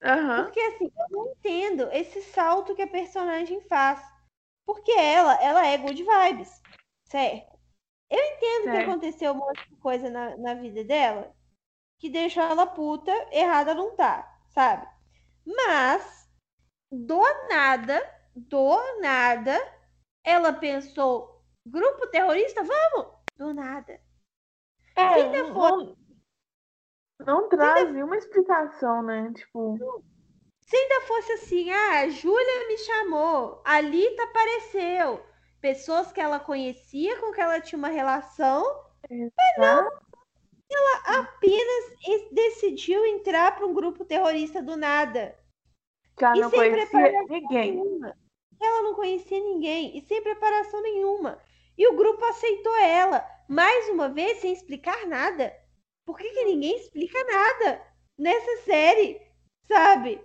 É. 0.01 0.13
Uhum. 0.13 0.43
Porque 0.43 0.59
assim, 0.59 0.85
eu 0.85 1.05
não 1.09 1.31
entendo 1.31 1.89
esse 1.91 2.21
salto 2.21 2.75
que 2.75 2.81
a 2.81 2.87
personagem 2.87 3.61
faz. 3.61 4.01
Porque 4.65 4.91
ela, 4.91 5.41
ela 5.41 5.65
é 5.65 5.77
good 5.77 6.03
vibes, 6.03 6.61
certo? 7.05 7.57
Eu 8.09 8.19
entendo 8.19 8.63
certo. 8.63 8.77
que 8.77 8.83
aconteceu 8.83 9.31
um 9.31 9.37
monte 9.37 9.69
de 9.69 9.75
coisa 9.77 10.09
na, 10.09 10.35
na 10.37 10.53
vida 10.55 10.83
dela 10.83 11.33
que 11.99 12.09
deixou 12.09 12.43
ela 12.43 12.65
puta, 12.65 13.11
errada 13.31 13.73
não 13.73 13.95
tá, 13.95 14.39
sabe? 14.49 14.87
Mas, 15.45 16.29
do 16.91 17.21
nada, 17.49 18.01
do 18.35 18.77
nada, 19.01 19.59
ela 20.27 20.51
pensou, 20.51 21.41
grupo 21.65 22.05
terrorista, 22.07 22.61
vamos! 22.61 23.13
Do 23.37 23.53
nada. 23.53 23.93
É, 24.93 25.13
Se 25.13 25.19
ainda 25.21 25.53
for... 25.53 25.77
não, 25.77 25.95
não 27.25 27.49
traz 27.49 27.93
nenhuma 27.93 28.17
explicação, 28.17 29.01
né? 29.03 29.31
Tipo. 29.33 29.77
Se 30.59 30.75
ainda 30.75 31.01
fosse 31.07 31.31
assim, 31.31 31.71
ah, 31.71 31.99
a 32.01 32.09
Júlia 32.09 32.67
me 32.67 32.77
chamou, 32.77 33.61
a 33.63 33.79
Lita 33.79 34.23
apareceu, 34.23 35.25
pessoas 35.61 36.11
que 36.11 36.19
ela 36.19 36.41
conhecia, 36.41 37.17
com 37.21 37.31
que 37.31 37.39
ela 37.39 37.61
tinha 37.61 37.79
uma 37.79 37.87
relação, 37.87 38.63
Exato. 39.09 39.33
mas 39.57 39.57
não. 39.59 40.07
Ela 40.69 41.21
apenas 41.21 42.29
decidiu 42.33 43.05
entrar 43.05 43.55
para 43.55 43.65
um 43.65 43.73
grupo 43.73 44.03
terrorista 44.03 44.61
do 44.61 44.75
nada. 44.75 45.33
Já 46.19 46.33
não 46.35 46.51
conhecia 46.51 47.23
ninguém. 47.29 47.71
Nenhuma. 47.77 48.26
Ela 48.59 48.81
não 48.83 48.95
conhecia 48.95 49.39
ninguém 49.39 49.97
e 49.97 50.01
sem 50.01 50.21
preparação 50.21 50.81
nenhuma. 50.81 51.41
E 51.77 51.87
o 51.87 51.95
grupo 51.95 52.23
aceitou 52.25 52.75
ela, 52.77 53.25
mais 53.47 53.89
uma 53.89 54.09
vez, 54.09 54.39
sem 54.39 54.51
explicar 54.51 55.05
nada. 55.05 55.53
Por 56.05 56.17
que, 56.17 56.29
que 56.29 56.45
ninguém 56.45 56.75
explica 56.75 57.23
nada 57.25 57.85
nessa 58.17 58.63
série? 58.63 59.21
Sabe? 59.67 60.21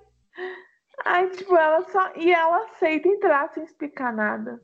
Ai, 1.05 1.29
tipo, 1.31 1.57
ela 1.57 1.83
só. 1.91 2.13
E 2.17 2.33
ela 2.33 2.65
aceita 2.65 3.09
entrar 3.09 3.53
sem 3.53 3.65
explicar 3.65 4.13
nada. 4.13 4.63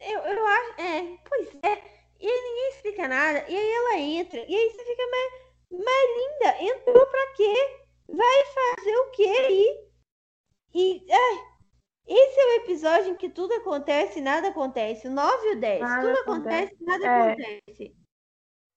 Eu, 0.00 0.20
eu 0.20 0.46
acho. 0.46 0.80
É, 0.80 1.18
pois 1.28 1.48
é. 1.62 1.98
E 2.20 2.28
aí 2.28 2.42
ninguém 2.42 2.68
explica 2.70 3.08
nada. 3.08 3.44
E 3.48 3.56
aí 3.56 3.72
ela 3.72 3.98
entra. 3.98 4.40
E 4.40 4.54
aí 4.54 4.70
você 4.70 4.84
fica 4.84 5.06
mais, 5.10 5.84
mais 5.84 6.10
linda. 6.16 6.72
Entrou 6.72 7.06
pra 7.06 7.32
quê? 7.34 7.54
Vai 8.08 8.44
fazer 8.46 8.96
o 8.96 9.10
quê 9.10 9.24
aí? 9.24 9.88
E. 10.74 11.06
Ai, 11.10 11.47
esse 12.08 12.40
é 12.40 12.44
o 12.44 12.62
episódio 12.62 13.12
em 13.12 13.16
que 13.16 13.28
tudo 13.28 13.52
acontece 13.54 14.18
e 14.18 14.22
nada 14.22 14.48
acontece. 14.48 15.06
O 15.06 15.10
9 15.10 15.46
e 15.46 15.56
o 15.56 15.60
10. 15.60 15.80
Nada 15.80 16.00
tudo 16.00 16.20
acontece 16.20 16.76
e 16.80 16.84
nada 16.84 17.06
é. 17.06 17.32
acontece. 17.32 17.96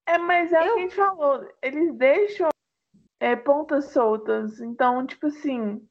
É, 0.05 0.17
mas 0.17 0.51
é 0.51 0.67
Eu... 0.67 0.71
o 0.71 0.73
que 0.73 0.79
a 0.79 0.83
gente 0.83 0.95
falou. 0.95 1.49
Eles 1.61 1.93
deixam 1.95 2.49
é, 3.19 3.35
pontas 3.35 3.85
soltas. 3.91 4.59
Então, 4.59 5.05
tipo 5.05 5.27
assim, 5.27 5.87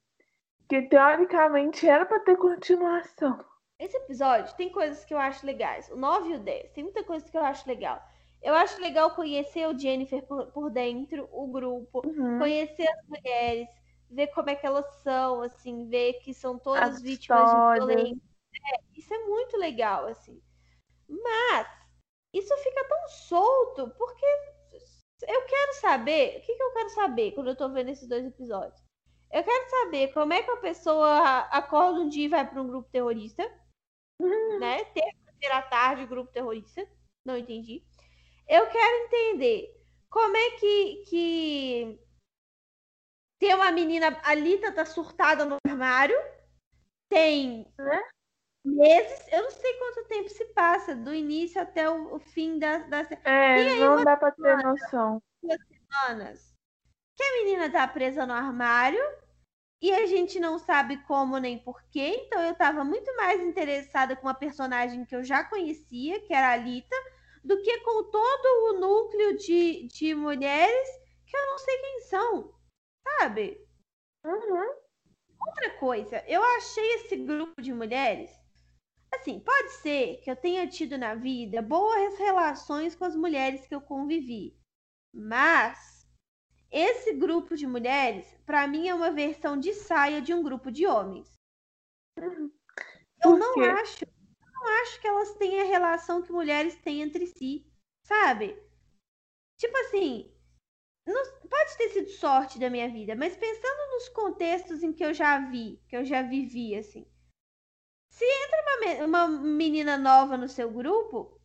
que 0.68 0.82
teoricamente 0.82 1.88
era 1.88 2.04
para 2.04 2.20
ter 2.20 2.36
continuação. 2.36 3.42
Esse 3.78 3.96
episódio 3.96 4.54
tem 4.56 4.68
coisas 4.68 5.04
que 5.06 5.14
eu 5.14 5.18
acho 5.18 5.46
legais. 5.46 5.88
O 5.90 5.96
9 5.96 6.28
e 6.28 6.34
o 6.34 6.38
10. 6.40 6.72
Tem 6.72 6.84
muita 6.84 7.02
coisa 7.02 7.24
que 7.30 7.36
eu 7.36 7.42
acho 7.42 7.66
legal. 7.66 8.02
Eu 8.42 8.54
acho 8.54 8.80
legal 8.80 9.14
conhecer 9.14 9.66
o 9.66 9.78
Jennifer 9.78 10.22
por, 10.26 10.46
por 10.52 10.70
dentro, 10.70 11.28
o 11.32 11.46
grupo, 11.48 12.06
uhum. 12.06 12.38
conhecer 12.38 12.88
as 12.88 13.06
mulheres 13.06 13.68
ver 14.10 14.28
como 14.28 14.50
é 14.50 14.56
que 14.56 14.66
elas 14.66 14.86
são, 15.02 15.42
assim, 15.42 15.88
ver 15.88 16.14
que 16.14 16.34
são 16.34 16.58
todas 16.58 16.96
As 16.96 17.02
vítimas 17.02 17.48
histórias. 17.48 17.86
de 17.86 17.94
violência. 17.94 18.30
É, 18.66 18.98
isso 18.98 19.14
é 19.14 19.18
muito 19.26 19.56
legal, 19.56 20.06
assim. 20.06 20.42
Mas 21.08 21.66
isso 22.34 22.56
fica 22.58 22.88
tão 22.88 23.08
solto 23.08 23.90
porque 23.96 24.26
eu 25.26 25.42
quero 25.46 25.74
saber. 25.74 26.38
O 26.38 26.40
que, 26.42 26.54
que 26.54 26.62
eu 26.62 26.72
quero 26.72 26.90
saber 26.90 27.32
quando 27.32 27.48
eu 27.48 27.56
tô 27.56 27.68
vendo 27.68 27.90
esses 27.90 28.08
dois 28.08 28.24
episódios? 28.24 28.80
Eu 29.32 29.44
quero 29.44 29.70
saber 29.70 30.12
como 30.12 30.32
é 30.32 30.42
que 30.42 30.50
a 30.50 30.56
pessoa 30.56 31.40
acorda 31.50 32.00
um 32.00 32.08
dia 32.08 32.24
e 32.24 32.28
vai 32.28 32.48
para 32.48 32.60
um 32.60 32.66
grupo 32.66 32.90
terrorista, 32.90 33.44
uhum. 34.20 34.58
né? 34.58 34.84
Terça-feira 34.86 35.56
à 35.58 35.62
tarde, 35.62 36.06
grupo 36.06 36.32
terrorista. 36.32 36.86
Não 37.24 37.36
entendi. 37.36 37.84
Eu 38.48 38.66
quero 38.66 39.04
entender 39.04 39.72
como 40.08 40.36
é 40.36 40.50
que, 40.58 41.04
que 41.08 42.00
tem 43.40 43.54
uma 43.54 43.72
menina, 43.72 44.20
a 44.22 44.34
Lita 44.34 44.70
tá 44.70 44.84
surtada 44.84 45.46
no 45.46 45.56
armário. 45.66 46.16
Tem 47.08 47.66
né? 47.76 48.02
meses, 48.64 49.26
eu 49.32 49.42
não 49.42 49.50
sei 49.50 49.72
quanto 49.78 50.06
tempo 50.06 50.28
se 50.28 50.44
passa, 50.52 50.94
do 50.94 51.12
início 51.12 51.60
até 51.60 51.90
o, 51.90 52.14
o 52.14 52.20
fim 52.20 52.58
da, 52.58 52.78
da. 52.78 52.98
É, 53.24 53.74
não 53.76 54.04
dá 54.04 54.16
pra 54.16 54.30
ter 54.30 54.56
noção. 54.58 55.20
Duas 55.42 55.58
semanas. 55.66 56.54
Que 57.16 57.24
a 57.24 57.32
menina 57.38 57.70
tá 57.70 57.88
presa 57.88 58.26
no 58.26 58.34
armário 58.34 59.02
e 59.82 59.90
a 59.90 60.06
gente 60.06 60.38
não 60.38 60.58
sabe 60.58 60.98
como 61.04 61.38
nem 61.38 61.58
porquê. 61.58 62.26
Então 62.26 62.42
eu 62.42 62.54
tava 62.54 62.84
muito 62.84 63.16
mais 63.16 63.40
interessada 63.40 64.14
com 64.14 64.26
uma 64.26 64.34
personagem 64.34 65.04
que 65.06 65.16
eu 65.16 65.24
já 65.24 65.42
conhecia, 65.42 66.20
que 66.20 66.34
era 66.34 66.52
a 66.52 66.56
Lita, 66.56 66.94
do 67.42 67.60
que 67.62 67.78
com 67.80 68.04
todo 68.04 68.68
o 68.68 68.78
núcleo 68.78 69.36
de, 69.38 69.88
de 69.88 70.14
mulheres 70.14 70.88
que 71.26 71.36
eu 71.36 71.46
não 71.46 71.58
sei 71.58 71.78
quem 71.78 72.00
são 72.02 72.59
sabe? 73.06 73.66
Uhum. 74.24 74.74
outra 75.40 75.78
coisa, 75.78 76.22
eu 76.26 76.42
achei 76.42 76.94
esse 76.94 77.16
grupo 77.16 77.60
de 77.62 77.72
mulheres. 77.72 78.30
Assim, 79.12 79.40
pode 79.40 79.72
ser 79.72 80.20
que 80.22 80.30
eu 80.30 80.36
tenha 80.36 80.68
tido 80.68 80.96
na 80.96 81.14
vida 81.14 81.60
boas 81.60 82.16
relações 82.18 82.94
com 82.94 83.04
as 83.04 83.16
mulheres 83.16 83.66
que 83.66 83.74
eu 83.74 83.80
convivi. 83.80 84.56
Mas 85.12 86.06
esse 86.70 87.12
grupo 87.14 87.56
de 87.56 87.66
mulheres, 87.66 88.26
para 88.46 88.66
mim, 88.68 88.88
é 88.88 88.94
uma 88.94 89.10
versão 89.10 89.58
de 89.58 89.74
saia 89.74 90.22
de 90.22 90.32
um 90.32 90.42
grupo 90.42 90.70
de 90.70 90.86
homens. 90.86 91.28
Eu 93.24 93.36
não 93.36 93.60
acho, 93.60 94.06
não 94.52 94.66
acho 94.82 95.00
que 95.00 95.08
elas 95.08 95.34
tenham 95.34 95.66
a 95.66 95.68
relação 95.68 96.22
que 96.22 96.32
mulheres 96.32 96.76
têm 96.76 97.02
entre 97.02 97.26
si, 97.26 97.66
sabe? 98.06 98.56
Tipo 99.58 99.76
assim, 99.78 100.32
não, 101.12 101.48
pode 101.48 101.76
ter 101.76 101.88
sido 101.90 102.10
sorte 102.10 102.58
da 102.58 102.70
minha 102.70 102.88
vida, 102.88 103.14
mas 103.14 103.36
pensando 103.36 103.90
nos 103.92 104.08
contextos 104.10 104.82
em 104.82 104.92
que 104.92 105.04
eu 105.04 105.14
já 105.14 105.38
vi, 105.38 105.80
que 105.88 105.96
eu 105.96 106.04
já 106.04 106.22
vivi, 106.22 106.74
assim. 106.74 107.06
Se 108.10 108.24
entra 108.24 109.06
uma, 109.06 109.26
uma 109.26 109.38
menina 109.38 109.96
nova 109.96 110.36
no 110.36 110.48
seu 110.48 110.70
grupo, 110.70 111.40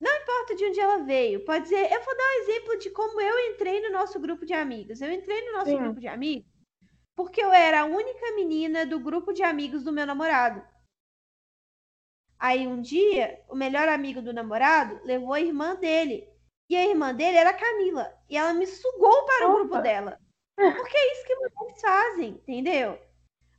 não 0.00 0.14
importa 0.22 0.54
de 0.54 0.64
onde 0.64 0.80
ela 0.80 1.04
veio, 1.04 1.44
pode 1.44 1.68
ser. 1.68 1.92
Eu 1.92 2.02
vou 2.02 2.16
dar 2.16 2.24
um 2.24 2.40
exemplo 2.42 2.78
de 2.78 2.90
como 2.90 3.20
eu 3.20 3.52
entrei 3.52 3.80
no 3.80 3.90
nosso 3.90 4.18
grupo 4.18 4.44
de 4.44 4.52
amigos. 4.52 5.00
Eu 5.00 5.12
entrei 5.12 5.44
no 5.46 5.52
nosso 5.52 5.70
Sim. 5.70 5.78
grupo 5.78 6.00
de 6.00 6.08
amigos 6.08 6.56
porque 7.16 7.42
eu 7.42 7.50
era 7.50 7.80
a 7.80 7.86
única 7.86 8.34
menina 8.34 8.84
do 8.84 9.00
grupo 9.00 9.32
de 9.32 9.42
amigos 9.42 9.82
do 9.82 9.90
meu 9.90 10.06
namorado. 10.06 10.62
Aí 12.38 12.66
um 12.66 12.82
dia, 12.82 13.42
o 13.48 13.56
melhor 13.56 13.88
amigo 13.88 14.20
do 14.20 14.34
namorado 14.34 15.00
levou 15.02 15.32
a 15.32 15.40
irmã 15.40 15.74
dele 15.74 16.28
e 16.68 16.76
a 16.76 16.86
irmã 16.86 17.14
dele 17.14 17.38
era 17.38 17.50
a 17.50 17.58
Camila. 17.58 18.15
E 18.28 18.36
ela 18.36 18.52
me 18.52 18.66
sugou 18.66 19.24
para 19.24 19.46
Opa. 19.46 19.52
o 19.52 19.58
grupo 19.58 19.82
dela. 19.82 20.18
Porque 20.56 20.96
é 20.96 21.12
isso 21.12 21.26
que 21.26 21.34
mulheres 21.34 21.80
fazem, 21.80 22.28
entendeu? 22.28 22.98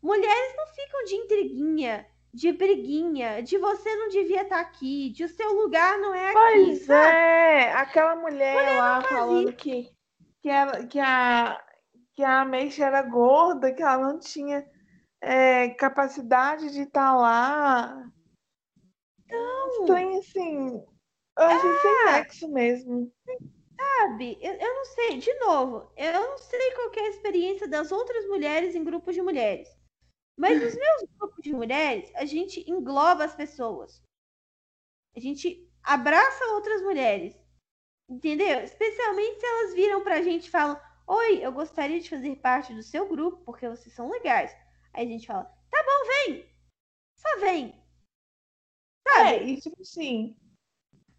Mulheres 0.01 0.55
não 0.55 0.67
ficam 0.67 1.03
de 1.05 1.15
intriguinha, 1.15 2.07
de 2.33 2.51
briguinha, 2.51 3.41
de 3.41 3.57
você 3.57 3.95
não 3.95 4.09
devia 4.09 4.43
estar 4.43 4.59
aqui, 4.59 5.09
de 5.11 5.23
o 5.23 5.29
seu 5.29 5.53
lugar 5.53 5.97
não 5.99 6.13
é 6.13 6.29
aqui. 6.29 6.33
Pois 6.33 6.85
sabe? 6.85 7.15
é, 7.15 7.71
aquela 7.73 8.15
mulher, 8.15 8.53
mulher 8.55 8.77
lá 8.79 9.01
falando 9.01 9.53
que, 9.53 9.91
que, 10.41 10.49
ela, 10.49 10.85
que 10.85 10.99
a, 10.99 11.63
que 12.13 12.23
a 12.23 12.45
Meixa 12.45 12.85
era 12.85 13.01
gorda, 13.01 13.71
que 13.71 13.81
ela 13.81 13.97
não 13.97 14.19
tinha 14.19 14.67
é, 15.21 15.69
capacidade 15.69 16.71
de 16.71 16.81
estar 16.81 17.15
lá. 17.15 18.03
Não. 19.29 19.81
Estranho 19.81 20.19
assim. 20.19 20.83
Eu 21.37 21.45
achei 21.45 21.69
ah, 21.69 21.81
sem 21.81 22.05
nexo 22.05 22.47
mesmo. 22.49 23.11
Sabe, 23.79 24.37
eu, 24.41 24.53
eu 24.53 24.73
não 24.73 24.85
sei, 24.85 25.19
de 25.19 25.33
novo, 25.35 25.91
eu 25.95 26.13
não 26.13 26.37
sei 26.37 26.71
qual 26.73 26.91
é 26.95 26.99
a 27.01 27.09
experiência 27.09 27.67
das 27.67 27.91
outras 27.91 28.25
mulheres 28.27 28.75
em 28.75 28.83
grupos 28.83 29.13
de 29.13 29.21
mulheres. 29.21 29.69
Mas 30.37 30.61
nos 30.61 30.75
meus 30.75 31.03
grupos 31.17 31.43
de 31.43 31.53
mulheres, 31.53 32.11
a 32.15 32.25
gente 32.25 32.69
engloba 32.69 33.23
as 33.23 33.35
pessoas. 33.35 34.03
A 35.15 35.19
gente 35.19 35.67
abraça 35.83 36.45
outras 36.53 36.81
mulheres. 36.81 37.35
Entendeu? 38.09 38.61
Especialmente 38.61 39.39
se 39.39 39.45
elas 39.45 39.73
viram 39.73 40.03
pra 40.03 40.21
gente 40.21 40.47
e 40.47 40.51
falam: 40.51 40.79
Oi, 41.07 41.45
eu 41.45 41.51
gostaria 41.51 41.99
de 41.99 42.09
fazer 42.09 42.35
parte 42.37 42.73
do 42.73 42.81
seu 42.81 43.07
grupo 43.07 43.43
porque 43.43 43.67
vocês 43.67 43.93
são 43.93 44.09
legais. 44.09 44.55
Aí 44.93 45.05
a 45.05 45.09
gente 45.09 45.27
fala: 45.27 45.43
Tá 45.69 45.83
bom, 45.83 46.31
vem. 46.31 46.49
Só 47.17 47.39
vem. 47.39 47.83
Sabe? 49.07 49.29
É, 49.29 49.43
e 49.43 49.59
tipo 49.59 49.81
assim, 49.81 50.37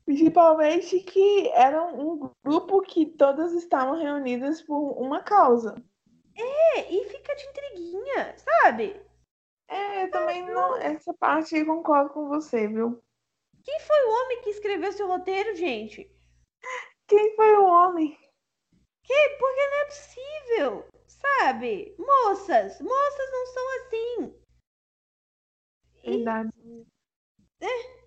Principalmente 0.09 1.01
que 1.01 1.51
era 1.51 1.85
um 1.85 2.33
grupo 2.43 2.81
que 2.81 3.05
todas 3.05 3.53
estavam 3.53 3.95
reunidas 3.95 4.63
por 4.63 4.93
uma 4.93 5.23
causa. 5.23 5.75
É, 6.35 6.91
e 6.91 7.05
fica 7.11 7.37
de 7.37 7.45
intriguinha, 7.45 8.35
sabe? 8.39 8.99
É, 9.69 10.05
eu 10.05 10.11
também 10.11 10.47
não. 10.47 10.79
Essa 10.79 11.13
parte 11.13 11.55
eu 11.55 11.67
concordo 11.67 12.15
com 12.15 12.27
você, 12.27 12.67
viu? 12.67 13.05
Quem 13.63 13.81
foi 13.81 14.07
o 14.07 14.11
homem 14.13 14.41
que 14.41 14.49
escreveu 14.49 14.91
seu 14.93 15.07
roteiro, 15.07 15.55
gente? 15.55 16.11
Quem 17.07 17.37
foi 17.37 17.59
o 17.59 17.67
homem? 17.67 18.19
Que? 19.03 19.29
Porque 19.39 19.67
não 19.67 19.79
é 19.79 19.85
possível, 19.85 20.89
sabe? 21.07 21.95
Moças, 21.99 22.81
moças 22.81 23.31
não 23.31 23.47
são 23.47 23.69
assim. 23.77 24.41
Verdade. 26.03 26.51
E... 26.65 26.87
É, 27.61 27.99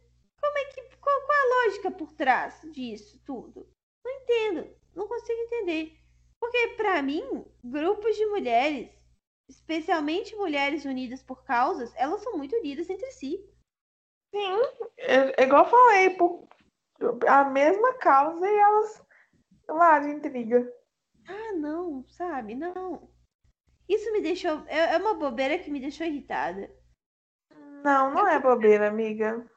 como 0.42 0.58
é 0.58 0.66
que 0.66 0.82
qual, 1.12 1.22
qual 1.26 1.38
a 1.38 1.66
lógica 1.66 1.92
por 1.92 2.14
trás 2.14 2.62
disso 2.72 3.22
tudo? 3.26 3.68
Não 4.06 4.12
entendo, 4.12 4.76
não 4.96 5.08
consigo 5.08 5.40
entender. 5.42 5.98
Porque, 6.40 6.70
para 6.70 7.02
mim, 7.02 7.46
grupos 7.64 8.16
de 8.16 8.26
mulheres, 8.28 8.90
especialmente 9.50 10.36
mulheres 10.36 10.86
unidas 10.86 11.22
por 11.22 11.44
causas, 11.44 11.94
elas 11.96 12.22
são 12.22 12.38
muito 12.38 12.56
unidas 12.56 12.90
entre 12.90 13.12
si. 13.12 13.48
Sim, 14.34 14.62
é, 14.98 15.42
é 15.42 15.46
igual 15.46 15.66
eu 15.66 15.70
falei, 15.70 16.10
por 16.12 16.48
a 17.28 17.44
mesma 17.46 17.96
causa 17.96 18.48
e 18.48 18.56
elas 18.56 19.04
lá 19.68 20.00
de 20.00 20.10
intriga. 20.10 20.72
Ah, 21.28 21.54
não, 21.54 22.08
sabe? 22.10 22.56
Não. 22.56 23.12
Isso 23.90 24.12
me 24.14 24.22
deixou. 24.22 24.64
É, 24.68 24.96
é 24.96 24.98
uma 24.98 25.16
bobeira 25.16 25.60
que 25.60 25.70
me 25.70 25.80
deixou 25.80 26.08
irritada. 26.08 26.72
Não, 27.84 28.14
não 28.14 28.28
é 28.28 28.40
bobeira, 28.40 28.88
amiga. 28.88 29.50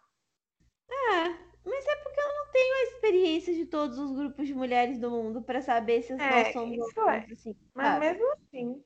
É, 0.88 1.43
mas 1.64 1.86
é 1.86 1.96
porque 1.96 2.20
eu 2.20 2.28
não 2.28 2.50
tenho 2.52 2.74
a 2.74 2.82
experiência 2.82 3.54
de 3.54 3.66
todos 3.66 3.98
os 3.98 4.12
grupos 4.12 4.46
de 4.46 4.54
mulheres 4.54 4.98
do 4.98 5.10
mundo 5.10 5.42
para 5.42 5.62
saber 5.62 6.02
se 6.02 6.12
é, 6.12 6.16
nós 6.16 6.52
somos 6.52 6.76
isso 6.76 7.00
é. 7.00 7.26
assim. 7.32 7.56
Mas 7.74 7.86
sabe? 7.86 8.06
mesmo 8.06 8.32
assim. 8.32 8.84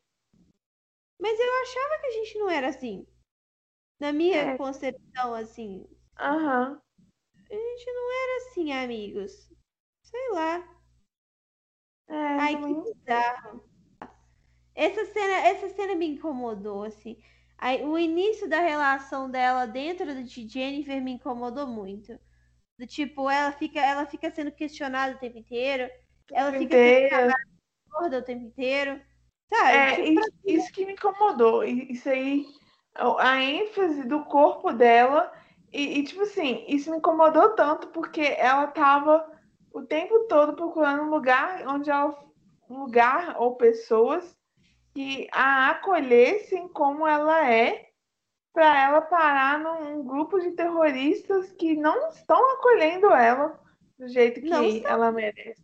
Mas 1.18 1.40
eu 1.40 1.62
achava 1.62 2.00
que 2.00 2.06
a 2.06 2.12
gente 2.12 2.38
não 2.38 2.48
era 2.48 2.68
assim. 2.68 3.06
Na 3.98 4.12
minha 4.12 4.36
é. 4.36 4.56
concepção, 4.56 5.34
assim. 5.34 5.84
Aham. 6.18 6.70
Uhum. 6.70 6.80
A 7.50 7.54
gente 7.54 7.92
não 7.92 8.12
era 8.12 8.36
assim, 8.36 8.72
amigos. 8.72 9.52
Sei 10.02 10.30
lá. 10.30 10.78
É, 12.06 12.14
Ai, 12.14 12.56
que 12.56 12.74
bizarro. 12.74 13.68
Essa 14.74 15.04
cena, 15.06 15.34
essa 15.46 15.68
cena 15.70 15.94
me 15.96 16.06
incomodou, 16.06 16.84
assim. 16.84 17.20
Aí, 17.56 17.84
o 17.84 17.98
início 17.98 18.48
da 18.48 18.60
relação 18.60 19.28
dela 19.28 19.66
dentro 19.66 20.22
de 20.22 20.48
Jennifer 20.48 21.02
me 21.02 21.12
incomodou 21.12 21.66
muito. 21.66 22.18
Do 22.78 22.86
tipo, 22.86 23.28
ela 23.28 23.50
fica, 23.52 23.80
ela 23.80 24.06
fica 24.06 24.30
sendo 24.30 24.52
questionada 24.52 25.16
o 25.16 25.18
tempo 25.18 25.38
inteiro. 25.38 25.90
Ela 26.32 26.52
fica 26.52 26.76
sendo 26.76 27.34
gorda 27.90 28.18
o 28.18 28.22
tempo 28.22 28.44
inteiro. 28.44 29.00
Sabe? 29.48 29.76
É, 29.76 29.94
tipo, 29.96 30.20
isso, 30.20 30.30
isso, 30.44 30.72
que 30.72 30.86
me 30.86 30.92
incomodou. 30.92 31.64
Isso 31.64 32.08
aí, 32.08 32.46
a 32.94 33.42
ênfase 33.42 34.04
do 34.04 34.24
corpo 34.26 34.72
dela. 34.72 35.32
E, 35.72 35.98
e, 35.98 36.04
tipo 36.04 36.22
assim, 36.22 36.64
isso 36.68 36.90
me 36.90 36.98
incomodou 36.98 37.54
tanto 37.54 37.88
porque 37.88 38.22
ela 38.38 38.68
tava 38.68 39.26
o 39.72 39.82
tempo 39.82 40.26
todo 40.28 40.54
procurando 40.54 41.02
um 41.02 41.10
lugar 41.10 41.66
onde 41.66 41.90
ela. 41.90 42.16
Um 42.70 42.80
lugar 42.80 43.34
ou 43.38 43.56
pessoas 43.56 44.36
que 44.94 45.26
a 45.32 45.70
acolhessem 45.70 46.68
como 46.68 47.06
ela 47.06 47.50
é, 47.50 47.87
para 48.52 48.82
ela 48.84 49.00
parar 49.00 49.58
num 49.58 50.04
grupo 50.04 50.38
de 50.40 50.52
terroristas 50.52 51.52
que 51.52 51.76
não 51.76 52.08
estão 52.08 52.52
acolhendo 52.52 53.10
ela 53.10 53.60
do 53.98 54.08
jeito 54.08 54.40
que 54.40 54.86
ela 54.86 55.12
merece. 55.12 55.62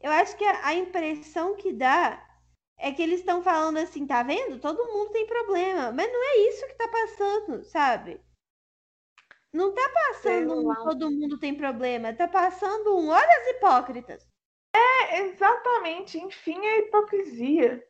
Eu 0.00 0.12
acho 0.12 0.36
que 0.36 0.44
a 0.44 0.74
impressão 0.74 1.56
que 1.56 1.72
dá 1.72 2.22
é 2.78 2.92
que 2.92 3.02
eles 3.02 3.20
estão 3.20 3.42
falando 3.42 3.78
assim, 3.78 4.06
tá 4.06 4.22
vendo? 4.22 4.60
Todo 4.60 4.86
mundo 4.86 5.10
tem 5.10 5.26
problema, 5.26 5.90
mas 5.92 6.12
não 6.12 6.22
é 6.22 6.36
isso 6.48 6.66
que 6.66 6.74
tá 6.74 6.88
passando, 6.88 7.64
sabe? 7.64 8.20
Não 9.52 9.72
tá 9.74 9.88
passando 9.88 10.70
um 10.70 10.74
todo 10.84 11.10
mundo 11.10 11.38
tem 11.38 11.54
problema, 11.54 12.12
tá 12.12 12.28
passando 12.28 12.94
um 12.96 13.08
olha 13.08 13.40
as 13.40 13.46
hipócritas. 13.48 14.28
É, 14.74 15.22
exatamente. 15.22 16.18
Enfim, 16.18 16.58
a 16.58 16.78
hipocrisia. 16.80 17.82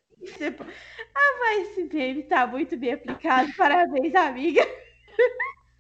Ah, 1.15 1.39
mas 1.41 1.69
esse 1.69 1.85
meme 1.85 2.23
tá 2.25 2.47
muito 2.47 2.77
bem 2.77 2.93
aplicado. 2.95 3.49
Parabéns, 3.57 4.15
amiga. 4.15 4.63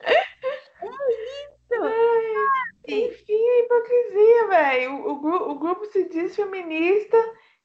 É 0.02 0.16
isso. 0.84 1.84
É, 2.88 2.94
enfim, 2.94 3.48
a 3.48 3.58
hipocrisia, 3.60 4.48
velho. 4.48 4.94
O, 5.06 5.12
o, 5.12 5.50
o, 5.50 5.58
grupo 5.58 5.84
se 5.86 6.08
diz 6.08 6.36
feminista 6.36 7.16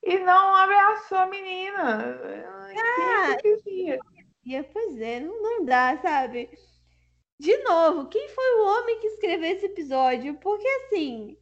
e 0.03 0.17
não 0.19 0.55
abraçou 0.55 1.17
a 1.17 1.27
menina. 1.27 2.19
Ah, 2.75 3.29
hipocrisia. 3.31 3.99
Pois 4.73 4.99
é, 4.99 5.19
não, 5.19 5.41
não 5.41 5.65
dá, 5.65 5.97
sabe? 6.01 6.49
De 7.39 7.57
novo, 7.63 8.09
quem 8.09 8.27
foi 8.29 8.55
o 8.55 8.65
homem 8.65 8.99
que 8.99 9.07
escreveu 9.07 9.51
esse 9.51 9.65
episódio? 9.65 10.35
Porque 10.39 10.67
assim. 10.67 11.37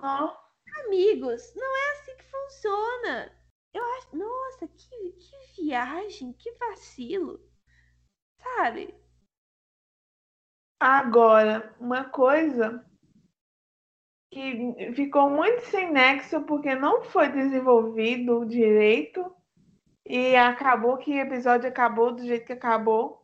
Oh 0.00 0.48
amigos, 0.86 1.52
não 1.54 1.76
é 1.76 1.92
assim 1.92 2.16
que 2.16 2.24
funciona. 2.24 3.32
Eu 3.78 3.84
acho, 3.96 4.16
nossa, 4.16 4.66
que, 4.68 5.12
que 5.12 5.62
viagem, 5.62 6.32
que 6.32 6.52
vacilo. 6.54 7.40
Sabe? 8.42 8.94
Agora, 10.80 11.74
uma 11.80 12.04
coisa 12.04 12.84
que 14.30 14.92
ficou 14.94 15.30
muito 15.30 15.62
sem 15.66 15.92
nexo 15.92 16.40
porque 16.42 16.74
não 16.74 17.02
foi 17.02 17.28
desenvolvido 17.30 18.44
direito 18.44 19.34
E 20.04 20.36
acabou 20.36 20.96
que 20.98 21.12
o 21.12 21.20
episódio 21.20 21.68
acabou 21.68 22.12
do 22.14 22.26
jeito 22.26 22.46
que 22.46 22.52
acabou. 22.54 23.22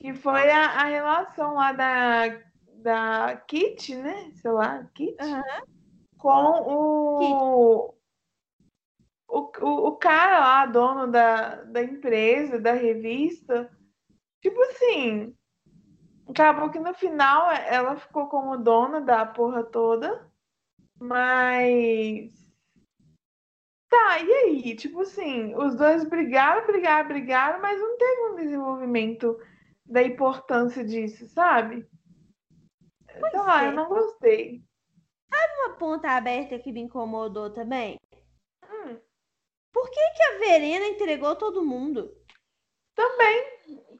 Que 0.00 0.12
foi 0.14 0.50
a, 0.50 0.82
a 0.82 0.84
relação 0.84 1.54
lá 1.54 1.72
da, 1.72 2.28
da 2.82 3.36
Kit, 3.48 3.94
né? 3.96 4.30
Sei 4.34 4.50
lá, 4.50 4.84
Kit. 4.94 5.16
Aham. 5.20 5.42
Com 6.18 6.44
o, 6.66 7.95
o, 9.28 9.50
o, 9.60 9.88
o 9.88 9.96
cara 9.96 10.38
lá, 10.40 10.66
dono 10.66 11.10
da, 11.10 11.62
da 11.64 11.82
empresa, 11.82 12.60
da 12.60 12.72
revista. 12.72 13.70
Tipo 14.40 14.60
assim, 14.62 15.36
acabou 16.28 16.70
que 16.70 16.78
no 16.78 16.94
final 16.94 17.50
ela 17.50 17.96
ficou 17.96 18.28
como 18.28 18.56
dona 18.56 19.00
da 19.00 19.26
porra 19.26 19.64
toda. 19.64 20.30
Mas. 20.98 22.32
Tá, 23.88 24.18
e 24.20 24.32
aí? 24.32 24.76
Tipo 24.76 25.02
assim, 25.02 25.54
os 25.54 25.76
dois 25.76 26.04
brigaram, 26.04 26.66
brigaram, 26.66 27.08
brigaram, 27.08 27.60
mas 27.60 27.80
não 27.80 27.96
teve 27.96 28.22
um 28.22 28.34
desenvolvimento 28.36 29.38
da 29.84 30.02
importância 30.02 30.84
disso, 30.84 31.26
sabe? 31.28 31.86
Pois 33.18 33.30
Sei 33.30 33.40
lá, 33.40 33.64
é. 33.64 33.68
eu 33.68 33.72
não 33.72 33.88
gostei. 33.88 34.66
Uma 35.66 35.74
ponta 35.76 36.10
aberta 36.10 36.58
que 36.58 36.70
me 36.70 36.80
incomodou 36.80 37.50
também. 37.50 37.98
Por 39.76 39.90
que, 39.90 40.00
que 40.16 40.22
a 40.22 40.38
Verena 40.38 40.86
entregou 40.86 41.36
todo 41.36 41.62
mundo? 41.62 42.10
também, 42.94 43.44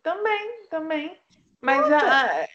também, 0.02 0.66
também. 0.70 1.18
Mas, 1.60 1.92
a, 1.92 2.44
a- 2.44 2.48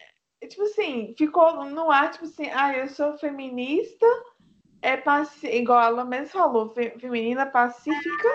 tipo 0.48 0.62
assim, 0.64 1.14
ficou 1.16 1.64
no 1.66 1.88
ar, 1.88 2.10
tipo 2.10 2.24
assim, 2.24 2.50
ah, 2.50 2.76
eu 2.76 2.88
sou 2.88 3.16
feminista, 3.18 4.04
é 4.82 4.96
paci... 4.96 5.46
igual 5.46 5.84
ela 5.84 6.04
mesma 6.04 6.26
falou, 6.40 6.74
fe- 6.74 6.98
feminina 6.98 7.46
pacífica 7.46 8.28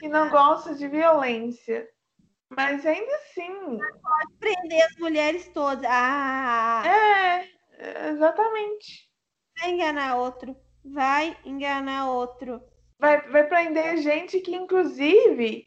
e 0.00 0.08
não 0.08 0.30
gosta 0.30 0.76
de 0.76 0.86
violência. 0.86 1.88
Mas 2.50 2.86
ainda 2.86 3.16
assim, 3.16 3.78
Prender 4.38 4.84
as 4.84 4.96
mulheres 4.96 5.48
todas. 5.48 5.84
Ah, 5.88 6.84
é, 6.86 8.10
exatamente. 8.10 9.10
vai 9.58 9.70
enganar 9.72 10.16
outro. 10.18 10.56
Vai 10.84 11.36
enganar 11.44 12.12
outro. 12.12 12.62
Vai, 12.98 13.20
vai 13.28 13.46
prender 13.48 13.98
gente 13.98 14.40
que, 14.40 14.54
inclusive, 14.54 15.66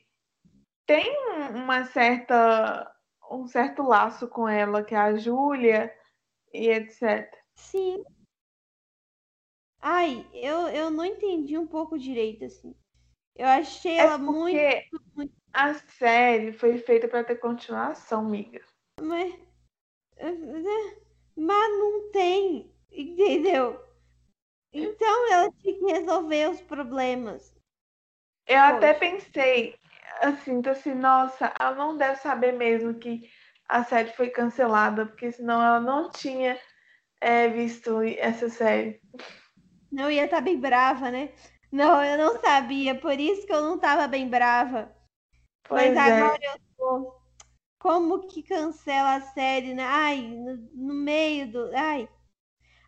tem 0.85 1.11
um- 1.29 1.63
uma 1.63 1.85
certa, 1.85 2.93
um 3.29 3.45
certo 3.47 3.83
laço 3.83 4.27
com 4.27 4.47
ela, 4.47 4.83
que 4.83 4.95
é 4.95 4.97
a 4.97 5.15
Júlia 5.15 5.93
e 6.53 6.69
etc. 6.69 7.29
Sim. 7.55 8.03
Ai, 9.79 10.27
eu, 10.33 10.67
eu 10.69 10.89
não 10.89 11.05
entendi 11.05 11.57
um 11.57 11.67
pouco 11.67 11.99
direito, 11.99 12.45
assim. 12.45 12.75
Eu 13.35 13.47
achei 13.47 13.93
É 13.93 13.97
ela 13.99 14.17
muito. 14.17 14.57
porque 14.57 14.89
muito- 15.15 15.35
a 15.53 15.73
série 15.75 16.51
foi 16.51 16.77
feita 16.79 17.07
para 17.07 17.23
ter 17.23 17.35
continuação, 17.35 18.25
miga. 18.25 18.65
Mas, 18.99 19.33
mas 21.35 21.79
não 21.79 22.11
tem, 22.11 22.73
entendeu? 22.91 23.79
Então 24.83 25.33
ela 25.33 25.51
tinha 25.51 25.77
que 25.77 25.85
resolver 25.85 26.49
os 26.49 26.61
problemas. 26.61 27.55
Eu 28.47 28.59
até 28.59 28.93
Poxa. 28.93 28.99
pensei, 28.99 29.75
assim, 30.21 30.61
tô 30.61 30.69
assim, 30.69 30.93
nossa, 30.93 31.53
ela 31.59 31.75
não 31.75 31.97
deve 31.97 32.15
saber 32.19 32.53
mesmo 32.53 32.93
que 32.93 33.29
a 33.67 33.83
série 33.83 34.11
foi 34.13 34.29
cancelada, 34.29 35.05
porque 35.05 35.31
senão 35.31 35.61
ela 35.61 35.79
não 35.79 36.09
tinha 36.09 36.57
é, 37.19 37.49
visto 37.49 38.01
essa 38.01 38.49
série. 38.49 39.01
Não 39.91 40.09
ia 40.09 40.25
estar 40.25 40.41
bem 40.41 40.59
brava, 40.59 41.11
né? 41.11 41.33
Não, 41.71 42.01
eu 42.03 42.17
não 42.17 42.39
sabia, 42.39 42.95
por 42.95 43.19
isso 43.19 43.45
que 43.45 43.53
eu 43.53 43.61
não 43.61 43.75
estava 43.75 44.07
bem 44.07 44.29
brava. 44.29 44.95
Pois 45.63 45.93
Mas 45.93 45.97
é. 45.97 46.21
agora 46.21 46.39
eu 46.41 46.59
tô. 46.77 47.17
Como 47.79 48.27
que 48.27 48.41
cancela 48.41 49.15
a 49.15 49.21
série, 49.21 49.73
né? 49.73 49.83
Ai, 49.83 50.21
no, 50.21 50.57
no 50.73 50.93
meio 50.93 51.51
do. 51.51 51.71
Ai. 51.75 52.09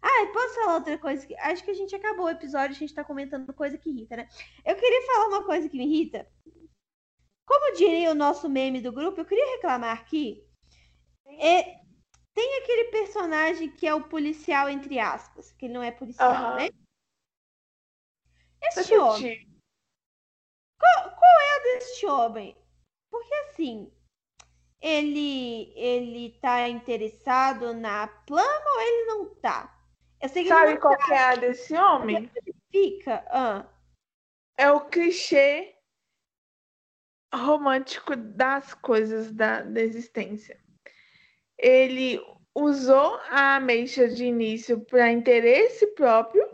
Ai, 0.02 0.28
posso 0.32 0.56
falar 0.56 0.76
outra 0.76 0.98
coisa? 0.98 1.26
que- 1.26 1.36
Acho 1.38 1.64
que 1.64 1.72
a 1.72 1.74
gente 1.74 1.94
acabou 1.96 2.26
o 2.26 2.30
episódio, 2.30 2.76
a 2.76 2.80
gente 2.80 2.94
tá 2.94 3.04
comentando 3.04 3.54
coisa 3.54 3.78
que 3.78 3.90
irrita, 3.90 4.16
né? 4.16 4.30
Eu 4.66 4.76
queria 4.76 5.06
falar 5.06 5.28
uma 5.28 5.44
coisa 5.46 5.68
que 5.68 5.78
me 5.78 5.86
irrita. 5.86 6.28
Como 7.46 7.76
diria 7.76 8.12
o 8.12 8.16
nosso 8.16 8.48
meme 8.48 8.80
do 8.82 8.92
grupo, 8.92 9.20
eu 9.20 9.26
queria 9.26 9.56
reclamar 9.56 9.98
aqui. 9.98 10.46
É, 11.26 11.80
tem 12.34 12.58
aquele 12.60 12.86
personagem 12.92 13.72
que 13.72 13.88
é 13.88 13.94
o 13.94 14.08
policial, 14.08 14.70
entre 14.70 15.00
aspas, 15.00 15.52
que 15.52 15.66
ele 15.66 15.74
não 15.74 15.84
é 15.84 15.92
policial, 15.92 16.56
né? 16.56 16.70
Este 18.62 18.96
homem 18.98 19.22
Detetive. 19.22 19.60
deste 21.64 22.06
homem? 22.06 22.58
Porque 23.12 23.34
assim, 23.34 23.92
ele 24.82 25.74
ele 25.76 26.38
tá 26.40 26.68
interessado 26.70 27.74
na 27.74 28.08
plama 28.08 28.66
ou 28.76 28.82
ele 28.82 29.06
não 29.06 29.36
tá? 29.36 29.79
Eu 30.22 30.30
sei 30.30 30.44
que 30.44 30.50
Sabe 30.50 30.78
qual 30.78 30.98
que 30.98 31.14
é 31.14 31.24
a 31.24 31.36
desse 31.36 31.74
homem? 31.76 32.30
fica. 32.72 33.24
Ah, 33.30 33.66
É 34.58 34.70
o 34.70 34.82
clichê 34.82 35.76
romântico 37.34 38.16
das 38.16 38.74
coisas 38.74 39.32
da, 39.32 39.62
da 39.62 39.82
existência. 39.82 40.60
Ele 41.58 42.20
usou 42.56 43.16
a 43.30 43.56
ameixa 43.56 44.08
de 44.08 44.26
início 44.26 44.82
para 44.86 45.12
interesse 45.12 45.88
próprio, 45.88 46.50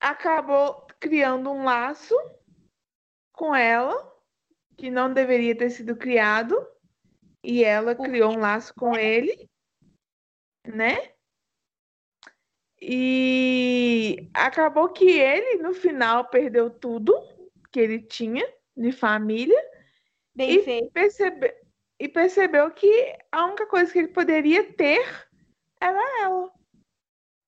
acabou 0.00 0.86
criando 1.00 1.50
um 1.50 1.64
laço 1.64 2.14
com 3.32 3.54
ela, 3.54 4.12
que 4.76 4.90
não 4.90 5.12
deveria 5.12 5.56
ter 5.56 5.70
sido 5.70 5.96
criado, 5.96 6.56
e 7.42 7.64
ela 7.64 7.94
criou 7.94 8.32
um 8.32 8.38
laço 8.38 8.74
com 8.74 8.94
ele, 8.96 9.48
né? 10.66 11.13
E 12.86 14.28
acabou 14.34 14.90
que 14.90 15.08
ele, 15.10 15.62
no 15.62 15.72
final, 15.72 16.28
perdeu 16.28 16.68
tudo 16.68 17.14
que 17.72 17.80
ele 17.80 18.02
tinha 18.02 18.46
de 18.76 18.92
família 18.92 19.58
bem 20.34 20.58
e, 20.58 20.62
feito. 20.62 20.92
percebe... 20.92 21.54
e 21.98 22.08
percebeu 22.08 22.70
que 22.72 23.16
a 23.32 23.46
única 23.46 23.66
coisa 23.66 23.90
que 23.90 24.00
ele 24.00 24.08
poderia 24.08 24.70
ter 24.74 25.02
era 25.80 26.22
ela. 26.22 26.52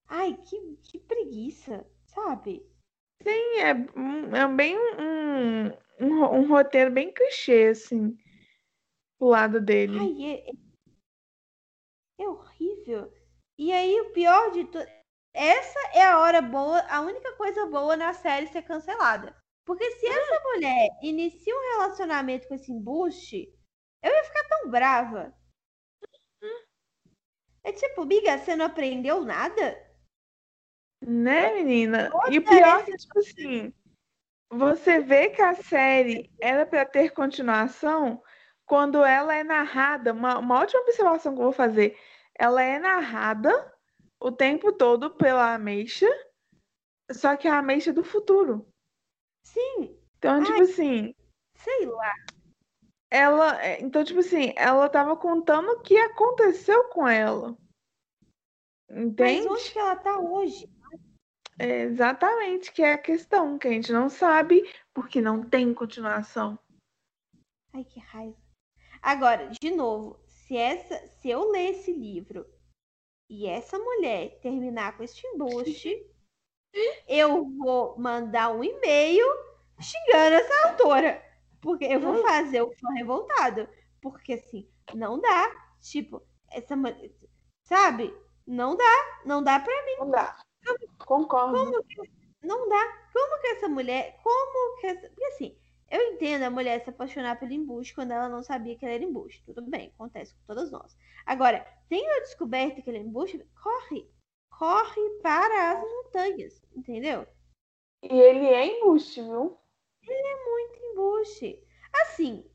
Ai, 0.08 0.38
que, 0.48 0.78
que 0.84 0.98
preguiça, 1.00 1.86
sabe? 2.06 2.64
Sim, 3.22 3.58
é, 3.58 3.70
é 4.38 4.48
bem 4.48 4.74
um, 4.78 5.66
um, 6.00 6.24
um 6.38 6.48
roteiro 6.48 6.90
bem 6.90 7.12
clichê, 7.12 7.66
assim, 7.72 8.16
pro 9.18 9.28
lado 9.28 9.60
dele. 9.60 9.98
Ai, 9.98 10.24
é, 10.24 10.50
é- 10.50 10.66
é 12.20 12.26
horrível. 12.26 13.12
E 13.58 13.70
aí, 13.70 14.00
o 14.00 14.12
pior 14.12 14.50
de 14.52 14.64
tudo. 14.64 14.95
Essa 15.36 15.78
é 15.92 16.02
a 16.02 16.18
hora 16.18 16.40
boa, 16.40 16.80
a 16.88 17.02
única 17.02 17.30
coisa 17.36 17.66
boa 17.66 17.94
na 17.94 18.14
série 18.14 18.46
ser 18.46 18.62
cancelada. 18.62 19.36
Porque 19.66 19.84
se 19.90 20.06
essa 20.06 20.40
mulher 20.44 20.88
inicia 21.02 21.54
um 21.54 21.72
relacionamento 21.72 22.48
com 22.48 22.54
esse 22.54 22.72
embuste, 22.72 23.52
eu 24.02 24.10
ia 24.10 24.24
ficar 24.24 24.48
tão 24.48 24.70
brava. 24.70 25.36
É 27.62 27.70
tipo, 27.70 28.06
miga, 28.06 28.38
você 28.38 28.56
não 28.56 28.64
aprendeu 28.64 29.24
nada? 29.26 29.76
Né, 31.06 31.52
menina? 31.52 32.08
E 32.08 32.10
o 32.10 32.14
Outra 32.14 32.40
pior 32.40 32.80
é 32.80 32.84
que, 32.84 32.96
tipo 32.96 33.18
assim, 33.18 33.74
você 34.50 35.00
vê 35.00 35.28
que 35.28 35.42
a 35.42 35.54
série 35.54 36.32
era 36.40 36.64
para 36.64 36.86
ter 36.86 37.10
continuação 37.10 38.22
quando 38.64 39.04
ela 39.04 39.34
é 39.34 39.44
narrada. 39.44 40.14
Uma, 40.14 40.38
uma 40.38 40.60
ótima 40.60 40.80
observação 40.80 41.34
que 41.34 41.40
eu 41.40 41.44
vou 41.44 41.52
fazer. 41.52 41.98
Ela 42.38 42.62
é 42.62 42.78
narrada 42.78 43.75
o 44.20 44.32
tempo 44.32 44.72
todo 44.72 45.10
pela 45.14 45.54
Ameixa, 45.54 46.06
só 47.10 47.36
que 47.36 47.46
é 47.46 47.50
a 47.50 47.58
Ameixa 47.58 47.92
do 47.92 48.02
futuro. 48.04 48.66
Sim, 49.44 49.96
Então, 50.18 50.42
tipo 50.42 50.58
Ai. 50.58 50.60
assim, 50.62 51.14
sei 51.56 51.86
lá. 51.86 52.12
ela. 53.10 53.62
é, 53.62 53.80
Então, 53.80 54.02
tipo 54.04 54.20
assim, 54.20 54.52
ela 54.56 54.88
tava 54.88 55.16
contando 55.16 55.68
o 55.70 55.80
que 55.82 55.96
aconteceu 55.96 56.88
com 56.88 57.06
ela. 57.06 57.56
Mas 58.88 59.04
Entende? 59.04 59.48
onde 59.48 59.70
que 59.72 59.78
ela 59.78 59.96
tá 59.96 60.18
hoje? 60.18 60.68
É 61.58 61.82
exatamente, 61.82 62.70
que 62.70 62.82
é 62.82 62.92
a 62.92 62.98
questão, 62.98 63.58
que 63.58 63.66
a 63.66 63.70
gente 63.70 63.90
não 63.92 64.08
sabe 64.10 64.62
porque 64.92 65.20
não 65.20 65.42
tem 65.42 65.72
continuação. 65.72 66.58
Ai, 67.72 67.84
que 67.84 67.98
raiva. 67.98 68.36
Agora, 69.00 69.48
de 69.48 69.70
novo, 69.70 70.20
se 70.26 70.56
essa, 70.56 71.06
se 71.06 71.30
eu 71.30 71.50
ler 71.50 71.70
esse 71.70 71.92
livro 71.92 72.46
e 73.28 73.46
essa 73.46 73.78
mulher 73.78 74.38
terminar 74.40 74.96
com 74.96 75.02
este 75.02 75.26
embuste, 75.26 76.06
eu 77.08 77.48
vou 77.58 77.98
mandar 77.98 78.50
um 78.54 78.62
e-mail 78.62 79.26
xingando 79.80 80.36
essa 80.36 80.68
autora. 80.68 81.22
Porque 81.60 81.84
eu 81.84 82.00
vou 82.00 82.22
fazer 82.22 82.62
o 82.62 82.72
fã 82.72 82.92
revoltado. 82.94 83.68
Porque 84.00 84.34
assim, 84.34 84.68
não 84.94 85.20
dá. 85.20 85.50
Tipo, 85.80 86.22
essa 86.50 86.76
mulher. 86.76 87.10
Sabe? 87.64 88.14
Não 88.46 88.76
dá. 88.76 89.20
Não 89.24 89.42
dá 89.42 89.58
pra 89.58 89.84
mim. 89.86 89.96
Não 89.98 90.10
dá. 90.10 90.36
Concordo. 90.98 91.84
Não 92.42 92.68
dá. 92.68 93.08
Como 93.12 93.40
que 93.40 93.46
essa 93.48 93.68
mulher. 93.68 94.20
Como 94.22 94.80
que 94.80 94.86
essa. 94.86 95.08
Porque 95.08 95.24
assim, 95.24 95.58
Eu 95.90 96.00
entendo 96.12 96.42
a 96.44 96.50
mulher 96.50 96.82
se 96.82 96.90
apaixonar 96.90 97.38
pelo 97.38 97.52
embuste 97.52 97.94
quando 97.94 98.12
ela 98.12 98.28
não 98.28 98.42
sabia 98.42 98.76
que 98.76 98.84
ele 98.84 98.94
era 98.94 99.04
embuste. 99.04 99.42
Tudo 99.44 99.62
bem, 99.70 99.92
acontece 99.94 100.34
com 100.34 100.40
todas 100.46 100.70
nós. 100.70 100.96
Agora, 101.26 101.60
tem 101.88 102.08
a 102.08 102.20
descoberta 102.20 102.80
que 102.80 102.88
ele 102.88 102.98
é 102.98 103.02
embuste, 103.02 103.44
corre. 103.62 104.08
Corre 104.56 105.10
para 105.20 105.72
as 105.72 105.80
montanhas, 105.82 106.62
entendeu? 106.74 107.26
E 108.02 108.18
ele 108.18 108.46
é 108.46 108.78
embuste, 108.78 109.20
viu? 109.20 109.58
Ele 110.02 110.26
é 110.26 110.44
muito 110.44 110.78
embuste. 110.78 111.62
Assim, 112.02 112.48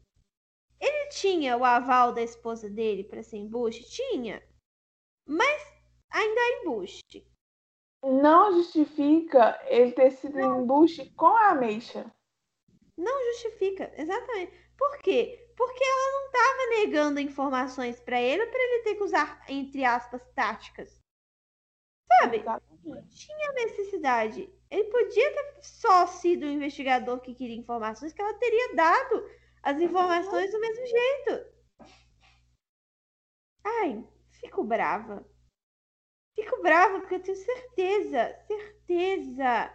ele 0.80 1.10
tinha 1.10 1.58
o 1.58 1.66
aval 1.66 2.14
da 2.14 2.22
esposa 2.22 2.70
dele 2.70 3.04
para 3.04 3.22
ser 3.22 3.38
embuste? 3.38 3.84
Tinha. 3.84 4.42
Mas 5.28 5.62
ainda 6.10 6.42
é 6.42 6.62
embuste. 6.62 7.28
Não 8.04 8.54
justifica 8.54 9.60
ele 9.68 9.92
ter 9.92 10.12
sido 10.12 10.40
não. 10.40 10.64
embuste 10.64 11.10
com 11.12 11.28
a 11.28 11.50
ameixa. 11.50 12.12
Não 12.98 13.26
justifica, 13.32 13.94
exatamente. 13.96 14.52
Por 14.76 14.98
quê? 15.00 15.41
Porque 15.62 15.84
ela 15.84 16.12
não 16.12 16.26
estava 16.26 16.70
negando 16.70 17.20
informações 17.20 18.00
para 18.00 18.20
ele 18.20 18.48
para 18.48 18.60
ele 18.60 18.84
ter 18.84 18.96
que 18.96 19.04
usar, 19.04 19.46
entre 19.48 19.86
aspas, 19.86 20.28
táticas. 20.34 21.00
Sabe? 22.08 22.38
Exatamente. 22.38 23.16
Tinha 23.16 23.52
necessidade. 23.54 24.52
Ele 24.72 24.86
podia 24.86 25.32
ter 25.32 25.62
só 25.62 26.08
sido 26.08 26.48
o 26.48 26.50
um 26.50 26.52
investigador 26.54 27.22
que 27.22 27.36
queria 27.36 27.56
informações, 27.56 28.12
que 28.12 28.20
ela 28.20 28.34
teria 28.40 28.74
dado 28.74 29.30
as 29.62 29.80
informações 29.80 30.52
do 30.52 30.60
mesmo 30.60 30.84
jeito. 30.84 31.46
Ai, 33.64 34.04
fico 34.32 34.64
brava. 34.64 35.24
Fico 36.36 36.60
brava 36.64 37.02
porque 37.02 37.16
eu 37.16 37.22
tenho 37.22 37.38
certeza, 37.38 38.36
certeza 38.48 39.72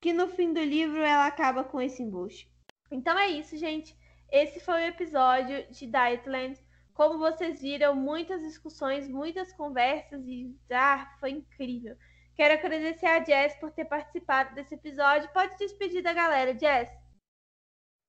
que 0.00 0.12
no 0.12 0.28
fim 0.28 0.52
do 0.52 0.60
livro 0.60 1.00
ela 1.00 1.26
acaba 1.26 1.64
com 1.64 1.80
esse 1.80 2.04
embuste. 2.04 2.48
Então 2.88 3.18
é 3.18 3.26
isso, 3.26 3.56
gente. 3.56 3.97
Esse 4.30 4.60
foi 4.60 4.82
o 4.82 4.86
episódio 4.86 5.66
de 5.70 5.86
Dietland. 5.86 6.58
Como 6.92 7.18
vocês 7.18 7.62
viram, 7.62 7.94
muitas 7.94 8.42
discussões, 8.42 9.08
muitas 9.08 9.52
conversas 9.52 10.26
e 10.26 10.54
ah, 10.70 11.14
foi 11.20 11.30
incrível. 11.30 11.96
Quero 12.34 12.54
agradecer 12.54 13.06
a 13.06 13.24
Jess 13.24 13.56
por 13.58 13.70
ter 13.72 13.84
participado 13.84 14.54
desse 14.54 14.74
episódio. 14.74 15.28
Pode 15.32 15.56
despedir 15.56 16.02
da 16.02 16.12
galera, 16.12 16.56
Jess. 16.58 16.90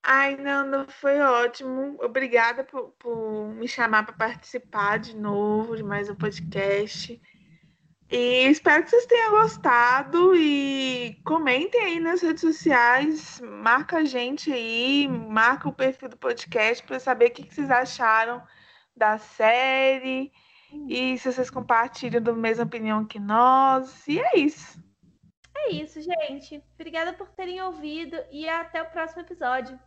Ai, 0.03 0.35
não, 0.37 0.87
foi 0.87 1.19
ótimo. 1.19 1.97
Obrigada 2.01 2.63
por, 2.63 2.91
por 2.99 3.49
me 3.49 3.67
chamar 3.67 4.05
para 4.05 4.15
participar 4.15 4.97
de 4.97 5.15
novo 5.15 5.75
de 5.75 5.83
mais 5.83 6.09
um 6.09 6.15
podcast. 6.15 7.21
E 8.11 8.47
espero 8.47 8.83
que 8.83 8.89
vocês 8.89 9.05
tenham 9.05 9.31
gostado 9.31 10.35
e 10.35 11.21
comentem 11.23 11.79
aí 11.79 11.99
nas 11.99 12.21
redes 12.21 12.41
sociais, 12.41 13.39
marca 13.39 13.97
a 13.97 14.03
gente 14.03 14.51
aí, 14.51 15.07
marca 15.07 15.69
o 15.69 15.73
perfil 15.73 16.09
do 16.09 16.17
podcast 16.17 16.83
para 16.83 16.99
saber 16.99 17.27
o 17.27 17.31
que, 17.31 17.53
vocês 17.53 17.69
acharam 17.69 18.41
da 18.97 19.19
série 19.19 20.31
e 20.87 21.19
se 21.19 21.31
vocês 21.31 21.51
compartilham 21.51 22.19
da 22.19 22.33
mesma 22.33 22.63
opinião 22.63 23.05
que 23.05 23.19
nós. 23.19 24.07
E 24.07 24.19
é 24.19 24.39
isso. 24.39 24.83
É 25.55 25.73
isso, 25.73 26.01
gente. 26.01 26.63
Obrigada 26.73 27.13
por 27.13 27.29
terem 27.29 27.61
ouvido 27.61 28.17
e 28.31 28.49
até 28.49 28.81
o 28.81 28.89
próximo 28.89 29.21
episódio. 29.21 29.79